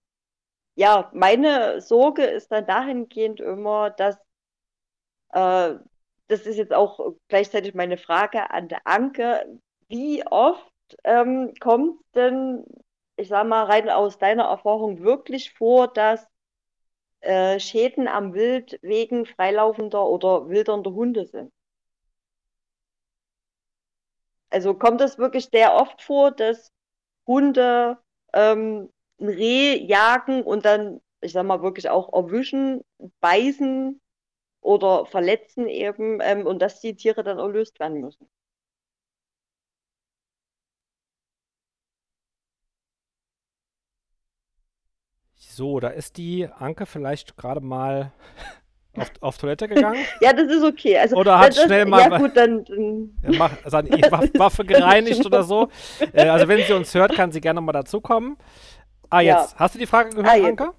ja, 0.76 1.12
meine 1.14 1.82
Sorge 1.82 2.24
ist 2.24 2.52
dann 2.52 2.66
dahingehend 2.68 3.40
immer, 3.42 3.92
dass 3.92 4.18
äh, 5.34 5.76
das 6.28 6.46
ist 6.46 6.58
jetzt 6.58 6.74
auch 6.74 7.16
gleichzeitig 7.30 7.74
meine 7.74 7.98
Frage 7.98 8.52
an 8.52 8.68
der 8.68 8.86
Anke, 8.86 9.60
wie 9.88 10.26
oft 10.28 10.72
ähm, 11.04 11.54
kommt 11.60 12.02
denn 12.16 12.66
ich 13.18 13.28
sag 13.30 13.48
mal, 13.48 13.66
rein 13.66 13.90
aus 13.90 14.18
deiner 14.20 14.46
Erfahrung 14.46 15.02
wirklich 15.02 15.54
vor, 15.54 15.88
dass 15.90 16.28
äh, 17.22 17.60
Schäden 17.60 18.08
am 18.08 18.34
Wild 18.34 18.80
wegen 18.82 19.26
freilaufender 19.26 20.08
oder 20.08 20.50
wildernder 20.50 20.92
Hunde 20.94 21.26
sind? 21.26 21.52
Also 24.50 24.74
kommt 24.74 25.02
es 25.02 25.18
wirklich 25.18 25.46
sehr 25.52 25.76
oft 25.76 26.02
vor, 26.02 26.32
dass 26.32 26.72
Hunde 27.28 27.98
ähm, 28.34 28.92
ein 29.20 29.30
Reh 29.30 29.78
jagen 29.86 30.44
und 30.44 30.66
dann, 30.66 31.02
ich 31.22 31.34
sag 31.34 31.46
mal, 31.46 31.62
wirklich 31.62 31.90
auch 31.90 32.14
erwischen, 32.14 32.82
beißen 33.20 34.02
oder 34.62 35.06
verletzen 35.08 35.68
eben 35.70 36.20
ähm, 36.22 36.46
und 36.48 36.62
dass 36.62 36.82
die 36.82 36.96
Tiere 36.96 37.24
dann 37.24 37.40
erlöst 37.40 37.80
werden 37.80 38.02
müssen? 38.02 38.30
So, 45.58 45.80
da 45.80 45.88
ist 45.88 46.18
die 46.18 46.48
Anke 46.60 46.86
vielleicht 46.86 47.36
gerade 47.36 47.62
mal 47.62 48.12
auf, 48.96 49.12
auf 49.22 49.38
Toilette 49.40 49.68
gegangen. 49.68 50.06
ja, 50.22 50.32
das 50.32 50.52
ist 50.52 50.64
okay. 50.64 51.00
Also, 51.00 51.16
oder 51.16 51.40
hat 51.40 51.56
schnell 51.56 51.86
ist, 51.86 51.90
mal 51.90 52.00
ja, 52.00 52.16
gut, 52.20 52.38
dann, 52.38 52.64
dann 52.64 53.10
mach, 53.40 53.54
seine 53.66 53.90
Waffe 54.38 54.64
gereinigt 54.64 55.26
oder 55.26 55.42
so. 55.42 55.70
Äh, 56.14 56.28
also 56.28 56.48
wenn 56.48 56.64
sie 56.64 56.74
uns 56.74 56.94
hört, 56.94 57.16
kann 57.16 57.32
sie 57.32 57.42
gerne 57.42 57.60
mal 57.60 57.72
dazukommen. 57.72 58.38
Ah, 59.10 59.22
jetzt. 59.22 59.54
Ja. 59.54 59.58
Hast 59.58 59.74
du 59.74 59.80
die 59.80 59.88
Frage 59.88 60.12
gehört, 60.12 60.28
ah, 60.28 60.46
Anke? 60.46 60.74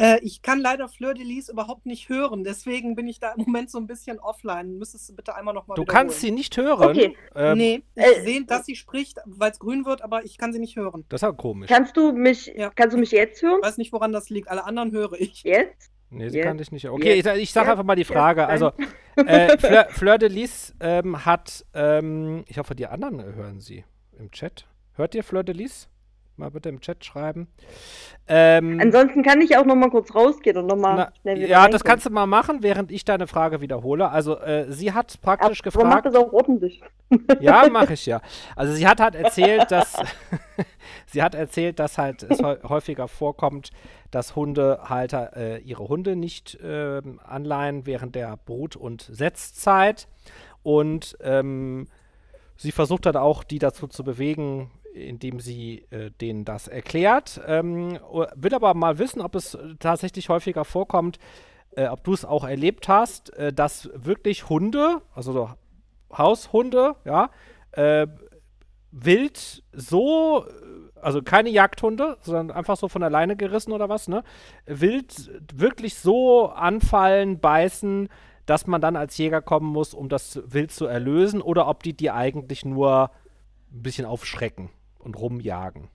Äh, 0.00 0.18
ich 0.22 0.40
kann 0.40 0.60
leider 0.60 0.88
Fleur 0.88 1.12
de 1.12 1.22
Lis 1.22 1.50
überhaupt 1.50 1.84
nicht 1.84 2.08
hören, 2.08 2.42
deswegen 2.42 2.96
bin 2.96 3.06
ich 3.06 3.20
da 3.20 3.32
im 3.32 3.44
Moment 3.44 3.70
so 3.70 3.76
ein 3.76 3.86
bisschen 3.86 4.18
offline. 4.18 4.78
Müsstest 4.78 5.10
du 5.10 5.14
bitte 5.14 5.34
einmal 5.34 5.52
nochmal 5.52 5.76
Du 5.76 5.84
kannst 5.84 6.20
sie 6.20 6.30
nicht 6.30 6.56
hören? 6.56 6.88
Okay. 6.88 7.16
Ähm, 7.34 7.58
nee, 7.58 7.82
ich 7.94 8.02
äh, 8.02 8.22
sehe, 8.22 8.44
dass 8.46 8.64
sie 8.64 8.76
spricht, 8.76 9.18
weil 9.26 9.50
es 9.50 9.58
grün 9.58 9.84
wird, 9.84 10.00
aber 10.00 10.24
ich 10.24 10.38
kann 10.38 10.54
sie 10.54 10.58
nicht 10.58 10.76
hören. 10.76 11.04
Das 11.10 11.18
ist 11.18 11.22
ja 11.22 11.32
komisch. 11.32 11.68
Kannst 11.68 11.98
du 11.98 12.12
mich, 12.12 12.46
ja. 12.56 12.70
kannst 12.70 12.96
du 12.96 12.98
mich 12.98 13.10
jetzt 13.10 13.42
hören? 13.42 13.58
Ich 13.60 13.66
weiß 13.66 13.76
nicht, 13.76 13.92
woran 13.92 14.10
das 14.10 14.30
liegt. 14.30 14.48
Alle 14.48 14.64
anderen 14.64 14.90
höre 14.92 15.20
ich. 15.20 15.42
Jetzt? 15.42 15.90
Nee, 16.08 16.30
sie 16.30 16.38
jetzt? 16.38 16.46
kann 16.46 16.56
dich 16.56 16.72
nicht 16.72 16.84
hören. 16.84 16.94
Okay, 16.94 17.16
jetzt? 17.16 17.26
ich, 17.26 17.42
ich 17.42 17.52
sage 17.52 17.70
einfach 17.70 17.84
mal 17.84 17.94
die 17.94 18.04
Frage. 18.04 18.46
Also, 18.46 18.72
äh, 19.16 19.58
Fleur, 19.58 19.86
Fleur, 19.90 20.16
de 20.16 20.30
Lis 20.30 20.74
ähm, 20.80 21.26
hat, 21.26 21.66
ähm, 21.74 22.44
ich 22.46 22.56
hoffe, 22.56 22.74
die 22.74 22.86
anderen 22.86 23.22
hören 23.22 23.60
sie 23.60 23.84
im 24.18 24.30
Chat. 24.30 24.66
Hört 24.94 25.14
ihr 25.14 25.22
Fleur 25.22 25.44
de 25.44 25.54
Lis? 25.54 25.89
Mal 26.40 26.50
bitte 26.50 26.68
im 26.68 26.80
Chat 26.80 27.04
schreiben. 27.04 27.46
Ähm, 28.26 28.78
Ansonsten 28.80 29.22
kann 29.22 29.40
ich 29.40 29.56
auch 29.56 29.64
noch 29.64 29.74
mal 29.74 29.90
kurz 29.90 30.14
rausgehen 30.14 30.56
und 30.56 30.66
noch 30.66 30.76
mal 30.76 31.12
schnell 31.20 31.36
wieder 31.36 31.46
Ja, 31.48 31.58
reinkommen. 31.58 31.72
das 31.72 31.84
kannst 31.84 32.06
du 32.06 32.10
mal 32.10 32.26
machen, 32.26 32.62
während 32.62 32.90
ich 32.90 33.04
deine 33.04 33.26
Frage 33.26 33.60
wiederhole. 33.60 34.10
Also 34.10 34.38
äh, 34.38 34.70
sie 34.70 34.92
hat 34.92 35.20
praktisch 35.22 35.60
Aber 35.60 35.70
gefragt. 35.70 35.88
Mach 35.88 36.02
das 36.02 36.14
auch 36.14 36.32
ordentlich. 36.32 36.82
Ja, 37.40 37.68
mache 37.68 37.94
ich 37.94 38.06
ja. 38.06 38.20
Also 38.54 38.72
sie 38.72 38.86
hat 38.86 39.00
halt 39.00 39.14
erzählt, 39.16 39.66
dass 39.70 39.96
sie 41.06 41.22
hat 41.22 41.34
erzählt, 41.34 41.78
dass 41.78 41.98
halt 41.98 42.22
es 42.22 42.40
häufiger 42.42 43.08
vorkommt, 43.08 43.70
dass 44.12 44.36
Hundehalter 44.36 45.36
äh, 45.36 45.58
ihre 45.58 45.88
Hunde 45.88 46.14
nicht 46.14 46.54
äh, 46.60 47.02
anleihen 47.24 47.86
während 47.86 48.14
der 48.14 48.36
Brut- 48.36 48.76
und 48.76 49.02
Setzzeit 49.02 50.06
und 50.62 51.16
ähm, 51.22 51.88
sie 52.56 52.70
versucht 52.72 53.06
dann 53.06 53.16
auch, 53.16 53.42
die 53.42 53.58
dazu 53.58 53.86
zu 53.88 54.04
bewegen, 54.04 54.70
indem 54.92 55.40
sie 55.40 55.86
äh, 55.90 56.10
denen 56.20 56.44
das 56.44 56.68
erklärt. 56.68 57.40
Ähm, 57.46 57.98
will 58.34 58.54
aber 58.54 58.74
mal 58.74 58.98
wissen, 58.98 59.20
ob 59.20 59.34
es 59.34 59.56
tatsächlich 59.78 60.28
häufiger 60.28 60.64
vorkommt, 60.64 61.18
äh, 61.76 61.86
ob 61.88 62.04
du 62.04 62.12
es 62.12 62.24
auch 62.24 62.44
erlebt 62.44 62.88
hast, 62.88 63.32
äh, 63.34 63.52
dass 63.52 63.90
wirklich 63.94 64.48
Hunde, 64.48 65.02
also 65.14 65.32
so 65.32 65.50
Haushunde, 66.16 66.96
ja, 67.04 67.30
äh, 67.72 68.06
wild 68.90 69.62
so, 69.72 70.44
also 71.00 71.22
keine 71.22 71.50
Jagdhunde, 71.50 72.18
sondern 72.22 72.50
einfach 72.50 72.76
so 72.76 72.88
von 72.88 73.02
alleine 73.02 73.36
gerissen 73.36 73.72
oder 73.72 73.88
was, 73.88 74.08
ne? 74.08 74.24
Wild 74.66 75.30
wirklich 75.54 75.94
so 75.94 76.48
anfallen, 76.48 77.38
beißen, 77.38 78.08
dass 78.46 78.66
man 78.66 78.80
dann 78.80 78.96
als 78.96 79.16
Jäger 79.16 79.42
kommen 79.42 79.70
muss, 79.70 79.94
um 79.94 80.08
das 80.08 80.42
Wild 80.44 80.72
zu 80.72 80.86
erlösen, 80.86 81.40
oder 81.40 81.68
ob 81.68 81.84
die 81.84 81.92
die 81.92 82.10
eigentlich 82.10 82.64
nur 82.64 83.10
ein 83.72 83.82
bisschen 83.82 84.06
aufschrecken 84.06 84.70
und 85.00 85.18
rumjagen. 85.18 85.88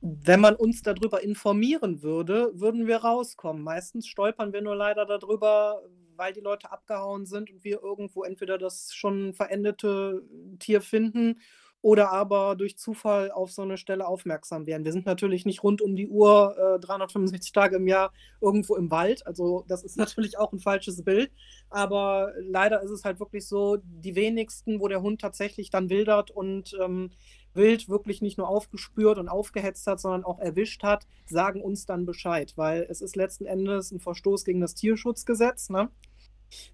Wenn 0.00 0.40
man 0.40 0.56
uns 0.56 0.82
darüber 0.82 1.22
informieren 1.22 2.02
würde, 2.02 2.50
würden 2.54 2.88
wir 2.88 2.98
rauskommen. 2.98 3.62
Meistens 3.62 4.08
stolpern 4.08 4.52
wir 4.52 4.60
nur 4.60 4.74
leider 4.74 5.06
darüber, 5.06 5.82
weil 6.16 6.32
die 6.32 6.40
Leute 6.40 6.72
abgehauen 6.72 7.24
sind 7.24 7.50
und 7.50 7.62
wir 7.62 7.80
irgendwo 7.82 8.24
entweder 8.24 8.58
das 8.58 8.92
schon 8.92 9.32
verendete 9.32 10.22
Tier 10.58 10.80
finden 10.80 11.36
oder 11.82 12.12
aber 12.12 12.54
durch 12.54 12.78
Zufall 12.78 13.32
auf 13.32 13.50
so 13.50 13.62
eine 13.62 13.76
Stelle 13.76 14.06
aufmerksam 14.06 14.66
werden. 14.66 14.84
Wir 14.84 14.92
sind 14.92 15.04
natürlich 15.04 15.44
nicht 15.44 15.64
rund 15.64 15.82
um 15.82 15.96
die 15.96 16.08
Uhr 16.08 16.56
äh, 16.56 16.80
365 16.80 17.50
Tage 17.52 17.76
im 17.76 17.88
Jahr 17.88 18.12
irgendwo 18.40 18.76
im 18.76 18.90
Wald. 18.90 19.26
Also 19.26 19.64
das 19.66 19.82
ist 19.82 19.96
natürlich 19.98 20.38
auch 20.38 20.52
ein 20.52 20.60
falsches 20.60 21.02
Bild. 21.02 21.32
Aber 21.70 22.32
leider 22.38 22.82
ist 22.82 22.90
es 22.90 23.04
halt 23.04 23.18
wirklich 23.18 23.46
so, 23.46 23.78
die 23.82 24.14
wenigsten, 24.14 24.80
wo 24.80 24.86
der 24.86 25.02
Hund 25.02 25.20
tatsächlich 25.20 25.70
dann 25.70 25.90
wildert 25.90 26.30
und 26.30 26.76
ähm, 26.80 27.10
Wild 27.54 27.88
wirklich 27.88 28.22
nicht 28.22 28.38
nur 28.38 28.48
aufgespürt 28.48 29.18
und 29.18 29.28
aufgehetzt 29.28 29.86
hat, 29.86 30.00
sondern 30.00 30.24
auch 30.24 30.38
erwischt 30.38 30.82
hat, 30.82 31.06
sagen 31.26 31.60
uns 31.60 31.86
dann 31.86 32.06
Bescheid, 32.06 32.52
weil 32.56 32.86
es 32.88 33.02
ist 33.02 33.16
letzten 33.16 33.46
Endes 33.46 33.92
ein 33.92 34.00
Verstoß 34.00 34.44
gegen 34.44 34.60
das 34.60 34.74
Tierschutzgesetz. 34.74 35.68
Ne? 35.68 35.90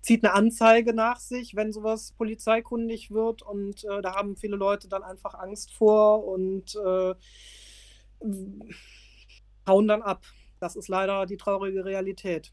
Zieht 0.01 0.25
eine 0.25 0.35
Anzeige 0.35 0.93
nach 0.95 1.19
sich, 1.19 1.57
wenn 1.57 1.73
sowas 1.73 2.13
polizeikundig 2.13 3.11
wird 3.11 3.43
und 3.43 3.85
äh, 3.85 4.03
da 4.03 4.15
haben 4.15 4.37
viele 4.37 4.57
Leute 4.57 4.89
dann 4.89 5.03
einfach 5.03 5.35
Angst 5.35 5.73
vor 5.73 6.25
und 6.25 6.75
äh, 6.77 7.15
hauen 9.67 9.89
dann 9.89 10.03
ab. 10.03 10.23
Das 10.61 10.77
ist 10.77 10.89
leider 10.89 11.27
die 11.27 11.37
traurige 11.37 11.85
Realität. 11.85 12.53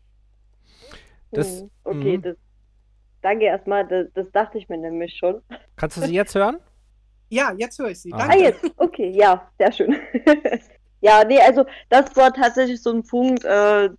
Das, 1.32 1.63
oh, 1.63 1.69
okay, 1.86 2.17
mhm. 2.17 2.21
das, 2.21 2.38
danke 3.21 3.45
erstmal, 3.45 3.88
das, 3.88 4.07
das 4.13 4.32
dachte 4.32 4.57
ich 4.57 4.69
mir 4.69 4.78
nämlich 4.78 5.17
schon. 5.17 5.41
Kannst 5.76 5.97
du 5.97 6.01
sie 6.01 6.13
jetzt 6.13 6.36
hören? 6.36 6.59
Ja, 7.36 7.53
jetzt 7.57 7.77
höre 7.77 7.89
ich 7.89 7.99
Sie. 7.99 8.13
Ah. 8.13 8.19
Danke. 8.19 8.33
Ah, 8.33 8.38
jetzt. 8.38 8.63
Okay, 8.77 9.09
ja, 9.09 9.51
sehr 9.57 9.71
schön. 9.73 9.95
ja, 11.01 11.23
nee, 11.25 11.39
also 11.39 11.65
das 11.89 12.15
war 12.15 12.33
tatsächlich 12.33 12.81
so 12.81 12.91
ein 12.91 13.03
Punkt, 13.03 13.43
äh, 13.43 13.89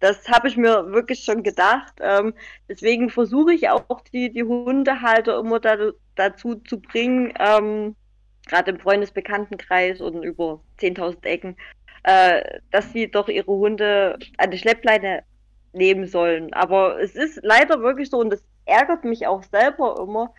das 0.00 0.26
habe 0.28 0.48
ich 0.48 0.56
mir 0.56 0.92
wirklich 0.92 1.22
schon 1.22 1.42
gedacht. 1.42 1.92
Ähm, 2.00 2.32
deswegen 2.70 3.10
versuche 3.10 3.52
ich 3.52 3.68
auch 3.68 4.00
die, 4.12 4.32
die 4.32 4.44
Hundehalter 4.44 5.38
immer 5.38 5.60
da, 5.60 5.76
dazu 6.14 6.54
zu 6.54 6.80
bringen, 6.80 7.34
ähm, 7.38 7.96
gerade 8.46 8.70
im 8.70 8.80
Freundesbekanntenkreis 8.80 10.00
und 10.00 10.22
über 10.22 10.60
10.000 10.80 11.22
Ecken, 11.26 11.56
äh, 12.04 12.60
dass 12.70 12.92
sie 12.94 13.10
doch 13.10 13.28
ihre 13.28 13.52
Hunde 13.52 14.18
an 14.38 14.50
die 14.50 14.58
Schleppleine 14.58 15.22
nehmen 15.74 16.06
sollen. 16.06 16.54
Aber 16.54 16.98
es 16.98 17.14
ist 17.14 17.40
leider 17.42 17.82
wirklich 17.82 18.08
so 18.08 18.18
und 18.20 18.30
das 18.30 18.42
ärgert 18.64 19.04
mich 19.04 19.26
auch 19.26 19.42
selber 19.42 19.96
immer, 20.00 20.32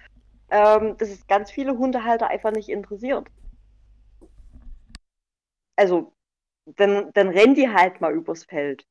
ähm, 0.50 0.98
dass 0.98 1.10
es 1.10 1.28
ganz 1.28 1.52
viele 1.52 1.78
Hundehalter 1.78 2.28
einfach 2.28 2.52
nicht 2.52 2.70
interessiert. 2.70 3.28
Also, 5.76 6.14
dann, 6.66 7.12
dann 7.14 7.30
rennen 7.30 7.56
die 7.56 7.70
halt 7.70 8.02
mal 8.02 8.14
übers 8.14 8.44
Feld, 8.44 8.86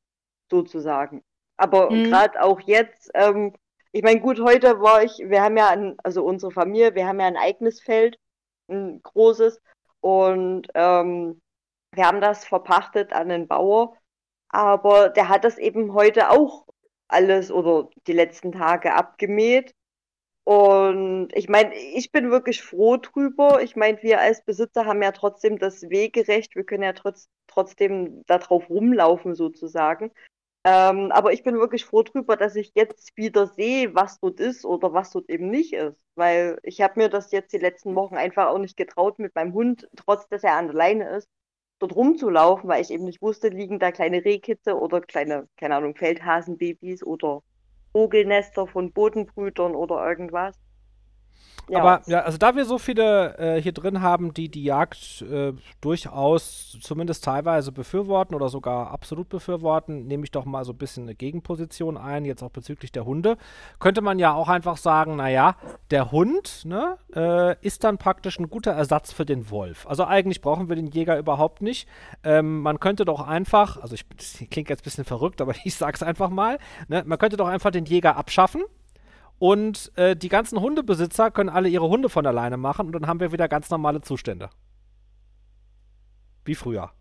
sozusagen. 0.49 1.23
Aber 1.57 1.91
mhm. 1.91 2.05
gerade 2.05 2.41
auch 2.41 2.59
jetzt, 2.61 3.11
ähm, 3.13 3.53
ich 3.91 4.03
meine, 4.03 4.19
gut, 4.19 4.39
heute 4.39 4.79
war 4.79 5.03
ich, 5.03 5.17
wir 5.17 5.41
haben 5.41 5.57
ja, 5.57 5.69
ein, 5.69 5.95
also 6.03 6.23
unsere 6.23 6.51
Familie, 6.51 6.95
wir 6.95 7.07
haben 7.07 7.19
ja 7.19 7.27
ein 7.27 7.37
eigenes 7.37 7.81
Feld, 7.81 8.17
ein 8.69 9.01
großes, 9.01 9.61
und 10.01 10.67
ähm, 10.75 11.41
wir 11.93 12.05
haben 12.05 12.21
das 12.21 12.45
verpachtet 12.45 13.13
an 13.13 13.29
den 13.29 13.47
Bauer, 13.47 13.97
aber 14.49 15.09
der 15.09 15.29
hat 15.29 15.43
das 15.43 15.57
eben 15.57 15.93
heute 15.93 16.29
auch 16.29 16.67
alles 17.07 17.51
oder 17.51 17.89
die 18.05 18.13
letzten 18.13 18.51
Tage 18.51 18.93
abgemäht 18.93 19.73
und 20.47 21.27
ich 21.33 21.49
meine, 21.49 21.75
ich 21.75 22.13
bin 22.13 22.31
wirklich 22.31 22.63
froh 22.63 22.95
drüber. 22.95 23.61
Ich 23.61 23.75
meine, 23.75 24.01
wir 24.01 24.21
als 24.21 24.45
Besitzer 24.45 24.85
haben 24.85 25.03
ja 25.03 25.11
trotzdem 25.11 25.59
das 25.59 25.81
Wegerecht. 25.89 26.55
Wir 26.55 26.63
können 26.63 26.83
ja 26.83 26.93
trotz, 26.93 27.27
trotzdem 27.47 28.23
darauf 28.27 28.69
rumlaufen 28.69 29.35
sozusagen. 29.35 30.09
Ähm, 30.63 31.11
aber 31.11 31.33
ich 31.33 31.43
bin 31.43 31.59
wirklich 31.59 31.83
froh 31.83 32.01
drüber, 32.03 32.37
dass 32.37 32.55
ich 32.55 32.71
jetzt 32.75 33.17
wieder 33.17 33.47
sehe, 33.47 33.93
was 33.93 34.21
dort 34.21 34.39
ist 34.39 34.63
oder 34.63 34.93
was 34.93 35.11
dort 35.11 35.29
eben 35.29 35.49
nicht 35.49 35.73
ist. 35.73 35.97
Weil 36.15 36.57
ich 36.63 36.79
habe 36.79 36.97
mir 36.97 37.09
das 37.09 37.33
jetzt 37.33 37.51
die 37.51 37.57
letzten 37.57 37.93
Wochen 37.95 38.15
einfach 38.15 38.47
auch 38.47 38.57
nicht 38.57 38.77
getraut, 38.77 39.19
mit 39.19 39.35
meinem 39.35 39.53
Hund, 39.53 39.89
trotz 39.97 40.29
dass 40.29 40.45
er 40.45 40.53
an 40.53 40.67
der 40.67 40.75
Leine 40.77 41.09
ist, 41.17 41.27
dort 41.79 41.93
rumzulaufen, 41.93 42.69
weil 42.69 42.81
ich 42.81 42.91
eben 42.91 43.03
nicht 43.03 43.21
wusste, 43.21 43.49
liegen 43.49 43.79
da 43.79 43.91
kleine 43.91 44.23
Rehkitze 44.23 44.79
oder 44.79 45.01
kleine, 45.01 45.49
keine 45.57 45.75
Ahnung, 45.75 45.95
Feldhasenbabys 45.95 47.03
oder 47.03 47.43
Vogelnester 47.93 48.67
von 48.67 48.91
Bodenbrütern 48.93 49.75
oder 49.75 50.07
irgendwas. 50.07 50.55
Aber 51.73 52.01
ja, 52.07 52.21
also 52.21 52.37
da 52.37 52.55
wir 52.55 52.65
so 52.65 52.77
viele 52.77 53.37
äh, 53.37 53.61
hier 53.61 53.73
drin 53.73 54.01
haben, 54.01 54.33
die 54.33 54.49
die 54.49 54.63
Jagd 54.63 55.21
äh, 55.21 55.53
durchaus 55.81 56.77
zumindest 56.81 57.23
teilweise 57.23 57.71
befürworten 57.71 58.35
oder 58.35 58.49
sogar 58.49 58.91
absolut 58.91 59.27
befürworten, 59.29 60.07
nehme 60.07 60.23
ich 60.23 60.31
doch 60.31 60.45
mal 60.45 60.63
so 60.63 60.71
ein 60.71 60.77
bisschen 60.77 61.03
eine 61.03 61.15
Gegenposition 61.15 61.97
ein, 61.97 62.25
jetzt 62.25 62.41
auch 62.41 62.51
bezüglich 62.51 62.91
der 62.91 63.05
Hunde. 63.05 63.37
Könnte 63.79 64.01
man 64.01 64.19
ja 64.19 64.33
auch 64.33 64.47
einfach 64.47 64.77
sagen, 64.77 65.17
naja, 65.17 65.57
der 65.91 66.11
Hund 66.11 66.63
ne, 66.65 66.97
äh, 67.13 67.55
ist 67.65 67.83
dann 67.83 67.97
praktisch 67.97 68.39
ein 68.39 68.49
guter 68.49 68.71
Ersatz 68.71 69.11
für 69.11 69.25
den 69.25 69.49
Wolf. 69.49 69.85
Also 69.87 70.05
eigentlich 70.05 70.41
brauchen 70.41 70.69
wir 70.69 70.75
den 70.75 70.87
Jäger 70.87 71.17
überhaupt 71.17 71.61
nicht. 71.61 71.87
Ähm, 72.23 72.61
man 72.61 72.79
könnte 72.79 73.03
doch 73.03 73.27
einfach, 73.27 73.81
also 73.81 73.95
ich, 73.95 74.05
klingt 74.49 74.69
jetzt 74.69 74.81
ein 74.81 74.85
bisschen 74.85 75.05
verrückt, 75.05 75.41
aber 75.41 75.53
ich 75.63 75.75
sage 75.75 75.95
es 75.95 76.03
einfach 76.03 76.29
mal, 76.29 76.59
ne, 76.87 77.03
man 77.05 77.17
könnte 77.17 77.37
doch 77.37 77.47
einfach 77.47 77.71
den 77.71 77.85
Jäger 77.85 78.15
abschaffen 78.15 78.63
und 79.39 79.91
äh, 79.97 80.15
die 80.15 80.29
ganzen 80.29 80.59
Hundebesitzer 80.61 81.31
können 81.31 81.49
alle 81.49 81.69
ihre 81.69 81.87
Hunde 81.89 82.09
von 82.09 82.25
alleine 82.25 82.57
machen 82.57 82.87
und 82.87 82.93
dann 82.93 83.07
haben 83.07 83.19
wir 83.19 83.31
wieder 83.31 83.47
ganz 83.47 83.69
normale 83.69 84.01
Zustände. 84.01 84.49
Wie 86.45 86.55
früher. 86.55 86.91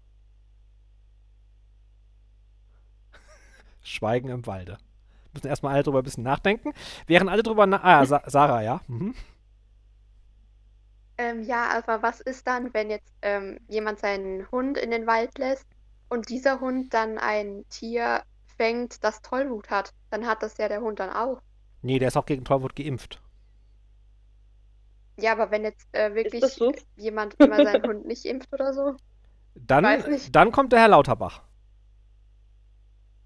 Schweigen 3.82 4.28
im 4.28 4.46
Walde. 4.46 4.78
Müssen 5.32 5.48
erstmal 5.48 5.74
alle 5.74 5.82
drüber 5.82 5.98
ein 6.00 6.04
bisschen 6.04 6.24
nachdenken. 6.24 6.72
Während 7.06 7.30
alle 7.30 7.42
drüber 7.42 7.66
na 7.66 7.80
Ah, 7.82 8.04
Sa 8.06 8.22
Sarah, 8.26 8.62
ja. 8.62 8.80
Mhm. 8.88 9.14
Ähm, 11.18 11.42
ja, 11.42 11.68
aber 11.76 12.02
was 12.02 12.20
ist 12.22 12.46
dann, 12.46 12.72
wenn 12.74 12.88
jetzt 12.90 13.12
ähm, 13.22 13.58
jemand 13.68 13.98
seinen 14.00 14.50
Hund 14.50 14.78
in 14.78 14.90
den 14.90 15.06
Wald 15.06 15.36
lässt 15.38 15.66
und 16.08 16.28
dieser 16.30 16.60
Hund 16.60 16.92
dann 16.94 17.18
ein 17.18 17.64
Tier 17.68 18.22
fängt, 18.56 19.02
das 19.04 19.20
Tollwut 19.22 19.68
hat? 19.70 19.92
Dann 20.10 20.26
hat 20.26 20.42
das 20.42 20.56
ja 20.58 20.68
der 20.68 20.80
Hund 20.80 20.98
dann 21.00 21.10
auch. 21.10 21.42
Nee, 21.82 21.98
der 21.98 22.08
ist 22.08 22.16
auch 22.16 22.26
gegen 22.26 22.44
Tollwut 22.44 22.74
geimpft. 22.74 23.20
Ja, 25.18 25.32
aber 25.32 25.50
wenn 25.50 25.64
jetzt 25.64 25.86
äh, 25.92 26.14
wirklich 26.14 26.44
so? 26.44 26.72
jemand 26.96 27.34
immer 27.34 27.64
seinen 27.64 27.82
Hund 27.84 28.06
nicht 28.06 28.24
impft 28.24 28.52
oder 28.52 28.74
so. 28.74 28.96
Dann, 29.54 29.86
dann 30.32 30.52
kommt 30.52 30.72
der 30.72 30.80
Herr 30.80 30.88
Lauterbach. 30.88 31.42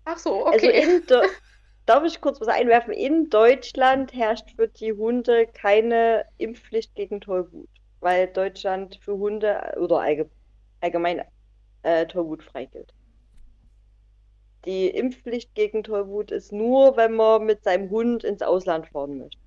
Ach 0.04 0.18
so, 0.18 0.46
okay. 0.46 1.00
Also 1.08 1.28
darf 1.86 2.04
ich 2.04 2.20
kurz 2.20 2.40
was 2.40 2.48
einwerfen? 2.48 2.92
In 2.92 3.30
Deutschland 3.30 4.12
herrscht 4.14 4.50
für 4.54 4.68
die 4.68 4.92
Hunde 4.92 5.46
keine 5.46 6.24
Impfpflicht 6.38 6.94
gegen 6.94 7.20
Tollwut, 7.20 7.68
weil 7.98 8.28
Deutschland 8.28 8.98
für 9.02 9.16
Hunde 9.18 9.74
oder 9.80 10.04
allgemein 10.80 11.22
äh, 11.82 12.06
Tollwut 12.06 12.44
frei 12.44 12.66
gilt. 12.66 12.92
Die 14.64 14.88
Impfpflicht 14.88 15.54
gegen 15.54 15.82
Tollwut 15.82 16.30
ist 16.30 16.52
nur, 16.52 16.96
wenn 16.96 17.14
man 17.14 17.44
mit 17.44 17.64
seinem 17.64 17.90
Hund 17.90 18.24
ins 18.24 18.42
Ausland 18.42 18.88
fahren 18.88 19.18
möchte. 19.18 19.38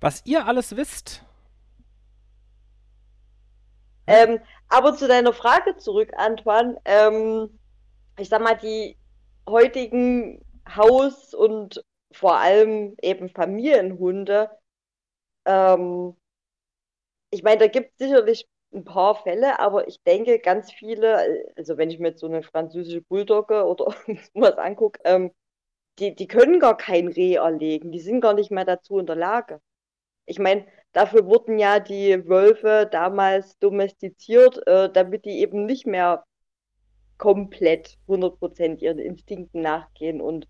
Was 0.00 0.24
ihr 0.24 0.46
alles 0.46 0.76
wisst. 0.76 1.22
Ähm, 4.06 4.40
aber 4.68 4.96
zu 4.96 5.06
deiner 5.06 5.32
Frage 5.32 5.76
zurück, 5.76 6.12
Antoine. 6.16 6.80
Ähm, 6.84 7.58
ich 8.18 8.28
sag 8.28 8.42
mal, 8.42 8.56
die 8.56 8.96
heutigen 9.48 10.44
Haus- 10.68 11.34
und 11.34 11.84
vor 12.12 12.38
allem 12.38 12.96
eben 13.02 13.28
Familienhunde, 13.28 14.50
ähm, 15.44 16.16
ich 17.30 17.42
meine, 17.42 17.58
da 17.58 17.66
gibt 17.68 17.92
es 17.92 17.98
sicherlich 18.08 18.48
ein 18.72 18.84
paar 18.84 19.14
Fälle, 19.16 19.58
aber 19.58 19.88
ich 19.88 20.02
denke, 20.02 20.38
ganz 20.38 20.72
viele, 20.72 21.46
also 21.56 21.76
wenn 21.76 21.90
ich 21.90 21.98
mir 21.98 22.08
jetzt 22.08 22.20
so 22.20 22.26
eine 22.26 22.42
französische 22.42 23.02
Bulldogge 23.02 23.64
oder 23.64 23.94
was 24.34 24.58
angucke, 24.58 25.00
ähm, 25.04 25.32
die, 25.98 26.14
die 26.14 26.28
können 26.28 26.60
gar 26.60 26.76
kein 26.76 27.08
Reh 27.08 27.34
erlegen, 27.34 27.92
die 27.92 28.00
sind 28.00 28.20
gar 28.20 28.34
nicht 28.34 28.50
mehr 28.50 28.64
dazu 28.64 28.98
in 28.98 29.06
der 29.06 29.16
Lage. 29.16 29.60
Ich 30.24 30.38
meine, 30.38 30.64
dafür 30.92 31.26
wurden 31.26 31.58
ja 31.58 31.80
die 31.80 32.28
Wölfe 32.28 32.88
damals 32.90 33.58
domestiziert, 33.58 34.66
äh, 34.66 34.90
damit 34.90 35.24
die 35.24 35.40
eben 35.40 35.66
nicht 35.66 35.86
mehr 35.86 36.24
komplett 37.18 37.98
100% 38.08 38.78
ihren 38.78 38.98
Instinkten 38.98 39.60
nachgehen 39.60 40.20
und 40.20 40.48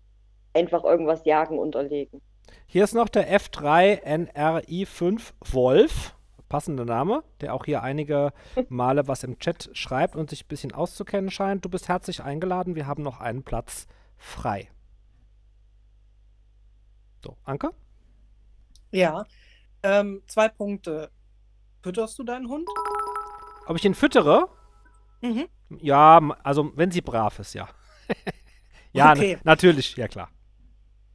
einfach 0.53 0.83
irgendwas 0.83 1.25
jagen 1.25 1.59
und 1.59 1.75
erlegen. 1.75 2.21
Hier 2.65 2.83
ist 2.83 2.93
noch 2.93 3.09
der 3.09 3.27
F3 3.27 4.03
NRI5 4.03 5.33
Wolf 5.51 6.15
passender 6.51 6.83
Name, 6.83 7.23
der 7.39 7.53
auch 7.53 7.63
hier 7.63 7.81
einige 7.81 8.33
Male 8.67 9.07
was 9.07 9.23
im 9.23 9.39
Chat 9.39 9.69
schreibt 9.71 10.17
und 10.17 10.29
sich 10.29 10.43
ein 10.43 10.49
bisschen 10.49 10.73
auszukennen 10.73 11.31
scheint. 11.31 11.63
Du 11.63 11.69
bist 11.69 11.87
herzlich 11.87 12.21
eingeladen. 12.23 12.75
Wir 12.75 12.87
haben 12.87 13.03
noch 13.03 13.21
einen 13.21 13.43
Platz 13.43 13.87
frei. 14.17 14.69
So, 17.23 17.37
Anke? 17.45 17.69
Ja, 18.91 19.25
ähm, 19.81 20.23
zwei 20.27 20.49
Punkte. 20.49 21.09
Fütterst 21.83 22.19
du 22.19 22.23
deinen 22.25 22.49
Hund? 22.49 22.67
Ob 23.65 23.77
ich 23.77 23.85
ihn 23.85 23.95
füttere? 23.95 24.49
Mhm. 25.21 25.47
Ja, 25.79 26.19
also 26.43 26.73
wenn 26.75 26.91
sie 26.91 27.01
brav 27.01 27.39
ist, 27.39 27.53
ja. 27.53 27.69
ja, 28.91 29.13
okay. 29.13 29.37
natürlich, 29.45 29.95
ja 29.95 30.09
klar. 30.09 30.29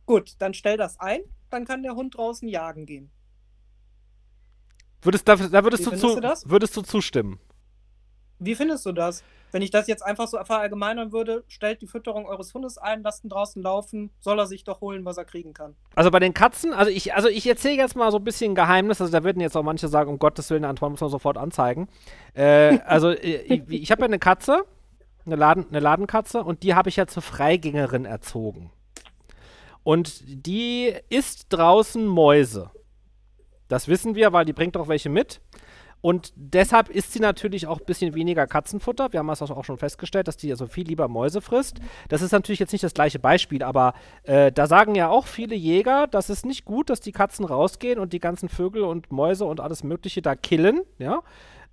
Gut, 0.06 0.36
dann 0.38 0.54
stell 0.54 0.78
das 0.78 0.98
ein, 0.98 1.20
dann 1.50 1.66
kann 1.66 1.82
der 1.82 1.94
Hund 1.94 2.16
draußen 2.16 2.48
jagen 2.48 2.86
gehen. 2.86 3.12
Würdest, 5.02 5.28
da, 5.28 5.36
da 5.36 5.62
würdest, 5.62 5.86
du, 5.86 5.96
zu, 5.96 6.20
du 6.20 6.34
würdest 6.46 6.76
du 6.76 6.82
zustimmen? 6.82 7.38
Wie 8.38 8.54
findest 8.54 8.84
du 8.86 8.92
das? 8.92 9.22
Wenn 9.52 9.62
ich 9.62 9.70
das 9.70 9.86
jetzt 9.86 10.02
einfach 10.04 10.26
so 10.28 10.42
verallgemeinern 10.42 11.12
würde, 11.12 11.44
stellt 11.48 11.80
die 11.80 11.86
Fütterung 11.86 12.26
eures 12.26 12.52
Hundes 12.52 12.78
ein, 12.78 13.02
lasst 13.02 13.24
ihn 13.24 13.30
draußen 13.30 13.62
laufen, 13.62 14.10
soll 14.20 14.38
er 14.38 14.46
sich 14.46 14.64
doch 14.64 14.80
holen, 14.80 15.04
was 15.04 15.16
er 15.16 15.24
kriegen 15.24 15.54
kann. 15.54 15.76
Also 15.94 16.10
bei 16.10 16.18
den 16.18 16.34
Katzen, 16.34 16.74
also 16.74 16.90
ich, 16.90 17.14
also 17.14 17.28
ich 17.28 17.46
erzähle 17.46 17.76
jetzt 17.76 17.96
mal 17.96 18.10
so 18.10 18.18
ein 18.18 18.24
bisschen 18.24 18.54
Geheimnis, 18.54 19.00
also 19.00 19.12
da 19.12 19.24
würden 19.24 19.40
jetzt 19.40 19.56
auch 19.56 19.62
manche 19.62 19.88
sagen, 19.88 20.10
um 20.10 20.18
Gottes 20.18 20.50
Willen, 20.50 20.64
Antoine 20.64 20.90
muss 20.90 21.00
man 21.00 21.10
sofort 21.10 21.38
anzeigen. 21.38 21.88
Äh, 22.34 22.78
also 22.86 23.10
äh, 23.10 23.14
ich, 23.14 23.62
ich 23.68 23.90
habe 23.90 24.02
ja 24.02 24.06
eine 24.06 24.18
Katze, 24.18 24.64
eine, 25.24 25.36
Laden, 25.36 25.66
eine 25.68 25.80
Ladenkatze, 25.80 26.42
und 26.42 26.62
die 26.62 26.74
habe 26.74 26.88
ich 26.88 26.96
ja 26.96 27.06
zur 27.06 27.22
Freigängerin 27.22 28.04
erzogen. 28.04 28.70
Und 29.84 30.22
die 30.26 30.92
isst 31.08 31.46
draußen 31.50 32.04
Mäuse. 32.04 32.70
Das 33.68 33.88
wissen 33.88 34.14
wir, 34.14 34.32
weil 34.32 34.44
die 34.44 34.52
bringt 34.52 34.76
auch 34.76 34.88
welche 34.88 35.08
mit. 35.08 35.40
Und 36.02 36.32
deshalb 36.36 36.88
isst 36.88 37.12
sie 37.12 37.20
natürlich 37.20 37.66
auch 37.66 37.80
ein 37.80 37.86
bisschen 37.86 38.14
weniger 38.14 38.46
Katzenfutter. 38.46 39.12
Wir 39.12 39.20
haben 39.20 39.26
das 39.28 39.42
auch 39.42 39.64
schon 39.64 39.78
festgestellt, 39.78 40.28
dass 40.28 40.36
die 40.36 40.50
also 40.50 40.66
viel 40.66 40.86
lieber 40.86 41.08
Mäuse 41.08 41.40
frisst. 41.40 41.80
Das 42.08 42.22
ist 42.22 42.32
natürlich 42.32 42.60
jetzt 42.60 42.72
nicht 42.72 42.84
das 42.84 42.94
gleiche 42.94 43.18
Beispiel, 43.18 43.62
aber 43.62 43.94
äh, 44.22 44.52
da 44.52 44.66
sagen 44.66 44.94
ja 44.94 45.08
auch 45.08 45.26
viele 45.26 45.56
Jäger, 45.56 46.06
das 46.06 46.30
ist 46.30 46.46
nicht 46.46 46.64
gut, 46.64 46.90
dass 46.90 47.00
die 47.00 47.12
Katzen 47.12 47.44
rausgehen 47.44 47.98
und 47.98 48.12
die 48.12 48.20
ganzen 48.20 48.48
Vögel 48.48 48.82
und 48.82 49.10
Mäuse 49.10 49.46
und 49.46 49.60
alles 49.60 49.82
Mögliche 49.82 50.22
da 50.22 50.36
killen. 50.36 50.82
Ja? 50.98 51.22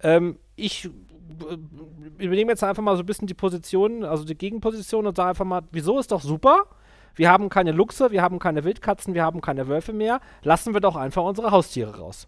Ähm, 0.01 0.39
ich 0.55 0.85
äh, 0.85 2.23
übernehme 2.23 2.51
jetzt 2.51 2.63
einfach 2.63 2.81
mal 2.81 2.95
so 2.95 3.03
ein 3.03 3.05
bisschen 3.05 3.27
die 3.27 3.33
Position, 3.33 4.03
also 4.03 4.23
die 4.23 4.37
Gegenposition 4.37 5.05
und 5.05 5.17
sage 5.17 5.29
einfach 5.29 5.45
mal, 5.45 5.61
wieso 5.71 5.99
ist 5.99 6.11
doch 6.11 6.21
super? 6.21 6.65
Wir 7.15 7.29
haben 7.29 7.49
keine 7.49 7.71
Luchse, 7.71 8.11
wir 8.11 8.21
haben 8.21 8.39
keine 8.39 8.63
Wildkatzen, 8.63 9.13
wir 9.13 9.23
haben 9.23 9.41
keine 9.41 9.67
Wölfe 9.67 9.93
mehr. 9.93 10.19
Lassen 10.41 10.73
wir 10.73 10.81
doch 10.81 10.95
einfach 10.95 11.23
unsere 11.23 11.51
Haustiere 11.51 11.97
raus. 11.97 12.27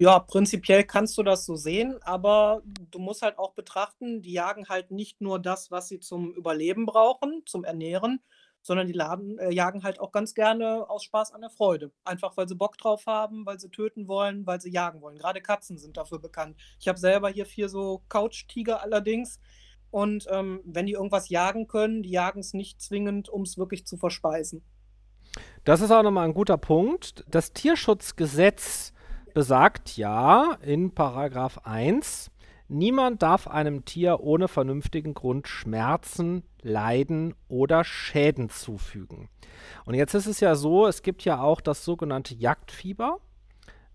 Ja, 0.00 0.20
prinzipiell 0.20 0.84
kannst 0.84 1.18
du 1.18 1.24
das 1.24 1.44
so 1.44 1.56
sehen, 1.56 1.98
aber 2.02 2.62
du 2.92 3.00
musst 3.00 3.22
halt 3.22 3.36
auch 3.36 3.54
betrachten, 3.54 4.22
die 4.22 4.32
jagen 4.32 4.68
halt 4.68 4.92
nicht 4.92 5.20
nur 5.20 5.40
das, 5.40 5.72
was 5.72 5.88
sie 5.88 5.98
zum 5.98 6.32
Überleben 6.34 6.86
brauchen, 6.86 7.42
zum 7.46 7.64
Ernähren, 7.64 8.20
sondern 8.62 8.86
die 8.86 8.92
laden, 8.92 9.38
äh, 9.38 9.50
jagen 9.50 9.82
halt 9.82 9.98
auch 9.98 10.12
ganz 10.12 10.34
gerne 10.34 10.88
aus 10.88 11.02
Spaß 11.02 11.32
an 11.32 11.40
der 11.40 11.50
Freude. 11.50 11.90
Einfach 12.04 12.36
weil 12.36 12.48
sie 12.48 12.54
Bock 12.54 12.78
drauf 12.78 13.06
haben, 13.06 13.44
weil 13.44 13.58
sie 13.58 13.70
töten 13.70 14.06
wollen, 14.06 14.46
weil 14.46 14.60
sie 14.60 14.70
jagen 14.70 15.00
wollen. 15.00 15.18
Gerade 15.18 15.40
Katzen 15.40 15.78
sind 15.78 15.96
dafür 15.96 16.20
bekannt. 16.20 16.56
Ich 16.78 16.86
habe 16.86 16.98
selber 16.98 17.28
hier 17.28 17.46
vier 17.46 17.68
so 17.68 18.04
Couch-Tiger 18.08 18.82
allerdings. 18.82 19.40
Und 19.90 20.26
ähm, 20.30 20.60
wenn 20.64 20.86
die 20.86 20.92
irgendwas 20.92 21.28
jagen 21.28 21.66
können, 21.66 22.02
die 22.02 22.10
jagen 22.10 22.40
es 22.40 22.54
nicht 22.54 22.80
zwingend, 22.80 23.28
um 23.28 23.42
es 23.42 23.56
wirklich 23.56 23.86
zu 23.86 23.96
verspeisen. 23.96 24.62
Das 25.64 25.80
ist 25.80 25.90
auch 25.90 26.02
nochmal 26.02 26.26
ein 26.26 26.34
guter 26.34 26.58
Punkt. 26.58 27.24
Das 27.28 27.52
Tierschutzgesetz 27.52 28.92
besagt 29.34 29.96
ja 29.96 30.58
in 30.62 30.94
Paragraph 30.94 31.60
1, 31.64 32.30
niemand 32.68 33.22
darf 33.22 33.46
einem 33.46 33.84
Tier 33.84 34.20
ohne 34.20 34.48
vernünftigen 34.48 35.14
Grund 35.14 35.48
Schmerzen, 35.48 36.42
Leiden 36.62 37.34
oder 37.48 37.84
Schäden 37.84 38.50
zufügen. 38.50 39.28
Und 39.84 39.94
jetzt 39.94 40.14
ist 40.14 40.26
es 40.26 40.40
ja 40.40 40.54
so, 40.54 40.86
es 40.86 41.02
gibt 41.02 41.24
ja 41.24 41.40
auch 41.40 41.60
das 41.60 41.84
sogenannte 41.84 42.34
Jagdfieber. 42.34 43.18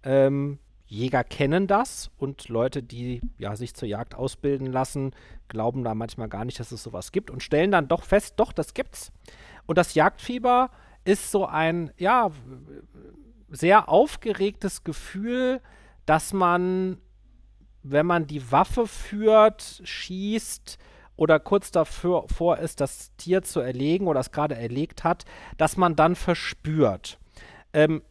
Ähm, 0.03 0.59
Jäger 0.93 1.23
kennen 1.23 1.65
das 1.65 2.11
und 2.17 2.49
Leute, 2.49 2.83
die 2.83 3.21
ja, 3.39 3.55
sich 3.55 3.73
zur 3.73 3.87
Jagd 3.87 4.13
ausbilden 4.13 4.67
lassen, 4.67 5.11
glauben 5.47 5.83
da 5.83 5.95
manchmal 5.95 6.29
gar 6.29 6.45
nicht, 6.45 6.59
dass 6.59 6.71
es 6.71 6.83
sowas 6.83 7.11
gibt 7.11 7.31
und 7.31 7.41
stellen 7.41 7.71
dann 7.71 7.87
doch 7.87 8.03
fest, 8.03 8.35
doch, 8.37 8.53
das 8.53 8.75
gibt's. 8.75 9.11
Und 9.65 9.79
das 9.79 9.95
Jagdfieber 9.95 10.69
ist 11.03 11.31
so 11.31 11.47
ein, 11.47 11.91
ja, 11.97 12.29
sehr 13.49 13.89
aufgeregtes 13.89 14.83
Gefühl, 14.83 15.61
dass 16.05 16.31
man, 16.31 16.97
wenn 17.81 18.05
man 18.05 18.27
die 18.27 18.51
Waffe 18.51 18.85
führt, 18.85 19.81
schießt 19.83 20.77
oder 21.15 21.39
kurz 21.39 21.71
davor 21.71 22.57
ist, 22.59 22.81
das 22.81 23.15
Tier 23.17 23.41
zu 23.41 23.61
erlegen 23.61 24.05
oder 24.05 24.19
es 24.19 24.31
gerade 24.31 24.55
erlegt 24.55 25.03
hat, 25.03 25.25
dass 25.57 25.75
man 25.75 25.95
dann 25.95 26.15
verspürt. 26.15 27.17
Ähm, 27.73 28.03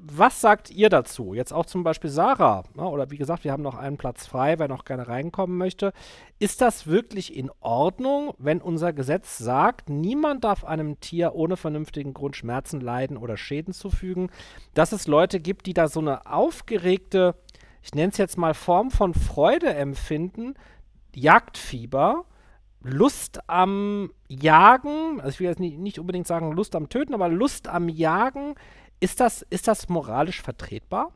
was 0.00 0.40
sagt 0.40 0.70
ihr 0.70 0.88
dazu? 0.88 1.34
Jetzt 1.34 1.52
auch 1.52 1.66
zum 1.66 1.82
Beispiel 1.82 2.10
Sarah, 2.10 2.64
ne? 2.74 2.82
oder 2.82 3.10
wie 3.10 3.16
gesagt, 3.16 3.44
wir 3.44 3.52
haben 3.52 3.62
noch 3.62 3.76
einen 3.76 3.96
Platz 3.96 4.26
frei, 4.26 4.58
wer 4.58 4.68
noch 4.68 4.84
gerne 4.84 5.08
reinkommen 5.08 5.56
möchte. 5.56 5.92
Ist 6.38 6.60
das 6.60 6.86
wirklich 6.86 7.36
in 7.36 7.50
Ordnung, 7.60 8.32
wenn 8.38 8.60
unser 8.60 8.92
Gesetz 8.92 9.38
sagt, 9.38 9.88
niemand 9.90 10.44
darf 10.44 10.64
einem 10.64 11.00
Tier 11.00 11.34
ohne 11.34 11.56
vernünftigen 11.56 12.14
Grund 12.14 12.36
Schmerzen 12.36 12.80
leiden 12.80 13.16
oder 13.16 13.36
Schäden 13.36 13.74
zufügen? 13.74 14.30
Dass 14.74 14.92
es 14.92 15.06
Leute 15.06 15.40
gibt, 15.40 15.66
die 15.66 15.74
da 15.74 15.88
so 15.88 16.00
eine 16.00 16.26
aufgeregte, 16.26 17.34
ich 17.82 17.94
nenne 17.94 18.12
es 18.12 18.18
jetzt 18.18 18.38
mal 18.38 18.54
Form 18.54 18.90
von 18.90 19.14
Freude 19.14 19.74
empfinden, 19.74 20.54
Jagdfieber, 21.14 22.24
Lust 22.80 23.40
am 23.48 24.12
Jagen, 24.28 25.20
also 25.20 25.30
ich 25.30 25.40
will 25.40 25.48
jetzt 25.48 25.60
nicht, 25.60 25.78
nicht 25.78 25.98
unbedingt 25.98 26.28
sagen 26.28 26.52
Lust 26.52 26.76
am 26.76 26.88
Töten, 26.88 27.14
aber 27.14 27.28
Lust 27.28 27.66
am 27.66 27.88
Jagen 27.88 28.54
ist 29.00 29.20
das, 29.20 29.42
ist 29.42 29.68
das 29.68 29.88
moralisch 29.88 30.42
vertretbar? 30.42 31.12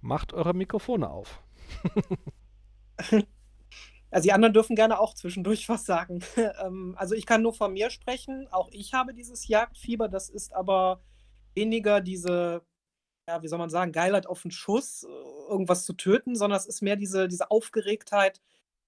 Macht 0.00 0.32
eure 0.32 0.54
Mikrofone 0.54 1.10
auf. 1.10 1.42
also 4.10 4.24
die 4.24 4.32
anderen 4.32 4.54
dürfen 4.54 4.74
gerne 4.76 4.98
auch 4.98 5.14
zwischendurch 5.14 5.68
was 5.68 5.84
sagen. 5.84 6.20
Ähm, 6.60 6.94
also 6.98 7.14
ich 7.14 7.26
kann 7.26 7.42
nur 7.42 7.54
von 7.54 7.72
mir 7.72 7.90
sprechen. 7.90 8.48
Auch 8.50 8.68
ich 8.72 8.94
habe 8.94 9.14
dieses 9.14 9.46
Jagdfieber. 9.48 10.08
Das 10.08 10.28
ist 10.28 10.52
aber 10.54 11.02
weniger 11.54 12.00
diese, 12.00 12.62
ja, 13.28 13.42
wie 13.42 13.48
soll 13.48 13.58
man 13.58 13.70
sagen, 13.70 13.92
Geilheit 13.92 14.26
auf 14.26 14.42
den 14.42 14.50
Schuss, 14.50 15.04
äh, 15.04 15.50
irgendwas 15.50 15.84
zu 15.84 15.92
töten, 15.94 16.34
sondern 16.36 16.58
es 16.58 16.66
ist 16.66 16.82
mehr 16.82 16.96
diese, 16.96 17.28
diese 17.28 17.50
Aufgeregtheit, 17.50 18.40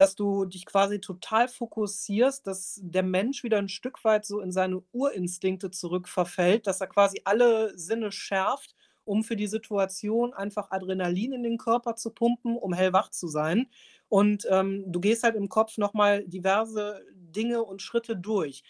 dass 0.02 0.16
du 0.16 0.46
dich 0.46 0.66
quasi 0.66 0.98
total 1.00 1.46
fokussierst, 1.46 2.44
dass 2.44 2.80
der 2.82 3.04
Mensch 3.04 3.44
wieder 3.44 3.58
ein 3.58 3.68
Stück 3.68 4.02
weit 4.02 4.26
so 4.26 4.40
in 4.40 4.50
seine 4.50 4.82
Urinstinkte 4.90 5.70
zurückverfällt, 5.70 6.66
dass 6.66 6.80
er 6.80 6.88
quasi 6.88 7.20
alle 7.24 7.78
Sinne 7.78 8.10
schärft, 8.10 8.74
um 9.04 9.22
für 9.22 9.36
die 9.36 9.46
Situation 9.46 10.34
einfach 10.34 10.72
Adrenalin 10.72 11.32
in 11.32 11.44
den 11.44 11.56
Körper 11.56 11.94
zu 11.94 12.10
pumpen, 12.10 12.56
um 12.56 12.72
hellwach 12.72 13.10
zu 13.10 13.28
sein. 13.28 13.70
Und 14.08 14.44
ähm, 14.50 14.82
du 14.88 14.98
gehst 14.98 15.22
halt 15.22 15.36
im 15.36 15.48
Kopf 15.48 15.78
nochmal 15.78 16.26
diverse 16.26 17.00
Dinge 17.14 17.62
und 17.62 17.80
Schritte 17.80 18.16
durch. 18.16 18.64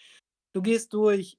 Du 0.52 0.60
gehst 0.60 0.92
durch, 0.92 1.38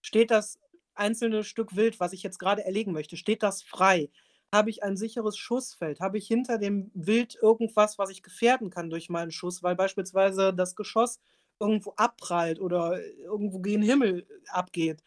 steht 0.00 0.30
das 0.30 0.58
einzelne 0.94 1.44
Stück 1.44 1.76
Wild, 1.76 2.00
was 2.00 2.14
ich 2.14 2.22
jetzt 2.22 2.38
gerade 2.38 2.64
erlegen 2.64 2.92
möchte, 2.92 3.18
steht 3.18 3.42
das 3.42 3.62
frei? 3.62 4.08
Habe 4.52 4.70
ich 4.70 4.82
ein 4.82 4.96
sicheres 4.96 5.36
Schussfeld? 5.38 6.00
Habe 6.00 6.18
ich 6.18 6.26
hinter 6.26 6.58
dem 6.58 6.90
Wild 6.94 7.36
irgendwas, 7.40 7.98
was 7.98 8.10
ich 8.10 8.22
gefährden 8.22 8.68
kann 8.70 8.90
durch 8.90 9.08
meinen 9.08 9.30
Schuss, 9.30 9.62
weil 9.62 9.74
beispielsweise 9.76 10.52
das 10.52 10.76
Geschoss 10.76 11.20
irgendwo 11.58 11.92
abprallt 11.96 12.60
oder 12.60 13.00
irgendwo 13.18 13.60
gen 13.60 13.82
Himmel 13.82 14.26
abgeht? 14.48 15.02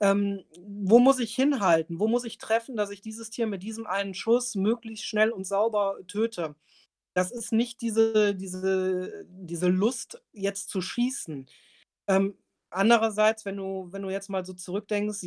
Ähm, 0.00 0.44
wo 0.58 0.98
muss 0.98 1.20
ich 1.20 1.34
hinhalten? 1.34 2.00
Wo 2.00 2.08
muss 2.08 2.24
ich 2.24 2.38
treffen, 2.38 2.74
dass 2.76 2.90
ich 2.90 3.00
dieses 3.02 3.30
Tier 3.30 3.46
mit 3.46 3.62
diesem 3.62 3.86
einen 3.86 4.14
Schuss 4.14 4.54
möglichst 4.56 5.06
schnell 5.06 5.30
und 5.30 5.46
sauber 5.46 5.98
töte? 6.08 6.56
Das 7.14 7.30
ist 7.32 7.52
nicht 7.52 7.82
diese, 7.82 8.34
diese, 8.34 9.26
diese 9.28 9.68
Lust, 9.68 10.22
jetzt 10.32 10.70
zu 10.70 10.80
schießen. 10.82 11.46
Ähm, 12.08 12.36
andererseits, 12.70 13.44
wenn 13.46 13.56
du, 13.58 13.88
wenn 13.92 14.02
du 14.02 14.10
jetzt 14.10 14.30
mal 14.30 14.44
so 14.46 14.54
zurückdenkst, 14.54 15.22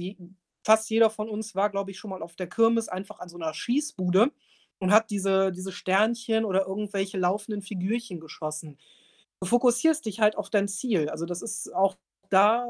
fast 0.64 0.90
jeder 0.90 1.10
von 1.10 1.30
uns 1.30 1.56
war, 1.56 1.70
glaube 1.70 1.92
ich, 1.92 2.00
schon 2.00 2.10
mal 2.10 2.22
auf 2.22 2.36
der 2.36 2.48
Kirmes 2.48 2.88
einfach 2.88 3.20
an 3.20 3.30
so 3.30 3.38
einer 3.38 3.54
Schießbude 3.54 4.32
und 4.80 4.92
hat 4.92 5.10
diese, 5.10 5.52
diese 5.52 5.72
Sternchen 5.72 6.46
oder 6.46 6.66
irgendwelche 6.66 7.18
laufenden 7.18 7.62
Figürchen 7.62 8.20
geschossen. 8.20 8.78
Du 9.40 9.48
fokussierst 9.48 10.06
dich 10.06 10.20
halt 10.20 10.38
auf 10.38 10.50
dein 10.50 10.68
Ziel. 10.68 11.10
Also 11.10 11.26
das 11.26 11.42
ist 11.42 11.74
auch 11.74 11.96
da 12.30 12.66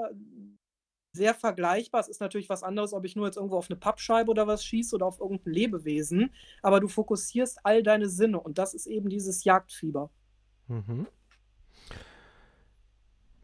sehr 1.11 1.35
vergleichbar. 1.35 2.01
Es 2.01 2.07
ist 2.07 2.21
natürlich 2.21 2.49
was 2.49 2.63
anderes, 2.63 2.93
ob 2.93 3.05
ich 3.05 3.15
nur 3.15 3.27
jetzt 3.27 3.37
irgendwo 3.37 3.57
auf 3.57 3.69
eine 3.69 3.79
Pappscheibe 3.79 4.31
oder 4.31 4.47
was 4.47 4.65
schieße 4.65 4.95
oder 4.95 5.05
auf 5.05 5.19
irgendein 5.19 5.53
Lebewesen. 5.53 6.33
Aber 6.61 6.79
du 6.79 6.87
fokussierst 6.87 7.59
all 7.63 7.83
deine 7.83 8.09
Sinne 8.09 8.39
und 8.39 8.57
das 8.57 8.73
ist 8.73 8.87
eben 8.87 9.09
dieses 9.09 9.43
Jagdfieber. 9.43 10.09
Mhm. 10.67 11.07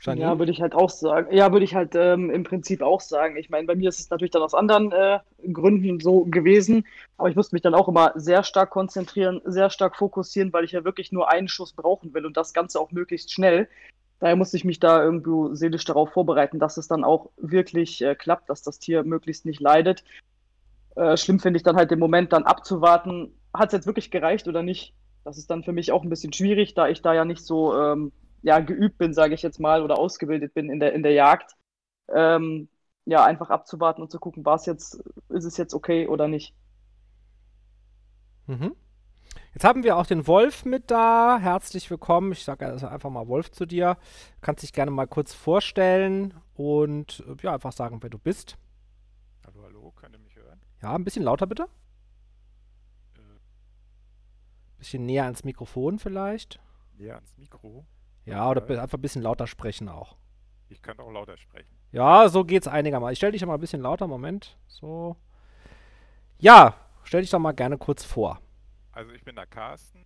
Janine? 0.01 0.25
Ja, 0.25 0.39
würde 0.39 0.51
ich 0.51 0.61
halt 0.61 0.73
auch 0.73 0.89
sagen. 0.89 1.35
Ja, 1.35 1.51
würde 1.51 1.65
ich 1.65 1.75
halt 1.75 1.93
ähm, 1.95 2.29
im 2.29 2.43
Prinzip 2.43 2.81
auch 2.81 3.01
sagen. 3.01 3.35
Ich 3.37 3.49
meine, 3.49 3.67
bei 3.67 3.75
mir 3.75 3.89
ist 3.89 3.99
es 3.99 4.09
natürlich 4.09 4.31
dann 4.31 4.41
aus 4.41 4.53
anderen 4.53 4.91
äh, 4.91 5.19
Gründen 5.51 5.99
so 5.99 6.25
gewesen, 6.25 6.85
aber 7.17 7.29
ich 7.29 7.35
musste 7.35 7.55
mich 7.55 7.61
dann 7.61 7.75
auch 7.75 7.87
immer 7.87 8.13
sehr 8.15 8.43
stark 8.43 8.69
konzentrieren, 8.69 9.41
sehr 9.45 9.69
stark 9.69 9.97
fokussieren, 9.97 10.53
weil 10.53 10.63
ich 10.63 10.71
ja 10.71 10.85
wirklich 10.85 11.11
nur 11.11 11.29
einen 11.29 11.47
Schuss 11.47 11.73
brauchen 11.73 12.13
will 12.13 12.25
und 12.25 12.37
das 12.37 12.53
Ganze 12.53 12.79
auch 12.79 12.91
möglichst 12.91 13.31
schnell. 13.31 13.67
Daher 14.19 14.35
musste 14.35 14.57
ich 14.57 14.65
mich 14.65 14.79
da 14.79 15.01
irgendwo 15.01 15.53
seelisch 15.55 15.85
darauf 15.85 16.11
vorbereiten, 16.11 16.59
dass 16.59 16.77
es 16.77 16.87
dann 16.87 17.03
auch 17.03 17.29
wirklich 17.37 18.01
äh, 18.01 18.15
klappt, 18.15 18.49
dass 18.49 18.61
das 18.61 18.79
Tier 18.79 19.03
möglichst 19.03 19.45
nicht 19.45 19.61
leidet. 19.61 20.03
Äh, 20.95 21.15
schlimm 21.17 21.39
finde 21.39 21.57
ich 21.57 21.63
dann 21.63 21.77
halt 21.77 21.91
den 21.91 21.99
Moment 21.99 22.33
dann 22.33 22.43
abzuwarten, 22.43 23.33
hat 23.53 23.67
es 23.67 23.73
jetzt 23.73 23.87
wirklich 23.87 24.11
gereicht 24.11 24.47
oder 24.47 24.63
nicht. 24.63 24.93
Das 25.23 25.37
ist 25.37 25.49
dann 25.49 25.63
für 25.63 25.71
mich 25.71 25.91
auch 25.91 26.03
ein 26.03 26.09
bisschen 26.09 26.33
schwierig, 26.33 26.73
da 26.73 26.87
ich 26.87 27.01
da 27.01 27.13
ja 27.13 27.23
nicht 27.23 27.41
so 27.41 27.77
ähm, 27.77 28.11
ja, 28.41 28.59
geübt 28.59 28.97
bin, 28.97 29.13
sage 29.13 29.33
ich 29.33 29.41
jetzt 29.41 29.59
mal, 29.59 29.83
oder 29.83 29.97
ausgebildet 29.97 30.53
bin 30.53 30.69
in 30.69 30.79
der, 30.79 30.93
in 30.93 31.03
der 31.03 31.13
Jagd, 31.13 31.55
ähm, 32.13 32.69
ja, 33.05 33.23
einfach 33.25 33.49
abzuwarten 33.49 34.01
und 34.01 34.11
zu 34.11 34.19
gucken, 34.19 34.45
war 34.45 34.55
es 34.55 34.65
jetzt, 34.65 35.01
ist 35.29 35.45
es 35.45 35.57
jetzt 35.57 35.73
okay 35.73 36.07
oder 36.07 36.27
nicht. 36.27 36.53
Mhm. 38.47 38.75
Jetzt 39.53 39.63
haben 39.63 39.83
wir 39.83 39.97
auch 39.97 40.05
den 40.05 40.27
Wolf 40.27 40.63
mit 40.63 40.91
da. 40.91 41.39
Herzlich 41.39 41.89
willkommen. 41.89 42.31
Ich 42.31 42.43
sage 42.43 42.67
also 42.67 42.87
einfach 42.87 43.09
mal 43.09 43.27
Wolf 43.27 43.51
zu 43.51 43.65
dir. 43.65 43.95
Du 43.95 44.41
kannst 44.41 44.63
dich 44.63 44.73
gerne 44.73 44.91
mal 44.91 45.07
kurz 45.07 45.33
vorstellen 45.33 46.35
und 46.53 47.23
äh, 47.27 47.35
ja, 47.41 47.53
einfach 47.53 47.71
sagen, 47.71 48.01
wer 48.01 48.09
du 48.09 48.19
bist. 48.19 48.57
Hallo, 49.45 49.63
hallo, 49.63 49.91
könnt 49.95 50.15
ihr 50.15 50.19
mich 50.19 50.35
hören? 50.35 50.61
Ja, 50.81 50.93
ein 50.93 51.03
bisschen 51.03 51.23
lauter 51.23 51.47
bitte. 51.47 51.63
Äh. 53.15 53.39
Bisschen 54.77 55.05
näher 55.05 55.25
ans 55.25 55.43
Mikrofon 55.43 55.99
vielleicht. 55.99 56.59
Näher 56.97 57.15
ans 57.15 57.35
Mikro? 57.37 57.85
Ja, 58.29 58.49
oder 58.49 58.61
einfach 58.81 58.97
ein 58.97 59.01
bisschen 59.01 59.21
lauter 59.21 59.47
sprechen 59.47 59.89
auch. 59.89 60.15
Ich 60.69 60.81
kann 60.81 60.99
auch 60.99 61.11
lauter 61.11 61.37
sprechen. 61.37 61.75
Ja, 61.91 62.29
so 62.29 62.43
geht's 62.43 62.67
einigermaßen. 62.67 63.13
Ich 63.13 63.17
stell 63.17 63.31
dich 63.31 63.43
mal 63.45 63.55
ein 63.55 63.59
bisschen 63.59 63.81
lauter, 63.81 64.07
Moment. 64.07 64.57
So. 64.67 65.15
Ja, 66.37 66.75
stell 67.03 67.21
dich 67.21 67.31
doch 67.31 67.39
mal 67.39 67.53
gerne 67.53 67.77
kurz 67.77 68.03
vor. 68.03 68.39
Also 68.91 69.11
ich 69.11 69.23
bin 69.23 69.35
der 69.35 69.47
Carsten. 69.47 70.05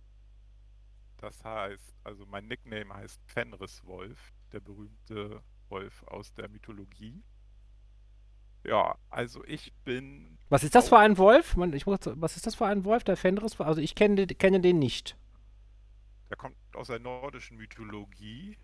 Das 1.18 1.44
heißt, 1.44 1.94
also 2.02 2.24
mein 2.26 2.46
Nickname 2.46 2.94
heißt 2.94 3.20
Fenriswolf, 3.26 4.32
der 4.52 4.60
berühmte 4.60 5.42
Wolf 5.68 6.02
aus 6.04 6.32
der 6.32 6.48
Mythologie. 6.48 7.22
Ja, 8.64 8.96
also 9.10 9.44
ich 9.44 9.72
bin. 9.84 10.38
Was 10.48 10.64
ist 10.64 10.74
das 10.74 10.88
für 10.88 10.98
ein 10.98 11.18
Wolf? 11.18 11.56
Ich 11.72 11.84
muss, 11.84 11.98
was 12.04 12.36
ist 12.36 12.46
das 12.46 12.54
für 12.54 12.66
ein 12.66 12.84
Wolf, 12.84 13.04
der 13.04 13.16
Fenris? 13.16 13.60
Also 13.60 13.82
ich 13.82 13.94
kenne, 13.94 14.26
kenne 14.26 14.60
den 14.60 14.78
nicht. 14.78 15.16
Der 16.30 16.38
kommt 16.38 16.56
aus 16.76 16.88
der 16.88 16.98
nordischen 16.98 17.56
Mythologie. 17.56 18.58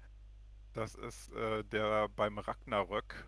Das 0.73 0.95
ist 0.95 1.33
äh, 1.33 1.65
der 1.65 2.09
beim 2.09 2.39
Ragnarök 2.39 3.27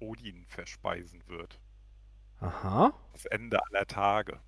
Odin 0.00 0.46
verspeisen 0.46 1.26
wird. 1.26 1.60
Aha. 2.40 2.92
Das 3.12 3.26
Ende 3.26 3.58
aller 3.66 3.86
Tage. 3.86 4.40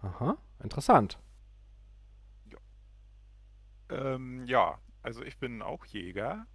Aha, 0.00 0.38
interessant. 0.62 1.18
Ja, 2.46 2.58
ähm, 3.90 4.44
ja 4.46 4.80
also 5.02 5.22
ich 5.22 5.38
bin 5.38 5.62
auch 5.62 5.84
Jäger. 5.86 6.46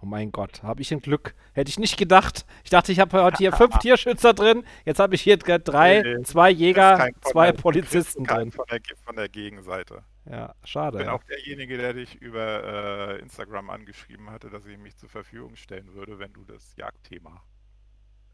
Oh 0.00 0.06
mein 0.06 0.30
Gott, 0.30 0.62
habe 0.62 0.80
ich 0.80 0.92
ein 0.92 1.00
Glück. 1.00 1.34
Hätte 1.54 1.70
ich 1.70 1.78
nicht 1.78 1.96
gedacht. 1.96 2.46
Ich 2.62 2.70
dachte, 2.70 2.92
ich 2.92 3.00
habe 3.00 3.20
heute 3.20 3.38
hier 3.38 3.52
fünf 3.52 3.78
Tierschützer 3.80 4.32
drin. 4.32 4.64
Jetzt 4.84 5.00
habe 5.00 5.16
ich 5.16 5.22
hier 5.22 5.36
drei, 5.38 6.02
nee, 6.02 6.22
zwei 6.22 6.50
Jäger, 6.50 7.08
zwei 7.22 7.50
der, 7.50 7.60
Polizisten 7.60 8.24
drin. 8.24 8.52
Von 8.52 8.64
der, 8.70 8.80
von 9.04 9.16
der 9.16 9.28
Gegenseite. 9.28 10.04
Ja, 10.30 10.54
schade. 10.62 10.98
Ich 10.98 11.04
bin 11.04 11.06
ja. 11.08 11.14
auch 11.14 11.24
derjenige, 11.24 11.78
der 11.78 11.94
dich 11.94 12.14
über 12.16 13.16
äh, 13.16 13.18
Instagram 13.20 13.70
angeschrieben 13.70 14.30
hatte, 14.30 14.50
dass 14.50 14.66
ich 14.66 14.78
mich 14.78 14.96
zur 14.96 15.08
Verfügung 15.08 15.56
stellen 15.56 15.94
würde, 15.94 16.18
wenn 16.18 16.32
du 16.32 16.44
das 16.44 16.76
Jagdthema 16.76 17.42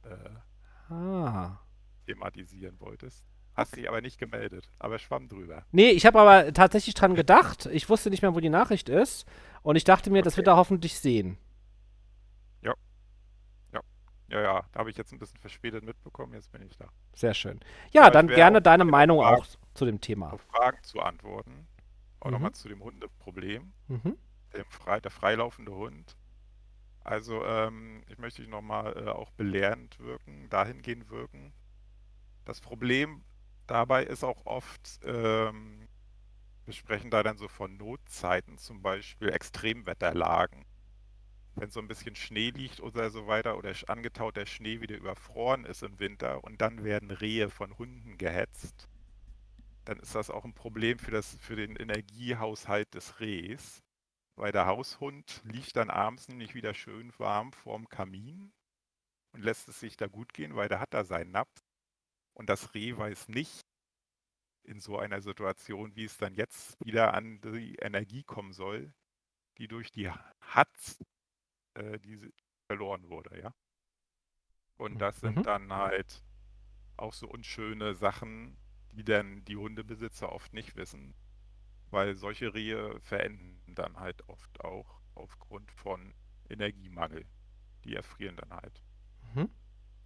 äh, 0.02 0.92
ah. 0.92 1.60
thematisieren 2.06 2.78
wolltest. 2.80 3.24
Hast 3.54 3.76
dich 3.76 3.88
aber 3.88 4.00
nicht 4.00 4.18
gemeldet, 4.18 4.68
aber 4.80 4.98
schwamm 4.98 5.28
drüber. 5.28 5.64
Nee, 5.70 5.90
ich 5.90 6.04
habe 6.06 6.20
aber 6.20 6.52
tatsächlich 6.52 6.94
dran 6.94 7.14
gedacht. 7.14 7.66
Ich 7.66 7.88
wusste 7.88 8.10
nicht 8.10 8.22
mehr, 8.22 8.34
wo 8.34 8.40
die 8.40 8.48
Nachricht 8.48 8.88
ist. 8.88 9.26
Und 9.62 9.76
ich 9.76 9.84
dachte 9.84 10.10
mir, 10.10 10.18
okay. 10.18 10.24
das 10.24 10.36
wird 10.36 10.48
er 10.48 10.56
hoffentlich 10.56 10.98
sehen. 10.98 11.38
Ja. 14.34 14.42
Ja. 14.42 14.64
Da 14.72 14.80
habe 14.80 14.90
ich 14.90 14.96
jetzt 14.96 15.12
ein 15.12 15.18
bisschen 15.18 15.38
verspätet 15.38 15.84
mitbekommen. 15.84 16.34
Jetzt 16.34 16.50
bin 16.50 16.62
ich 16.62 16.76
da. 16.76 16.88
Sehr 17.14 17.34
schön. 17.34 17.60
Ja, 17.92 18.04
ja 18.04 18.10
dann 18.10 18.26
gerne 18.26 18.60
deine 18.60 18.84
Meinung 18.84 19.20
Fragen, 19.20 19.40
auch 19.40 19.46
zu 19.74 19.84
dem 19.84 20.00
Thema. 20.00 20.32
Auf 20.32 20.42
Fragen 20.42 20.82
zu 20.82 21.00
antworten. 21.00 21.68
Auch 22.20 22.26
mhm. 22.26 22.32
nochmal 22.32 22.52
zu 22.52 22.68
dem 22.68 22.82
Hundeproblem. 22.82 23.72
Mhm. 23.88 24.18
Dem 24.56 24.64
frei, 24.68 25.00
der 25.00 25.10
freilaufende 25.10 25.72
Hund. 25.72 26.16
Also, 27.04 27.44
ähm, 27.44 28.02
ich 28.08 28.18
möchte 28.18 28.42
dich 28.42 28.50
nochmal 28.50 28.96
äh, 28.96 29.10
auch 29.10 29.30
belehrend 29.30 29.98
wirken, 30.00 30.48
dahingehend 30.48 31.10
wirken. 31.10 31.52
Das 32.44 32.60
Problem 32.60 33.22
dabei 33.66 34.04
ist 34.04 34.24
auch 34.24 34.46
oft, 34.46 35.00
ähm, 35.04 35.86
wir 36.64 36.74
sprechen 36.74 37.10
da 37.10 37.22
dann 37.22 37.36
so 37.36 37.46
von 37.46 37.76
Notzeiten, 37.76 38.58
zum 38.58 38.82
Beispiel 38.82 39.28
Extremwetterlagen. 39.28 40.64
Wenn 41.56 41.70
so 41.70 41.80
ein 41.80 41.88
bisschen 41.88 42.16
Schnee 42.16 42.50
liegt 42.50 42.80
oder 42.80 43.10
so 43.10 43.26
weiter 43.26 43.56
oder 43.56 43.72
angetaut 43.86 44.36
der 44.36 44.46
Schnee 44.46 44.80
wieder 44.80 44.96
überfroren 44.96 45.64
ist 45.64 45.82
im 45.82 45.98
Winter 46.00 46.42
und 46.42 46.60
dann 46.60 46.82
werden 46.82 47.10
Rehe 47.10 47.48
von 47.48 47.78
Hunden 47.78 48.18
gehetzt, 48.18 48.88
dann 49.84 49.98
ist 50.00 50.14
das 50.14 50.30
auch 50.30 50.44
ein 50.44 50.54
Problem 50.54 50.98
für, 50.98 51.10
das, 51.10 51.36
für 51.40 51.56
den 51.56 51.76
Energiehaushalt 51.76 52.92
des 52.94 53.20
Rehs, 53.20 53.82
weil 54.36 54.50
der 54.50 54.66
Haushund 54.66 55.42
liegt 55.44 55.76
dann 55.76 55.90
abends 55.90 56.28
nämlich 56.28 56.54
wieder 56.54 56.74
schön 56.74 57.12
warm 57.18 57.52
vorm 57.52 57.88
Kamin 57.88 58.52
und 59.32 59.42
lässt 59.42 59.68
es 59.68 59.78
sich 59.80 59.96
da 59.96 60.06
gut 60.06 60.32
gehen, 60.32 60.56
weil 60.56 60.68
der 60.68 60.80
hat 60.80 60.92
da 60.94 61.04
seinen 61.04 61.32
Napf 61.32 61.62
und 62.32 62.48
das 62.48 62.74
Reh 62.74 62.96
weiß 62.96 63.28
nicht 63.28 63.60
in 64.64 64.80
so 64.80 64.98
einer 64.98 65.20
Situation, 65.20 65.94
wie 65.94 66.04
es 66.04 66.16
dann 66.16 66.34
jetzt 66.34 66.76
wieder 66.84 67.14
an 67.14 67.40
die 67.42 67.76
Energie 67.76 68.24
kommen 68.24 68.52
soll, 68.52 68.92
die 69.58 69.68
durch 69.68 69.90
die 69.90 70.10
Hatz 70.40 70.98
äh, 71.74 71.98
die 72.00 72.32
verloren 72.68 73.08
wurde, 73.08 73.40
ja. 73.40 73.54
Und 74.76 75.00
das 75.00 75.18
sind 75.20 75.36
Mhm. 75.36 75.46
dann 75.46 75.72
halt 75.72 76.22
auch 76.96 77.14
so 77.14 77.28
unschöne 77.28 77.94
Sachen, 77.94 78.56
die 78.92 79.04
dann 79.04 79.44
die 79.46 79.56
Hundebesitzer 79.56 80.32
oft 80.32 80.52
nicht 80.54 80.76
wissen, 80.76 81.14
weil 81.90 82.16
solche 82.16 82.54
Rehe 82.54 83.00
verenden 83.02 83.74
dann 83.74 83.98
halt 84.00 84.28
oft 84.28 84.60
auch 84.64 85.00
aufgrund 85.14 85.72
von 85.72 86.14
Energiemangel. 86.50 87.26
Die 87.84 87.96
erfrieren 87.96 88.36
dann 88.36 88.52
halt. 88.52 88.82
Mhm. 89.34 89.44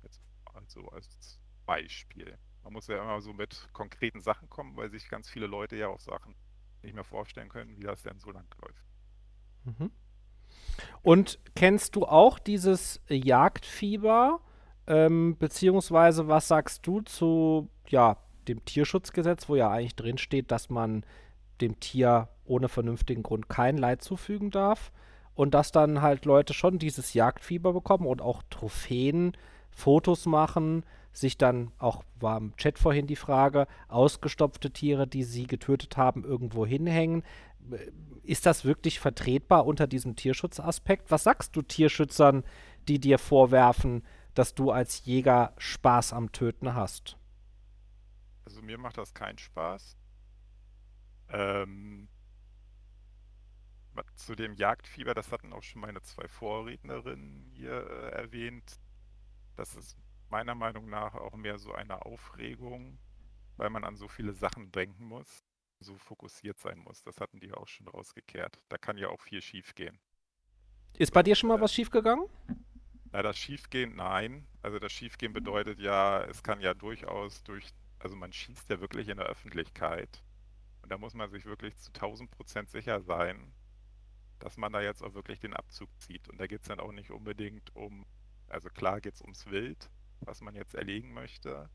Jetzt 0.03 0.21
also 0.45 0.89
als 0.89 1.39
Beispiel. 1.65 2.37
Man 2.65 2.73
muss 2.73 2.89
ja 2.89 3.01
immer 3.01 3.21
so 3.21 3.33
mit 3.33 3.69
konkreten 3.73 4.21
Sachen 4.21 4.49
kommen, 4.51 4.77
weil 4.77 4.91
sich 4.91 5.09
ganz 5.09 5.29
viele 5.31 5.47
Leute 5.47 5.77
ja 5.77 5.87
auch 5.89 6.01
Sachen 6.01 6.35
nicht 6.83 6.95
mehr 6.95 7.05
vorstellen 7.05 7.49
können, 7.49 7.77
wie 7.77 7.83
das 7.85 8.03
denn 8.03 8.19
so 8.19 8.31
lang 8.33 8.47
läuft. 8.61 8.85
Mhm. 9.65 9.89
Und 11.03 11.39
kennst 11.55 11.97
du 11.97 12.05
auch 12.05 12.39
dieses 12.39 13.01
Jagdfieber? 13.09 14.41
Ähm, 14.87 15.37
beziehungsweise 15.39 16.29
was 16.29 16.49
sagst 16.49 16.87
du 16.87 17.01
zu 17.03 17.69
ja, 17.89 18.17
dem 18.49 18.65
Tierschutzgesetz, 18.65 19.49
wo 19.49 19.57
ja 19.57 19.71
eigentlich 19.71 19.97
drin 19.97 20.19
steht, 20.19 20.51
dass 20.51 20.71
man 20.71 21.05
dem 21.61 21.79
Tier 21.81 22.29
ohne 22.45 22.69
vernünftigen 22.69 23.23
Grund 23.23 23.49
kein 23.49 23.77
Leid 23.77 24.03
zufügen 24.03 24.51
darf? 24.51 24.93
Und 25.35 25.55
dass 25.55 25.71
dann 25.71 26.03
halt 26.03 26.25
Leute 26.25 26.53
schon 26.53 26.79
dieses 26.79 27.15
Jagdfieber 27.15 27.73
bekommen 27.73 28.07
und 28.07 28.21
auch 28.21 28.43
Trophäen, 28.51 29.37
Fotos 29.71 30.27
machen, 30.27 30.83
sich 31.13 31.39
dann, 31.39 31.71
auch 31.79 32.03
war 32.21 32.39
im 32.39 32.57
Chat 32.57 32.79
vorhin 32.79 33.07
die 33.07 33.17
Frage, 33.17 33.67
ausgestopfte 33.89 34.71
Tiere, 34.71 35.07
die 35.07 35.23
sie 35.23 35.47
getötet 35.47 35.97
haben, 35.97 36.25
irgendwo 36.25 36.67
hinhängen. 36.67 37.23
Ist 38.23 38.47
das 38.47 38.65
wirklich 38.65 39.01
vertretbar 39.01 39.67
unter 39.67 39.87
diesem 39.87 40.17
Tierschutzaspekt? 40.17 41.11
Was 41.11 41.25
sagst 41.25 41.57
du 41.57 41.63
Tierschützern, 41.63 42.45
die 42.89 42.99
dir 42.99 43.19
vorwerfen, 43.19 44.05
dass 44.35 44.55
du 44.55 44.71
als 44.71 45.05
Jäger 45.05 45.55
Spaß 45.59 46.13
am 46.13 46.33
Töten 46.33 46.75
hast? 46.75 47.17
Also 48.45 48.63
mir 48.63 48.79
macht 48.79 48.99
das 48.99 49.15
keinen 49.15 49.39
Spaß. 49.39 49.97
Ähm, 51.31 52.09
zu 54.15 54.35
dem 54.35 54.55
Jagdfieber, 54.55 55.15
das 55.15 55.33
hatten 55.33 55.53
auch 55.53 55.63
schon 55.63 55.81
meine 55.81 56.03
zwei 56.03 56.29
Vorrednerinnen 56.29 57.51
hier 57.55 57.73
äh, 57.73 58.11
erwähnt. 58.11 58.79
Das 59.57 59.75
ist 59.75 59.97
meiner 60.29 60.55
Meinung 60.55 60.89
nach 60.89 61.15
auch 61.15 61.35
mehr 61.35 61.59
so 61.59 61.73
eine 61.73 62.05
Aufregung, 62.05 62.99
weil 63.57 63.71
man 63.71 63.85
an 63.85 63.97
so 63.97 64.09
viele 64.09 64.35
Sachen 64.35 64.71
denken 64.71 65.05
muss, 65.05 65.45
so 65.81 65.97
fokussiert 65.97 66.59
sein 66.59 66.79
muss. 66.79 67.03
Das 67.03 67.21
hatten 67.21 67.41
die 67.41 67.53
auch 67.53 67.69
schon 67.69 67.89
rausgekehrt. 67.89 68.59
Da 68.69 68.79
kann 68.79 68.99
ja 68.99 69.09
auch 69.09 69.21
viel 69.21 69.41
schiefgehen. 69.41 69.99
Ist 70.97 71.13
bei 71.13 71.23
dir 71.23 71.35
schon 71.35 71.49
mal 71.49 71.61
was 71.61 71.73
schiefgegangen? 71.73 72.27
Na, 73.13 73.23
das 73.23 73.39
Schiefgehen, 73.39 73.97
nein. 73.97 74.47
Also 74.63 74.79
das 74.79 74.93
Schiefgehen 74.93 75.33
bedeutet 75.33 75.79
ja, 75.79 76.23
es 76.25 76.43
kann 76.43 76.61
ja 76.61 76.75
durchaus 76.75 77.43
durch, 77.45 77.71
also 77.99 78.17
man 78.17 78.33
schießt 78.33 78.69
ja 78.69 78.81
wirklich 78.81 79.09
in 79.09 79.17
der 79.17 79.27
Öffentlichkeit. 79.27 80.23
Und 80.83 80.91
da 80.91 80.99
muss 80.99 81.15
man 81.15 81.31
sich 81.31 81.45
wirklich 81.47 81.77
zu 81.77 81.93
1000 81.93 82.31
Prozent 82.31 82.71
sicher 82.71 83.01
sein, 83.01 83.53
dass 84.39 84.57
man 84.57 84.73
da 84.73 84.81
jetzt 84.81 85.03
auch 85.03 85.15
wirklich 85.15 85.41
den 85.41 85.55
Abzug 85.55 85.89
zieht. 86.01 86.29
Und 86.29 86.41
da 86.41 86.47
geht 86.47 86.63
es 86.63 86.69
dann 86.69 86.81
auch 86.81 86.93
nicht 86.93 87.11
unbedingt 87.11 87.75
um, 87.75 88.05
also 88.49 88.69
klar 88.69 89.01
geht 89.01 89.15
es 89.15 89.23
ums 89.23 89.47
Wild, 89.47 89.91
was 90.21 90.41
man 90.41 90.55
jetzt 90.55 90.75
erlegen 90.75 91.13
möchte. 91.13 91.71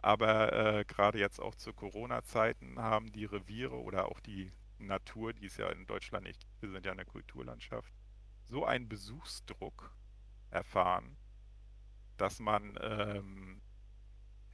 Aber 0.00 0.52
äh, 0.52 0.84
gerade 0.84 1.18
jetzt 1.18 1.40
auch 1.40 1.54
zu 1.54 1.72
Corona-Zeiten 1.72 2.78
haben 2.78 3.10
die 3.12 3.24
Reviere 3.24 3.80
oder 3.80 4.08
auch 4.08 4.20
die 4.20 4.52
Natur, 4.78 5.32
die 5.32 5.46
es 5.46 5.56
ja 5.56 5.68
in 5.70 5.86
Deutschland 5.86 6.24
nicht, 6.24 6.46
wir 6.60 6.70
sind 6.70 6.86
ja 6.86 6.92
eine 6.92 7.04
Kulturlandschaft, 7.04 7.92
so 8.44 8.64
einen 8.64 8.88
Besuchsdruck 8.88 9.92
erfahren, 10.50 11.16
dass 12.16 12.38
man 12.38 12.78
ähm, 12.80 13.60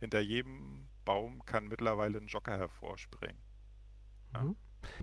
hinter 0.01 0.21
jedem 0.21 0.89
Baum 1.05 1.45
kann 1.45 1.69
mittlerweile 1.69 2.19
ein 2.19 2.27
Jogger 2.27 2.57
hervorspringen. 2.57 3.41
Ja. 4.33 4.43
Mhm. 4.43 4.57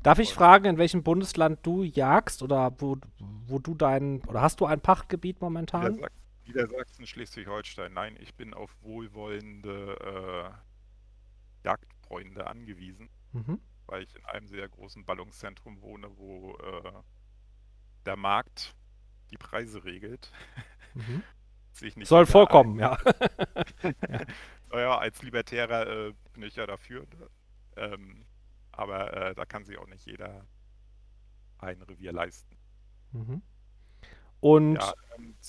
Darf 0.04 0.20
ich 0.20 0.32
fragen, 0.34 0.66
in 0.66 0.78
welchem 0.78 1.02
Bundesland 1.02 1.66
du 1.66 1.84
jagst 1.84 2.44
oder 2.44 2.72
wo, 2.80 2.98
wo 3.20 3.58
du 3.58 3.74
dein, 3.74 4.22
oder 4.26 4.42
hast 4.42 4.60
du 4.60 4.66
ein 4.66 4.80
Pachtgebiet 4.80 5.42
momentan? 5.42 5.96
Niedersachsen, 5.96 6.21
Niedersachsen, 6.52 7.08
Schleswig-Holstein. 7.08 7.94
Nein, 7.94 8.18
ich 8.20 8.36
bin 8.36 8.54
auf 8.54 8.76
wohlwollende 8.82 10.54
äh, 11.64 11.68
Jagdfreunde 11.68 12.48
angewiesen, 12.48 13.10
Mhm. 13.34 13.62
weil 13.88 14.04
ich 14.04 14.16
in 14.16 14.26
einem 14.26 14.48
sehr 14.48 14.68
großen 14.68 15.06
Ballungszentrum 15.06 15.82
wohne, 15.82 16.10
wo 16.18 16.56
äh, 16.58 17.04
der 18.06 18.16
Markt 18.18 18.76
die 19.32 19.38
Preise 19.38 19.84
regelt. 19.84 20.32
Mhm. 20.94 21.24
Sich 21.74 21.96
nicht 21.96 22.10
Soll 22.10 22.26
vorkommen, 22.26 22.80
ja. 22.80 22.98
Naja, 24.70 24.98
als 24.98 25.22
Libertärer 25.22 25.88
äh, 26.10 26.14
bin 26.34 26.44
ich 26.44 26.56
ja 26.56 26.66
dafür. 26.66 27.06
ne? 27.18 27.30
Ähm, 27.78 28.26
aber 28.72 29.14
äh, 29.32 29.36
da 29.36 29.46
kann 29.46 29.66
sich 29.66 29.78
auch 29.78 29.88
nicht 29.88 30.06
jeder 30.06 30.46
ein 31.60 31.82
Revier 31.84 32.12
leisten. 32.12 32.58
Mhm. 33.14 33.42
Und 34.42 34.76
Ja, 34.76 34.94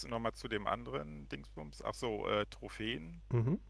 nochmal 0.09 0.35
zu 0.35 0.49
dem 0.49 0.67
anderen 0.67 1.29
Dingsbums. 1.29 1.83
Ach 1.83 1.95
so, 1.95 2.29
äh, 2.29 2.47
Trophäen. 2.47 3.23
mhm. 3.31 3.61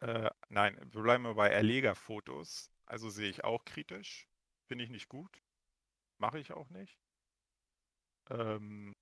Äh, 0.00 0.30
nein, 0.50 0.76
wir 0.92 1.02
bleiben 1.02 1.34
bei 1.34 1.48
Erlegerfotos. 1.48 2.70
Also 2.84 3.08
sehe 3.08 3.30
ich 3.30 3.44
auch 3.44 3.64
kritisch. 3.64 4.28
Finde 4.66 4.84
ich 4.84 4.90
nicht 4.90 5.08
gut. 5.08 5.42
Mache 6.18 6.38
ich 6.38 6.52
auch 6.52 6.68
nicht. 6.68 6.98
Ähm, 8.30 8.94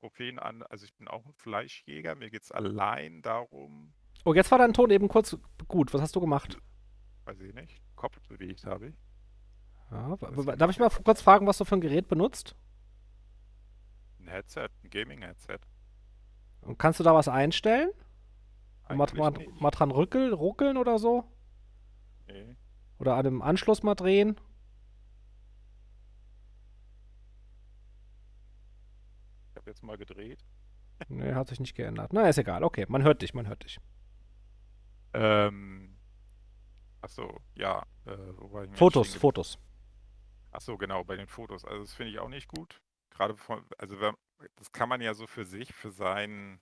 Trophäen 0.00 0.38
an, 0.38 0.62
also 0.62 0.84
ich 0.84 0.94
bin 0.94 1.08
auch 1.08 1.24
ein 1.26 1.32
Fleischjäger. 1.34 2.14
Mir 2.14 2.30
geht 2.30 2.42
es 2.42 2.52
allein 2.52 3.20
darum, 3.22 3.92
Oh, 4.24 4.34
jetzt 4.34 4.50
war 4.50 4.58
dein 4.58 4.72
Ton 4.74 4.90
eben 4.90 5.08
kurz 5.08 5.36
gut. 5.68 5.94
Was 5.94 6.00
hast 6.02 6.16
du 6.16 6.20
gemacht? 6.20 6.58
weiß 7.26 7.40
ich 7.40 7.54
nicht, 7.54 7.80
Kopf 7.96 8.20
bewegt 8.28 8.64
habe 8.64 8.88
ich. 8.88 8.94
Ja, 9.90 10.16
darf 10.56 10.70
ich 10.70 10.78
mal 10.78 10.90
kurz 10.90 11.22
fragen, 11.22 11.46
was 11.46 11.58
du 11.58 11.64
für 11.64 11.76
ein 11.76 11.80
Gerät 11.80 12.08
benutzt? 12.08 12.54
Ein 14.26 14.32
Headset, 14.32 14.68
ein 14.82 14.90
Gaming-Headset. 14.90 15.60
Und 16.62 16.78
kannst 16.78 16.98
du 16.98 17.04
da 17.04 17.14
was 17.14 17.28
einstellen? 17.28 17.90
Mal, 18.88 19.06
mal, 19.14 19.32
mal 19.60 19.70
dran 19.70 19.92
rückeln, 19.92 20.32
ruckeln 20.32 20.76
oder 20.76 20.98
so? 20.98 21.30
Nee. 22.26 22.56
Oder 22.98 23.14
an 23.14 23.24
dem 23.24 23.42
Anschluss 23.42 23.84
mal 23.84 23.94
drehen? 23.94 24.36
Ich 29.50 29.56
habe 29.56 29.70
jetzt 29.70 29.82
mal 29.82 29.96
gedreht. 29.96 30.44
Nee, 31.08 31.34
hat 31.34 31.48
sich 31.48 31.60
nicht 31.60 31.74
geändert. 31.74 32.14
Na, 32.14 32.26
ist 32.26 32.38
egal. 32.38 32.64
Okay, 32.64 32.86
man 32.88 33.02
hört 33.02 33.20
dich, 33.20 33.34
man 33.34 33.46
hört 33.46 33.62
dich. 33.64 33.78
Ähm, 35.12 35.94
ach 37.02 37.10
so, 37.10 37.38
ja. 37.54 37.84
Äh, 38.06 38.16
Fotos, 38.72 39.14
Fotos. 39.14 39.58
Ach 40.52 40.62
so, 40.62 40.78
genau, 40.78 41.04
bei 41.04 41.16
den 41.16 41.26
Fotos. 41.26 41.66
Also 41.66 41.80
das 41.82 41.92
finde 41.92 42.12
ich 42.12 42.18
auch 42.18 42.30
nicht 42.30 42.48
gut. 42.48 42.80
Gerade 43.16 43.34
von, 43.36 43.64
also 43.78 43.98
wenn, 44.00 44.14
das 44.56 44.70
kann 44.72 44.90
man 44.90 45.00
ja 45.00 45.14
so 45.14 45.26
für 45.26 45.46
sich, 45.46 45.72
für 45.72 45.90
sein, 45.90 46.60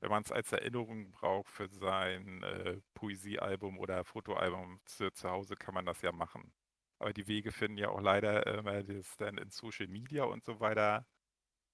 wenn 0.00 0.10
man 0.10 0.22
es 0.22 0.30
als 0.30 0.52
Erinnerung 0.52 1.10
braucht, 1.10 1.48
für 1.48 1.68
sein 1.68 2.42
äh, 2.42 2.80
Poesiealbum 2.92 3.78
oder 3.78 4.04
Fotoalbum 4.04 4.80
zu, 4.84 5.10
zu 5.10 5.30
Hause 5.30 5.56
kann 5.56 5.72
man 5.72 5.86
das 5.86 6.02
ja 6.02 6.12
machen. 6.12 6.52
Aber 6.98 7.14
die 7.14 7.26
Wege 7.26 7.50
finden 7.50 7.78
ja 7.78 7.88
auch 7.88 8.00
leider 8.00 8.46
immer 8.46 8.82
das 8.82 9.16
dann 9.16 9.38
in 9.38 9.50
Social 9.50 9.88
Media 9.88 10.24
und 10.24 10.44
so 10.44 10.60
weiter. 10.60 11.06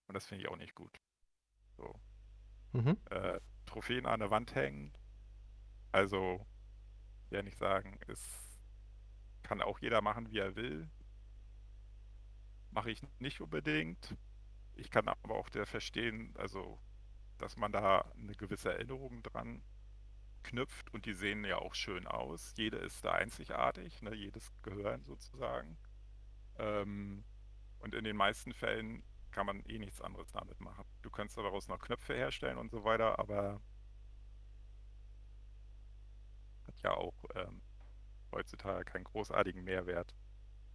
Und 0.07 0.15
das 0.15 0.27
finde 0.27 0.45
ich 0.45 0.49
auch 0.49 0.57
nicht 0.57 0.77
gut. 0.77 1.01
So. 1.77 1.93
Mhm. 2.73 2.97
Äh, 3.11 3.41
Trophäen 3.67 4.07
an 4.07 4.21
der 4.21 4.31
Wand 4.31 4.55
hängen. 4.55 4.93
Also, 5.91 6.47
ja 7.31 7.43
nicht 7.43 7.59
sagen, 7.59 7.99
es 8.07 8.61
kann 9.43 9.61
auch 9.61 9.81
jeder 9.81 10.01
machen, 10.01 10.31
wie 10.31 10.39
er 10.39 10.55
will. 10.55 10.89
Mache 12.71 12.91
ich 12.91 13.03
nicht 13.19 13.41
unbedingt. 13.41 14.17
Ich 14.75 14.91
kann 14.91 15.09
aber 15.09 15.35
auch 15.35 15.49
der 15.49 15.67
verstehen, 15.67 16.35
also, 16.37 16.79
dass 17.39 17.57
man 17.57 17.73
da 17.73 18.11
eine 18.17 18.35
gewisse 18.35 18.73
Erinnerung 18.73 19.23
dran 19.23 19.63
knüpft 20.43 20.93
und 20.95 21.07
die 21.07 21.13
sehen 21.13 21.45
ja 21.45 21.59
auch 21.59 21.75
schön 21.75 22.07
aus. 22.07 22.55
Jede 22.57 22.79
ist 22.79 23.05
da 23.05 23.13
einzigartig, 23.13 24.03
ne? 24.03 24.15
jedes 24.15 24.51
Gehirn 24.63 25.05
sozusagen. 25.05 25.77
Ähm, 26.59 27.25
und 27.81 27.95
in 27.95 28.05
den 28.05 28.17
meisten 28.17 28.53
Fällen 28.53 29.03
kann 29.31 29.47
man 29.47 29.61
eh 29.67 29.79
nichts 29.79 30.01
anderes 30.01 30.31
damit 30.33 30.61
machen. 30.61 30.85
Du 31.03 31.11
kannst 31.11 31.37
daraus 31.37 31.69
noch 31.69 31.79
Knöpfe 31.79 32.15
herstellen 32.15 32.59
und 32.59 32.71
so 32.71 32.85
weiter, 32.85 33.19
aber 33.19 33.61
hat 36.67 36.83
ja 36.83 36.93
auch 36.93 37.25
ähm, 37.35 37.61
heutzutage 38.33 38.85
keinen 38.85 39.05
großartigen 39.05 39.63
Mehrwert. 39.63 40.15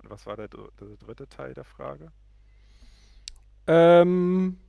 Und 0.01 0.09
was 0.09 0.25
war 0.25 0.35
der, 0.35 0.47
der 0.47 0.97
dritte 0.99 1.27
Teil 1.27 1.53
der 1.53 1.63
Frage? 1.63 2.11
Ähm, 3.67 4.59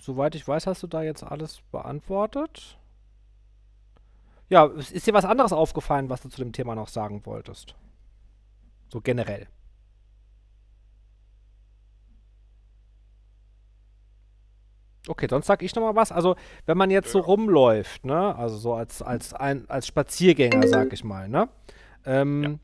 soweit 0.00 0.34
ich 0.34 0.46
weiß, 0.46 0.66
hast 0.66 0.82
du 0.82 0.86
da 0.86 1.02
jetzt 1.02 1.22
alles 1.22 1.60
beantwortet. 1.70 2.78
Ja, 4.48 4.66
ist 4.66 5.06
dir 5.06 5.14
was 5.14 5.24
anderes 5.24 5.52
aufgefallen, 5.52 6.08
was 6.08 6.22
du 6.22 6.28
zu 6.28 6.42
dem 6.42 6.52
Thema 6.52 6.74
noch 6.74 6.88
sagen 6.88 7.24
wolltest? 7.24 7.76
So 8.88 9.00
generell. 9.00 9.46
Okay, 15.06 15.28
sonst 15.30 15.46
sag 15.46 15.62
ich 15.62 15.74
noch 15.74 15.82
mal 15.82 15.94
was. 15.94 16.12
Also, 16.12 16.36
wenn 16.66 16.76
man 16.76 16.90
jetzt 16.90 17.10
so 17.10 17.20
rumläuft, 17.20 18.04
ne, 18.04 18.34
also 18.36 18.56
so 18.58 18.74
als, 18.74 19.02
als, 19.02 19.32
ein, 19.32 19.68
als 19.70 19.86
Spaziergänger, 19.86 20.66
sag 20.66 20.92
ich 20.92 21.04
mal, 21.04 21.28
ne, 21.28 21.48
ähm, 22.04 22.42
ja. 22.42 22.58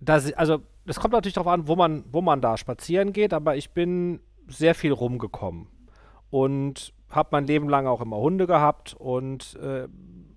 Das, 0.00 0.32
also, 0.34 0.60
das 0.86 1.00
kommt 1.00 1.12
natürlich 1.12 1.34
darauf 1.34 1.52
an, 1.52 1.68
wo 1.68 1.76
man, 1.76 2.04
wo 2.10 2.20
man 2.20 2.40
da 2.40 2.56
spazieren 2.56 3.12
geht, 3.12 3.32
aber 3.32 3.56
ich 3.56 3.70
bin 3.70 4.20
sehr 4.46 4.74
viel 4.74 4.92
rumgekommen 4.92 5.68
und 6.30 6.92
habe 7.10 7.28
mein 7.32 7.46
Leben 7.46 7.68
lang 7.68 7.86
auch 7.86 8.00
immer 8.00 8.16
Hunde 8.18 8.46
gehabt 8.46 8.94
und 8.94 9.56
äh, 9.56 9.88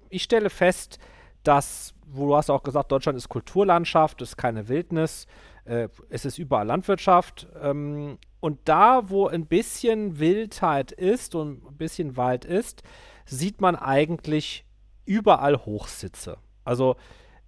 ich 0.09 0.23
stelle 0.23 0.49
fest, 0.49 0.99
dass, 1.43 1.93
wo 2.05 2.27
du 2.27 2.35
hast 2.35 2.49
auch 2.49 2.63
gesagt, 2.63 2.91
Deutschland 2.91 3.17
ist 3.17 3.29
Kulturlandschaft, 3.29 4.21
ist 4.21 4.37
keine 4.37 4.67
Wildnis, 4.67 5.27
äh, 5.65 5.87
es 6.09 6.25
ist 6.25 6.37
überall 6.37 6.67
Landwirtschaft. 6.67 7.47
Ähm, 7.61 8.17
und 8.39 8.59
da, 8.65 9.09
wo 9.09 9.27
ein 9.27 9.45
bisschen 9.45 10.19
Wildheit 10.19 10.91
ist 10.91 11.35
und 11.35 11.65
ein 11.65 11.77
bisschen 11.77 12.17
Wald 12.17 12.45
ist, 12.45 12.83
sieht 13.25 13.61
man 13.61 13.75
eigentlich 13.75 14.65
überall 15.05 15.57
Hochsitze. 15.57 16.37
Also 16.63 16.95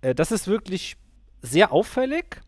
äh, 0.02 0.16
das 0.16 0.32
ist 0.32 0.48
wirklich 0.48 0.98
sehr 1.44 1.72
auffällig. 1.72 2.42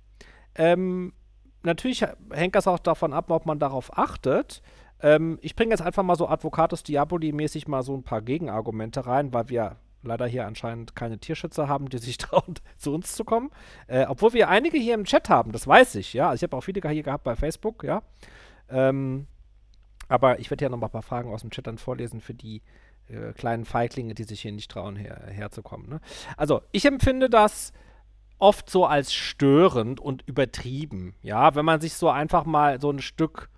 Ähm, 0.55 1.13
natürlich 1.61 2.03
hängt 2.31 2.55
das 2.55 2.67
auch 2.67 2.79
davon 2.79 3.13
ab, 3.13 3.29
ob 3.29 3.45
man 3.45 3.59
darauf 3.59 3.95
achtet. 3.95 4.63
Ähm, 5.01 5.37
ich 5.41 5.55
bringe 5.55 5.71
jetzt 5.71 5.81
einfach 5.81 6.01
mal 6.01 6.15
so 6.15 6.27
Advocatus 6.27 6.83
Diaboli-mäßig 6.83 7.67
mal 7.67 7.83
so 7.83 7.95
ein 7.95 8.03
paar 8.03 8.21
Gegenargumente 8.21 9.05
rein, 9.05 9.33
weil 9.33 9.49
wir 9.49 9.75
leider 10.01 10.27
hier 10.27 10.45
anscheinend 10.45 10.95
keine 10.95 11.17
Tierschützer 11.17 11.67
haben, 11.67 11.89
die 11.89 11.97
sich 11.97 12.17
trauen, 12.17 12.55
zu 12.77 12.93
uns 12.93 13.13
zu 13.15 13.25
kommen. 13.25 13.51
Äh, 13.87 14.05
obwohl 14.07 14.33
wir 14.33 14.49
einige 14.49 14.77
hier 14.77 14.95
im 14.95 15.03
Chat 15.03 15.29
haben, 15.29 15.51
das 15.51 15.67
weiß 15.67 15.95
ich, 15.95 16.13
ja. 16.13 16.29
Also 16.29 16.37
ich 16.37 16.49
habe 16.49 16.57
auch 16.57 16.63
viele 16.63 16.87
hier 16.89 17.03
gehabt 17.03 17.23
bei 17.23 17.35
Facebook, 17.35 17.83
ja. 17.83 18.01
Ähm, 18.69 19.27
aber 20.07 20.39
ich 20.39 20.49
werde 20.49 20.63
ja 20.63 20.69
noch 20.69 20.77
mal 20.77 20.87
ein 20.87 20.91
paar 20.91 21.01
Fragen 21.01 21.33
aus 21.33 21.41
dem 21.41 21.49
Chat 21.49 21.67
dann 21.67 21.77
vorlesen 21.77 22.21
für 22.21 22.33
die 22.33 22.61
äh, 23.07 23.33
kleinen 23.33 23.65
Feiglinge, 23.65 24.13
die 24.13 24.23
sich 24.23 24.41
hier 24.41 24.51
nicht 24.51 24.71
trauen, 24.71 24.95
her, 24.95 25.21
herzukommen. 25.27 25.89
Ne? 25.89 25.99
Also, 26.37 26.61
ich 26.71 26.85
empfinde 26.85 27.29
das 27.29 27.73
oft 28.39 28.69
so 28.69 28.85
als 28.85 29.13
störend 29.13 29.99
und 29.99 30.23
übertrieben. 30.27 31.15
Ja, 31.21 31.55
wenn 31.55 31.65
man 31.65 31.81
sich 31.81 31.93
so 31.93 32.09
einfach 32.09 32.45
mal 32.45 32.81
so 32.81 32.91
ein 32.91 32.99
Stück 32.99 33.49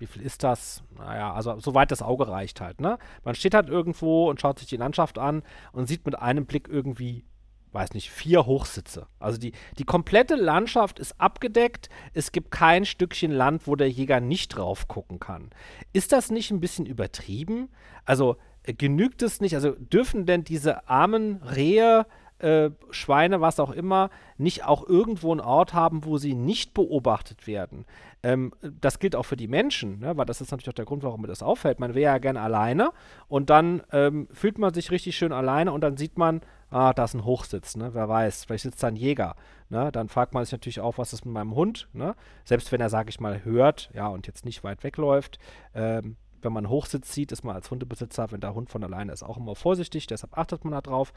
wie 0.00 0.06
viel 0.06 0.22
ist 0.22 0.42
das? 0.42 0.82
Naja, 0.96 1.32
also 1.32 1.60
soweit 1.60 1.90
das 1.90 2.02
Auge 2.02 2.26
reicht 2.26 2.60
halt, 2.60 2.80
ne? 2.80 2.98
Man 3.22 3.34
steht 3.34 3.54
halt 3.54 3.68
irgendwo 3.68 4.30
und 4.30 4.40
schaut 4.40 4.58
sich 4.58 4.68
die 4.68 4.78
Landschaft 4.78 5.18
an 5.18 5.42
und 5.72 5.86
sieht 5.86 6.06
mit 6.06 6.18
einem 6.18 6.46
Blick 6.46 6.68
irgendwie, 6.68 7.24
weiß 7.72 7.92
nicht, 7.92 8.10
vier 8.10 8.46
Hochsitze. 8.46 9.06
Also 9.18 9.38
die, 9.38 9.52
die 9.78 9.84
komplette 9.84 10.36
Landschaft 10.36 10.98
ist 10.98 11.20
abgedeckt. 11.20 11.90
Es 12.14 12.32
gibt 12.32 12.50
kein 12.50 12.86
Stückchen 12.86 13.30
Land, 13.30 13.66
wo 13.66 13.76
der 13.76 13.90
Jäger 13.90 14.20
nicht 14.20 14.56
drauf 14.56 14.88
gucken 14.88 15.20
kann. 15.20 15.50
Ist 15.92 16.12
das 16.12 16.30
nicht 16.30 16.50
ein 16.50 16.60
bisschen 16.60 16.86
übertrieben? 16.86 17.68
Also 18.06 18.38
äh, 18.62 18.72
genügt 18.72 19.20
es 19.20 19.42
nicht? 19.42 19.54
Also 19.54 19.72
dürfen 19.72 20.24
denn 20.24 20.44
diese 20.44 20.88
armen 20.88 21.42
Rehe 21.42 22.06
äh, 22.40 22.70
Schweine, 22.90 23.40
was 23.40 23.60
auch 23.60 23.70
immer, 23.70 24.10
nicht 24.38 24.64
auch 24.64 24.88
irgendwo 24.88 25.30
einen 25.30 25.40
Ort 25.40 25.74
haben, 25.74 26.04
wo 26.04 26.18
sie 26.18 26.34
nicht 26.34 26.74
beobachtet 26.74 27.46
werden. 27.46 27.84
Ähm, 28.22 28.52
das 28.62 28.98
gilt 28.98 29.16
auch 29.16 29.24
für 29.24 29.36
die 29.36 29.48
Menschen, 29.48 30.00
ne? 30.00 30.16
weil 30.16 30.26
das 30.26 30.40
ist 30.40 30.50
natürlich 30.50 30.68
auch 30.68 30.74
der 30.74 30.84
Grund, 30.84 31.02
warum 31.02 31.22
mir 31.22 31.28
das 31.28 31.42
auffällt. 31.42 31.80
Man 31.80 31.94
wäre 31.94 32.12
ja 32.12 32.18
gern 32.18 32.36
alleine 32.36 32.92
und 33.28 33.50
dann 33.50 33.82
ähm, 33.92 34.28
fühlt 34.32 34.58
man 34.58 34.74
sich 34.74 34.90
richtig 34.90 35.16
schön 35.16 35.32
alleine 35.32 35.72
und 35.72 35.80
dann 35.82 35.96
sieht 35.96 36.18
man, 36.18 36.40
ah, 36.70 36.92
da 36.92 37.04
ist 37.04 37.14
ein 37.14 37.24
Hochsitz, 37.24 37.76
ne? 37.76 37.90
wer 37.92 38.08
weiß, 38.08 38.44
vielleicht 38.44 38.64
sitzt 38.64 38.82
da 38.82 38.88
ein 38.88 38.96
Jäger. 38.96 39.36
Ne? 39.68 39.90
Dann 39.92 40.08
fragt 40.08 40.34
man 40.34 40.44
sich 40.44 40.52
natürlich 40.52 40.80
auch, 40.80 40.98
was 40.98 41.12
ist 41.12 41.24
mit 41.24 41.34
meinem 41.34 41.54
Hund, 41.54 41.88
ne? 41.92 42.14
selbst 42.44 42.72
wenn 42.72 42.80
er, 42.80 42.90
sage 42.90 43.10
ich 43.10 43.20
mal, 43.20 43.44
hört, 43.44 43.90
ja, 43.94 44.08
und 44.08 44.26
jetzt 44.26 44.44
nicht 44.44 44.64
weit 44.64 44.84
wegläuft. 44.84 45.38
Ähm, 45.74 46.16
wenn 46.42 46.52
man 46.52 46.68
Hochsitz 46.68 47.12
sieht, 47.12 47.32
ist 47.32 47.44
man 47.44 47.54
als 47.54 47.70
Hundebesitzer, 47.70 48.30
wenn 48.32 48.40
der 48.40 48.54
Hund 48.54 48.70
von 48.70 48.82
alleine 48.84 49.12
ist, 49.12 49.22
auch 49.22 49.36
immer 49.36 49.54
vorsichtig, 49.54 50.06
deshalb 50.06 50.36
achtet 50.36 50.64
man 50.64 50.72
da 50.72 50.80
drauf. 50.80 51.12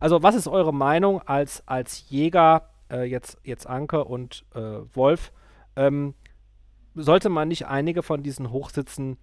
Also, 0.00 0.22
was 0.22 0.34
ist 0.34 0.48
eure 0.48 0.74
Meinung 0.74 1.20
als, 1.22 1.66
als 1.66 2.08
Jäger, 2.10 2.70
äh, 2.90 3.04
jetzt, 3.04 3.38
jetzt 3.44 3.66
Anke 3.66 4.04
und 4.04 4.44
äh, 4.54 4.80
Wolf? 4.92 5.32
Ähm, 5.76 6.14
sollte 6.94 7.28
man 7.28 7.48
nicht 7.48 7.66
einige 7.66 8.02
von 8.02 8.22
diesen 8.22 8.50
Hochsitzen 8.50 9.16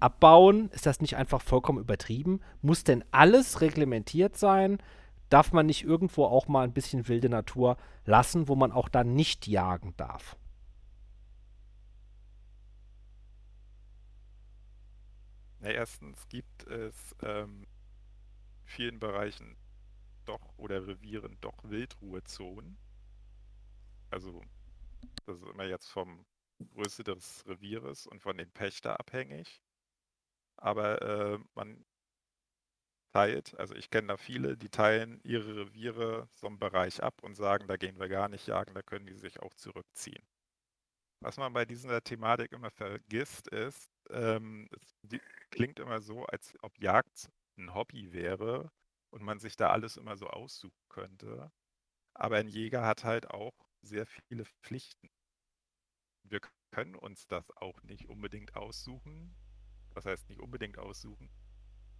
abbauen? 0.00 0.70
Ist 0.72 0.86
das 0.86 1.00
nicht 1.00 1.16
einfach 1.16 1.40
vollkommen 1.40 1.80
übertrieben? 1.80 2.40
Muss 2.62 2.84
denn 2.84 3.04
alles 3.10 3.60
reglementiert 3.60 4.36
sein? 4.36 4.78
Darf 5.28 5.52
man 5.52 5.66
nicht 5.66 5.84
irgendwo 5.84 6.24
auch 6.24 6.46
mal 6.46 6.62
ein 6.62 6.72
bisschen 6.72 7.08
wilde 7.08 7.28
Natur 7.28 7.76
lassen, 8.04 8.46
wo 8.48 8.54
man 8.54 8.70
auch 8.70 8.88
dann 8.88 9.14
nicht 9.14 9.46
jagen 9.46 9.94
darf? 9.96 10.36
Na, 15.60 15.70
erstens 15.70 16.28
gibt 16.28 16.66
es 16.66 17.14
ähm, 17.22 17.66
vielen 18.64 18.98
Bereichen 18.98 19.56
doch 20.24 20.58
oder 20.58 20.86
Revieren 20.86 21.38
doch 21.40 21.64
Wildruhezonen. 21.64 22.76
Also 24.10 24.42
das 25.24 25.38
ist 25.40 25.48
immer 25.48 25.64
jetzt 25.64 25.88
vom 25.88 26.24
Größe 26.74 27.04
des 27.04 27.44
Revieres 27.46 28.06
und 28.06 28.22
von 28.22 28.36
den 28.36 28.50
Pächter 28.50 28.98
abhängig. 28.98 29.62
Aber 30.56 31.02
äh, 31.02 31.38
man 31.54 31.84
teilt, 33.12 33.58
also 33.58 33.74
ich 33.74 33.90
kenne 33.90 34.08
da 34.08 34.16
viele, 34.16 34.56
die 34.56 34.68
teilen 34.68 35.20
ihre 35.22 35.56
Reviere 35.56 36.28
so 36.32 36.46
einen 36.46 36.58
Bereich 36.58 37.02
ab 37.02 37.22
und 37.22 37.34
sagen, 37.34 37.66
da 37.66 37.76
gehen 37.76 37.98
wir 37.98 38.08
gar 38.08 38.28
nicht 38.28 38.46
jagen, 38.46 38.74
da 38.74 38.82
können 38.82 39.06
die 39.06 39.14
sich 39.14 39.40
auch 39.40 39.54
zurückziehen. 39.54 40.22
Was 41.20 41.38
man 41.38 41.52
bei 41.52 41.64
dieser 41.64 42.02
Thematik 42.02 42.52
immer 42.52 42.70
vergisst, 42.70 43.48
ist, 43.48 43.90
ähm, 44.10 44.68
es 44.72 44.96
klingt 45.50 45.78
immer 45.78 46.00
so, 46.00 46.24
als 46.26 46.54
ob 46.62 46.78
Jagd 46.78 47.30
ein 47.56 47.74
Hobby 47.74 48.12
wäre 48.12 48.70
und 49.10 49.22
man 49.22 49.38
sich 49.38 49.56
da 49.56 49.70
alles 49.70 49.96
immer 49.96 50.16
so 50.16 50.28
aussuchen 50.28 50.82
könnte. 50.88 51.50
Aber 52.14 52.36
ein 52.36 52.48
Jäger 52.48 52.84
hat 52.84 53.04
halt 53.04 53.30
auch 53.30 53.54
sehr 53.82 54.06
viele 54.06 54.44
Pflichten. 54.44 55.10
Wir 56.24 56.40
können 56.70 56.94
uns 56.94 57.26
das 57.26 57.50
auch 57.56 57.82
nicht 57.82 58.06
unbedingt 58.08 58.56
aussuchen. 58.56 59.34
Das 59.94 60.04
heißt 60.04 60.28
nicht 60.28 60.40
unbedingt 60.40 60.78
aussuchen. 60.78 61.30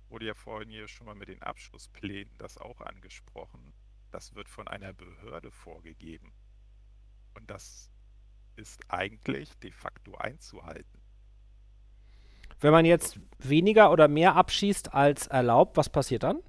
Wurde 0.08 0.26
ja 0.26 0.34
vorhin 0.34 0.68
hier 0.68 0.88
schon 0.88 1.06
mal 1.06 1.14
mit 1.14 1.28
den 1.28 1.42
Abschlussplänen 1.42 2.36
das 2.38 2.58
auch 2.58 2.80
angesprochen. 2.80 3.72
Das 4.10 4.34
wird 4.34 4.48
von 4.48 4.68
einer 4.68 4.92
Behörde 4.92 5.50
vorgegeben. 5.50 6.32
Und 7.34 7.50
das 7.50 7.90
ist 8.56 8.90
eigentlich 8.90 9.56
de 9.58 9.70
facto 9.70 10.14
einzuhalten. 10.16 11.05
Wenn 12.60 12.72
man 12.72 12.84
jetzt 12.84 13.20
weniger 13.38 13.90
oder 13.90 14.08
mehr 14.08 14.34
abschießt 14.36 14.94
als 14.94 15.26
erlaubt, 15.26 15.76
was 15.76 15.90
passiert 15.90 16.22
dann? 16.22 16.42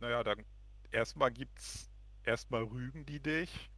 Naja, 0.00 0.24
dann 0.24 0.44
erstmal 0.90 1.30
gibt 1.30 1.58
es, 1.58 1.90
erstmal 2.24 2.64
rügen 2.64 3.06
die 3.06 3.20
dich 3.20 3.70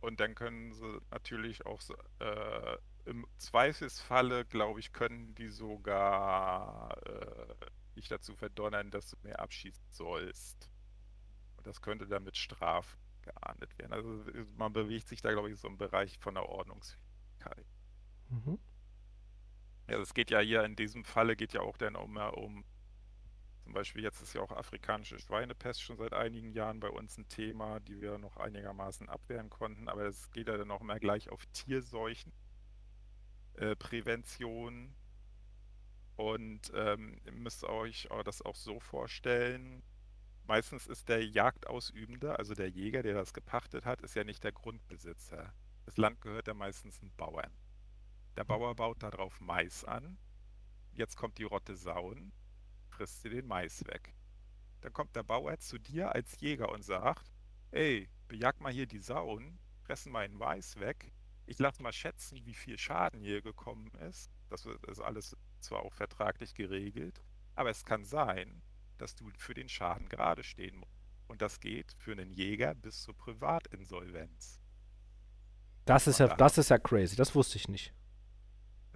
und 0.00 0.20
dann 0.20 0.34
können 0.34 0.72
sie 0.72 1.00
natürlich 1.10 1.64
auch 1.66 1.80
äh, 2.20 2.76
im 3.06 3.26
Zweifelsfalle, 3.38 4.44
glaube 4.44 4.80
ich, 4.80 4.92
können 4.92 5.34
die 5.34 5.48
sogar 5.48 6.96
äh, 7.06 7.54
dich 7.96 8.08
dazu 8.08 8.34
verdonnern, 8.34 8.90
dass 8.90 9.10
du 9.10 9.16
mehr 9.22 9.40
abschießen 9.40 9.84
sollst. 9.90 10.70
Und 11.56 11.66
das 11.66 11.80
könnte 11.80 12.06
dann 12.06 12.24
mit 12.24 12.36
Strafen 12.36 12.98
geahndet 13.22 13.76
werden. 13.78 13.92
Also 13.92 14.24
man 14.56 14.72
bewegt 14.72 15.08
sich 15.08 15.22
da, 15.22 15.32
glaube 15.32 15.50
ich, 15.50 15.58
so 15.58 15.68
im 15.68 15.78
Bereich 15.78 16.18
von 16.18 16.34
der 16.34 16.48
Ordnungsfähigkeit. 16.48 17.66
Mhm. 18.28 18.58
Ja, 19.88 19.98
es 20.00 20.14
geht 20.14 20.30
ja 20.30 20.38
hier 20.40 20.62
in 20.64 20.76
diesem 20.76 21.04
Falle 21.04 21.36
geht 21.36 21.52
ja 21.52 21.60
auch 21.60 21.76
dann 21.76 21.96
um, 21.96 22.16
um 22.16 22.64
zum 23.64 23.72
Beispiel 23.74 24.02
jetzt 24.02 24.22
ist 24.22 24.34
ja 24.34 24.40
auch 24.42 24.52
afrikanische 24.52 25.18
Schweinepest 25.18 25.82
schon 25.82 25.96
seit 25.98 26.12
einigen 26.14 26.52
Jahren 26.52 26.80
bei 26.80 26.88
uns 26.88 27.18
ein 27.18 27.28
Thema, 27.28 27.80
die 27.80 28.00
wir 28.00 28.18
noch 28.18 28.36
einigermaßen 28.38 29.08
abwehren 29.08 29.50
konnten, 29.50 29.88
aber 29.88 30.06
es 30.06 30.30
geht 30.32 30.48
ja 30.48 30.56
dann 30.56 30.70
auch 30.70 30.80
immer 30.80 30.98
gleich 31.00 31.30
auf 31.30 31.44
Tierseuchen, 31.52 32.32
äh, 33.54 33.74
Prävention 33.76 34.94
Und 36.16 36.70
ähm, 36.74 37.18
ihr 37.24 37.32
müsst 37.32 37.64
euch 37.64 38.08
das 38.24 38.42
auch 38.42 38.54
so 38.56 38.80
vorstellen, 38.80 39.82
meistens 40.44 40.86
ist 40.86 41.08
der 41.08 41.26
Jagdausübende, 41.26 42.38
also 42.38 42.54
der 42.54 42.70
Jäger, 42.70 43.02
der 43.02 43.14
das 43.14 43.34
gepachtet 43.34 43.84
hat, 43.86 44.02
ist 44.02 44.14
ja 44.16 44.24
nicht 44.24 44.44
der 44.44 44.52
Grundbesitzer. 44.52 45.52
Das 45.86 45.96
Land 45.98 46.20
gehört 46.22 46.48
ja 46.48 46.54
meistens 46.54 47.00
einem 47.00 47.12
Bauern. 47.16 47.52
Der. 48.36 48.44
Bauer 48.44 48.74
baut 48.74 49.02
darauf 49.02 49.40
Mais 49.40 49.84
an. 49.84 50.18
Jetzt 50.92 51.16
kommt 51.16 51.38
die 51.38 51.44
Rotte 51.44 51.76
Sauen, 51.76 52.32
frisst 52.88 53.22
sie 53.22 53.30
den 53.30 53.46
Mais 53.46 53.84
weg. 53.86 54.14
Dann 54.80 54.92
kommt 54.92 55.16
der 55.16 55.22
Bauer 55.22 55.58
zu 55.58 55.78
dir 55.78 56.14
als 56.14 56.38
Jäger 56.40 56.70
und 56.70 56.82
sagt, 56.82 57.32
ey, 57.70 58.08
bejag 58.28 58.60
mal 58.60 58.72
hier 58.72 58.86
die 58.86 58.98
Sauen, 58.98 59.58
fressen 59.82 60.12
meinen 60.12 60.34
Mais 60.34 60.78
weg. 60.78 61.12
Ich 61.46 61.58
lass 61.58 61.80
mal 61.80 61.92
schätzen, 61.92 62.44
wie 62.44 62.54
viel 62.54 62.78
Schaden 62.78 63.20
hier 63.20 63.40
gekommen 63.40 63.90
ist. 64.08 64.30
Das 64.48 64.66
ist 64.66 65.00
alles 65.00 65.36
zwar 65.60 65.82
auch 65.82 65.94
vertraglich 65.94 66.54
geregelt, 66.54 67.22
aber 67.54 67.70
es 67.70 67.84
kann 67.84 68.04
sein, 68.04 68.62
dass 68.98 69.14
du 69.14 69.30
für 69.38 69.54
den 69.54 69.68
Schaden 69.68 70.08
gerade 70.08 70.44
stehen 70.44 70.76
musst. 70.76 70.92
Und 71.26 71.42
das 71.42 71.60
geht 71.60 71.94
für 71.98 72.12
einen 72.12 72.32
Jäger 72.32 72.74
bis 72.74 73.02
zur 73.02 73.16
Privatinsolvenz. 73.16 74.60
Das 75.84 76.06
ist, 76.06 76.18
ja, 76.18 76.28
das 76.28 76.58
ist 76.58 76.70
ja 76.70 76.78
crazy, 76.78 77.16
das 77.16 77.34
wusste 77.34 77.56
ich 77.56 77.68
nicht. 77.68 77.92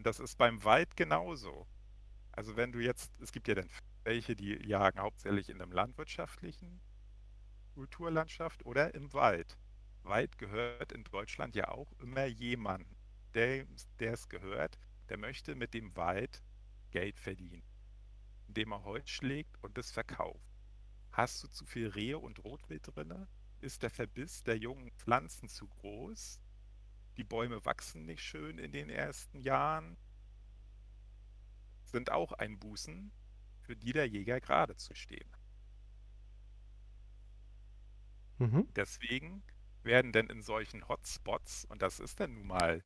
Und 0.01 0.06
das 0.06 0.18
ist 0.18 0.39
beim 0.39 0.64
Wald 0.64 0.97
genauso. 0.97 1.66
Also 2.32 2.56
wenn 2.56 2.72
du 2.72 2.78
jetzt, 2.78 3.12
es 3.20 3.32
gibt 3.32 3.48
ja 3.48 3.55
dann 3.55 3.68
welche, 4.02 4.35
die 4.35 4.55
jagen 4.66 4.98
hauptsächlich 4.98 5.51
in 5.51 5.60
einem 5.60 5.72
landwirtschaftlichen 5.72 6.81
Kulturlandschaft 7.74 8.64
oder 8.64 8.94
im 8.94 9.12
Wald. 9.12 9.59
Wald 10.02 10.39
gehört 10.39 10.93
in 10.93 11.05
Deutschland 11.05 11.55
ja 11.55 11.68
auch 11.68 11.93
immer 11.98 12.24
jemandem, 12.24 12.97
der, 13.35 13.66
es 13.98 14.27
gehört, 14.31 14.78
der 15.10 15.18
möchte 15.18 15.55
mit 15.55 15.74
dem 15.74 15.94
Wald 15.97 16.43
Geld 16.93 17.20
verdienen, 17.20 17.62
indem 18.48 18.72
er 18.72 18.85
Holz 18.85 19.10
schlägt 19.10 19.62
und 19.62 19.77
es 19.77 19.90
verkauft. 19.90 20.48
Hast 21.12 21.43
du 21.43 21.48
zu 21.48 21.66
viel 21.66 21.89
Rehe 21.89 22.18
und 22.18 22.43
Rotwild 22.43 22.86
drin? 22.86 23.27
Ist 23.60 23.82
der 23.82 23.90
Verbiss 23.90 24.43
der 24.44 24.56
jungen 24.56 24.93
Pflanzen 24.93 25.51
zu 25.51 25.68
groß? 25.68 26.40
Die 27.21 27.25
Bäume 27.25 27.63
wachsen 27.67 28.07
nicht 28.07 28.23
schön 28.23 28.57
in 28.57 28.73
den 28.73 28.89
ersten 28.89 29.41
Jahren? 29.41 29.99
Sind 31.85 32.11
auch 32.11 32.33
Einbußen, 32.33 33.13
für 33.61 33.77
die 33.77 33.93
der 33.93 34.09
Jäger 34.09 34.41
gerade 34.41 34.75
zu 34.77 34.95
stehen. 34.95 35.31
Mhm. 38.39 38.73
Deswegen 38.73 39.43
werden 39.83 40.13
denn 40.13 40.29
in 40.29 40.41
solchen 40.41 40.89
Hotspots, 40.89 41.67
und 41.67 41.83
das 41.83 42.01
ist 42.01 42.21
dann 42.21 42.33
nun 42.33 42.47
mal 42.47 42.83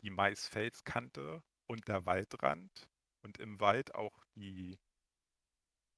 die 0.00 0.10
Maisfelskante 0.10 1.40
und 1.68 1.86
der 1.86 2.04
Waldrand 2.04 2.90
und 3.20 3.38
im 3.38 3.60
Wald 3.60 3.94
auch 3.94 4.24
die 4.34 4.80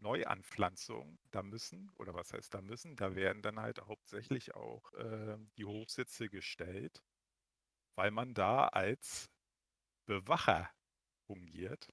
Neuanpflanzung, 0.00 1.18
da 1.30 1.42
müssen, 1.42 1.90
oder 1.96 2.12
was 2.12 2.30
heißt 2.34 2.52
da 2.52 2.60
müssen, 2.60 2.94
da 2.94 3.14
werden 3.14 3.40
dann 3.40 3.58
halt 3.58 3.80
hauptsächlich 3.86 4.54
auch 4.54 4.92
äh, 4.92 5.38
die 5.56 5.64
Hochsitze 5.64 6.28
gestellt, 6.28 7.02
weil 7.94 8.10
man 8.10 8.34
da 8.34 8.68
als 8.68 9.30
Bewacher 10.06 10.68
fungiert, 11.26 11.92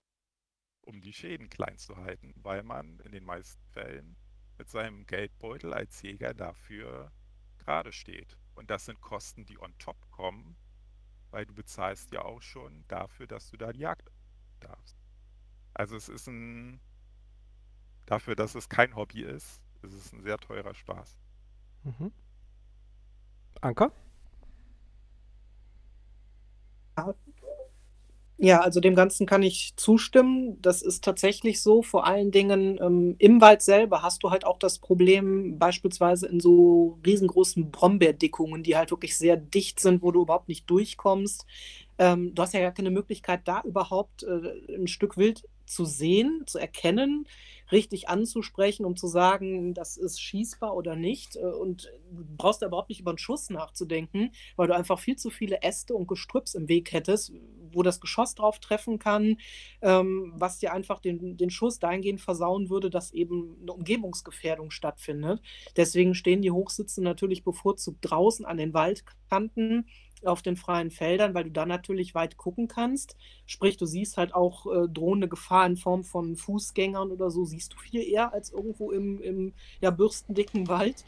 um 0.82 1.02
die 1.02 1.14
Schäden 1.14 1.50
klein 1.50 1.78
zu 1.78 1.98
halten, 1.98 2.34
weil 2.38 2.64
man 2.64 3.00
in 3.02 3.12
den 3.12 3.24
meisten 3.24 3.64
Fällen 3.68 4.18
mit 4.58 4.70
seinem 4.70 5.06
Geldbeutel 5.06 5.74
als 5.74 6.02
Jäger 6.02 6.34
dafür 6.34 7.12
gerade 7.60 7.92
steht. 7.92 8.38
Und 8.56 8.70
das 8.70 8.86
sind 8.86 9.02
Kosten, 9.02 9.46
die 9.46 9.60
on 9.60 9.78
top 9.78 10.10
kommen, 10.12 10.58
weil 11.30 11.46
du 11.46 11.54
bezahlst 11.54 12.12
ja 12.12 12.24
auch 12.24 12.42
schon 12.42 12.86
dafür, 12.88 13.28
dass 13.28 13.50
du 13.50 13.58
da 13.58 13.72
die 13.72 13.80
Jagd 13.80 14.12
darfst. 14.60 14.98
Also 15.74 15.96
es 15.96 16.10
ist 16.10 16.28
ein, 16.28 16.82
dafür, 18.06 18.36
dass 18.36 18.56
es 18.56 18.68
kein 18.68 18.96
Hobby 18.96 19.24
ist, 19.24 19.62
ist 19.84 19.94
es 19.94 20.12
ein 20.12 20.22
sehr 20.22 20.38
teurer 20.38 20.74
Spaß. 20.74 21.18
Mhm. 21.84 22.12
Anker? 23.62 23.92
Ja, 28.44 28.62
also 28.62 28.80
dem 28.80 28.96
Ganzen 28.96 29.28
kann 29.28 29.44
ich 29.44 29.74
zustimmen. 29.76 30.60
Das 30.64 30.82
ist 30.82 31.04
tatsächlich 31.04 31.62
so. 31.62 31.84
Vor 31.84 32.08
allen 32.08 32.32
Dingen 32.32 32.80
ähm, 32.82 33.16
im 33.20 33.40
Wald 33.40 33.62
selber 33.62 34.02
hast 34.02 34.24
du 34.24 34.32
halt 34.32 34.46
auch 34.46 34.58
das 34.58 34.80
Problem, 34.80 35.60
beispielsweise 35.60 36.28
in 36.28 36.40
so 36.40 36.98
riesengroßen 37.06 37.70
Brombeerdickungen, 37.70 38.64
die 38.64 38.76
halt 38.76 38.90
wirklich 38.90 39.16
sehr 39.16 39.38
dicht 39.38 39.80
sind, 39.80 40.02
wo 40.02 40.12
du 40.12 40.24
überhaupt 40.24 40.48
nicht 40.48 40.68
durchkommst. 40.72 41.46
Ähm, 42.00 42.34
du 42.34 42.42
hast 42.42 42.56
ja 42.56 42.62
gar 42.62 42.72
keine 42.72 42.90
Möglichkeit, 42.90 43.42
da 43.46 43.62
überhaupt 43.64 44.24
äh, 44.24 44.76
ein 44.76 44.88
Stück 44.88 45.18
Wild 45.18 45.44
zu 45.72 45.86
sehen, 45.86 46.44
zu 46.46 46.60
erkennen, 46.60 47.26
richtig 47.72 48.10
anzusprechen, 48.10 48.86
um 48.86 48.96
zu 48.96 49.08
sagen, 49.08 49.74
das 49.74 49.98
ist 49.98 50.22
schießbar 50.22 50.76
oder 50.76 50.96
nicht. 50.96 51.38
Äh, 51.38 51.46
und 51.46 51.92
du 52.12 52.26
brauchst 52.38 52.62
da 52.62 52.68
überhaupt 52.68 52.90
nicht 52.90 53.00
über 53.00 53.12
einen 53.12 53.18
Schuss 53.18 53.50
nachzudenken, 53.50 54.32
weil 54.56 54.68
du 54.68 54.76
einfach 54.76 55.00
viel 55.00 55.16
zu 55.16 55.30
viele 55.30 55.62
Äste 55.62 55.96
und 55.96 56.08
Gestrüpps 56.08 56.54
im 56.54 56.68
Weg 56.68 56.92
hättest, 56.92 57.32
wo 57.72 57.84
das 57.84 58.02
Geschoss 58.02 58.36
drauf 58.36 58.60
treffen 58.60 59.00
kann, 59.00 59.38
ähm, 59.82 60.34
was 60.36 60.60
dir 60.60 60.74
einfach 60.74 61.00
den, 61.00 61.38
den 61.38 61.50
Schuss 61.50 61.80
dahingehend 61.80 62.20
versauen 62.20 62.70
würde, 62.70 62.90
dass 62.90 63.14
eben 63.14 63.58
eine 63.62 63.74
Umgebungsgefährdung 63.74 64.72
stattfindet. 64.72 65.42
Deswegen 65.78 66.14
stehen 66.16 66.42
die 66.42 66.52
Hochsitze 66.52 67.02
natürlich 67.02 67.44
bevorzugt 67.44 68.00
draußen 68.02 68.46
an 68.46 68.58
den 68.58 68.74
Waldkanten 68.74 69.86
auf 70.24 70.42
den 70.42 70.56
freien 70.56 70.92
Feldern, 70.92 71.34
weil 71.34 71.46
du 71.46 71.52
da 71.52 71.66
natürlich 71.66 72.16
weit 72.16 72.38
gucken 72.38 72.68
kannst. 72.68 73.16
Sprich, 73.46 73.78
du 73.78 73.86
siehst 73.86 74.18
halt 74.18 74.34
auch 74.34 74.66
äh, 74.66 74.88
drohende 74.88 75.28
Gefahr 75.28 75.66
in 75.66 75.78
Form 75.78 76.04
von 76.04 76.36
Fußgängern 76.36 77.12
oder 77.12 77.32
so, 77.32 77.46
siehst 77.46 77.74
du 77.74 77.78
viel 77.78 78.02
eher 78.02 78.34
als 78.34 78.52
irgendwo 78.52 78.92
im, 78.92 79.22
im 79.22 79.54
ja, 79.82 79.92
bürstendicken 79.92 80.68
Wald. 80.68 81.06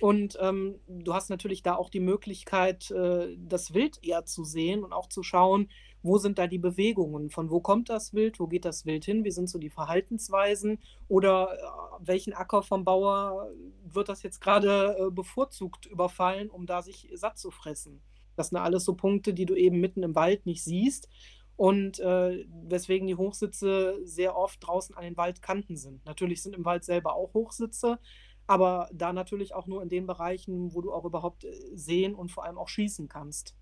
Und 0.00 0.38
ähm, 0.40 0.76
du 0.86 1.12
hast 1.12 1.28
natürlich 1.28 1.62
da 1.62 1.74
auch 1.74 1.90
die 1.90 2.00
Möglichkeit, 2.00 2.90
äh, 2.92 3.36
das 3.36 3.74
Wild 3.74 3.98
eher 4.02 4.24
zu 4.24 4.44
sehen 4.44 4.84
und 4.84 4.92
auch 4.92 5.08
zu 5.08 5.24
schauen, 5.24 5.68
wo 6.02 6.18
sind 6.18 6.38
da 6.38 6.46
die 6.46 6.58
Bewegungen, 6.58 7.30
von 7.30 7.50
wo 7.50 7.60
kommt 7.60 7.88
das 7.88 8.14
Wild, 8.14 8.38
wo 8.38 8.46
geht 8.46 8.64
das 8.64 8.86
Wild 8.86 9.04
hin, 9.04 9.24
wie 9.24 9.32
sind 9.32 9.50
so 9.50 9.58
die 9.58 9.70
Verhaltensweisen 9.70 10.78
oder 11.08 11.52
äh, 11.52 12.06
welchen 12.06 12.32
Acker 12.32 12.62
vom 12.62 12.84
Bauer 12.84 13.50
wird 13.84 14.08
das 14.08 14.22
jetzt 14.22 14.40
gerade 14.40 14.96
äh, 14.98 15.10
bevorzugt 15.10 15.86
überfallen, 15.86 16.48
um 16.50 16.66
da 16.66 16.82
sich 16.82 17.08
satt 17.14 17.38
zu 17.38 17.50
fressen. 17.50 18.00
Das 18.38 18.48
sind 18.48 18.58
alles 18.58 18.84
so 18.84 18.94
Punkte, 18.94 19.34
die 19.34 19.46
du 19.46 19.54
eben 19.54 19.80
mitten 19.80 20.02
im 20.02 20.14
Wald 20.14 20.46
nicht 20.46 20.62
siehst 20.62 21.08
und 21.56 21.98
äh, 21.98 22.46
weswegen 22.68 23.08
die 23.08 23.16
Hochsitze 23.16 23.98
sehr 24.04 24.36
oft 24.36 24.64
draußen 24.64 24.94
an 24.96 25.02
den 25.02 25.16
Waldkanten 25.16 25.76
sind. 25.76 26.04
Natürlich 26.04 26.42
sind 26.42 26.54
im 26.54 26.64
Wald 26.64 26.84
selber 26.84 27.14
auch 27.14 27.34
Hochsitze, 27.34 27.98
aber 28.46 28.88
da 28.92 29.12
natürlich 29.12 29.54
auch 29.54 29.66
nur 29.66 29.82
in 29.82 29.88
den 29.88 30.06
Bereichen, 30.06 30.72
wo 30.72 30.80
du 30.80 30.92
auch 30.92 31.04
überhaupt 31.04 31.44
äh, 31.44 31.52
sehen 31.74 32.14
und 32.14 32.30
vor 32.30 32.44
allem 32.44 32.58
auch 32.58 32.68
schießen 32.68 33.08
kannst. 33.08 33.56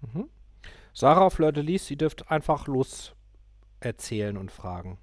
Mhm. 0.00 0.28
Sarah 0.92 1.30
Fleur-de-Lis, 1.30 1.88
ihr 1.90 1.96
dürft 1.96 2.30
einfach 2.32 2.66
los 2.66 3.14
erzählen 3.78 4.36
und 4.36 4.50
fragen. 4.50 4.98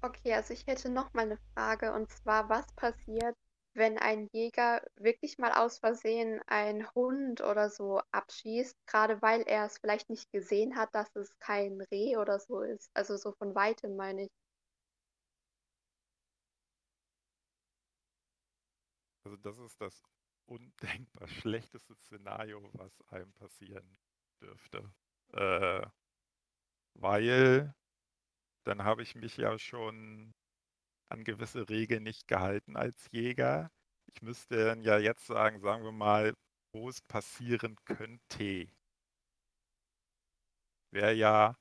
Okay, 0.00 0.32
also 0.32 0.54
ich 0.54 0.66
hätte 0.66 0.88
noch 0.90 1.12
mal 1.12 1.26
eine 1.26 1.38
Frage 1.54 1.92
und 1.92 2.10
zwar, 2.10 2.48
was 2.48 2.66
passiert, 2.72 3.36
wenn 3.78 3.98
ein 3.98 4.28
Jäger 4.32 4.82
wirklich 4.96 5.38
mal 5.38 5.52
aus 5.52 5.78
Versehen 5.78 6.40
einen 6.46 6.88
Hund 6.94 7.40
oder 7.40 7.70
so 7.70 8.00
abschießt, 8.12 8.76
gerade 8.86 9.22
weil 9.22 9.42
er 9.42 9.66
es 9.66 9.78
vielleicht 9.78 10.10
nicht 10.10 10.30
gesehen 10.32 10.76
hat, 10.76 10.94
dass 10.94 11.14
es 11.16 11.38
kein 11.38 11.80
Reh 11.92 12.16
oder 12.18 12.38
so 12.40 12.60
ist. 12.62 12.90
Also 12.94 13.16
so 13.16 13.32
von 13.32 13.54
weitem 13.54 13.96
meine 13.96 14.24
ich. 14.24 14.30
Also 19.24 19.36
das 19.38 19.58
ist 19.58 19.80
das 19.80 20.02
undenkbar 20.46 21.28
schlechteste 21.28 21.94
Szenario, 21.96 22.68
was 22.74 22.92
einem 23.08 23.32
passieren 23.34 23.98
dürfte. 24.40 24.92
Äh, 25.32 25.86
weil 26.94 27.74
dann 28.64 28.84
habe 28.84 29.02
ich 29.02 29.14
mich 29.14 29.36
ja 29.38 29.58
schon 29.58 30.34
an 31.08 31.24
gewisse 31.24 31.68
Regeln 31.68 32.02
nicht 32.02 32.28
gehalten 32.28 32.76
als 32.76 33.08
Jäger. 33.10 33.70
Ich 34.14 34.22
müsste 34.22 34.76
ja 34.82 34.98
jetzt 34.98 35.26
sagen, 35.26 35.60
sagen 35.60 35.84
wir 35.84 35.92
mal, 35.92 36.34
wo 36.72 36.88
es 36.88 37.00
passieren 37.02 37.76
könnte. 37.84 38.68
Wäre 40.90 41.12
ja 41.14 41.56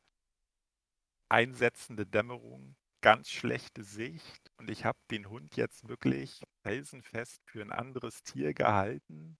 einsetzende 1.29 2.05
Dämmerung, 2.05 2.75
ganz 3.01 3.29
schlechte 3.29 3.83
Sicht 3.83 4.51
und 4.57 4.69
ich 4.69 4.85
habe 4.85 4.99
den 5.11 5.29
Hund 5.29 5.55
jetzt 5.55 5.87
wirklich 5.87 6.41
felsenfest 6.63 7.41
für 7.45 7.61
ein 7.61 7.71
anderes 7.71 8.23
Tier 8.23 8.53
gehalten, 8.53 9.37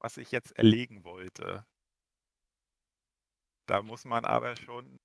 was 0.00 0.16
ich 0.16 0.32
jetzt 0.32 0.52
erlegen 0.52 1.04
wollte. 1.04 1.64
Da 3.66 3.82
muss 3.82 4.04
man 4.04 4.24
aber 4.24 4.56
schon 4.56 4.98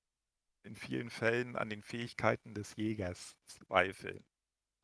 in 0.63 0.75
vielen 0.75 1.09
Fällen 1.09 1.55
an 1.55 1.69
den 1.69 1.83
Fähigkeiten 1.83 2.53
des 2.55 2.75
Jägers 2.75 3.35
zweifeln. 3.45 4.25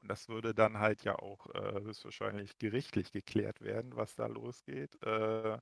Und 0.02 0.10
das 0.10 0.30
würde 0.30 0.54
dann 0.54 0.80
halt 0.80 1.04
ja 1.04 1.16
auch 1.16 1.48
äh, 1.54 1.82
höchstwahrscheinlich 1.82 2.58
gerichtlich 2.58 3.12
geklärt 3.12 3.62
werden, 3.62 3.96
was 3.96 4.16
da 4.16 4.26
losgeht 4.26 4.96
äh, 5.04 5.58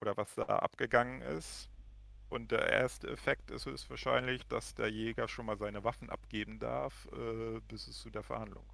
oder 0.00 0.16
was 0.16 0.34
da 0.34 0.44
abgegangen 0.44 1.20
ist. 1.22 1.68
Und 2.28 2.50
der 2.50 2.68
erste 2.68 3.08
Effekt 3.08 3.50
ist 3.50 3.66
höchstwahrscheinlich, 3.66 4.46
dass 4.48 4.74
der 4.74 4.88
Jäger 4.90 5.28
schon 5.28 5.46
mal 5.46 5.58
seine 5.58 5.84
Waffen 5.84 6.10
abgeben 6.10 6.58
darf, 6.58 7.06
äh, 7.12 7.60
bis 7.68 7.86
es 7.86 7.98
zu 7.98 8.10
der 8.10 8.22
Verhandlung. 8.22 8.64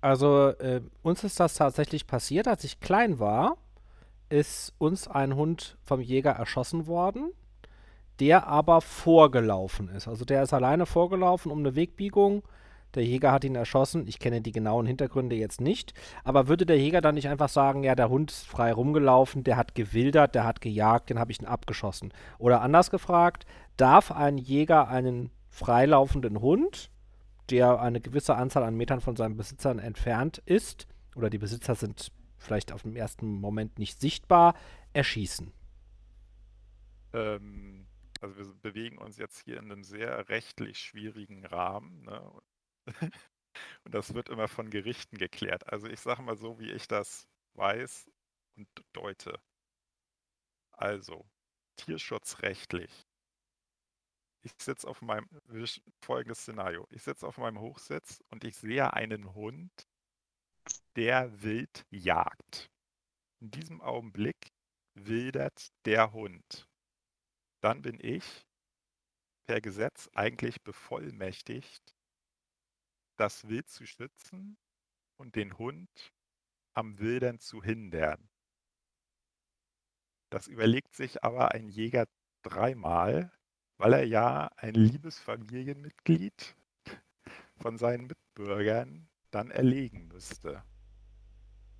Also 0.00 0.48
äh, 0.58 0.80
uns 1.02 1.22
ist 1.24 1.38
das 1.38 1.54
tatsächlich 1.54 2.06
passiert, 2.06 2.48
als 2.48 2.64
ich 2.64 2.80
klein 2.80 3.18
war, 3.18 3.58
ist 4.30 4.72
uns 4.78 5.08
ein 5.08 5.34
Hund 5.34 5.76
vom 5.82 6.00
Jäger 6.00 6.30
erschossen 6.30 6.86
worden, 6.86 7.32
der 8.20 8.46
aber 8.46 8.80
vorgelaufen 8.80 9.88
ist. 9.88 10.06
Also 10.06 10.24
der 10.24 10.42
ist 10.42 10.52
alleine 10.52 10.86
vorgelaufen 10.86 11.50
um 11.50 11.58
eine 11.60 11.74
Wegbiegung 11.74 12.42
der 12.94 13.04
Jäger 13.04 13.32
hat 13.32 13.44
ihn 13.44 13.54
erschossen. 13.54 14.06
Ich 14.08 14.18
kenne 14.18 14.40
die 14.40 14.52
genauen 14.52 14.86
Hintergründe 14.86 15.36
jetzt 15.36 15.60
nicht. 15.60 15.94
Aber 16.24 16.48
würde 16.48 16.66
der 16.66 16.78
Jäger 16.78 17.00
dann 17.00 17.14
nicht 17.14 17.28
einfach 17.28 17.48
sagen, 17.48 17.84
ja, 17.84 17.94
der 17.94 18.08
Hund 18.08 18.30
ist 18.30 18.46
frei 18.46 18.72
rumgelaufen, 18.72 19.44
der 19.44 19.56
hat 19.56 19.74
gewildert, 19.74 20.34
der 20.34 20.44
hat 20.44 20.60
gejagt, 20.60 21.10
den 21.10 21.18
habe 21.18 21.30
ich 21.30 21.40
ihn 21.40 21.46
abgeschossen? 21.46 22.12
Oder 22.38 22.62
anders 22.62 22.90
gefragt, 22.90 23.46
darf 23.76 24.10
ein 24.10 24.38
Jäger 24.38 24.88
einen 24.88 25.30
freilaufenden 25.48 26.40
Hund, 26.40 26.90
der 27.50 27.80
eine 27.80 28.00
gewisse 28.00 28.34
Anzahl 28.34 28.64
an 28.64 28.76
Metern 28.76 29.00
von 29.00 29.16
seinen 29.16 29.36
Besitzern 29.36 29.78
entfernt 29.78 30.38
ist, 30.46 30.86
oder 31.16 31.30
die 31.30 31.38
Besitzer 31.38 31.74
sind 31.74 32.12
vielleicht 32.38 32.72
auf 32.72 32.82
dem 32.82 32.96
ersten 32.96 33.40
Moment 33.40 33.78
nicht 33.78 34.00
sichtbar, 34.00 34.54
erschießen? 34.92 35.52
Ähm, 37.12 37.86
also 38.20 38.36
wir 38.36 38.54
bewegen 38.54 38.98
uns 38.98 39.16
jetzt 39.18 39.38
hier 39.44 39.58
in 39.58 39.70
einem 39.70 39.84
sehr 39.84 40.28
rechtlich 40.28 40.78
schwierigen 40.78 41.44
Rahmen. 41.46 42.02
Ne? 42.02 42.42
Und 43.84 43.94
das 43.94 44.14
wird 44.14 44.28
immer 44.28 44.48
von 44.48 44.70
Gerichten 44.70 45.18
geklärt. 45.18 45.68
Also 45.72 45.88
ich 45.88 46.00
sage 46.00 46.22
mal 46.22 46.36
so, 46.36 46.58
wie 46.58 46.70
ich 46.70 46.86
das 46.86 47.26
weiß 47.54 48.10
und 48.56 48.68
deute. 48.92 49.40
Also, 50.72 51.28
tierschutzrechtlich. 51.76 53.06
Ich 54.42 54.52
sitze 54.58 54.88
auf 54.88 55.02
meinem, 55.02 55.28
folgendes 56.00 56.40
Szenario. 56.40 56.86
Ich 56.90 57.02
sitze 57.02 57.26
auf 57.26 57.36
meinem 57.36 57.60
Hochsitz 57.60 58.22
und 58.30 58.44
ich 58.44 58.56
sehe 58.56 58.92
einen 58.94 59.34
Hund, 59.34 59.86
der 60.96 61.42
wild 61.42 61.84
jagt. 61.90 62.70
In 63.40 63.50
diesem 63.50 63.80
Augenblick 63.82 64.52
wildert 64.94 65.68
der 65.84 66.12
Hund. 66.12 66.69
Dann 67.60 67.82
bin 67.82 67.98
ich 68.00 68.46
per 69.46 69.60
Gesetz 69.60 70.08
eigentlich 70.14 70.62
bevollmächtigt, 70.62 71.94
das 73.16 73.48
Wild 73.48 73.68
zu 73.68 73.86
schützen 73.86 74.56
und 75.16 75.36
den 75.36 75.58
Hund 75.58 76.14
am 76.74 76.98
Wildern 76.98 77.38
zu 77.38 77.62
hindern. 77.62 78.30
Das 80.30 80.46
überlegt 80.46 80.94
sich 80.94 81.24
aber 81.24 81.52
ein 81.52 81.68
Jäger 81.68 82.06
dreimal, 82.42 83.32
weil 83.76 83.92
er 83.92 84.04
ja 84.04 84.46
ein 84.56 84.74
liebes 84.74 85.18
Familienmitglied 85.18 86.56
von 87.56 87.76
seinen 87.76 88.06
Mitbürgern 88.06 89.08
dann 89.30 89.50
erlegen 89.50 90.08
müsste. 90.08 90.64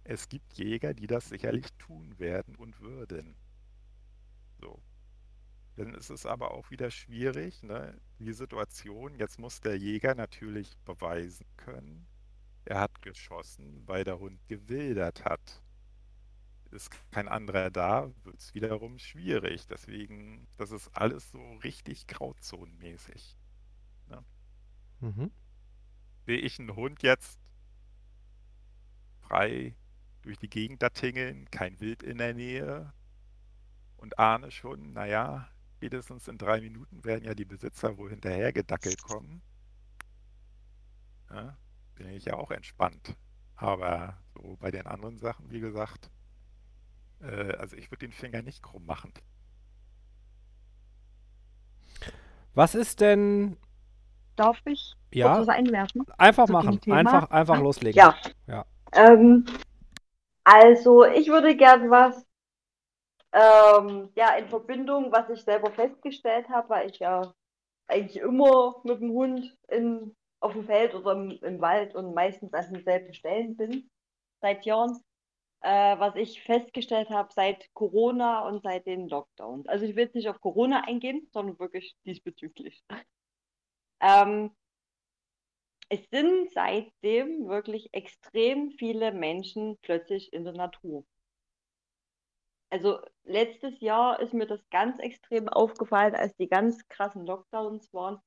Es 0.05 0.29
gibt 0.29 0.55
Jäger, 0.55 0.93
die 0.93 1.07
das 1.07 1.29
sicherlich 1.29 1.67
tun 1.79 2.19
werden 2.19 2.57
und 2.57 2.81
würden. 2.81 3.37
So. 4.61 4.83
Dann 5.81 5.95
ist 5.95 6.11
es 6.11 6.27
aber 6.27 6.51
auch 6.51 6.71
wieder 6.71 6.91
schwierig, 6.91 7.63
ne? 7.63 7.99
die 8.19 8.35
Situation. 8.35 9.15
Jetzt 9.15 9.39
muss 9.39 9.63
der 9.63 9.79
Jäger 9.79 10.15
natürlich 10.15 10.77
beweisen 10.85 11.47
können, 11.57 12.07
er 12.67 12.81
hat 12.81 13.01
geschossen, 13.01 13.83
weil 13.87 14.05
der 14.05 14.19
Hund 14.19 14.47
gewildert 14.47 15.25
hat. 15.25 15.63
Ist 16.71 16.91
kein 17.11 17.29
anderer 17.29 17.71
da, 17.71 18.13
wird 18.25 18.37
es 18.37 18.55
wiederum 18.55 18.99
schwierig. 18.99 19.69
Deswegen, 19.69 20.47
das 20.59 20.71
ist 20.71 20.89
alles 20.95 21.31
so 21.31 21.41
richtig 21.65 22.07
grauzonenmäßig. 22.09 23.39
Ne? 24.09 24.23
Mhm. 25.01 25.31
Sehe 26.27 26.41
ich 26.41 26.59
einen 26.59 26.77
Hund 26.77 27.03
jetzt 27.03 27.41
frei 29.23 29.75
durch 30.21 30.37
die 30.37 30.51
Gegend 30.51 30.83
da 30.83 30.91
tingeln, 30.91 31.51
kein 31.51 31.81
Wild 31.81 32.03
in 32.03 32.19
der 32.19 32.35
Nähe 32.35 32.93
und 33.97 34.19
ahne 34.19 34.51
schon, 34.51 34.93
naja, 34.93 35.49
spätestens 35.81 36.29
in 36.29 36.37
drei 36.37 36.61
Minuten 36.61 37.03
werden 37.07 37.25
ja 37.25 37.35
die 37.35 37.47
Besitzer 37.47 37.97
wohl 37.97 38.11
hinterher 38.11 38.53
gedackelt 38.53 39.03
kommen. 39.03 39.41
Ja, 41.31 41.57
bin 41.95 42.11
ich 42.11 42.27
ja 42.27 42.35
auch 42.35 42.51
entspannt. 42.51 43.17
Aber 43.57 44.19
so 44.35 44.59
bei 44.61 44.71
den 44.71 44.87
anderen 44.87 45.17
Sachen, 45.17 45.51
wie 45.51 45.61
gesagt, 45.61 46.11
äh, 47.23 47.55
also 47.57 47.77
ich 47.77 47.91
würde 47.91 48.07
den 48.07 48.13
Finger 48.13 48.43
nicht 48.43 48.63
krumm 48.63 48.85
machen. 48.85 49.15
Was 52.53 52.75
ist 52.75 53.01
denn. 53.01 53.57
Darf 54.37 54.61
ich 54.67 54.97
ja? 55.13 55.35
kurz 55.35 55.47
was 55.47 55.57
einwerfen? 55.57 56.05
Einfach 56.19 56.49
machen. 56.49 56.79
Einfach, 56.93 57.31
einfach 57.31 57.59
loslegen. 57.59 57.97
Ja. 57.97 58.15
ja. 58.47 58.67
Ähm, 58.93 59.47
also, 60.45 61.07
ich 61.07 61.29
würde 61.29 61.57
gern 61.57 61.91
was 61.91 62.27
ähm, 63.33 64.11
ja, 64.17 64.35
in 64.37 64.49
Verbindung, 64.49 65.13
was 65.13 65.31
ich 65.31 65.43
selber 65.43 65.71
festgestellt 65.73 66.49
habe, 66.49 66.69
weil 66.69 66.91
ich 66.91 66.99
ja 66.99 67.33
eigentlich 67.87 68.19
immer 68.19 68.81
mit 68.85 69.01
dem 69.01 69.13
Hund 69.13 69.57
in, 69.69 70.17
auf 70.41 70.53
dem 70.53 70.65
Feld 70.67 70.95
oder 70.95 71.13
im, 71.13 71.31
im 71.43 71.61
Wald 71.61 71.95
und 71.95 72.15
meistens 72.15 72.53
an 72.55 72.73
denselben 72.73 73.15
Stellen 73.15 73.57
bin, 73.57 73.91
seit 74.41 74.65
Jahren, 74.65 74.99
äh, 75.63 75.99
was 75.99 76.17
ich 76.17 76.43
festgestellt 76.43 77.11
habe 77.11 77.33
seit 77.33 77.73
Corona 77.75 78.47
und 78.49 78.63
seit 78.63 78.87
den 78.87 79.09
Lockdowns. 79.09 79.67
Also 79.69 79.85
ich 79.85 79.97
will 79.97 80.05
jetzt 80.05 80.15
nicht 80.15 80.29
auf 80.29 80.41
Corona 80.41 80.85
eingehen, 80.87 81.29
sondern 81.33 81.59
wirklich 81.59 81.97
diesbezüglich. 82.05 82.83
ähm, 84.01 84.51
es 85.89 86.09
sind 86.11 86.51
seitdem 86.53 87.49
wirklich 87.49 87.93
extrem 87.93 88.71
viele 88.73 89.13
Menschen 89.13 89.77
plötzlich 89.83 90.33
in 90.33 90.45
der 90.45 90.55
Natur 90.55 91.05
also 92.71 93.01
letztes 93.25 93.81
Jahr 93.81 94.21
ist 94.21 94.33
mir 94.33 94.47
das 94.47 94.61
ganz 94.71 94.99
extrem 95.01 95.49
aufgefallen, 95.49 96.15
als 96.15 96.35
die 96.37 96.49
ganz 96.49 96.87
krassen 96.89 97.27
Lockdowns 97.27 97.93
waren. 97.93 98.21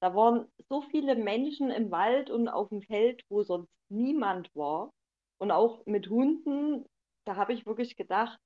Da 0.00 0.14
waren 0.14 0.46
so 0.68 0.82
viele 0.82 1.14
Menschen 1.14 1.70
im 1.70 1.90
Wald 1.90 2.28
und 2.28 2.48
auf 2.48 2.68
dem 2.68 2.82
Feld, 2.82 3.22
wo 3.28 3.42
sonst 3.42 3.72
niemand 3.88 4.54
war. 4.54 4.92
Und 5.38 5.50
auch 5.50 5.86
mit 5.86 6.10
Hunden, 6.10 6.84
da 7.24 7.36
habe 7.36 7.52
ich 7.52 7.66
wirklich 7.66 7.96
gedacht, 7.96 8.38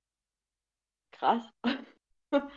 krass. 1.12 1.43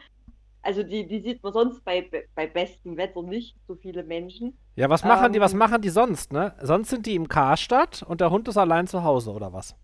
Also 0.63 0.83
die, 0.83 1.07
die 1.07 1.21
sieht 1.21 1.41
man 1.41 1.53
sonst 1.53 1.83
bei, 1.83 2.07
bei 2.35 2.45
bestem 2.45 2.95
Wetter 2.95 3.23
nicht, 3.23 3.57
so 3.67 3.75
viele 3.75 4.03
Menschen. 4.03 4.57
Ja, 4.75 4.89
was 4.89 5.03
machen 5.03 5.25
ähm, 5.25 5.33
die, 5.33 5.41
was 5.41 5.53
ähm, 5.53 5.57
machen 5.57 5.81
die 5.81 5.89
sonst, 5.89 6.31
ne? 6.31 6.55
Sonst 6.61 6.89
sind 6.89 7.07
die 7.07 7.15
im 7.15 7.27
Karstadt 7.27 8.03
und 8.03 8.21
der 8.21 8.29
Hund 8.29 8.47
ist 8.47 8.57
allein 8.57 8.85
zu 8.85 9.03
Hause, 9.03 9.31
oder 9.31 9.51
was? 9.53 9.75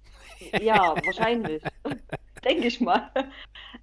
Ja, 0.61 0.93
wahrscheinlich. 1.05 1.63
denke 2.45 2.67
ich 2.67 2.81
mal. 2.81 3.11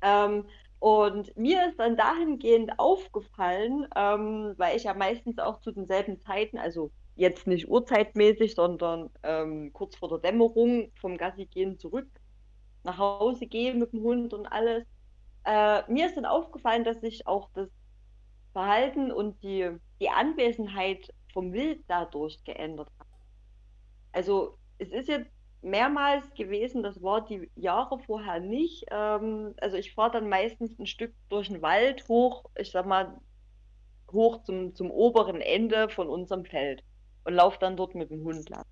Ähm, 0.02 0.46
und 0.78 1.36
mir 1.36 1.68
ist 1.68 1.78
dann 1.78 1.96
dahingehend 1.96 2.78
aufgefallen, 2.78 3.86
ähm, 3.96 4.54
weil 4.56 4.76
ich 4.76 4.84
ja 4.84 4.94
meistens 4.94 5.38
auch 5.38 5.60
zu 5.60 5.72
denselben 5.72 6.20
Zeiten, 6.20 6.58
also 6.58 6.90
jetzt 7.16 7.46
nicht 7.46 7.68
urzeitmäßig, 7.68 8.54
sondern 8.54 9.10
ähm, 9.22 9.72
kurz 9.72 9.96
vor 9.96 10.08
der 10.08 10.18
Dämmerung 10.18 10.92
vom 11.00 11.16
Gassi 11.16 11.46
gehen 11.46 11.78
zurück 11.78 12.08
nach 12.84 12.98
Hause 12.98 13.46
gehe 13.46 13.74
mit 13.74 13.92
dem 13.92 14.02
Hund 14.02 14.32
und 14.32 14.46
alles. 14.46 14.84
Äh, 15.44 15.90
mir 15.90 16.06
ist 16.06 16.16
dann 16.16 16.26
aufgefallen, 16.26 16.84
dass 16.84 17.00
sich 17.00 17.26
auch 17.26 17.50
das 17.54 17.68
Verhalten 18.52 19.10
und 19.10 19.42
die, 19.42 19.70
die 20.00 20.10
Anwesenheit 20.10 21.12
vom 21.32 21.52
Wild 21.52 21.82
dadurch 21.88 22.44
geändert 22.44 22.88
hat. 22.98 23.08
Also 24.12 24.58
es 24.78 24.90
ist 24.90 25.08
jetzt 25.08 25.30
mehrmals 25.64 26.32
gewesen, 26.34 26.82
das 26.82 27.02
war 27.02 27.24
die 27.24 27.50
Jahre 27.56 27.98
vorher 27.98 28.40
nicht. 28.40 28.84
Ähm, 28.90 29.54
also 29.60 29.76
ich 29.76 29.94
fahre 29.94 30.12
dann 30.12 30.28
meistens 30.28 30.78
ein 30.78 30.86
Stück 30.86 31.12
durch 31.28 31.48
den 31.48 31.62
Wald 31.62 32.06
hoch, 32.08 32.44
ich 32.56 32.70
sag 32.70 32.86
mal, 32.86 33.18
hoch 34.12 34.42
zum, 34.44 34.74
zum 34.74 34.90
oberen 34.90 35.40
Ende 35.40 35.88
von 35.88 36.08
unserem 36.08 36.44
Feld 36.44 36.84
und 37.24 37.34
laufe 37.34 37.58
dann 37.58 37.76
dort 37.76 37.94
mit 37.94 38.10
dem 38.10 38.22
Hund 38.24 38.48
lang. 38.48 38.64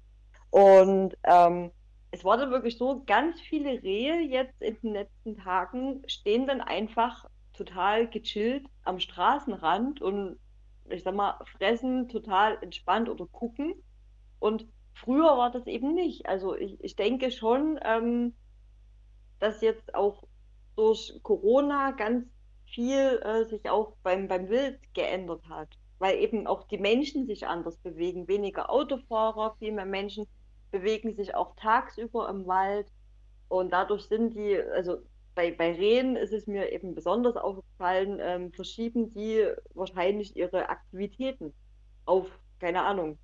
Und 0.50 1.16
ähm, 1.24 1.72
es 2.10 2.24
war 2.24 2.36
dann 2.36 2.50
wirklich 2.50 2.76
so, 2.76 3.02
ganz 3.06 3.40
viele 3.40 3.82
Rehe 3.82 4.20
jetzt 4.20 4.60
in 4.60 4.76
den 4.82 4.92
letzten 4.92 5.36
Tagen 5.36 6.02
stehen 6.06 6.46
dann 6.46 6.60
einfach 6.60 7.26
total 7.54 8.08
gechillt 8.08 8.66
am 8.84 9.00
Straßenrand 9.00 10.02
und 10.02 10.38
ich 10.90 11.02
sag 11.02 11.14
mal, 11.14 11.38
fressen 11.56 12.08
total 12.08 12.58
entspannt 12.60 13.08
oder 13.08 13.26
gucken. 13.26 13.74
Und 14.38 14.66
Früher 14.94 15.36
war 15.36 15.50
das 15.50 15.66
eben 15.66 15.94
nicht. 15.94 16.26
Also 16.26 16.54
ich, 16.54 16.82
ich 16.82 16.96
denke 16.96 17.30
schon, 17.30 17.78
ähm, 17.84 18.34
dass 19.40 19.60
jetzt 19.60 19.94
auch 19.94 20.22
durch 20.76 21.18
Corona 21.22 21.90
ganz 21.92 22.26
viel 22.66 23.20
äh, 23.22 23.44
sich 23.44 23.68
auch 23.68 23.94
beim, 24.02 24.28
beim 24.28 24.48
Wild 24.48 24.78
geändert 24.94 25.42
hat, 25.48 25.68
weil 25.98 26.18
eben 26.18 26.46
auch 26.46 26.64
die 26.64 26.78
Menschen 26.78 27.26
sich 27.26 27.46
anders 27.46 27.76
bewegen. 27.78 28.28
Weniger 28.28 28.70
Autofahrer, 28.70 29.56
viel 29.58 29.72
mehr 29.72 29.86
Menschen 29.86 30.26
bewegen 30.70 31.14
sich 31.14 31.34
auch 31.34 31.54
tagsüber 31.56 32.28
im 32.28 32.46
Wald 32.46 32.86
und 33.48 33.70
dadurch 33.72 34.04
sind 34.04 34.34
die, 34.34 34.58
also 34.74 34.98
bei, 35.34 35.50
bei 35.50 35.72
Rehen 35.72 36.16
ist 36.16 36.32
es 36.32 36.46
mir 36.46 36.72
eben 36.72 36.94
besonders 36.94 37.36
aufgefallen, 37.36 38.18
ähm, 38.20 38.52
verschieben 38.52 39.12
die 39.12 39.46
wahrscheinlich 39.74 40.36
ihre 40.36 40.68
Aktivitäten 40.68 41.52
auf, 42.06 42.26
keine 42.60 42.82
Ahnung, 42.82 43.18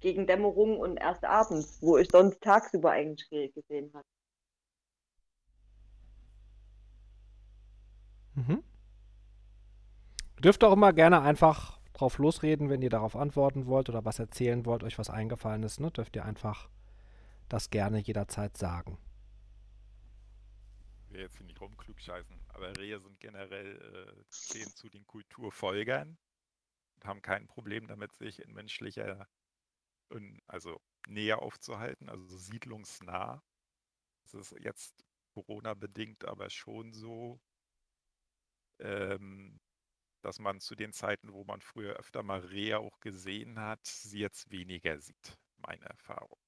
gegen 0.00 0.26
Dämmerung 0.26 0.78
und 0.78 0.96
erst 0.96 1.24
abends, 1.24 1.80
wo 1.82 1.98
ich 1.98 2.08
sonst 2.10 2.40
tagsüber 2.40 2.92
eigentlich 2.92 3.30
Rehe 3.30 3.50
gesehen 3.50 3.90
habe. 3.94 4.06
Mhm. 8.34 8.62
Ihr 10.36 10.42
dürft 10.42 10.62
auch 10.62 10.72
immer 10.72 10.92
gerne 10.92 11.20
einfach 11.20 11.78
drauf 11.92 12.18
losreden, 12.18 12.70
wenn 12.70 12.80
ihr 12.82 12.90
darauf 12.90 13.16
antworten 13.16 13.66
wollt 13.66 13.88
oder 13.88 14.04
was 14.04 14.20
erzählen 14.20 14.64
wollt, 14.64 14.84
euch 14.84 14.98
was 14.98 15.10
eingefallen 15.10 15.64
ist, 15.64 15.80
ne? 15.80 15.90
dürft 15.90 16.14
ihr 16.14 16.24
einfach 16.24 16.68
das 17.48 17.70
gerne 17.70 17.98
jederzeit 17.98 18.56
sagen. 18.56 18.98
Ich 21.06 21.14
will 21.14 21.20
jetzt 21.22 21.36
hier 21.36 21.46
nicht 21.46 21.60
rumklugscheißen, 21.60 22.36
aber 22.48 22.76
Rehe 22.76 23.00
sind 23.00 23.18
generell 23.18 23.76
äh, 23.76 24.24
zählen 24.28 24.68
zu 24.68 24.88
den 24.88 25.06
Kulturfolgern 25.06 26.16
und 26.94 27.04
haben 27.04 27.22
kein 27.22 27.48
Problem 27.48 27.88
damit, 27.88 28.12
sich 28.14 28.40
in 28.40 28.52
menschlicher, 28.52 29.26
in, 30.10 30.40
also 30.46 30.80
Nähe 31.08 31.38
aufzuhalten, 31.38 32.08
also 32.08 32.36
siedlungsnah. 32.36 33.42
Das 34.24 34.34
ist 34.34 34.54
jetzt 34.60 35.04
Corona-bedingt 35.34 36.24
aber 36.24 36.50
schon 36.50 36.92
so, 36.92 37.40
ähm, 38.80 39.60
dass 40.22 40.38
man 40.38 40.60
zu 40.60 40.74
den 40.74 40.92
Zeiten, 40.92 41.32
wo 41.32 41.44
man 41.44 41.60
früher 41.60 41.96
öfter 41.96 42.22
mal 42.22 42.40
Rehe 42.40 42.78
auch 42.78 43.00
gesehen 43.00 43.58
hat, 43.60 43.86
sie 43.86 44.20
jetzt 44.20 44.50
weniger 44.50 44.98
sieht, 45.00 45.38
meine 45.58 45.86
Erfahrung. 45.86 46.38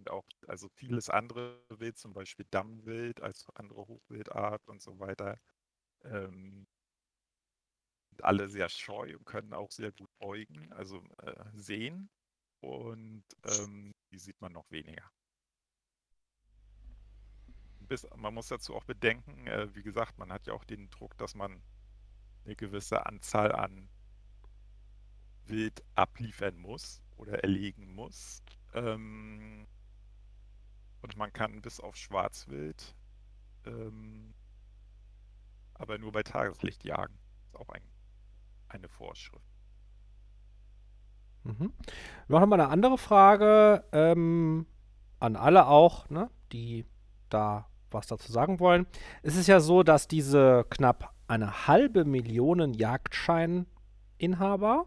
Und 0.00 0.10
auch, 0.10 0.24
also 0.46 0.68
vieles 0.70 1.10
andere 1.10 1.62
Wild, 1.68 1.98
zum 1.98 2.14
Beispiel 2.14 2.46
Dammwild 2.50 3.20
als 3.20 3.46
andere 3.54 3.86
Hochwildart 3.86 4.66
und 4.66 4.80
so 4.80 4.98
weiter, 4.98 5.38
ähm, 6.04 6.66
alle 8.24 8.48
sehr 8.48 8.68
scheu 8.68 9.16
und 9.16 9.24
können 9.24 9.52
auch 9.54 9.70
sehr 9.70 9.92
gut 9.92 10.10
beugen, 10.18 10.72
also 10.72 11.02
äh, 11.22 11.44
sehen. 11.54 12.10
Und 12.60 13.24
ähm, 13.44 13.94
die 14.10 14.18
sieht 14.18 14.40
man 14.40 14.52
noch 14.52 14.70
weniger 14.70 15.10
bis, 17.90 18.06
man 18.16 18.32
muss 18.32 18.46
dazu 18.46 18.74
auch 18.76 18.84
bedenken, 18.84 19.48
äh, 19.48 19.74
wie 19.74 19.82
gesagt, 19.82 20.16
man 20.16 20.32
hat 20.32 20.46
ja 20.46 20.54
auch 20.54 20.64
den 20.64 20.88
Druck, 20.90 21.18
dass 21.18 21.34
man 21.34 21.60
eine 22.44 22.54
gewisse 22.54 23.04
Anzahl 23.04 23.52
an 23.52 23.90
Wild 25.46 25.82
abliefern 25.96 26.56
muss 26.56 27.02
oder 27.16 27.42
erlegen 27.42 27.92
muss. 27.92 28.42
Ähm, 28.74 29.66
und 31.02 31.16
man 31.16 31.32
kann 31.32 31.60
bis 31.60 31.80
auf 31.80 31.96
Schwarzwild 31.96 32.94
ähm, 33.66 34.34
aber 35.74 35.98
nur 35.98 36.12
bei 36.12 36.22
Tageslicht 36.22 36.84
jagen. 36.84 37.18
Ist 37.46 37.56
auch 37.56 37.70
ein, 37.70 37.82
eine 38.70 38.88
Vorschrift. 38.88 39.44
Mhm. 41.44 41.72
Noch 42.28 42.44
mal 42.46 42.60
eine 42.60 42.68
andere 42.68 42.98
Frage 42.98 43.84
ähm, 43.92 44.66
an 45.18 45.36
alle 45.36 45.66
auch, 45.66 46.10
ne, 46.10 46.30
die 46.52 46.84
da 47.28 47.66
was 47.90 48.06
dazu 48.06 48.30
sagen 48.30 48.60
wollen. 48.60 48.86
Es 49.22 49.34
ist 49.36 49.46
ja 49.46 49.60
so, 49.60 49.82
dass 49.82 50.08
diese 50.08 50.64
knapp 50.70 51.14
eine 51.26 51.66
halbe 51.66 52.04
Million 52.04 52.74
Jagdscheininhaber 52.74 54.86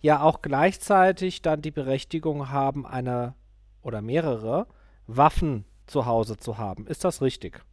ja 0.00 0.22
auch 0.22 0.42
gleichzeitig 0.42 1.42
dann 1.42 1.62
die 1.62 1.70
Berechtigung 1.70 2.50
haben, 2.50 2.84
eine 2.86 3.34
oder 3.82 4.02
mehrere 4.02 4.66
Waffen 5.06 5.64
zu 5.86 6.06
Hause 6.06 6.36
zu 6.36 6.58
haben. 6.58 6.86
Ist 6.86 7.04
das 7.04 7.22
richtig? 7.22 7.64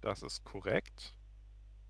Das 0.00 0.22
ist 0.22 0.44
korrekt. 0.44 1.14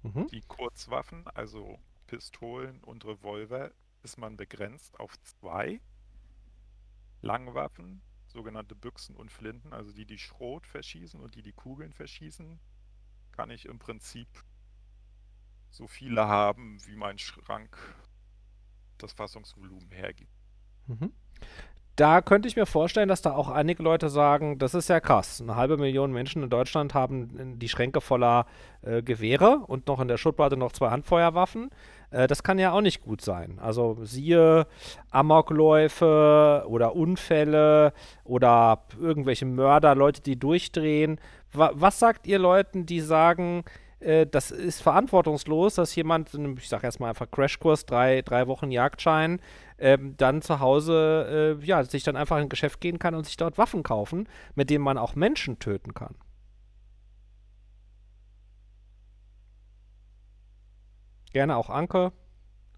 Mhm. 0.02 0.28
Die 0.28 0.42
Kurzwaffen, 0.42 1.26
also 1.28 1.78
Pistolen 2.06 2.82
und 2.84 3.04
Revolver, 3.04 3.72
ist 4.02 4.18
man 4.18 4.36
begrenzt 4.36 4.98
auf 4.98 5.20
zwei. 5.22 5.80
Langwaffen 7.22 8.00
sogenannte 8.26 8.74
Büchsen 8.74 9.16
und 9.16 9.30
Flinten, 9.30 9.72
also 9.72 9.92
die, 9.92 10.06
die 10.06 10.18
Schrot 10.18 10.66
verschießen 10.66 11.20
und 11.20 11.34
die, 11.34 11.42
die 11.42 11.52
Kugeln 11.52 11.92
verschießen, 11.92 12.60
kann 13.32 13.50
ich 13.50 13.66
im 13.66 13.78
Prinzip 13.78 14.28
so 15.68 15.86
viele 15.86 16.26
haben, 16.26 16.78
wie 16.86 16.96
mein 16.96 17.18
Schrank 17.18 17.76
das 18.98 19.12
Fassungsvolumen 19.12 19.90
hergibt. 19.90 20.32
Mhm 20.86 21.12
da 22.00 22.22
könnte 22.22 22.48
ich 22.48 22.56
mir 22.56 22.64
vorstellen, 22.64 23.10
dass 23.10 23.20
da 23.20 23.32
auch 23.32 23.50
einige 23.50 23.82
Leute 23.82 24.08
sagen, 24.08 24.58
das 24.58 24.72
ist 24.72 24.88
ja 24.88 25.00
krass. 25.00 25.42
Eine 25.42 25.56
halbe 25.56 25.76
Million 25.76 26.12
Menschen 26.12 26.42
in 26.42 26.48
Deutschland 26.48 26.94
haben 26.94 27.58
die 27.58 27.68
Schränke 27.68 28.00
voller 28.00 28.46
äh, 28.80 29.02
Gewehre 29.02 29.58
und 29.66 29.86
noch 29.86 30.00
in 30.00 30.08
der 30.08 30.16
Schublade 30.16 30.56
noch 30.56 30.72
zwei 30.72 30.88
Handfeuerwaffen. 30.88 31.68
Äh, 32.10 32.26
das 32.26 32.42
kann 32.42 32.58
ja 32.58 32.72
auch 32.72 32.80
nicht 32.80 33.02
gut 33.02 33.20
sein. 33.20 33.58
Also 33.60 33.98
siehe 34.02 34.66
Amokläufe 35.10 36.64
oder 36.66 36.96
Unfälle 36.96 37.92
oder 38.24 38.84
irgendwelche 38.98 39.44
Mörder, 39.44 39.94
Leute, 39.94 40.22
die 40.22 40.38
durchdrehen. 40.38 41.20
Wa 41.52 41.72
was 41.74 41.98
sagt 41.98 42.26
ihr 42.26 42.38
Leuten, 42.38 42.86
die 42.86 43.00
sagen, 43.00 43.62
äh, 44.00 44.26
das 44.26 44.50
ist 44.50 44.82
verantwortungslos, 44.82 45.74
dass 45.74 45.94
jemand, 45.94 46.34
ich 46.58 46.68
sage 46.68 46.84
erstmal 46.86 47.10
einfach 47.10 47.30
Crashkurs, 47.30 47.86
drei, 47.86 48.22
drei 48.22 48.46
Wochen 48.46 48.70
Jagdschein, 48.70 49.40
ähm, 49.78 50.16
dann 50.16 50.42
zu 50.42 50.60
Hause, 50.60 51.58
äh, 51.60 51.64
ja, 51.64 51.84
sich 51.84 52.02
dann 52.02 52.16
einfach 52.16 52.36
in 52.36 52.44
ein 52.44 52.48
Geschäft 52.48 52.80
gehen 52.80 52.98
kann 52.98 53.14
und 53.14 53.26
sich 53.26 53.36
dort 53.36 53.58
Waffen 53.58 53.82
kaufen, 53.82 54.28
mit 54.54 54.70
denen 54.70 54.84
man 54.84 54.98
auch 54.98 55.14
Menschen 55.14 55.58
töten 55.58 55.94
kann. 55.94 56.14
Gerne 61.32 61.56
auch 61.56 61.70
Anke. 61.70 62.12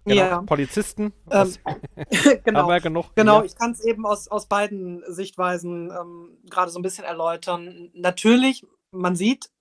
Gerne 0.04 0.30
ja. 0.30 0.42
Polizisten. 0.42 1.12
Ähm, 1.30 1.54
genau. 2.44 2.68
Haben 2.68 2.82
genug 2.82 3.14
genau, 3.14 3.38
hier. 3.38 3.46
ich 3.46 3.56
kann 3.56 3.70
es 3.70 3.84
eben 3.84 4.04
aus, 4.04 4.26
aus 4.28 4.46
beiden 4.46 5.02
Sichtweisen 5.06 5.90
ähm, 5.90 6.36
gerade 6.50 6.70
so 6.70 6.80
ein 6.80 6.82
bisschen 6.82 7.04
erläutern. 7.04 7.90
Natürlich, 7.94 8.66
man 8.90 9.14
sieht, 9.14 9.51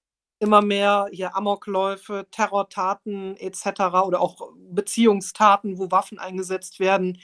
immer 0.41 0.61
mehr 0.61 1.07
hier 1.11 1.35
Amokläufe, 1.35 2.27
Terrortaten 2.31 3.38
etc. 3.38 3.81
oder 4.05 4.19
auch 4.22 4.51
Beziehungstaten, 4.72 5.77
wo 5.77 5.91
Waffen 5.91 6.19
eingesetzt 6.19 6.80
werden. 6.80 7.19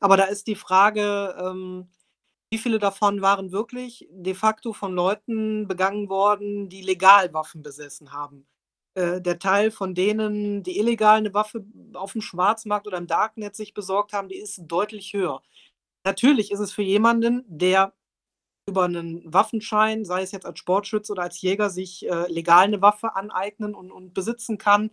Aber 0.00 0.16
da 0.16 0.24
ist 0.24 0.46
die 0.46 0.54
Frage, 0.56 1.34
ähm, 1.38 1.88
wie 2.50 2.58
viele 2.58 2.78
davon 2.78 3.22
waren 3.22 3.52
wirklich 3.52 4.08
de 4.10 4.34
facto 4.34 4.72
von 4.72 4.94
Leuten 4.94 5.68
begangen 5.68 6.08
worden, 6.08 6.68
die 6.68 6.82
legal 6.82 7.32
Waffen 7.32 7.62
besessen 7.62 8.12
haben. 8.12 8.46
Äh, 8.94 9.20
der 9.22 9.38
Teil 9.38 9.70
von 9.70 9.94
denen, 9.94 10.62
die 10.62 10.78
illegal 10.78 11.18
eine 11.18 11.32
Waffe 11.34 11.64
auf 11.94 12.12
dem 12.12 12.22
Schwarzmarkt 12.22 12.86
oder 12.86 12.98
im 12.98 13.06
Darknet 13.06 13.56
sich 13.56 13.72
besorgt 13.74 14.12
haben, 14.12 14.28
die 14.28 14.36
ist 14.38 14.62
deutlich 14.66 15.12
höher. 15.14 15.42
Natürlich 16.04 16.50
ist 16.52 16.60
es 16.60 16.72
für 16.72 16.82
jemanden, 16.82 17.44
der 17.48 17.92
über 18.70 18.84
einen 18.84 19.22
Waffenschein, 19.32 20.04
sei 20.04 20.22
es 20.22 20.32
jetzt 20.32 20.46
als 20.46 20.58
Sportschütze 20.58 21.12
oder 21.12 21.22
als 21.24 21.40
Jäger, 21.42 21.70
sich 21.70 22.08
äh, 22.08 22.30
legal 22.32 22.64
eine 22.64 22.80
Waffe 22.80 23.14
aneignen 23.16 23.74
und, 23.74 23.92
und 23.92 24.14
besitzen 24.14 24.56
kann. 24.58 24.90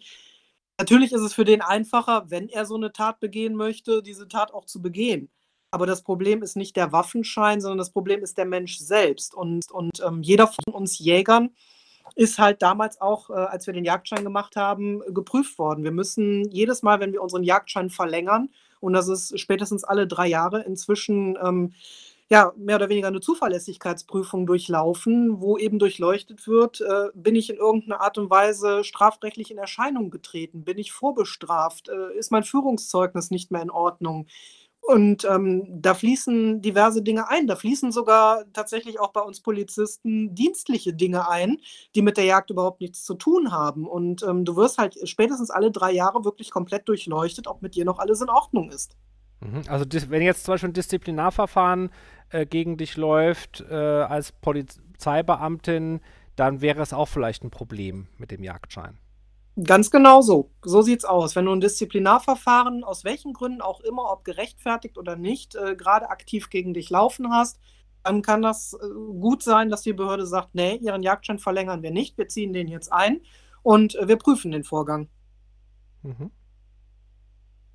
Natürlich 0.80 1.14
ist 1.14 1.22
es 1.22 1.34
für 1.34 1.46
den 1.46 1.62
einfacher, 1.62 2.30
wenn 2.30 2.50
er 2.50 2.66
so 2.66 2.76
eine 2.76 2.92
Tat 2.92 3.20
begehen 3.20 3.56
möchte, 3.56 4.04
diese 4.04 4.28
Tat 4.28 4.54
auch 4.54 4.66
zu 4.66 4.82
begehen. 4.82 5.30
Aber 5.72 5.86
das 5.86 6.02
Problem 6.04 6.44
ist 6.44 6.56
nicht 6.56 6.76
der 6.76 6.92
Waffenschein, 6.92 7.62
sondern 7.62 7.78
das 7.78 7.92
Problem 7.92 8.22
ist 8.24 8.38
der 8.38 8.46
Mensch 8.46 8.78
selbst. 8.78 9.34
Und, 9.34 9.70
und 9.72 10.02
ähm, 10.06 10.22
jeder 10.22 10.48
von 10.48 10.74
uns 10.74 11.00
Jägern 11.00 11.52
ist 12.16 12.40
halt 12.40 12.62
damals 12.62 13.02
auch, 13.02 13.30
äh, 13.30 13.34
als 13.34 13.68
wir 13.68 13.74
den 13.74 13.86
Jagdschein 13.86 14.24
gemacht 14.24 14.56
haben, 14.56 15.02
geprüft 15.14 15.58
worden. 15.60 15.84
Wir 15.84 15.92
müssen 15.92 16.50
jedes 16.52 16.84
Mal, 16.84 17.00
wenn 17.00 17.12
wir 17.12 17.22
unseren 17.22 17.44
Jagdschein 17.44 17.90
verlängern, 17.90 18.50
und 18.80 18.94
das 18.94 19.08
ist 19.08 19.40
spätestens 19.40 19.84
alle 19.84 20.08
drei 20.08 20.28
Jahre 20.28 20.62
inzwischen, 20.64 21.38
ähm, 21.44 21.74
ja, 22.30 22.52
mehr 22.58 22.76
oder 22.76 22.90
weniger 22.90 23.08
eine 23.08 23.22
Zuverlässigkeitsprüfung 23.22 24.46
durchlaufen, 24.46 25.40
wo 25.40 25.58
eben 25.58 25.80
durchleuchtet 25.80 26.46
wird, 26.48 26.82
äh, 26.82 27.10
bin 27.14 27.36
ich 27.36 27.50
in 27.50 27.56
irgendeiner 27.56 28.02
Art 28.02 28.18
und 28.18 28.30
Weise 28.30 28.84
strafrechtlich 28.84 29.50
in 29.50 29.58
Erscheinung 29.58 30.10
getreten, 30.10 30.66
bin 30.66 30.78
ich 30.78 30.92
vorbestraft, 30.92 31.88
äh, 31.90 32.18
ist 32.18 32.32
mein 32.32 32.44
Führungszeugnis 32.44 33.32
nicht 33.32 33.52
mehr 33.52 33.62
in 33.62 33.70
Ordnung. 33.70 34.28
Und 34.82 35.26
ähm, 35.26 35.66
da 35.82 35.94
fließen 35.94 36.62
diverse 36.62 37.02
Dinge 37.02 37.30
ein. 37.30 37.48
Da 37.48 37.58
fließen 37.58 37.92
sogar 37.92 38.46
tatsächlich 38.54 39.00
auch 39.02 39.12
bei 39.12 39.22
uns 39.22 39.42
Polizisten 39.42 40.34
dienstliche 40.34 40.94
Dinge 40.94 41.28
ein, 41.30 41.58
die 41.96 42.02
mit 42.02 42.16
der 42.16 42.24
Jagd 42.24 42.52
überhaupt 42.52 42.80
nichts 42.80 43.04
zu 43.04 43.16
tun 43.16 43.52
haben. 43.52 43.86
Und 43.86 44.24
ähm, 44.24 44.46
du 44.46 44.56
wirst 44.56 44.78
halt 44.78 44.98
spätestens 45.10 45.50
alle 45.50 45.72
drei 45.72 45.92
Jahre 45.92 46.24
wirklich 46.24 46.52
komplett 46.52 46.88
durchleuchtet, 46.88 47.48
ob 47.48 47.62
mit 47.62 47.76
dir 47.76 47.84
noch 47.84 48.00
alles 48.00 48.22
in 48.22 48.30
Ordnung 48.30 48.72
ist. 48.72 48.96
Mhm. 49.40 49.64
Also 49.68 49.86
wenn 50.10 50.22
jetzt 50.22 50.44
zum 50.46 50.54
Beispiel 50.54 50.70
ein 50.70 50.74
Disziplinarverfahren 50.74 51.92
äh, 52.30 52.46
gegen 52.46 52.78
dich 52.78 52.98
läuft 52.98 53.64
äh, 53.70 53.74
als 53.74 54.32
Polizeibeamtin, 54.32 56.02
dann 56.36 56.62
wäre 56.62 56.82
es 56.82 56.94
auch 56.94 57.08
vielleicht 57.08 57.44
ein 57.44 57.52
Problem 57.52 58.08
mit 58.18 58.32
dem 58.32 58.44
Jagdschein. 58.44 58.98
Ganz 59.64 59.90
genau 59.90 60.22
so. 60.22 60.52
So 60.64 60.84
sieht 60.84 61.00
es 61.00 61.06
aus. 61.06 61.36
Wenn 61.36 61.46
du 61.46 61.52
ein 61.52 61.62
Disziplinarverfahren, 61.62 62.84
aus 62.84 63.04
welchen 63.04 63.34
Gründen 63.34 63.62
auch 63.62 63.80
immer, 63.80 64.12
ob 64.12 64.24
gerechtfertigt 64.24 65.00
oder 65.00 65.16
nicht, 65.16 65.56
äh, 65.56 65.76
gerade 65.76 66.12
aktiv 66.12 66.52
gegen 66.52 66.76
dich 66.76 66.92
laufen 66.92 67.32
hast, 67.32 67.60
dann 68.04 68.22
kann 68.22 68.44
das 68.44 68.74
äh, 68.74 68.88
gut 69.20 69.42
sein, 69.42 69.70
dass 69.70 69.82
die 69.82 69.94
Behörde 69.94 70.28
sagt, 70.28 70.54
nee, 70.54 70.76
ihren 70.76 71.02
Jagdschein 71.02 71.40
verlängern 71.40 71.82
wir 71.82 71.92
nicht, 71.92 72.18
wir 72.20 72.28
ziehen 72.28 72.54
den 72.54 72.68
jetzt 72.68 72.94
ein 72.94 73.22
und 73.64 73.96
äh, 73.96 74.08
wir 74.08 74.18
prüfen 74.18 74.52
den 74.52 74.64
Vorgang. 74.64 75.10
Mhm. 76.04 76.32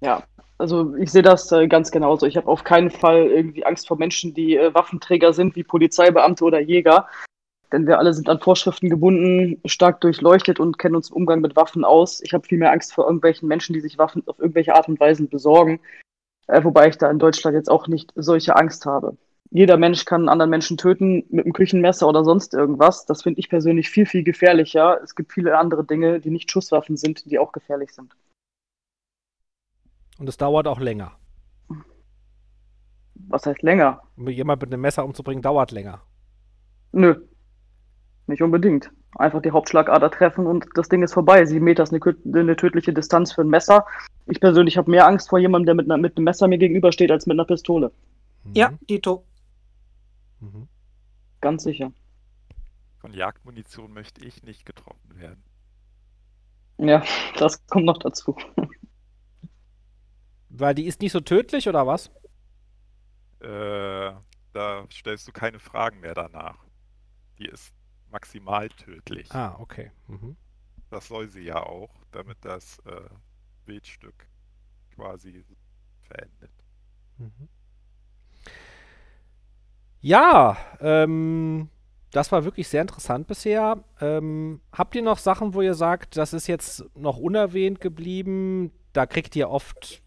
Ja, 0.03 0.25
also 0.59 0.95
ich 0.97 1.11
sehe 1.11 1.23
das 1.23 1.51
äh, 1.53 1.69
ganz 1.69 1.91
genauso. 1.91 2.27
Ich 2.27 2.37
habe 2.37 2.49
auf 2.49 2.65
keinen 2.65 2.91
Fall 2.91 3.27
irgendwie 3.27 3.65
Angst 3.65 3.87
vor 3.87 3.97
Menschen, 3.97 4.35
die 4.35 4.57
äh, 4.57 4.75
Waffenträger 4.75 5.33
sind, 5.33 5.55
wie 5.57 5.63
Polizeibeamte 5.63 6.45
oder 6.45 6.61
Jäger. 6.61 7.09
Denn 7.73 7.87
wir 7.87 7.99
alle 7.99 8.13
sind 8.13 8.29
an 8.29 8.41
Vorschriften 8.41 8.91
gebunden, 8.91 9.61
stark 9.65 10.01
durchleuchtet 10.03 10.61
und 10.61 10.79
kennen 10.79 10.97
uns 10.97 11.11
im 11.11 11.17
Umgang 11.17 11.41
mit 11.41 11.57
Waffen 11.57 11.85
aus. 11.85 12.21
Ich 12.23 12.35
habe 12.35 12.47
viel 12.47 12.59
mehr 12.59 12.73
Angst 12.73 12.93
vor 12.93 13.07
irgendwelchen 13.07 13.49
Menschen, 13.49 13.73
die 13.73 13.81
sich 13.81 13.97
Waffen 13.97 14.23
auf 14.27 14.39
irgendwelche 14.39 14.75
Art 14.75 14.89
und 14.89 15.01
Weise 15.01 15.27
besorgen. 15.27 15.81
Äh, 16.49 16.65
wobei 16.65 16.89
ich 16.89 16.99
da 16.99 17.11
in 17.11 17.21
Deutschland 17.21 17.55
jetzt 17.55 17.71
auch 17.71 17.87
nicht 17.87 18.13
solche 18.17 18.57
Angst 18.57 18.85
habe. 18.85 19.17
Jeder 19.51 19.77
Mensch 19.77 20.05
kann 20.05 20.23
einen 20.23 20.29
anderen 20.31 20.51
Menschen 20.51 20.79
töten 20.79 21.25
mit 21.31 21.45
einem 21.45 21.53
Küchenmesser 21.53 22.09
oder 22.09 22.25
sonst 22.25 22.55
irgendwas. 22.55 23.07
Das 23.07 23.23
finde 23.23 23.39
ich 23.39 23.49
persönlich 23.49 23.89
viel, 23.89 24.07
viel 24.07 24.25
gefährlicher. 24.25 25.01
Es 25.03 25.15
gibt 25.15 25.33
viele 25.33 25.57
andere 25.57 25.85
Dinge, 25.85 26.21
die 26.21 26.31
nicht 26.31 26.51
Schusswaffen 26.51 26.97
sind, 26.97 27.31
die 27.31 27.39
auch 27.39 27.53
gefährlich 27.53 27.93
sind. 27.93 28.13
Und 30.19 30.29
es 30.29 30.37
dauert 30.37 30.67
auch 30.67 30.81
länger. 30.81 31.13
Was 33.15 33.47
heißt 33.47 33.63
länger? 33.63 34.03
Um 34.17 34.29
jemand 34.29 34.63
mit 34.63 34.73
einem 34.73 34.83
Messer 34.83 35.05
umzubringen, 35.05 35.43
dauert 35.43 35.71
länger. 35.71 36.03
Nö. 36.93 37.27
Nicht 38.27 38.43
unbedingt. 38.43 38.91
Einfach 39.17 39.43
die 39.43 39.51
Hauptschlagader 39.51 40.11
treffen 40.11 40.47
und 40.47 40.67
das 40.75 40.89
Ding 40.89 41.03
ist 41.03 41.13
vorbei. 41.13 41.45
Sieben 41.45 41.65
Meter 41.65 41.83
ist 41.83 41.93
eine, 41.93 42.17
eine 42.35 42.57
tödliche 42.57 42.93
Distanz 42.93 43.33
für 43.33 43.43
ein 43.43 43.49
Messer. 43.49 43.87
Ich 44.27 44.41
persönlich 44.41 44.79
habe 44.79 44.91
mehr 44.91 45.07
Angst 45.07 45.29
vor 45.29 45.39
jemandem, 45.39 45.67
der 45.67 45.75
mit, 45.75 45.91
einer, 45.91 45.99
mit 45.99 46.17
einem 46.17 46.25
Messer 46.25 46.49
mir 46.49 46.59
gegenübersteht, 46.59 47.11
als 47.11 47.27
mit 47.27 47.35
einer 47.35 47.45
Pistole. 47.45 47.93
Mhm. 48.45 48.53
Ja, 48.55 48.73
Dito. 48.89 49.25
Mhm. 50.41 50.69
Ganz 51.41 51.65
sicher. 51.65 51.93
Von 52.99 53.13
Jagdmunition 53.13 53.93
möchte 53.93 54.25
ich 54.25 54.43
nicht 54.45 54.65
getroffen 54.65 55.19
werden. 55.19 55.43
Ja, 56.79 57.03
das 57.39 57.67
kommt 57.67 57.85
noch 57.85 57.99
dazu. 57.99 58.37
Weil 60.55 60.75
die 60.75 60.87
ist 60.87 61.01
nicht 61.01 61.13
so 61.13 61.21
tödlich 61.21 61.69
oder 61.69 61.87
was? 61.87 62.11
Äh, 63.41 64.13
da 64.53 64.87
stellst 64.93 65.27
du 65.27 65.33
keine 65.33 65.59
Fragen 65.59 66.01
mehr 66.01 66.15
danach. 66.15 66.59
Die 67.39 67.47
ist 67.47 67.75
maximal 68.11 68.69
tödlich. 68.69 69.33
Ah, 69.33 69.57
okay. 69.59 69.91
Mhm. 70.09 70.37
Das 70.91 71.09
soll 71.09 71.29
sie 71.29 71.45
ja 71.45 71.63
auch, 71.63 71.91
damit 72.13 72.37
das 72.43 72.79
äh, 72.81 73.09
Wildstück 73.65 74.27
quasi 74.95 75.43
verendet. 76.03 76.53
Mhm. 77.17 77.49
Ja, 80.03 80.59
ähm, 80.81 81.71
das 82.11 82.31
war 82.31 82.45
wirklich 82.45 82.69
sehr 82.69 82.83
interessant 82.83 83.27
bisher. 83.27 83.83
Ähm, 84.01 84.61
habt 84.71 84.95
ihr 84.95 85.03
noch 85.03 85.19
Sachen, 85.19 85.55
wo 85.55 85.63
ihr 85.63 85.75
sagt, 85.75 86.19
das 86.19 86.35
ist 86.35 86.47
jetzt 86.47 86.85
noch 86.95 87.17
unerwähnt 87.17 87.81
geblieben? 87.81 88.71
Da 88.93 89.07
kriegt 89.07 89.35
ihr 89.35 89.49
oft 89.49 90.02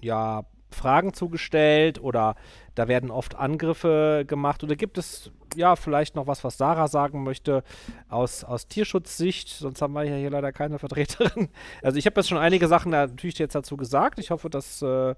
ja 0.00 0.44
Fragen 0.70 1.14
zugestellt 1.14 2.00
oder 2.00 2.34
da 2.74 2.88
werden 2.88 3.10
oft 3.10 3.34
Angriffe 3.34 4.24
gemacht 4.26 4.62
oder 4.62 4.76
gibt 4.76 4.98
es 4.98 5.30
ja 5.56 5.76
vielleicht 5.76 6.14
noch 6.14 6.26
was, 6.26 6.44
was 6.44 6.58
Sarah 6.58 6.88
sagen 6.88 7.24
möchte 7.24 7.64
aus, 8.08 8.44
aus 8.44 8.68
Tierschutzsicht, 8.68 9.48
sonst 9.48 9.80
haben 9.80 9.94
wir 9.94 10.04
ja 10.04 10.16
hier 10.16 10.30
leider 10.30 10.52
keine 10.52 10.78
Vertreterin. 10.78 11.48
Also 11.82 11.98
ich 11.98 12.06
habe 12.06 12.20
jetzt 12.20 12.28
schon 12.28 12.38
einige 12.38 12.68
Sachen 12.68 12.90
natürlich 12.90 13.38
jetzt 13.38 13.54
dazu 13.54 13.76
gesagt. 13.76 14.18
Ich 14.18 14.30
hoffe, 14.30 14.50
dass 14.50 14.82
äh, 14.82 15.14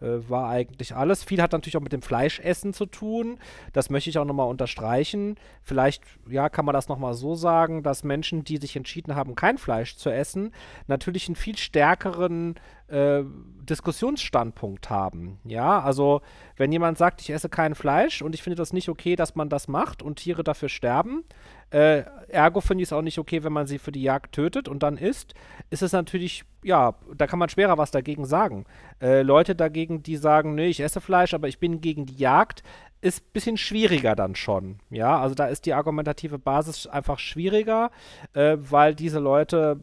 war 0.00 0.48
eigentlich 0.48 0.94
alles. 0.96 1.24
Viel 1.24 1.42
hat 1.42 1.52
natürlich 1.52 1.76
auch 1.76 1.82
mit 1.82 1.92
dem 1.92 2.02
Fleischessen 2.02 2.72
zu 2.72 2.86
tun. 2.86 3.38
Das 3.72 3.90
möchte 3.90 4.10
ich 4.10 4.18
auch 4.18 4.24
nochmal 4.24 4.48
unterstreichen. 4.48 5.36
Vielleicht, 5.62 6.02
ja, 6.28 6.48
kann 6.48 6.64
man 6.64 6.72
das 6.72 6.88
nochmal 6.88 7.14
so 7.14 7.34
sagen, 7.34 7.82
dass 7.82 8.04
Menschen, 8.04 8.44
die 8.44 8.56
sich 8.56 8.76
entschieden 8.76 9.14
haben, 9.14 9.34
kein 9.34 9.58
Fleisch 9.58 9.96
zu 9.96 10.10
essen, 10.10 10.52
natürlich 10.86 11.28
einen 11.28 11.36
viel 11.36 11.56
stärkeren 11.56 12.56
äh, 12.88 13.22
Diskussionsstandpunkt 13.62 14.90
haben. 14.90 15.38
Ja, 15.44 15.80
also 15.80 16.22
wenn 16.56 16.72
jemand 16.72 16.98
sagt, 16.98 17.20
ich 17.20 17.30
esse 17.30 17.48
kein 17.48 17.74
Fleisch 17.74 18.22
und 18.22 18.34
ich 18.34 18.42
finde 18.42 18.56
das 18.56 18.72
nicht 18.72 18.88
okay, 18.88 19.16
dass 19.16 19.36
man 19.36 19.48
das 19.48 19.68
macht 19.68 20.02
und 20.02 20.16
Tiere 20.16 20.42
dafür 20.42 20.68
sterben, 20.68 21.24
äh, 21.70 22.02
ergo 22.28 22.60
finde 22.60 22.82
ich 22.82 22.88
es 22.88 22.92
auch 22.92 23.02
nicht 23.02 23.18
okay, 23.18 23.44
wenn 23.44 23.52
man 23.52 23.66
sie 23.66 23.78
für 23.78 23.92
die 23.92 24.02
Jagd 24.02 24.32
tötet 24.32 24.68
und 24.68 24.82
dann 24.82 24.96
isst, 24.96 25.34
ist 25.70 25.82
es 25.82 25.92
natürlich, 25.92 26.44
ja, 26.64 26.94
da 27.16 27.26
kann 27.26 27.38
man 27.38 27.48
schwerer 27.48 27.78
was 27.78 27.90
dagegen 27.90 28.24
sagen. 28.24 28.64
Äh, 29.00 29.22
Leute 29.22 29.54
dagegen, 29.54 30.02
die 30.02 30.16
sagen, 30.16 30.54
nee, 30.54 30.68
ich 30.68 30.80
esse 30.80 31.00
Fleisch, 31.00 31.34
aber 31.34 31.48
ich 31.48 31.58
bin 31.58 31.80
gegen 31.80 32.06
die 32.06 32.16
Jagd, 32.16 32.62
ist 33.00 33.22
ein 33.22 33.32
bisschen 33.32 33.56
schwieriger 33.56 34.14
dann 34.14 34.34
schon. 34.34 34.80
Ja, 34.90 35.18
also 35.20 35.34
da 35.34 35.46
ist 35.46 35.64
die 35.66 35.72
argumentative 35.72 36.38
Basis 36.38 36.86
einfach 36.86 37.18
schwieriger, 37.18 37.90
äh, 38.34 38.56
weil 38.58 38.94
diese 38.94 39.20
Leute 39.20 39.80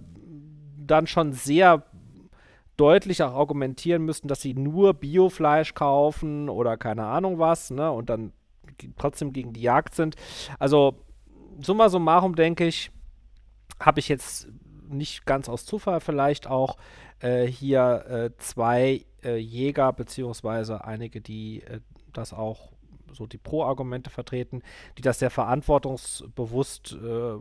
dann 0.77 1.07
schon 1.07 1.33
sehr 1.33 1.83
deutlich 2.77 3.23
auch 3.23 3.33
argumentieren 3.33 4.03
müssten, 4.03 4.27
dass 4.27 4.41
sie 4.41 4.53
nur 4.53 4.93
Biofleisch 4.93 5.73
kaufen 5.73 6.47
oder 6.47 6.77
keine 6.77 7.05
Ahnung 7.05 7.39
was, 7.39 7.71
ne, 7.71 7.91
und 7.91 8.09
dann 8.09 8.33
trotzdem 8.97 9.33
gegen 9.33 9.53
die 9.53 9.61
Jagd 9.61 9.95
sind. 9.95 10.15
Also, 10.59 10.95
summa 11.61 11.89
summarum 11.89 12.35
denke 12.35 12.65
ich, 12.65 12.91
habe 13.79 13.99
ich 13.99 14.09
jetzt 14.09 14.47
nicht 14.89 15.25
ganz 15.25 15.49
aus 15.49 15.65
Zufall 15.65 15.99
vielleicht 15.99 16.47
auch 16.47 16.77
äh, 17.19 17.45
hier 17.45 18.05
äh, 18.07 18.37
zwei 18.37 19.05
äh, 19.23 19.37
Jäger, 19.37 19.91
beziehungsweise 19.93 20.85
einige, 20.85 21.21
die 21.21 21.63
äh, 21.63 21.79
das 22.13 22.33
auch 22.33 22.71
so 23.13 23.25
die 23.25 23.37
Pro-Argumente 23.37 24.09
vertreten, 24.09 24.61
die 24.97 25.01
das 25.01 25.19
sehr 25.19 25.29
verantwortungsbewusst 25.29 26.93
äh, 26.93 27.37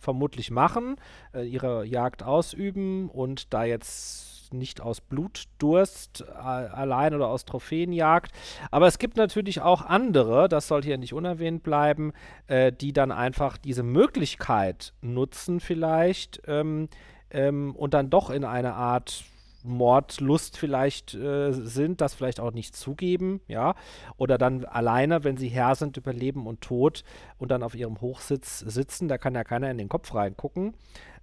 vermutlich 0.00 0.50
machen, 0.50 0.96
äh, 1.32 1.46
ihre 1.46 1.84
Jagd 1.84 2.22
ausüben 2.22 3.08
und 3.08 3.52
da 3.52 3.64
jetzt 3.64 4.33
nicht 4.54 4.80
aus 4.80 5.00
Blutdurst 5.00 6.24
äh, 6.28 6.32
allein 6.34 7.14
oder 7.14 7.28
aus 7.28 7.44
Trophäenjagd. 7.44 8.32
Aber 8.70 8.86
es 8.86 8.98
gibt 8.98 9.16
natürlich 9.16 9.60
auch 9.60 9.82
andere, 9.82 10.48
das 10.48 10.68
soll 10.68 10.82
hier 10.82 10.98
nicht 10.98 11.12
unerwähnt 11.12 11.62
bleiben, 11.62 12.12
äh, 12.46 12.72
die 12.72 12.92
dann 12.92 13.12
einfach 13.12 13.58
diese 13.58 13.82
Möglichkeit 13.82 14.92
nutzen 15.00 15.60
vielleicht 15.60 16.42
ähm, 16.46 16.88
ähm, 17.30 17.74
und 17.76 17.94
dann 17.94 18.10
doch 18.10 18.30
in 18.30 18.44
eine 18.44 18.74
Art 18.74 19.24
Mordlust 19.64 20.58
vielleicht 20.58 21.14
äh, 21.14 21.52
sind, 21.52 22.00
das 22.02 22.14
vielleicht 22.14 22.38
auch 22.38 22.52
nicht 22.52 22.76
zugeben, 22.76 23.40
ja, 23.48 23.74
oder 24.18 24.36
dann 24.36 24.66
alleine, 24.66 25.24
wenn 25.24 25.38
sie 25.38 25.48
Herr 25.48 25.74
sind 25.74 25.96
über 25.96 26.12
Leben 26.12 26.46
und 26.46 26.60
Tod 26.60 27.02
und 27.38 27.50
dann 27.50 27.62
auf 27.62 27.74
ihrem 27.74 28.00
Hochsitz 28.00 28.58
sitzen, 28.58 29.08
da 29.08 29.16
kann 29.16 29.34
ja 29.34 29.42
keiner 29.42 29.70
in 29.70 29.78
den 29.78 29.88
Kopf 29.88 30.14
reingucken. 30.14 30.74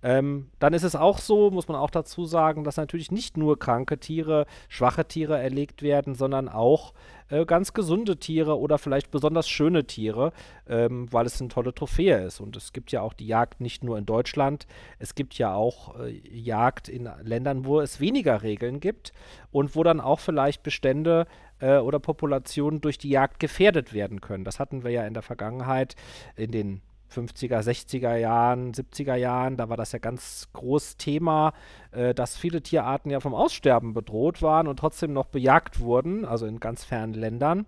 Ähm, 0.03 0.49
dann 0.60 0.73
ist 0.73 0.84
es 0.84 0.95
auch 0.95 1.19
so, 1.19 1.52
muss 1.52 1.68
man 1.68 1.78
auch 1.78 1.90
dazu 1.90 2.26
sagen, 2.26 2.64
dass 2.64 2.78
natürlich 2.78 3.11
nicht 3.11 3.38
nur 3.38 3.60
kranke 3.60 3.99
Tiere, 3.99 4.45
schwache 4.68 5.06
Tiere 5.06 5.38
erlegt 5.40 5.82
werden, 5.84 6.15
sondern 6.15 6.49
auch 6.49 6.94
äh, 7.30 7.45
ganz 7.45 7.73
gesunde 7.73 8.18
Tiere 8.18 8.60
oder 8.60 8.78
vielleicht 8.78 9.11
besonders 9.11 9.48
schöne 9.48 9.86
Tiere, 9.86 10.34
ähm, 10.68 11.07
weil 11.11 11.26
es 11.26 11.40
eine 11.40 11.49
tolle 11.49 11.73
Trophäe 11.73 12.26
ist. 12.26 12.40
Und 12.40 12.57
es 12.57 12.73
gibt 12.73 12.91
ja 12.91 13.02
auch 13.02 13.14
die 13.14 13.28
Jagd 13.28 13.61
nicht 13.61 13.84
nur 13.84 13.98
in 13.98 14.06
Deutschland, 14.06 14.68
es 14.99 15.15
gibt 15.15 15.36
ja 15.36 15.53
auch 15.53 15.99
äh, 15.99 16.22
Jagd 16.30 16.90
in 16.90 17.10
Ländern, 17.23 17.65
wo 17.65 17.80
es 17.80 17.99
weniger 17.99 18.41
Regeln 18.41 18.80
gibt 18.80 19.14
und 19.52 19.76
wo 19.76 19.84
dann 19.84 20.02
auch 20.02 20.19
vielleicht 20.19 20.64
Bestände 20.64 21.28
äh, 21.60 21.78
oder 21.78 21.99
Populationen 21.99 22.82
durch 22.82 22.98
die 22.98 23.10
Jagd 23.10 23.40
gefährdet 23.40 23.94
werden 23.94 24.19
können. 24.19 24.44
Das 24.44 24.60
hatten 24.60 24.84
wir 24.84 24.91
ja 24.91 25.06
in 25.06 25.14
der 25.14 25.23
Vergangenheit 25.23 25.95
in 26.36 26.52
den 26.52 26.82
50er, 27.12 27.60
60er 27.60 28.16
Jahren, 28.16 28.74
70er 28.74 29.16
Jahren, 29.16 29.58
da 29.58 29.70
war 29.70 29.78
das 29.78 29.92
ja 29.92 30.00
ganz 30.00 30.50
groß 30.54 30.98
Thema, 30.98 31.54
äh, 31.92 32.14
dass 32.14 32.38
viele 32.38 32.62
Tierarten 32.62 33.12
ja 33.12 33.20
vom 33.20 33.36
Aussterben 33.36 33.94
bedroht 33.94 34.42
waren 34.42 34.68
und 34.68 34.78
trotzdem 34.78 35.14
noch 35.14 35.26
bejagt 35.26 35.80
wurden, 35.80 36.26
also 36.26 36.46
in 36.46 36.60
ganz 36.60 36.84
fernen 36.84 37.14
Ländern. 37.14 37.66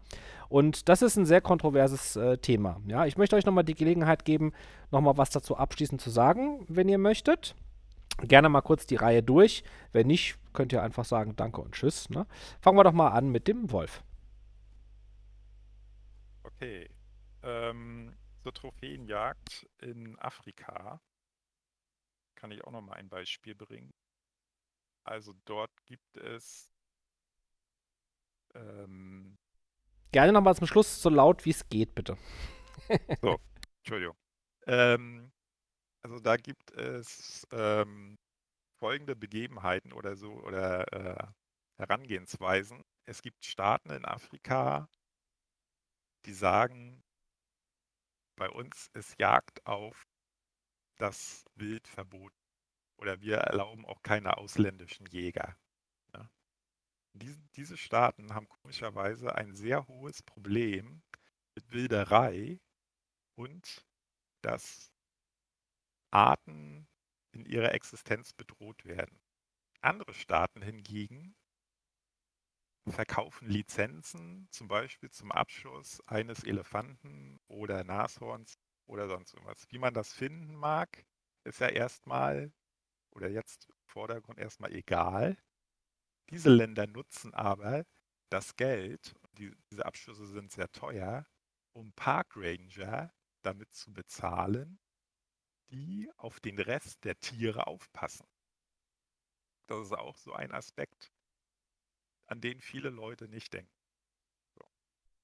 Und 0.50 0.88
das 0.88 1.02
ist 1.02 1.18
ein 1.18 1.26
sehr 1.26 1.42
kontroverses 1.42 2.16
äh, 2.16 2.38
Thema. 2.38 2.80
Ja, 2.88 3.06
ich 3.06 3.18
möchte 3.18 3.36
euch 3.36 3.46
nochmal 3.46 3.64
die 3.64 3.76
Gelegenheit 3.76 4.24
geben, 4.24 4.54
nochmal 4.92 5.18
was 5.18 5.32
dazu 5.32 5.58
abschließend 5.58 6.00
zu 6.00 6.10
sagen, 6.10 6.66
wenn 6.68 6.88
ihr 6.88 7.00
möchtet. 7.00 7.56
Gerne 8.22 8.50
mal 8.50 8.62
kurz 8.62 8.86
die 8.86 8.96
Reihe 8.96 9.24
durch. 9.24 9.64
Wenn 9.92 10.08
nicht, 10.08 10.38
könnt 10.54 10.72
ihr 10.72 10.84
einfach 10.84 11.06
sagen 11.06 11.36
Danke 11.36 11.62
und 11.62 11.74
Tschüss. 11.74 12.10
Ne? 12.10 12.28
Fangen 12.62 12.78
wir 12.78 12.84
doch 12.84 12.92
mal 12.92 13.10
an 13.10 13.30
mit 13.30 13.48
dem 13.48 13.72
Wolf. 13.72 14.04
Okay. 16.44 16.88
Ähm, 17.42 18.14
zur 18.44 18.54
Trophäenjagd 18.54 19.66
in 19.82 20.20
Afrika 20.20 21.02
kann 22.36 22.52
ich 22.52 22.64
auch 22.66 22.72
noch 22.72 22.82
mal 22.82 22.96
ein 22.96 23.08
Beispiel 23.08 23.56
bringen. 23.56 23.94
Also 25.06 25.34
dort 25.46 25.72
gibt 25.86 26.18
es 26.18 26.70
ähm, 28.54 29.38
Gerne 30.12 30.34
nochmal 30.34 30.56
zum 30.56 30.68
Schluss 30.68 31.02
so 31.02 31.10
laut 31.10 31.46
wie 31.46 31.52
es 31.52 31.68
geht, 31.70 31.96
bitte. 31.96 32.18
so, 33.22 33.40
Entschuldigung. 33.80 34.16
Ähm, 34.68 35.32
also 36.02 36.20
da 36.20 36.36
gibt 36.36 36.72
es 36.72 37.48
ähm, 37.52 38.18
folgende 38.80 39.16
Begebenheiten 39.16 39.94
oder 39.94 40.18
so 40.18 40.34
oder 40.34 40.92
äh, 40.94 41.28
Herangehensweisen. 41.78 42.84
Es 43.06 43.22
gibt 43.22 43.46
Staaten 43.46 43.90
in 43.90 44.04
Afrika, 44.06 44.90
die 46.26 46.34
sagen, 46.34 47.03
bei 48.36 48.50
uns 48.50 48.90
ist 48.94 49.20
Jagd 49.20 49.66
auf 49.66 50.08
das 50.98 51.46
Wild 51.56 51.88
verboten. 51.88 52.38
Oder 52.98 53.22
wir 53.22 53.38
erlauben 53.38 53.86
auch 53.86 54.02
keine 54.04 54.38
ausländischen 54.38 55.06
Jäger. 55.08 55.58
Ja. 56.14 56.30
Diese, 57.14 57.42
diese 57.56 57.78
Staaten 57.78 58.34
haben 58.34 58.48
komischerweise 58.48 59.36
ein 59.36 59.54
sehr 59.54 59.88
hohes 59.88 60.24
Problem 60.24 61.02
mit 61.56 61.72
Wilderei 61.72 62.60
und 63.36 63.86
dass 64.42 64.92
Arten 66.12 66.88
in 67.32 67.46
ihrer 67.46 67.74
Existenz 67.74 68.34
bedroht 68.34 68.86
werden. 68.86 69.20
Andere 69.82 70.14
Staaten 70.14 70.62
hingegen 70.62 71.36
verkaufen 72.88 73.48
Lizenzen, 73.50 74.48
zum 74.52 74.68
Beispiel 74.68 75.10
zum 75.12 75.32
Abschuss 75.32 76.02
eines 76.08 76.44
Elefanten 76.44 77.40
oder 77.48 77.84
Nashorns 77.84 78.56
oder 78.88 79.08
sonst 79.08 79.34
irgendwas. 79.34 79.66
Wie 79.70 79.80
man 79.80 79.94
das 79.94 80.14
finden 80.14 80.56
mag, 80.56 81.06
ist 81.46 81.60
ja 81.60 81.68
erstmal 81.70 82.52
oder 83.12 83.30
jetzt 83.30 83.68
im 83.70 83.76
Vordergrund 83.86 84.40
erstmal 84.40 84.74
egal. 84.74 85.38
Diese 86.30 86.50
Länder 86.50 86.88
nutzen 86.88 87.34
aber 87.34 87.86
das 88.30 88.56
Geld, 88.58 89.16
die, 89.38 89.54
diese 89.72 89.86
Abschlüsse 89.86 90.26
sind 90.28 90.52
sehr 90.52 90.72
teuer, 90.72 91.26
um 91.74 91.94
Parkranger 91.94 93.14
damit 93.44 93.74
zu 93.74 93.94
bezahlen, 93.94 94.80
die 95.72 96.10
auf 96.18 96.40
den 96.40 96.60
Rest 96.60 97.04
der 97.06 97.20
Tiere 97.20 97.68
aufpassen. 97.68 98.26
Das 99.68 99.88
ist 99.88 99.92
auch 99.94 100.16
so 100.18 100.32
ein 100.34 100.52
Aspekt, 100.54 101.12
an 102.28 102.42
den 102.42 102.62
viele 102.62 102.90
Leute 102.90 103.28
nicht 103.28 103.54
denken. 103.54 103.72
So, 104.56 104.66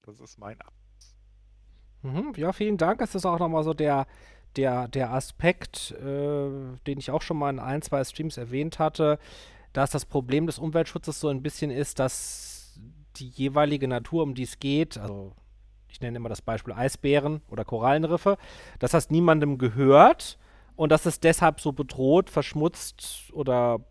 das 0.03 0.19
ist 0.19 0.37
mein 0.37 0.59
Abschluss. 0.61 1.15
Mhm, 2.01 2.33
ja, 2.35 2.53
vielen 2.53 2.77
Dank. 2.77 3.01
Es 3.01 3.15
ist 3.15 3.25
auch 3.25 3.39
nochmal 3.39 3.63
so 3.63 3.73
der, 3.73 4.07
der, 4.55 4.87
der 4.87 5.11
Aspekt, 5.11 5.91
äh, 5.91 6.77
den 6.87 6.97
ich 6.97 7.11
auch 7.11 7.21
schon 7.21 7.37
mal 7.37 7.49
in 7.49 7.59
ein, 7.59 7.81
zwei 7.81 8.03
Streams 8.03 8.37
erwähnt 8.37 8.79
hatte, 8.79 9.19
dass 9.73 9.91
das 9.91 10.05
Problem 10.05 10.45
des 10.47 10.59
Umweltschutzes 10.59 11.19
so 11.19 11.29
ein 11.29 11.43
bisschen 11.43 11.71
ist, 11.71 11.99
dass 11.99 12.79
die 13.17 13.27
jeweilige 13.27 13.87
Natur, 13.87 14.23
um 14.23 14.33
die 14.33 14.43
es 14.43 14.59
geht, 14.59 14.97
also 14.97 15.33
ich 15.89 16.01
nenne 16.01 16.17
immer 16.17 16.29
das 16.29 16.41
Beispiel 16.41 16.73
Eisbären 16.73 17.41
oder 17.49 17.65
Korallenriffe, 17.65 18.37
dass 18.79 18.91
das 18.91 19.09
niemandem 19.09 19.57
gehört 19.57 20.37
und 20.75 20.91
dass 20.91 21.05
es 21.05 21.19
deshalb 21.19 21.59
so 21.59 21.71
bedroht, 21.71 22.29
verschmutzt 22.29 23.31
oder 23.33 23.81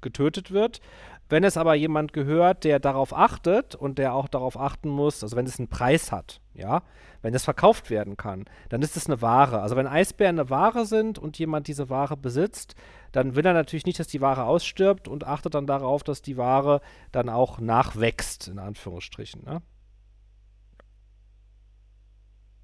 getötet 0.00 0.50
wird. 0.50 0.80
Wenn 1.28 1.42
es 1.42 1.56
aber 1.56 1.74
jemand 1.74 2.12
gehört, 2.12 2.64
der 2.64 2.78
darauf 2.78 3.14
achtet 3.14 3.74
und 3.74 3.98
der 3.98 4.14
auch 4.14 4.28
darauf 4.28 4.58
achten 4.58 4.88
muss, 4.88 5.22
also 5.22 5.36
wenn 5.36 5.46
es 5.46 5.58
einen 5.58 5.68
Preis 5.68 6.12
hat, 6.12 6.40
ja, 6.52 6.82
wenn 7.22 7.34
es 7.34 7.44
verkauft 7.44 7.88
werden 7.88 8.18
kann, 8.18 8.44
dann 8.68 8.82
ist 8.82 8.96
es 8.96 9.06
eine 9.06 9.22
Ware. 9.22 9.62
Also 9.62 9.76
wenn 9.76 9.86
Eisbären 9.86 10.38
eine 10.38 10.50
Ware 10.50 10.84
sind 10.84 11.18
und 11.18 11.38
jemand 11.38 11.66
diese 11.66 11.88
Ware 11.88 12.16
besitzt, 12.18 12.74
dann 13.12 13.34
will 13.34 13.46
er 13.46 13.54
natürlich 13.54 13.86
nicht, 13.86 13.98
dass 13.98 14.08
die 14.08 14.20
Ware 14.20 14.44
ausstirbt 14.44 15.08
und 15.08 15.24
achtet 15.24 15.54
dann 15.54 15.66
darauf, 15.66 16.02
dass 16.02 16.20
die 16.20 16.36
Ware 16.36 16.82
dann 17.12 17.30
auch 17.30 17.58
nachwächst, 17.58 18.48
in 18.48 18.58
Anführungsstrichen. 18.58 19.42
Ne? 19.44 19.62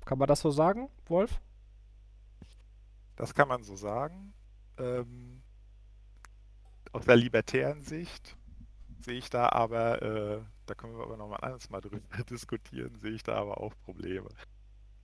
Kann 0.05 0.19
man 0.19 0.28
das 0.28 0.41
so 0.41 0.51
sagen, 0.51 0.91
Wolf? 1.07 1.41
Das 3.16 3.35
kann 3.35 3.49
man 3.49 3.62
so 3.62 3.77
sagen. 3.77 4.35
Ähm, 4.77 5.43
aus 6.93 7.05
der 7.05 7.16
libertären 7.16 7.82
Sicht 7.82 8.37
sehe 9.01 9.18
ich 9.18 9.31
da 9.31 9.48
aber, 9.48 10.02
äh, 10.02 10.39
da 10.66 10.74
können 10.74 10.97
wir 10.97 11.05
aber 11.05 11.16
nochmal 11.16 11.40
anders 11.43 11.70
mal 11.70 11.81
drüber 11.81 12.01
diskutieren, 12.31 12.97
sehe 13.01 13.12
ich 13.12 13.22
da 13.22 13.35
aber 13.35 13.60
auch 13.60 13.72
Probleme. 13.85 14.28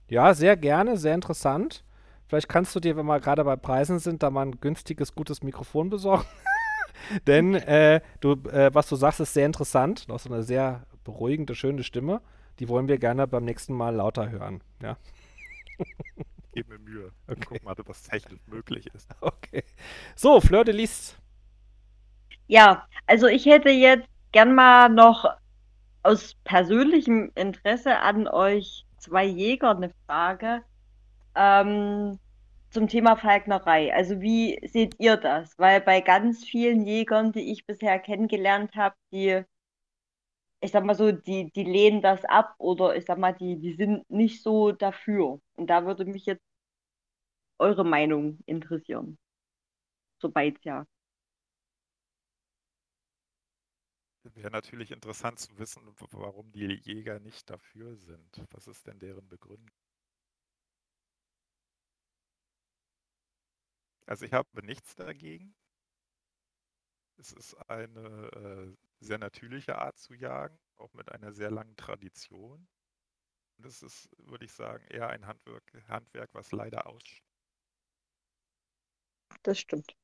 Ja, 0.07 0.33
sehr 0.33 0.55
gerne, 0.55 0.97
sehr 0.97 1.15
interessant. 1.15 1.83
Vielleicht 2.27 2.49
kannst 2.49 2.75
du 2.75 2.79
dir, 2.79 2.97
wenn 2.97 3.05
wir 3.05 3.19
gerade 3.19 3.43
bei 3.43 3.55
Preisen 3.55 3.99
sind, 3.99 4.23
da 4.23 4.29
mal 4.29 4.45
ein 4.45 4.59
günstiges, 4.59 5.15
gutes 5.15 5.43
Mikrofon 5.43 5.89
besorgen. 5.89 6.25
Denn 7.27 7.55
äh, 7.55 8.01
du, 8.19 8.33
äh, 8.49 8.73
was 8.73 8.89
du 8.89 8.95
sagst, 8.95 9.19
ist 9.19 9.33
sehr 9.33 9.45
interessant. 9.45 10.09
Du 10.09 10.13
hast 10.13 10.25
eine 10.27 10.43
sehr 10.43 10.85
beruhigende, 11.03 11.55
schöne 11.55 11.83
Stimme. 11.83 12.21
Die 12.59 12.67
wollen 12.67 12.87
wir 12.87 12.97
gerne 12.97 13.27
beim 13.27 13.45
nächsten 13.45 13.73
Mal 13.73 13.95
lauter 13.95 14.29
hören. 14.29 14.61
Ja. 14.81 14.97
Gib 16.53 16.69
mir 16.69 16.79
Mühe. 16.79 17.11
Okay. 17.27 17.45
Guck 17.45 17.63
mal, 17.63 17.75
ob 17.77 17.85
das 17.85 18.03
technisch 18.03 18.41
möglich 18.47 18.87
ist. 18.93 19.09
Okay. 19.21 19.63
So, 20.15 20.41
Fleur 20.41 20.63
de 20.63 20.73
Lis. 20.73 21.15
Ja, 22.47 22.87
also 23.05 23.27
ich 23.27 23.45
hätte 23.45 23.69
jetzt 23.69 24.07
gern 24.31 24.55
mal 24.55 24.89
noch 24.89 25.25
aus 26.03 26.35
persönlichem 26.45 27.31
Interesse 27.35 27.99
an 27.99 28.27
euch 28.27 28.85
zwei 28.97 29.25
Jäger 29.25 29.71
eine 29.75 29.91
Frage 30.05 30.63
ähm, 31.35 32.19
zum 32.71 32.87
Thema 32.87 33.17
Falknerei. 33.17 33.93
Also 33.93 34.21
wie 34.21 34.59
seht 34.67 34.95
ihr 34.99 35.17
das? 35.17 35.57
Weil 35.59 35.81
bei 35.81 36.01
ganz 36.01 36.45
vielen 36.45 36.85
Jägern, 36.85 37.31
die 37.33 37.51
ich 37.51 37.65
bisher 37.65 37.99
kennengelernt 37.99 38.75
habe, 38.75 38.95
die, 39.11 39.43
ich 40.61 40.71
sag 40.71 40.83
mal 40.85 40.95
so, 40.95 41.11
die, 41.11 41.51
die 41.51 41.63
lehnen 41.63 42.01
das 42.01 42.23
ab 42.25 42.55
oder 42.59 42.95
ich 42.95 43.05
sag 43.05 43.17
mal, 43.17 43.33
die, 43.33 43.57
die 43.59 43.73
sind 43.73 44.09
nicht 44.09 44.41
so 44.43 44.71
dafür. 44.71 45.39
Und 45.55 45.67
da 45.69 45.85
würde 45.85 46.05
mich 46.05 46.25
jetzt 46.25 46.43
eure 47.59 47.83
Meinung 47.85 48.39
interessieren. 48.47 49.17
So 50.19 50.31
ja. 50.63 50.85
Wäre 54.37 54.51
natürlich 54.51 54.91
interessant 54.91 55.39
zu 55.39 55.57
wissen, 55.57 55.81
warum 56.11 56.51
die 56.51 56.67
Jäger 56.67 57.19
nicht 57.19 57.49
dafür 57.49 57.95
sind. 57.95 58.45
Was 58.51 58.67
ist 58.67 58.85
denn 58.85 58.99
deren 58.99 59.27
Begründung? 59.27 59.75
Also 64.05 64.25
ich 64.25 64.33
habe 64.33 64.63
nichts 64.63 64.93
dagegen. 64.93 65.55
Es 67.17 67.33
ist 67.33 67.55
eine 67.67 68.29
äh, 68.69 68.77
sehr 68.99 69.17
natürliche 69.17 69.79
Art 69.79 69.97
zu 69.97 70.13
jagen, 70.13 70.59
auch 70.75 70.93
mit 70.93 71.11
einer 71.11 71.33
sehr 71.33 71.49
langen 71.49 71.75
Tradition. 71.75 72.67
Und 73.57 73.65
es 73.65 73.81
ist, 73.81 74.07
würde 74.19 74.45
ich 74.45 74.51
sagen, 74.51 74.85
eher 74.89 75.09
ein 75.09 75.25
Handwerk, 75.25 75.63
Handwerk 75.87 76.29
was 76.35 76.51
leider 76.51 76.85
ausstirbt. 76.85 77.23
Das 79.41 79.57
stimmt. 79.57 79.95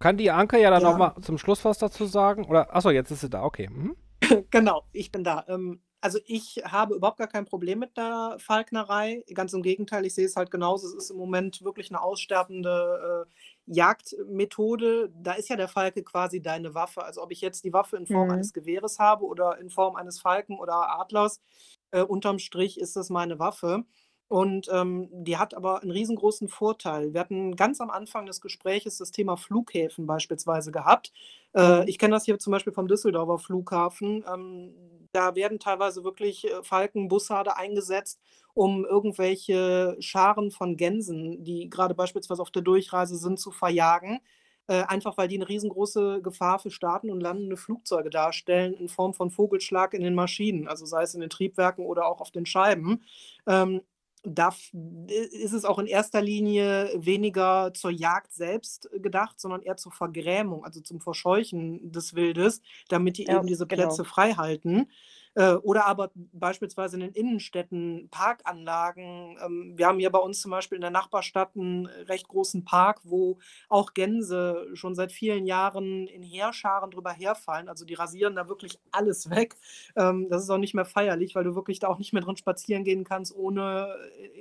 Kann 0.00 0.16
die 0.16 0.30
Anke 0.30 0.58
ja 0.58 0.70
dann 0.70 0.82
ja. 0.82 0.90
nochmal 0.90 1.14
zum 1.20 1.38
Schluss 1.38 1.64
was 1.64 1.78
dazu 1.78 2.06
sagen? 2.06 2.46
Oder, 2.46 2.74
achso, 2.74 2.90
jetzt 2.90 3.10
ist 3.10 3.20
sie 3.20 3.30
da, 3.30 3.44
okay. 3.44 3.68
Mhm. 3.70 3.96
genau, 4.50 4.84
ich 4.92 5.12
bin 5.12 5.22
da. 5.22 5.44
Ähm, 5.46 5.82
also 6.00 6.18
ich 6.24 6.62
habe 6.64 6.94
überhaupt 6.94 7.18
gar 7.18 7.28
kein 7.28 7.44
Problem 7.44 7.78
mit 7.78 7.98
der 7.98 8.36
Falknerei. 8.38 9.22
Ganz 9.34 9.52
im 9.52 9.60
Gegenteil, 9.60 10.06
ich 10.06 10.14
sehe 10.14 10.24
es 10.24 10.36
halt 10.36 10.50
genauso. 10.50 10.86
Es 10.88 10.94
ist 10.94 11.10
im 11.10 11.18
Moment 11.18 11.62
wirklich 11.62 11.90
eine 11.90 12.00
aussterbende 12.00 13.26
äh, 13.26 13.30
Jagdmethode. 13.66 15.12
Da 15.14 15.32
ist 15.32 15.50
ja 15.50 15.56
der 15.56 15.68
Falke 15.68 16.02
quasi 16.02 16.40
deine 16.40 16.74
Waffe. 16.74 17.04
Also 17.04 17.22
ob 17.22 17.30
ich 17.30 17.42
jetzt 17.42 17.64
die 17.64 17.74
Waffe 17.74 17.98
in 17.98 18.06
Form 18.06 18.28
mhm. 18.28 18.34
eines 18.34 18.54
Gewehres 18.54 18.98
habe 18.98 19.26
oder 19.26 19.58
in 19.58 19.68
Form 19.68 19.96
eines 19.96 20.18
Falken 20.18 20.58
oder 20.58 20.98
Adlers, 20.98 21.42
äh, 21.90 22.00
unterm 22.00 22.38
Strich 22.38 22.80
ist 22.80 22.96
das 22.96 23.10
meine 23.10 23.38
Waffe. 23.38 23.84
Und 24.30 24.68
ähm, 24.72 25.08
die 25.10 25.38
hat 25.38 25.54
aber 25.54 25.82
einen 25.82 25.90
riesengroßen 25.90 26.46
Vorteil. 26.46 27.12
Wir 27.12 27.18
hatten 27.18 27.56
ganz 27.56 27.80
am 27.80 27.90
Anfang 27.90 28.26
des 28.26 28.40
Gesprächs 28.40 28.98
das 28.98 29.10
Thema 29.10 29.36
Flughäfen 29.36 30.06
beispielsweise 30.06 30.70
gehabt. 30.70 31.12
Äh, 31.52 31.80
mhm. 31.80 31.88
ich 31.88 31.98
kenne 31.98 32.14
das 32.14 32.26
hier 32.26 32.38
zum 32.38 32.52
Beispiel 32.52 32.72
vom 32.72 32.86
Düsseldorfer 32.86 33.38
Flughafen. 33.40 34.24
Ähm, 34.32 34.72
da 35.10 35.34
werden 35.34 35.58
teilweise 35.58 36.04
wirklich 36.04 36.44
äh, 36.44 36.62
Falkenbussarde 36.62 37.56
eingesetzt, 37.56 38.20
um 38.54 38.84
irgendwelche 38.84 39.96
Scharen 39.98 40.52
von 40.52 40.76
Gänsen, 40.76 41.42
die 41.42 41.68
gerade 41.68 41.96
beispielsweise 41.96 42.40
auf 42.40 42.52
der 42.52 42.62
Durchreise 42.62 43.16
sind, 43.16 43.40
zu 43.40 43.50
verjagen. 43.50 44.20
Äh, 44.68 44.84
einfach 44.84 45.18
weil 45.18 45.26
die 45.26 45.38
eine 45.38 45.48
riesengroße 45.48 46.22
Gefahr 46.22 46.60
für 46.60 46.70
Starten 46.70 47.10
und 47.10 47.20
landende 47.20 47.56
Flugzeuge 47.56 48.10
darstellen 48.10 48.74
in 48.74 48.88
Form 48.88 49.12
von 49.12 49.32
Vogelschlag 49.32 49.92
in 49.92 50.04
den 50.04 50.14
Maschinen, 50.14 50.68
also 50.68 50.86
sei 50.86 51.02
es 51.02 51.14
in 51.14 51.20
den 51.20 51.30
Triebwerken 51.30 51.84
oder 51.84 52.06
auch 52.06 52.20
auf 52.20 52.30
den 52.30 52.46
Scheiben. 52.46 53.02
Ähm, 53.48 53.80
da 54.22 54.54
ist 54.76 55.52
es 55.52 55.64
auch 55.64 55.78
in 55.78 55.86
erster 55.86 56.20
Linie 56.20 56.90
weniger 56.94 57.72
zur 57.74 57.90
Jagd 57.90 58.32
selbst 58.32 58.88
gedacht, 58.92 59.40
sondern 59.40 59.62
eher 59.62 59.76
zur 59.76 59.92
Vergrämung, 59.92 60.64
also 60.64 60.80
zum 60.80 61.00
Verscheuchen 61.00 61.90
des 61.90 62.14
Wildes, 62.14 62.60
damit 62.88 63.18
die 63.18 63.24
ja, 63.24 63.36
eben 63.36 63.46
diese 63.46 63.66
genau. 63.66 63.84
Plätze 63.84 64.04
frei 64.04 64.32
halten. 64.34 64.90
Äh, 65.34 65.54
oder 65.54 65.86
aber 65.86 66.10
beispielsweise 66.14 66.96
in 66.96 67.00
den 67.00 67.12
Innenstädten 67.12 68.08
Parkanlagen. 68.10 69.38
Ähm, 69.44 69.72
wir 69.76 69.86
haben 69.86 69.98
hier 70.00 70.10
bei 70.10 70.18
uns 70.18 70.40
zum 70.40 70.50
Beispiel 70.50 70.76
in 70.76 70.82
der 70.82 70.90
Nachbarstadt 70.90 71.54
einen 71.54 71.86
recht 71.86 72.26
großen 72.26 72.64
Park, 72.64 73.00
wo 73.04 73.38
auch 73.68 73.94
Gänse 73.94 74.66
schon 74.74 74.94
seit 74.94 75.12
vielen 75.12 75.46
Jahren 75.46 76.08
in 76.08 76.22
Heerscharen 76.22 76.90
drüber 76.90 77.12
herfallen. 77.12 77.68
Also 77.68 77.84
die 77.84 77.94
rasieren 77.94 78.34
da 78.34 78.48
wirklich 78.48 78.80
alles 78.90 79.30
weg. 79.30 79.56
Ähm, 79.96 80.28
das 80.30 80.42
ist 80.42 80.50
auch 80.50 80.58
nicht 80.58 80.74
mehr 80.74 80.84
feierlich, 80.84 81.34
weil 81.36 81.44
du 81.44 81.54
wirklich 81.54 81.78
da 81.78 81.88
auch 81.88 81.98
nicht 81.98 82.12
mehr 82.12 82.22
drin 82.22 82.36
spazieren 82.36 82.84
gehen 82.84 83.04
kannst, 83.04 83.34
ohne 83.34 83.94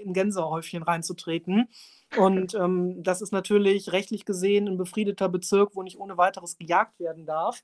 in 0.04 0.14
Gänsehäufchen 0.14 0.82
reinzutreten. 0.84 1.70
Und 2.18 2.56
ähm, 2.56 3.04
das 3.04 3.22
ist 3.22 3.32
natürlich 3.32 3.92
rechtlich 3.92 4.26
gesehen 4.26 4.68
ein 4.68 4.78
befriedeter 4.78 5.30
Bezirk, 5.30 5.76
wo 5.76 5.84
nicht 5.84 6.00
ohne 6.00 6.18
weiteres 6.18 6.58
gejagt 6.58 7.00
werden 7.00 7.26
darf. 7.28 7.64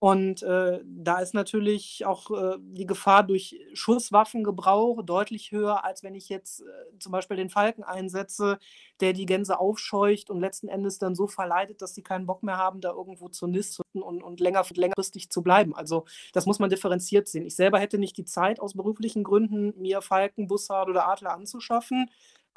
Und 0.00 0.44
äh, 0.44 0.80
da 0.84 1.18
ist 1.18 1.34
natürlich 1.34 2.06
auch 2.06 2.30
äh, 2.30 2.56
die 2.60 2.86
Gefahr 2.86 3.24
durch 3.24 3.58
Schusswaffengebrauch 3.72 5.02
deutlich 5.02 5.50
höher, 5.50 5.84
als 5.84 6.04
wenn 6.04 6.14
ich 6.14 6.28
jetzt 6.28 6.60
äh, 6.60 6.64
zum 7.00 7.10
Beispiel 7.10 7.36
den 7.36 7.50
Falken 7.50 7.82
einsetze, 7.82 8.60
der 9.00 9.12
die 9.12 9.26
Gänse 9.26 9.58
aufscheucht 9.58 10.30
und 10.30 10.38
letzten 10.38 10.68
Endes 10.68 10.98
dann 10.98 11.16
so 11.16 11.26
verleitet, 11.26 11.82
dass 11.82 11.96
sie 11.96 12.02
keinen 12.02 12.26
Bock 12.26 12.44
mehr 12.44 12.58
haben, 12.58 12.80
da 12.80 12.90
irgendwo 12.90 13.28
zu 13.28 13.48
nisten 13.48 13.82
und, 13.92 14.22
und 14.22 14.38
länger, 14.38 14.64
längerfristig 14.72 15.30
zu 15.30 15.42
bleiben. 15.42 15.74
Also 15.74 16.04
das 16.32 16.46
muss 16.46 16.60
man 16.60 16.70
differenziert 16.70 17.26
sehen. 17.26 17.46
Ich 17.46 17.56
selber 17.56 17.80
hätte 17.80 17.98
nicht 17.98 18.16
die 18.16 18.24
Zeit 18.24 18.60
aus 18.60 18.74
beruflichen 18.74 19.24
Gründen, 19.24 19.74
mir 19.80 20.00
Falken, 20.00 20.46
Bussard 20.46 20.88
oder 20.88 21.08
Adler 21.08 21.34
anzuschaffen. 21.34 22.08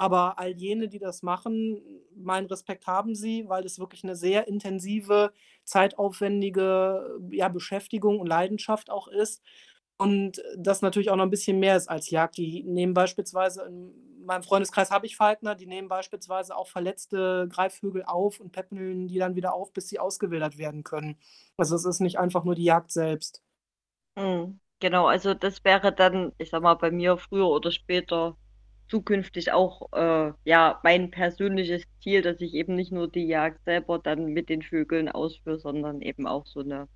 Aber 0.02 0.38
all 0.40 0.50
jene, 0.56 0.88
die 0.88 0.98
das 0.98 1.22
machen, 1.22 1.80
meinen 2.16 2.46
Respekt 2.48 2.86
haben 2.88 3.14
sie, 3.14 3.48
weil 3.48 3.64
es 3.64 3.78
wirklich 3.78 4.02
eine 4.04 4.16
sehr 4.16 4.48
intensive, 4.48 5.32
zeitaufwendige 5.64 7.20
ja, 7.30 7.48
Beschäftigung 7.48 8.18
und 8.20 8.26
Leidenschaft 8.26 8.90
auch 8.90 9.06
ist. 9.08 9.42
Und 9.98 10.42
das 10.56 10.82
natürlich 10.82 11.10
auch 11.10 11.16
noch 11.16 11.24
ein 11.24 11.30
bisschen 11.30 11.60
mehr 11.60 11.76
ist 11.76 11.88
als 11.88 12.10
Jagd. 12.10 12.36
Die 12.36 12.64
nehmen 12.64 12.94
beispielsweise, 12.94 13.62
in 13.66 14.24
meinem 14.26 14.42
Freundeskreis 14.42 14.90
habe 14.90 15.06
ich 15.06 15.16
Falkner, 15.16 15.54
die 15.54 15.66
nehmen 15.66 15.88
beispielsweise 15.88 16.56
auch 16.56 16.68
verletzte 16.68 17.46
Greifvögel 17.48 18.02
auf 18.04 18.40
und 18.40 18.50
peppeln 18.52 19.06
die 19.08 19.18
dann 19.18 19.36
wieder 19.36 19.54
auf, 19.54 19.72
bis 19.72 19.88
sie 19.88 20.00
ausgewildert 20.00 20.58
werden 20.58 20.82
können. 20.82 21.16
Also 21.56 21.76
es 21.76 21.84
ist 21.84 22.00
nicht 22.00 22.18
einfach 22.18 22.42
nur 22.44 22.56
die 22.56 22.64
Jagd 22.64 22.90
selbst. 22.90 23.42
Mhm, 24.16 24.60
genau, 24.80 25.06
also 25.06 25.34
das 25.34 25.64
wäre 25.64 25.92
dann, 25.94 26.32
ich 26.38 26.50
sag 26.50 26.62
mal, 26.62 26.74
bei 26.74 26.90
mir 26.90 27.16
früher 27.18 27.48
oder 27.48 27.70
später 27.70 28.36
zukünftig 28.88 29.52
auch 29.52 29.92
äh, 29.92 30.32
ja 30.44 30.80
mein 30.82 31.10
persönliches 31.10 31.84
Ziel, 32.00 32.22
dass 32.22 32.40
ich 32.40 32.54
eben 32.54 32.74
nicht 32.74 32.92
nur 32.92 33.08
die 33.08 33.26
Jagd 33.26 33.64
selber 33.64 33.98
dann 33.98 34.26
mit 34.26 34.48
den 34.48 34.62
Vögeln 34.62 35.08
ausführe, 35.08 35.58
sondern 35.58 36.02
eben 36.02 36.26
auch 36.26 36.46
so 36.46 36.60
eine 36.60 36.88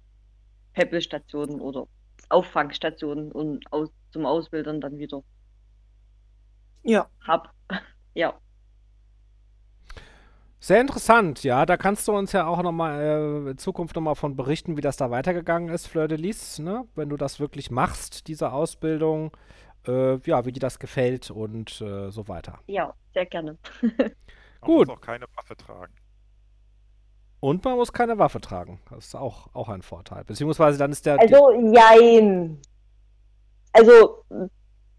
Peppelstation 0.74 1.60
oder 1.60 1.86
Auffangstation 2.28 3.32
und 3.32 3.72
aus, 3.72 3.90
zum 4.10 4.26
Ausbildern 4.26 4.80
dann 4.80 4.98
wieder 4.98 5.22
ja. 6.86 7.08
hab. 7.26 7.52
ja. 8.14 8.34
Sehr 10.58 10.80
interessant, 10.80 11.44
ja. 11.44 11.66
Da 11.66 11.76
kannst 11.76 12.08
du 12.08 12.12
uns 12.12 12.32
ja 12.32 12.46
auch 12.46 12.62
nochmal 12.62 13.00
äh, 13.00 13.50
in 13.50 13.58
Zukunft 13.58 13.94
nochmal 13.94 14.14
von 14.14 14.36
berichten, 14.36 14.76
wie 14.76 14.80
das 14.80 14.96
da 14.96 15.10
weitergegangen 15.10 15.68
ist, 15.68 15.86
Fleur 15.86 16.08
de 16.08 16.18
Lis, 16.18 16.58
ne? 16.58 16.86
Wenn 16.94 17.08
du 17.08 17.16
das 17.16 17.38
wirklich 17.38 17.70
machst, 17.70 18.26
diese 18.26 18.52
Ausbildung 18.52 19.32
äh, 19.88 20.18
ja, 20.24 20.44
wie 20.44 20.52
dir 20.52 20.60
das 20.60 20.78
gefällt 20.78 21.30
und 21.30 21.80
äh, 21.80 22.10
so 22.10 22.28
weiter. 22.28 22.60
Ja, 22.66 22.94
sehr 23.14 23.26
gerne. 23.26 23.56
Gut. 24.60 24.88
Man 24.88 24.88
muss 24.88 24.88
auch 24.90 25.00
keine 25.00 25.26
Waffe 25.36 25.56
tragen. 25.56 25.92
Und 27.40 27.64
man 27.64 27.76
muss 27.76 27.92
keine 27.92 28.18
Waffe 28.18 28.40
tragen. 28.40 28.80
Das 28.90 29.06
ist 29.06 29.14
auch, 29.14 29.48
auch 29.52 29.68
ein 29.68 29.82
Vorteil. 29.82 30.24
Beziehungsweise 30.24 30.78
dann 30.78 30.90
ist 30.90 31.04
der. 31.04 31.20
Also, 31.20 31.52
jein. 31.52 32.58
Also, 33.72 34.24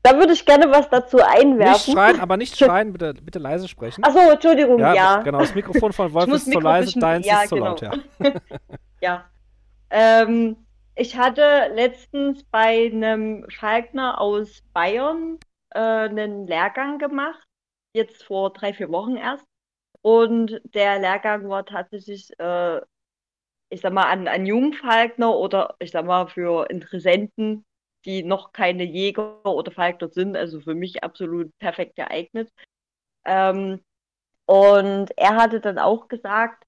da 0.03 0.18
würde 0.18 0.34
ich 0.34 0.45
gerne 0.45 0.72
was 0.72 0.88
dazu 0.89 1.18
einwerfen. 1.18 1.73
Nicht 1.73 1.91
schreien, 1.91 2.19
aber 2.19 2.38
nicht 2.38 2.57
schreien, 2.64 2.93
bitte, 2.93 3.15
bitte 3.15 3.39
leise 3.39 3.68
sprechen. 3.68 4.03
Achso, 4.03 4.19
Entschuldigung, 4.19 4.80
ja. 4.80 4.93
ja. 4.93 5.22
Genau, 5.23 5.39
das 5.39 5.55
Mikrofon 5.55 5.91
von 5.91 6.14
Wolf 6.14 6.30
ist 6.30 6.51
zu 6.51 6.59
leise, 6.59 6.97
deins 6.99 7.26
ja, 7.26 7.41
ist 7.41 7.49
zu 7.49 7.55
genau. 7.55 7.68
laut, 7.68 7.81
ja. 7.81 7.91
ja. 9.01 9.26
Ähm, 9.89 10.57
ich 10.98 11.15
hatte 11.15 11.72
letztens 11.74 12.44
bei 12.45 12.88
einem 12.88 13.45
Falkner 13.52 14.19
aus 14.19 14.64
Bayern 14.74 15.40
äh, 15.72 15.80
einen 15.80 16.48
Lehrgang 16.48 16.98
gemacht, 16.98 17.48
jetzt 17.94 18.24
vor 18.24 18.52
drei, 18.52 18.74
vier 18.74 18.90
Wochen 18.90 19.15
erst. 19.15 19.45
Und 20.02 20.60
der 20.64 20.99
Lehrgang 20.99 21.49
war 21.49 21.65
tatsächlich, 21.65 22.32
äh, 22.40 22.82
ich 23.69 23.82
sag 23.82 23.94
mal, 23.94 24.06
an, 24.11 24.28
an 24.28 24.45
Jungfalkner 24.45 25.36
oder 25.38 25.76
ich 25.80 25.91
sag 25.91 26.06
mal 26.06 26.28
für 26.28 26.69
Interessenten, 26.69 27.65
die 28.06 28.24
noch 28.24 28.52
keine 28.53 28.84
Jäger 28.84 29.45
oder 29.45 29.72
Falkner 29.72 30.10
sind, 30.10 30.36
also 30.36 30.61
für 30.61 30.76
mich 30.76 31.03
absolut 31.03 31.52
perfekt 31.60 31.95
geeignet. 31.95 32.52
Ähm, 33.26 33.82
und 34.45 35.11
er 35.18 35.36
hatte 35.36 35.60
dann 35.61 35.80
auch 35.80 36.07
gesagt, 36.07 36.65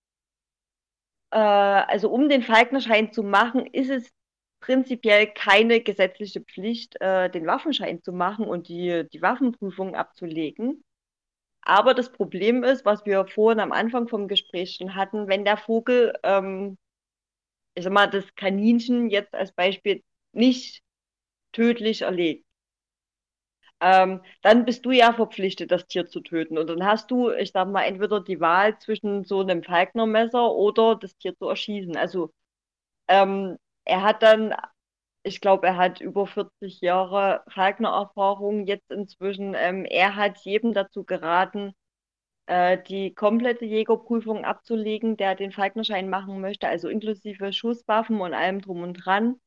äh, 1.32 1.38
also 1.38 2.10
um 2.12 2.30
den 2.30 2.44
Falknerschein 2.44 3.12
zu 3.14 3.24
machen, 3.24 3.66
ist 3.68 3.90
es 3.90 4.10
prinzipiell 4.60 5.28
keine 5.34 5.82
gesetzliche 5.82 6.42
Pflicht, 6.42 7.00
äh, 7.02 7.30
den 7.30 7.48
Waffenschein 7.48 8.02
zu 8.04 8.14
machen 8.14 8.46
und 8.46 8.68
die, 8.68 9.06
die 9.12 9.22
Waffenprüfung 9.22 9.96
abzulegen. 9.96 10.84
Aber 11.62 11.94
das 11.94 12.12
Problem 12.12 12.64
ist, 12.64 12.86
was 12.86 13.06
wir 13.06 13.28
vorhin 13.28 13.60
am 13.60 13.72
Anfang 13.72 14.08
vom 14.08 14.28
Gespräch 14.28 14.76
schon 14.78 14.96
hatten, 14.96 15.28
wenn 15.28 15.46
der 15.46 15.58
Vogel, 15.58 16.14
ähm, 16.24 16.78
ich 17.76 17.84
sag 17.84 17.94
mal, 17.94 18.08
das 18.10 18.36
Kaninchen 18.36 19.10
jetzt 19.10 19.34
als 19.34 19.52
Beispiel 19.54 20.04
nicht 20.34 20.84
tödlich 21.54 22.04
erlegt, 22.04 22.46
ähm, 23.82 24.22
dann 24.42 24.66
bist 24.66 24.86
du 24.86 24.92
ja 24.92 25.14
verpflichtet, 25.14 25.72
das 25.72 25.88
Tier 25.88 26.06
zu 26.08 26.20
töten. 26.22 26.58
Und 26.58 26.68
dann 26.68 26.86
hast 26.86 27.12
du, 27.12 27.32
ich 27.32 27.52
sag 27.52 27.68
mal, 27.70 27.84
entweder 27.84 28.20
die 28.22 28.40
Wahl 28.40 28.78
zwischen 28.80 29.24
so 29.24 29.40
einem 29.42 29.64
Falknermesser 29.64 30.52
oder 30.54 30.96
das 30.96 31.16
Tier 31.18 31.36
zu 31.38 31.48
erschießen. 31.48 31.96
Also 31.98 32.34
ähm, 33.08 33.58
er 33.90 34.04
hat 34.04 34.24
dann, 34.24 34.56
ich 35.24 35.42
glaube, 35.42 35.68
er 35.68 35.78
hat 35.78 36.02
über 36.02 36.28
40 36.28 36.82
Jahre 36.82 37.44
Falkner-Erfahrung 37.50 38.66
jetzt 38.68 38.92
inzwischen. 38.92 39.56
Ähm, 39.56 39.86
er 39.86 40.16
hat 40.16 40.40
jedem 40.40 40.74
dazu 40.74 41.04
geraten, 41.04 41.74
äh, 42.48 42.82
die 42.84 43.14
komplette 43.14 43.66
Jägerprüfung 43.66 44.46
abzulegen, 44.46 45.18
der 45.18 45.36
den 45.36 45.52
Falknerschein 45.52 46.10
machen 46.10 46.42
möchte, 46.42 46.68
also 46.68 46.90
inklusive 46.90 47.54
Schusswaffen 47.54 48.22
und 48.22 48.34
allem 48.34 48.62
drum 48.62 48.84
und 48.84 48.94
dran. 48.96 49.40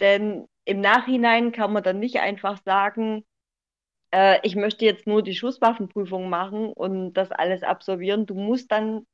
Denn 0.00 0.46
im 0.64 0.80
Nachhinein 0.80 1.52
kann 1.52 1.72
man 1.72 1.82
dann 1.82 2.00
nicht 2.00 2.20
einfach 2.20 2.62
sagen, 2.64 3.24
äh, 4.12 4.40
ich 4.44 4.56
möchte 4.56 4.84
jetzt 4.84 5.06
nur 5.06 5.22
die 5.22 5.34
Schusswaffenprüfung 5.34 6.28
machen 6.28 6.72
und 6.72 7.14
das 7.14 7.32
alles 7.32 7.62
absolvieren. 7.62 8.26
Du 8.26 8.34
musst 8.34 8.70
dann, 8.72 9.06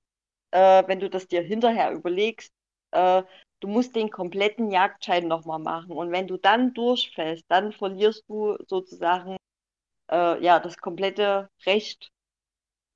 äh, 0.53 0.85
wenn 0.87 1.01
du 1.01 1.11
das 1.11 1.29
dir 1.29 1.43
hinterher 1.43 1.93
überlegst, 1.93 2.53
äh, 2.93 3.23
du 3.61 3.69
musst 3.69 3.95
den 3.95 4.11
kompletten 4.11 4.71
Jagdschein 4.71 5.29
nochmal 5.29 5.59
machen. 5.59 5.93
Und 5.93 6.11
wenn 6.11 6.27
du 6.27 6.37
dann 6.37 6.75
durchfällst, 6.75 7.45
dann 7.49 7.73
verlierst 7.73 8.25
du 8.29 8.57
sozusagen 8.67 9.37
äh, 10.11 10.43
ja, 10.43 10.59
das 10.61 10.79
komplette 10.79 11.49
Recht 11.67 12.11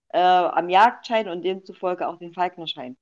äh, 0.09 0.19
am 0.19 0.69
Jagdschein 0.69 1.29
und 1.29 1.43
demzufolge 1.43 2.09
auch 2.09 2.19
den 2.19 2.33
Falknerschein. 2.33 2.97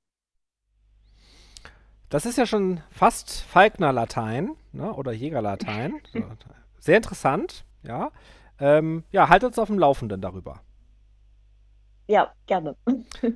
Das 2.09 2.25
ist 2.25 2.37
ja 2.37 2.45
schon 2.45 2.81
fast 2.91 3.41
Falkner-Latein 3.41 4.55
ne? 4.71 4.93
oder 4.93 5.11
Jägerlatein. 5.11 5.99
Sehr 6.79 6.97
interessant, 6.97 7.65
ja. 7.81 8.11
Ähm, 8.59 9.03
ja, 9.11 9.29
halt 9.29 9.43
uns 9.43 9.57
auf 9.57 9.67
dem 9.67 9.79
Laufenden 9.79 10.21
darüber. 10.21 10.61
Ja, 12.07 12.33
gerne. 12.45 12.75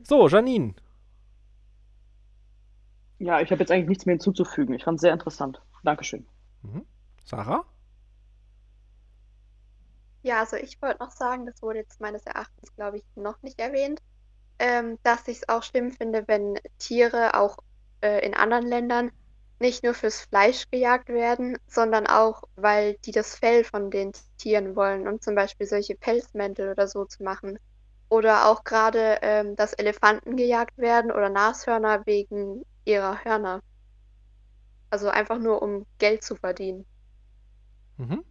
So, 0.03 0.27
Janine, 0.27 0.75
ja, 3.19 3.41
ich 3.41 3.52
habe 3.52 3.61
jetzt 3.61 3.72
eigentlich 3.72 3.89
nichts 3.89 4.06
mehr 4.06 4.14
hinzuzufügen. 4.14 4.76
Ich 4.76 4.84
fand 4.84 4.98
es 4.98 5.02
sehr 5.02 5.14
interessant. 5.14 5.61
Dankeschön. 5.84 6.26
Mhm. 6.61 6.85
Sarah? 7.26 7.64
Ja, 10.23 10.39
also 10.39 10.57
ich 10.57 10.81
wollte 10.81 11.03
noch 11.03 11.11
sagen, 11.11 11.45
das 11.45 11.61
wurde 11.61 11.80
jetzt 11.80 12.02
meines 12.02 12.26
Erachtens, 12.26 12.76
glaube 12.76 12.98
ich, 12.98 13.03
noch 13.15 13.41
nicht 13.41 13.60
erwähnt, 13.60 14.02
ähm, 14.60 14.98
dass 15.03 15.27
ich 15.27 15.38
es 15.38 15.49
auch 15.49 15.64
schlimm 15.64 15.91
finde, 15.91 16.27
wenn 16.27 16.60
Tiere 16.80 17.35
auch 17.35 17.57
äh, 18.02 18.26
in 18.26 18.34
anderen 18.34 18.68
Ländern 18.68 19.11
nicht 19.60 19.84
nur 19.84 19.94
fürs 19.94 20.22
Fleisch 20.22 20.65
gejagt 20.69 21.10
werden, 21.10 21.57
sondern 21.68 22.07
auch, 22.07 22.44
weil 22.56 22.95
die 23.06 23.11
das 23.11 23.35
Fell 23.35 23.64
von 23.64 23.89
den 23.89 24.11
Tieren 24.38 24.76
wollen, 24.76 25.07
um 25.07 25.19
zum 25.22 25.35
Beispiel 25.35 25.65
solche 25.65 25.95
Pelzmäntel 25.95 26.72
oder 26.72 26.88
so 26.88 27.06
zu 27.06 27.23
machen. 27.23 27.57
Oder 28.10 28.48
auch 28.49 28.64
gerade, 28.64 29.19
ähm, 29.22 29.56
dass 29.56 29.73
Elefanten 29.73 30.38
gejagt 30.38 30.77
werden 30.77 31.11
oder 31.11 31.30
Nashörner 31.30 32.06
wegen 32.06 32.64
ihrer 32.88 33.23
Hörner. 33.23 33.61
Also 34.89 35.09
einfach 35.09 35.39
nur, 35.39 35.61
um 35.61 35.85
Geld 35.99 36.23
zu 36.23 36.35
verdienen. 36.35 36.85
Mhm. 37.97 38.23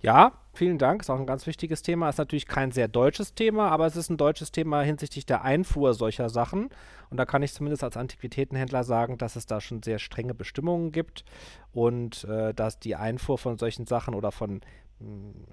Ja, 0.00 0.32
vielen 0.52 0.78
Dank. 0.78 1.02
Ist 1.02 1.10
auch 1.10 1.18
ein 1.18 1.26
ganz 1.26 1.46
wichtiges 1.46 1.82
Thema. 1.82 2.08
Ist 2.08 2.18
natürlich 2.18 2.46
kein 2.46 2.72
sehr 2.72 2.88
deutsches 2.88 3.34
Thema, 3.34 3.70
aber 3.70 3.86
es 3.86 3.96
ist 3.96 4.10
ein 4.10 4.16
deutsches 4.18 4.52
Thema 4.52 4.82
hinsichtlich 4.82 5.24
der 5.24 5.42
Einfuhr 5.42 5.94
solcher 5.94 6.28
Sachen. 6.28 6.68
Und 7.10 7.16
da 7.16 7.24
kann 7.24 7.42
ich 7.42 7.54
zumindest 7.54 7.84
als 7.84 7.96
Antiquitätenhändler 7.96 8.84
sagen, 8.84 9.18
dass 9.18 9.36
es 9.36 9.46
da 9.46 9.60
schon 9.60 9.82
sehr 9.82 9.98
strenge 9.98 10.34
Bestimmungen 10.34 10.92
gibt 10.92 11.24
und 11.72 12.24
äh, 12.24 12.52
dass 12.52 12.78
die 12.78 12.96
Einfuhr 12.96 13.38
von 13.38 13.58
solchen 13.58 13.86
Sachen 13.86 14.14
oder 14.14 14.32
von 14.32 14.60
mh, 14.98 15.32
hm, 15.32 15.46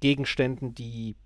Gegenständen, 0.00 0.74
die 0.74 1.16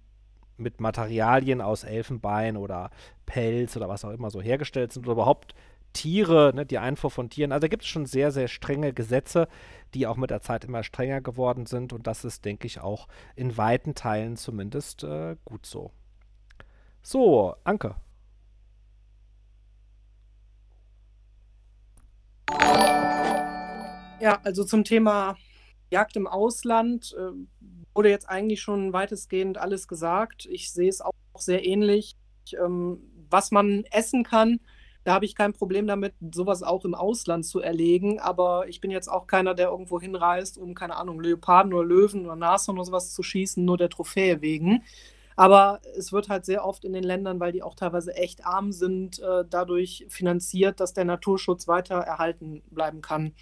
mit 0.56 0.80
Materialien 0.80 1.60
aus 1.60 1.84
Elfenbein 1.84 2.56
oder 2.56 2.90
Pelz 3.26 3.76
oder 3.76 3.88
was 3.88 4.04
auch 4.04 4.10
immer 4.10 4.30
so 4.30 4.40
hergestellt 4.40 4.92
sind 4.92 5.04
oder 5.06 5.12
überhaupt 5.12 5.54
Tiere, 5.92 6.52
ne, 6.54 6.66
die 6.66 6.78
Einfuhr 6.78 7.10
von 7.10 7.30
Tieren. 7.30 7.52
Also 7.52 7.62
da 7.62 7.68
gibt 7.68 7.84
es 7.84 7.88
schon 7.88 8.06
sehr, 8.06 8.30
sehr 8.32 8.48
strenge 8.48 8.92
Gesetze, 8.92 9.48
die 9.94 10.06
auch 10.06 10.16
mit 10.16 10.30
der 10.30 10.40
Zeit 10.40 10.64
immer 10.64 10.82
strenger 10.82 11.20
geworden 11.20 11.66
sind 11.66 11.92
und 11.92 12.06
das 12.06 12.24
ist, 12.24 12.44
denke 12.44 12.66
ich, 12.66 12.80
auch 12.80 13.08
in 13.36 13.56
weiten 13.56 13.94
Teilen 13.94 14.36
zumindest 14.36 15.04
äh, 15.04 15.36
gut 15.44 15.64
so. 15.66 15.92
So, 17.02 17.54
Anke. 17.64 17.94
Ja, 24.20 24.40
also 24.42 24.64
zum 24.64 24.84
Thema 24.84 25.36
Jagd 25.90 26.16
im 26.16 26.26
Ausland 26.26 27.14
äh, 27.16 27.32
wurde 27.94 28.10
jetzt 28.10 28.28
eigentlich 28.28 28.60
schon 28.60 28.92
weitestgehend 28.92 29.58
alles 29.58 29.88
gesagt. 29.88 30.46
Ich 30.46 30.72
sehe 30.72 30.88
es 30.88 31.00
auch 31.00 31.12
sehr 31.36 31.64
ähnlich. 31.64 32.16
Ähm, 32.58 32.98
was 33.30 33.50
man 33.50 33.84
essen 33.90 34.22
kann, 34.22 34.60
da 35.04 35.12
habe 35.12 35.26
ich 35.26 35.34
kein 35.34 35.52
Problem 35.52 35.86
damit, 35.86 36.14
sowas 36.32 36.62
auch 36.62 36.84
im 36.84 36.94
Ausland 36.94 37.44
zu 37.44 37.60
erlegen. 37.60 38.20
Aber 38.20 38.68
ich 38.68 38.80
bin 38.80 38.90
jetzt 38.90 39.08
auch 39.08 39.26
keiner, 39.26 39.54
der 39.54 39.68
irgendwo 39.68 40.00
hinreist, 40.00 40.58
um, 40.58 40.74
keine 40.74 40.96
Ahnung, 40.96 41.20
Leoparden 41.20 41.74
oder 41.74 41.86
Löwen 41.86 42.24
oder 42.24 42.36
Nashorn 42.36 42.78
oder 42.78 42.86
sowas 42.86 43.12
zu 43.12 43.22
schießen, 43.22 43.64
nur 43.64 43.76
der 43.76 43.90
Trophäe 43.90 44.40
wegen. 44.40 44.82
Aber 45.36 45.80
es 45.96 46.12
wird 46.12 46.28
halt 46.28 46.44
sehr 46.44 46.64
oft 46.64 46.84
in 46.84 46.92
den 46.92 47.02
Ländern, 47.02 47.40
weil 47.40 47.52
die 47.52 47.62
auch 47.62 47.74
teilweise 47.74 48.14
echt 48.14 48.46
arm 48.46 48.72
sind, 48.72 49.18
äh, 49.18 49.44
dadurch 49.48 50.06
finanziert, 50.08 50.80
dass 50.80 50.94
der 50.94 51.04
Naturschutz 51.04 51.66
weiter 51.66 51.96
erhalten 51.96 52.62
bleiben 52.70 53.00
kann. 53.00 53.34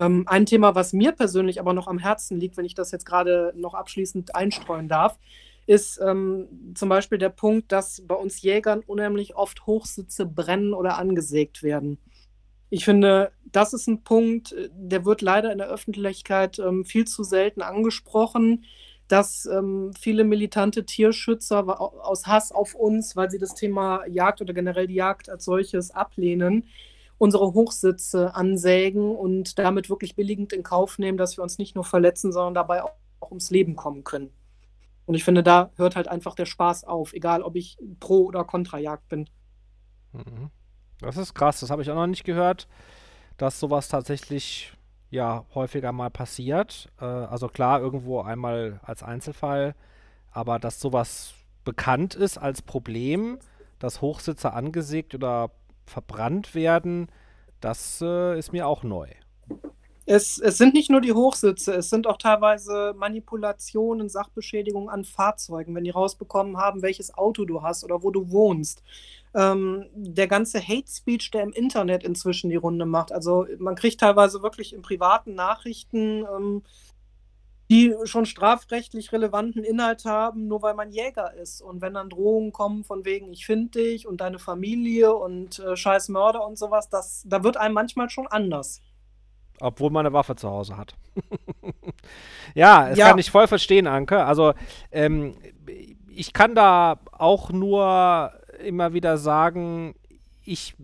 Ähm, 0.00 0.24
ein 0.26 0.46
Thema, 0.46 0.74
was 0.74 0.92
mir 0.92 1.12
persönlich 1.12 1.60
aber 1.60 1.72
noch 1.72 1.86
am 1.86 1.98
Herzen 1.98 2.38
liegt, 2.38 2.56
wenn 2.56 2.64
ich 2.64 2.74
das 2.74 2.90
jetzt 2.90 3.06
gerade 3.06 3.52
noch 3.56 3.74
abschließend 3.74 4.34
einstreuen 4.34 4.88
darf, 4.88 5.18
ist 5.66 6.00
ähm, 6.00 6.74
zum 6.74 6.88
Beispiel 6.88 7.18
der 7.18 7.30
Punkt, 7.30 7.72
dass 7.72 8.02
bei 8.06 8.14
uns 8.14 8.42
Jägern 8.42 8.82
unheimlich 8.86 9.36
oft 9.36 9.66
Hochsitze 9.66 10.26
brennen 10.26 10.74
oder 10.74 10.98
angesägt 10.98 11.62
werden. 11.62 11.98
Ich 12.70 12.84
finde, 12.84 13.30
das 13.44 13.72
ist 13.72 13.86
ein 13.86 14.02
Punkt, 14.02 14.52
äh, 14.52 14.68
der 14.72 15.04
wird 15.04 15.22
leider 15.22 15.52
in 15.52 15.58
der 15.58 15.68
Öffentlichkeit 15.68 16.58
ähm, 16.58 16.84
viel 16.84 17.06
zu 17.06 17.22
selten 17.22 17.62
angesprochen, 17.62 18.64
dass 19.08 19.46
ähm, 19.46 19.92
viele 19.98 20.24
militante 20.24 20.84
Tierschützer 20.84 21.80
aus 21.80 22.26
Hass 22.26 22.52
auf 22.52 22.74
uns, 22.74 23.16
weil 23.16 23.30
sie 23.30 23.38
das 23.38 23.54
Thema 23.54 24.04
Jagd 24.06 24.40
oder 24.40 24.54
generell 24.54 24.86
die 24.86 24.94
Jagd 24.94 25.28
als 25.28 25.44
solches 25.44 25.90
ablehnen, 25.90 26.64
unsere 27.18 27.52
Hochsitze 27.52 28.34
ansägen 28.34 29.14
und 29.14 29.58
damit 29.58 29.88
wirklich 29.88 30.16
billigend 30.16 30.52
in 30.52 30.62
Kauf 30.62 30.98
nehmen, 30.98 31.18
dass 31.18 31.36
wir 31.36 31.44
uns 31.44 31.58
nicht 31.58 31.74
nur 31.74 31.84
verletzen, 31.84 32.32
sondern 32.32 32.54
dabei 32.54 32.82
auch, 32.82 32.92
auch 33.20 33.30
ums 33.30 33.50
Leben 33.50 33.76
kommen 33.76 34.04
können. 34.04 34.30
Und 35.06 35.14
ich 35.14 35.24
finde, 35.24 35.42
da 35.42 35.70
hört 35.76 35.96
halt 35.96 36.08
einfach 36.08 36.34
der 36.34 36.46
Spaß 36.46 36.84
auf, 36.84 37.12
egal 37.12 37.42
ob 37.42 37.56
ich 37.56 37.78
pro 38.00 38.24
oder 38.24 38.44
kontra 38.44 38.78
Jagd 38.78 39.08
bin. 39.08 39.28
Mhm. 40.12 40.50
Das 41.00 41.16
ist 41.16 41.34
krass, 41.34 41.60
das 41.60 41.70
habe 41.70 41.82
ich 41.82 41.90
auch 41.90 41.96
noch 41.96 42.06
nicht 42.06 42.24
gehört, 42.24 42.68
dass 43.36 43.60
sowas 43.60 43.88
tatsächlich 43.88 44.72
ja 45.10 45.44
häufiger 45.54 45.92
mal 45.92 46.10
passiert. 46.10 46.90
Äh, 47.00 47.04
also 47.04 47.48
klar, 47.48 47.80
irgendwo 47.80 48.20
einmal 48.20 48.80
als 48.82 49.02
Einzelfall, 49.02 49.74
aber 50.30 50.58
dass 50.58 50.80
sowas 50.80 51.34
bekannt 51.64 52.14
ist 52.14 52.38
als 52.38 52.62
Problem, 52.62 53.38
dass 53.78 54.00
Hochsitze 54.00 54.52
angesägt 54.52 55.14
oder 55.14 55.50
verbrannt 55.86 56.54
werden, 56.54 57.08
das 57.60 58.00
äh, 58.02 58.38
ist 58.38 58.52
mir 58.52 58.66
auch 58.66 58.82
neu. 58.82 59.08
Es, 60.06 60.38
es 60.38 60.58
sind 60.58 60.74
nicht 60.74 60.90
nur 60.90 61.00
die 61.00 61.14
Hochsitze, 61.14 61.72
es 61.74 61.88
sind 61.88 62.06
auch 62.06 62.18
teilweise 62.18 62.92
Manipulationen, 62.94 64.10
Sachbeschädigungen 64.10 64.90
an 64.90 65.04
Fahrzeugen, 65.04 65.74
wenn 65.74 65.84
die 65.84 65.90
rausbekommen 65.90 66.58
haben, 66.58 66.82
welches 66.82 67.14
Auto 67.14 67.46
du 67.46 67.62
hast 67.62 67.84
oder 67.84 68.02
wo 68.02 68.10
du 68.10 68.30
wohnst. 68.30 68.82
Ähm, 69.34 69.86
der 69.94 70.28
ganze 70.28 70.60
Hate 70.60 70.90
Speech, 70.90 71.30
der 71.30 71.42
im 71.42 71.52
Internet 71.52 72.04
inzwischen 72.04 72.50
die 72.50 72.56
Runde 72.56 72.84
macht. 72.84 73.12
Also 73.12 73.46
man 73.58 73.76
kriegt 73.76 74.00
teilweise 74.00 74.42
wirklich 74.42 74.74
in 74.74 74.82
privaten 74.82 75.34
Nachrichten 75.34 76.26
ähm, 76.36 76.62
die 77.70 77.94
schon 78.04 78.26
strafrechtlich 78.26 79.12
relevanten 79.12 79.64
Inhalt 79.64 80.04
haben, 80.04 80.48
nur 80.48 80.62
weil 80.62 80.74
man 80.74 80.90
Jäger 80.90 81.32
ist. 81.34 81.62
Und 81.62 81.80
wenn 81.80 81.94
dann 81.94 82.10
Drohungen 82.10 82.52
kommen 82.52 82.84
von 82.84 83.04
wegen, 83.04 83.32
ich 83.32 83.46
finde 83.46 83.80
dich 83.80 84.06
und 84.06 84.20
deine 84.20 84.38
Familie 84.38 85.14
und 85.14 85.58
äh, 85.58 85.76
scheiß 85.76 86.10
Mörder 86.10 86.46
und 86.46 86.58
sowas, 86.58 86.88
das, 86.88 87.24
da 87.26 87.42
wird 87.42 87.56
einem 87.56 87.74
manchmal 87.74 88.10
schon 88.10 88.26
anders. 88.26 88.82
Obwohl 89.60 89.90
man 89.90 90.04
eine 90.04 90.12
Waffe 90.12 90.36
zu 90.36 90.48
Hause 90.50 90.76
hat. 90.76 90.94
ja, 92.54 92.88
das 92.90 92.98
ja. 92.98 93.08
kann 93.08 93.18
ich 93.18 93.30
voll 93.30 93.46
verstehen, 93.46 93.86
Anke. 93.86 94.24
Also, 94.24 94.52
ähm, 94.90 95.36
ich 96.08 96.32
kann 96.32 96.54
da 96.54 96.98
auch 97.12 97.50
nur 97.50 98.32
immer 98.64 98.92
wieder 98.92 99.16
sagen, 99.16 99.94
ich 100.44 100.74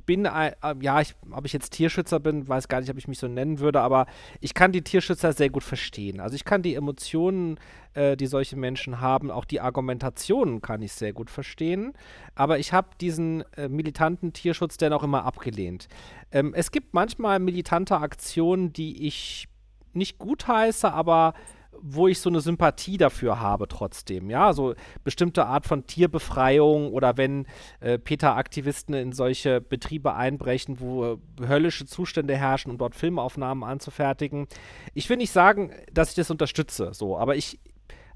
bin, 0.00 0.24
äh, 0.24 0.52
ja, 0.80 1.00
ich, 1.00 1.14
ob 1.30 1.44
ich 1.44 1.52
jetzt 1.52 1.72
Tierschützer 1.72 2.20
bin, 2.20 2.48
weiß 2.48 2.68
gar 2.68 2.80
nicht, 2.80 2.90
ob 2.90 2.98
ich 2.98 3.08
mich 3.08 3.18
so 3.18 3.28
nennen 3.28 3.58
würde, 3.58 3.80
aber 3.80 4.06
ich 4.40 4.54
kann 4.54 4.72
die 4.72 4.82
Tierschützer 4.82 5.32
sehr 5.32 5.50
gut 5.50 5.64
verstehen. 5.64 6.20
Also 6.20 6.36
ich 6.36 6.44
kann 6.44 6.62
die 6.62 6.74
Emotionen, 6.74 7.58
äh, 7.94 8.16
die 8.16 8.26
solche 8.26 8.56
Menschen 8.56 9.00
haben, 9.00 9.30
auch 9.30 9.44
die 9.44 9.60
Argumentationen 9.60 10.60
kann 10.60 10.82
ich 10.82 10.92
sehr 10.92 11.12
gut 11.12 11.30
verstehen. 11.30 11.92
Aber 12.34 12.58
ich 12.58 12.72
habe 12.72 12.88
diesen 13.00 13.44
äh, 13.56 13.68
militanten 13.68 14.32
Tierschutz 14.32 14.76
dennoch 14.76 15.02
immer 15.02 15.24
abgelehnt. 15.24 15.88
Ähm, 16.32 16.52
es 16.54 16.70
gibt 16.70 16.94
manchmal 16.94 17.38
militante 17.38 17.98
Aktionen, 17.98 18.72
die 18.72 19.06
ich 19.06 19.48
nicht 19.92 20.18
gutheiße, 20.18 20.92
aber 20.92 21.34
wo 21.80 22.08
ich 22.08 22.20
so 22.20 22.30
eine 22.30 22.40
Sympathie 22.40 22.96
dafür 22.96 23.40
habe 23.40 23.68
trotzdem, 23.68 24.30
ja, 24.30 24.52
so 24.52 24.74
bestimmte 25.02 25.46
Art 25.46 25.66
von 25.66 25.86
Tierbefreiung 25.86 26.92
oder 26.92 27.16
wenn 27.16 27.46
äh, 27.80 27.98
Peter-Aktivisten 27.98 28.94
in 28.94 29.12
solche 29.12 29.60
Betriebe 29.60 30.14
einbrechen, 30.14 30.80
wo 30.80 31.04
äh, 31.04 31.18
höllische 31.46 31.86
Zustände 31.86 32.36
herrschen, 32.36 32.70
um 32.70 32.78
dort 32.78 32.94
Filmaufnahmen 32.94 33.64
anzufertigen. 33.64 34.46
Ich 34.94 35.08
will 35.08 35.16
nicht 35.16 35.32
sagen, 35.32 35.72
dass 35.92 36.10
ich 36.10 36.14
das 36.14 36.30
unterstütze, 36.30 36.92
so, 36.92 37.18
aber 37.18 37.36
ich, 37.36 37.58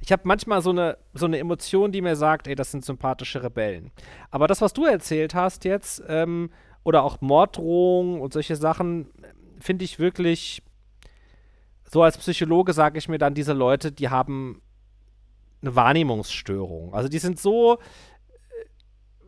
ich 0.01 0.13
habe 0.13 0.23
manchmal 0.25 0.63
so 0.63 0.71
eine, 0.71 0.99
so 1.15 1.27
eine 1.27 1.39
Emotion, 1.39 1.93
die 1.93 2.03
mir 2.03 2.17
sagt, 2.17 2.47
ey, 2.47 2.55
das 2.55 2.71
sind 2.71 2.85
sympathische 2.85 3.43
Rebellen. 3.43 3.91
Aber 4.31 4.47
das, 4.47 4.61
was 4.61 4.73
du 4.73 4.85
erzählt 4.85 5.35
hast 5.35 5.65
jetzt, 5.65 6.03
ähm, 6.09 6.51
oder 6.85 7.03
auch 7.03 7.21
Morddrohungen 7.21 8.21
und 8.21 8.33
solche 8.33 8.57
Sachen, 8.57 9.11
finde 9.61 9.85
ich 9.85 9.99
wirklich 9.99 10.63
so 11.91 12.03
als 12.03 12.19
Psychologe 12.19 12.73
sage 12.73 12.99
ich 12.99 13.09
mir 13.09 13.19
dann, 13.19 13.35
diese 13.35 13.53
Leute, 13.53 13.93
die 13.93 14.09
haben 14.09 14.61
eine 15.63 15.75
Wahrnehmungsstörung. 15.75 16.95
Also 16.95 17.09
die 17.09 17.19
sind 17.19 17.41
so 17.41 17.75
äh, 17.75 17.79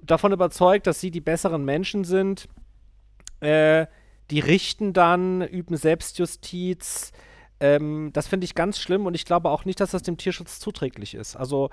davon 0.03 0.33
überzeugt, 0.33 0.87
dass 0.87 1.01
sie 1.01 1.11
die 1.11 1.21
besseren 1.21 1.65
Menschen 1.65 2.05
sind. 2.05 2.49
Äh, 3.41 3.87
die 4.31 4.41
richten 4.41 4.93
dann, 4.93 5.43
üben 5.43 5.77
Selbstjustiz. 5.77 7.13
Ähm, 7.59 8.11
das 8.13 8.29
finde 8.29 8.45
ich 8.45 8.55
ganz 8.55 8.79
schlimm 8.79 9.07
und 9.07 9.15
ich 9.15 9.25
glaube 9.25 9.51
auch 9.51 9.65
nicht, 9.65 9.81
dass 9.81 9.91
das 9.91 10.03
dem 10.03 10.17
Tierschutz 10.17 10.61
zuträglich 10.61 11.15
ist. 11.15 11.37
Also 11.37 11.71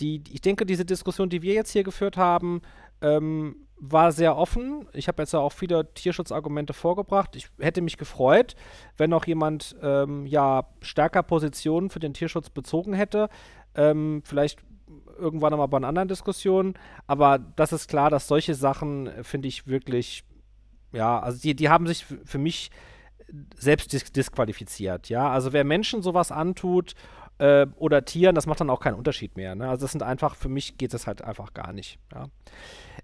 die, 0.00 0.22
ich 0.30 0.40
denke, 0.40 0.66
diese 0.66 0.84
Diskussion, 0.84 1.28
die 1.28 1.42
wir 1.42 1.54
jetzt 1.54 1.72
hier 1.72 1.84
geführt 1.84 2.16
haben, 2.16 2.62
ähm, 3.00 3.56
war 3.80 4.12
sehr 4.12 4.36
offen. 4.36 4.86
Ich 4.92 5.08
habe 5.08 5.22
jetzt 5.22 5.32
ja 5.32 5.40
auch 5.40 5.52
viele 5.52 5.92
Tierschutzargumente 5.94 6.74
vorgebracht. 6.74 7.34
Ich 7.34 7.48
hätte 7.58 7.80
mich 7.80 7.96
gefreut, 7.96 8.54
wenn 8.98 9.10
noch 9.10 9.26
jemand 9.26 9.74
ähm, 9.82 10.26
ja 10.26 10.66
stärker 10.82 11.22
Positionen 11.22 11.88
für 11.88 11.98
den 11.98 12.12
Tierschutz 12.12 12.50
bezogen 12.50 12.92
hätte. 12.92 13.30
Ähm, 13.74 14.22
vielleicht 14.24 14.60
irgendwann 15.18 15.52
nochmal 15.52 15.68
bei 15.68 15.78
einer 15.78 15.88
anderen 15.88 16.08
Diskussion. 16.08 16.74
Aber 17.06 17.38
das 17.38 17.72
ist 17.72 17.88
klar, 17.88 18.10
dass 18.10 18.28
solche 18.28 18.54
Sachen, 18.54 19.06
äh, 19.06 19.24
finde 19.24 19.48
ich, 19.48 19.66
wirklich, 19.66 20.24
ja, 20.92 21.18
also 21.18 21.40
die, 21.40 21.54
die 21.54 21.70
haben 21.70 21.86
sich 21.86 22.04
für 22.04 22.38
mich 22.38 22.70
selbst 23.56 23.92
dis 23.92 24.12
disqualifiziert, 24.12 25.08
ja. 25.08 25.30
Also 25.30 25.52
wer 25.52 25.64
Menschen 25.64 26.02
sowas 26.02 26.32
antut 26.32 26.94
äh, 27.40 27.66
oder 27.76 28.04
Tieren, 28.04 28.34
das 28.34 28.46
macht 28.46 28.60
dann 28.60 28.70
auch 28.70 28.80
keinen 28.80 28.94
Unterschied 28.94 29.36
mehr. 29.36 29.54
Ne? 29.54 29.68
Also 29.68 29.82
das 29.82 29.92
sind 29.92 30.02
einfach, 30.02 30.36
für 30.36 30.48
mich 30.48 30.76
geht 30.76 30.92
es 30.94 31.06
halt 31.06 31.22
einfach 31.22 31.54
gar 31.54 31.72
nicht, 31.72 31.98
ja. 32.14 32.26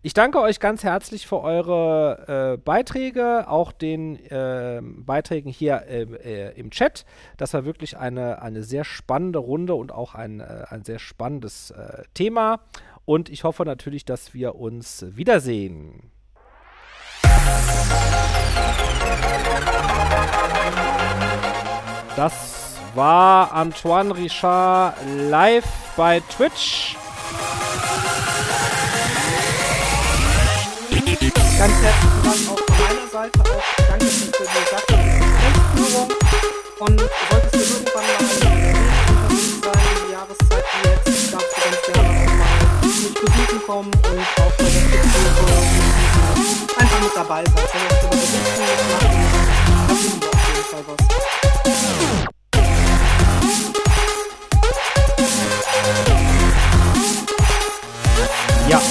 Ich 0.03 0.13
danke 0.13 0.41
euch 0.41 0.61
ganz 0.61 0.85
herzlich 0.85 1.27
für 1.27 1.41
eure 1.41 2.55
äh, 2.55 2.57
Beiträge, 2.59 3.49
auch 3.49 3.73
den 3.73 4.17
äh, 4.27 4.81
Beiträgen 4.83 5.51
hier 5.51 5.85
äh, 5.89 6.03
äh, 6.03 6.61
im 6.61 6.71
Chat. 6.71 7.07
Das 7.39 7.55
war 7.55 7.65
wirklich 7.65 7.97
eine, 7.97 8.43
eine 8.43 8.63
sehr 8.63 8.85
spannende 8.85 9.39
Runde 9.39 9.75
und 9.75 9.93
auch 9.93 10.15
ein, 10.15 10.41
äh, 10.41 10.65
ein 10.69 10.85
sehr 10.85 10.99
spannendes 10.99 11.71
äh, 11.71 12.03
Thema. 12.13 12.61
Und 13.07 13.31
ich 13.31 13.43
hoffe 13.43 13.65
natürlich, 13.65 14.05
dass 14.05 14.35
wir 14.35 14.57
uns 14.57 15.05
wiedersehen. 15.09 16.13
Das 22.17 22.66
war 22.97 23.53
Antoine 23.53 24.17
Richard 24.17 24.95
live 25.29 25.67
bei 25.97 26.21
Twitch. 26.35 26.97
Ganz 31.59 31.73
herzlichen 31.83 32.23
Dank 32.25 32.37
auch 32.51 32.59
von 32.59 32.77
meiner 32.79 33.09
Seite. 33.13 33.41
Auch 33.41 33.65
danke 33.89 34.07
für 34.07 34.31
die 34.33 34.65
Sachführung. 34.71 36.09
Und 36.79 37.01
solltest 37.31 37.55
du 37.55 37.59
irgendwann 37.59 38.05
mal 38.05 38.17
ein 38.17 38.25
Interview 38.25 38.77
sein, 39.63 39.85
in 39.93 40.01
die 40.07 40.13
Jahreszeit 40.13 40.65
wie 40.73 40.89
jetzt, 40.89 41.33
darfst 41.33 41.53
du 41.55 41.61
ganz 41.63 41.81
gerne 41.87 42.09
auch 42.09 42.33
mal 42.33 42.55
mich 42.83 43.15
besuchen 43.15 43.61
kommen 43.67 43.91
und 43.91 44.25
auch 44.43 44.55
bei 44.57 44.65
der 44.65 44.73
Kitzbühne 44.73 45.31
einfach 46.79 47.01
mit 47.01 47.15
dabei 47.15 47.45
sein. 47.45 47.55
Wenn 47.73 47.81
wir 47.81 47.97
über 47.99 48.11
Besichtigung 48.17 48.89
machen, 48.93 49.11
dann 49.81 50.29
auf 50.29 50.41
jeden 50.49 50.65
Fall 50.65 50.85
was. 50.87 51.01
Ja. 58.69 58.83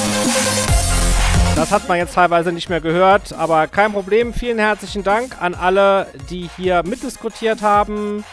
Das 1.55 1.71
hat 1.71 1.87
man 1.87 1.97
jetzt 1.97 2.13
teilweise 2.13 2.51
nicht 2.51 2.69
mehr 2.69 2.81
gehört, 2.81 3.33
aber 3.33 3.67
kein 3.67 3.93
Problem. 3.93 4.33
Vielen 4.33 4.59
herzlichen 4.59 5.03
Dank 5.03 5.41
an 5.41 5.53
alle, 5.53 6.07
die 6.29 6.49
hier 6.57 6.83
mitdiskutiert 6.83 7.61
haben. 7.61 8.23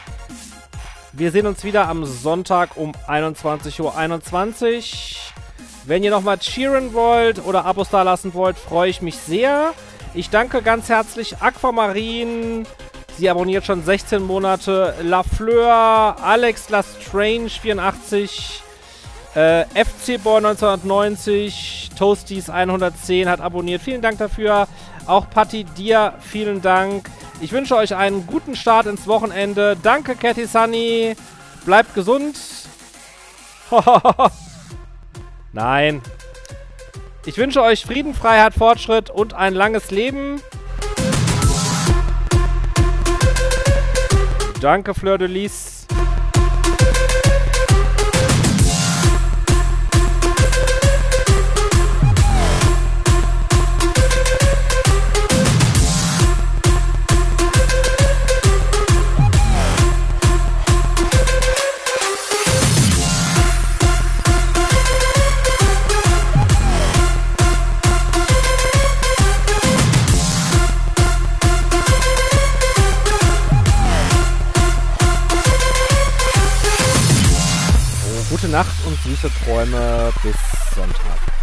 Wir 1.13 1.31
sehen 1.31 1.47
uns 1.47 1.63
wieder 1.63 1.89
am 1.89 2.05
Sonntag 2.05 2.77
um 2.77 2.93
21.21 3.07 3.81
Uhr. 3.81 3.97
21. 3.97 5.33
Wenn 5.85 6.03
ihr 6.03 6.11
nochmal 6.11 6.39
cheeren 6.39 6.95
wollt 6.95 7.45
oder 7.45 7.65
Abos 7.65 7.91
da 7.91 8.03
lassen 8.03 8.35
wollt, 8.35 8.57
freue 8.57 8.89
ich 8.89 9.03
mich 9.03 9.17
sehr. 9.17 9.73
Ich 10.15 10.31
danke 10.31 10.63
ganz 10.63 10.89
herzlich 10.89 11.37
Aquamarin. 11.41 12.67
Sie 13.19 13.29
abonniert 13.29 13.65
schon 13.65 13.85
16 13.85 14.23
Monate. 14.23 14.95
Lafleur, 15.03 16.17
Alex 16.21 16.71
Lastrange 16.71 17.51
84, 17.51 18.63
äh, 19.35 19.65
FC 19.75 20.19
Boy 20.23 20.39
1990, 20.39 21.91
Toasties 21.97 22.51
110 22.51 23.29
hat 23.29 23.41
abonniert. 23.41 23.83
Vielen 23.83 24.03
Dank 24.03 24.19
dafür. 24.19 24.67
Auch 25.07 25.29
Patti, 25.31 25.65
dir 25.65 26.15
vielen 26.21 26.63
Dank. 26.63 27.11
Ich 27.41 27.53
wünsche 27.53 27.77
euch 27.77 27.95
einen 27.95 28.27
guten 28.27 28.55
Start 28.55 28.87
ins 28.87 29.07
Wochenende. 29.07 29.77
Danke, 29.83 30.15
Cathy 30.15 30.47
Sunny. 30.47 31.17
Bleibt 31.65 31.95
gesund. 31.95 32.39
Nein. 35.53 36.03
Ich 37.25 37.39
wünsche 37.39 37.63
euch 37.63 37.85
Frieden, 37.85 38.15
Freiheit, 38.15 38.55
Fortschritt 38.55 39.11
und 39.11 39.35
ein 39.35 39.55
langes 39.55 39.91
Leben. 39.91 40.41
Danke, 44.63 44.95
Fleur 44.95 45.19
de 45.19 45.27
Lis. 45.27 45.82
Nacht 78.53 78.85
und 78.85 79.03
süße 79.03 79.31
Träume 79.47 80.13
bis 80.23 80.37
Sonntag. 80.75 81.42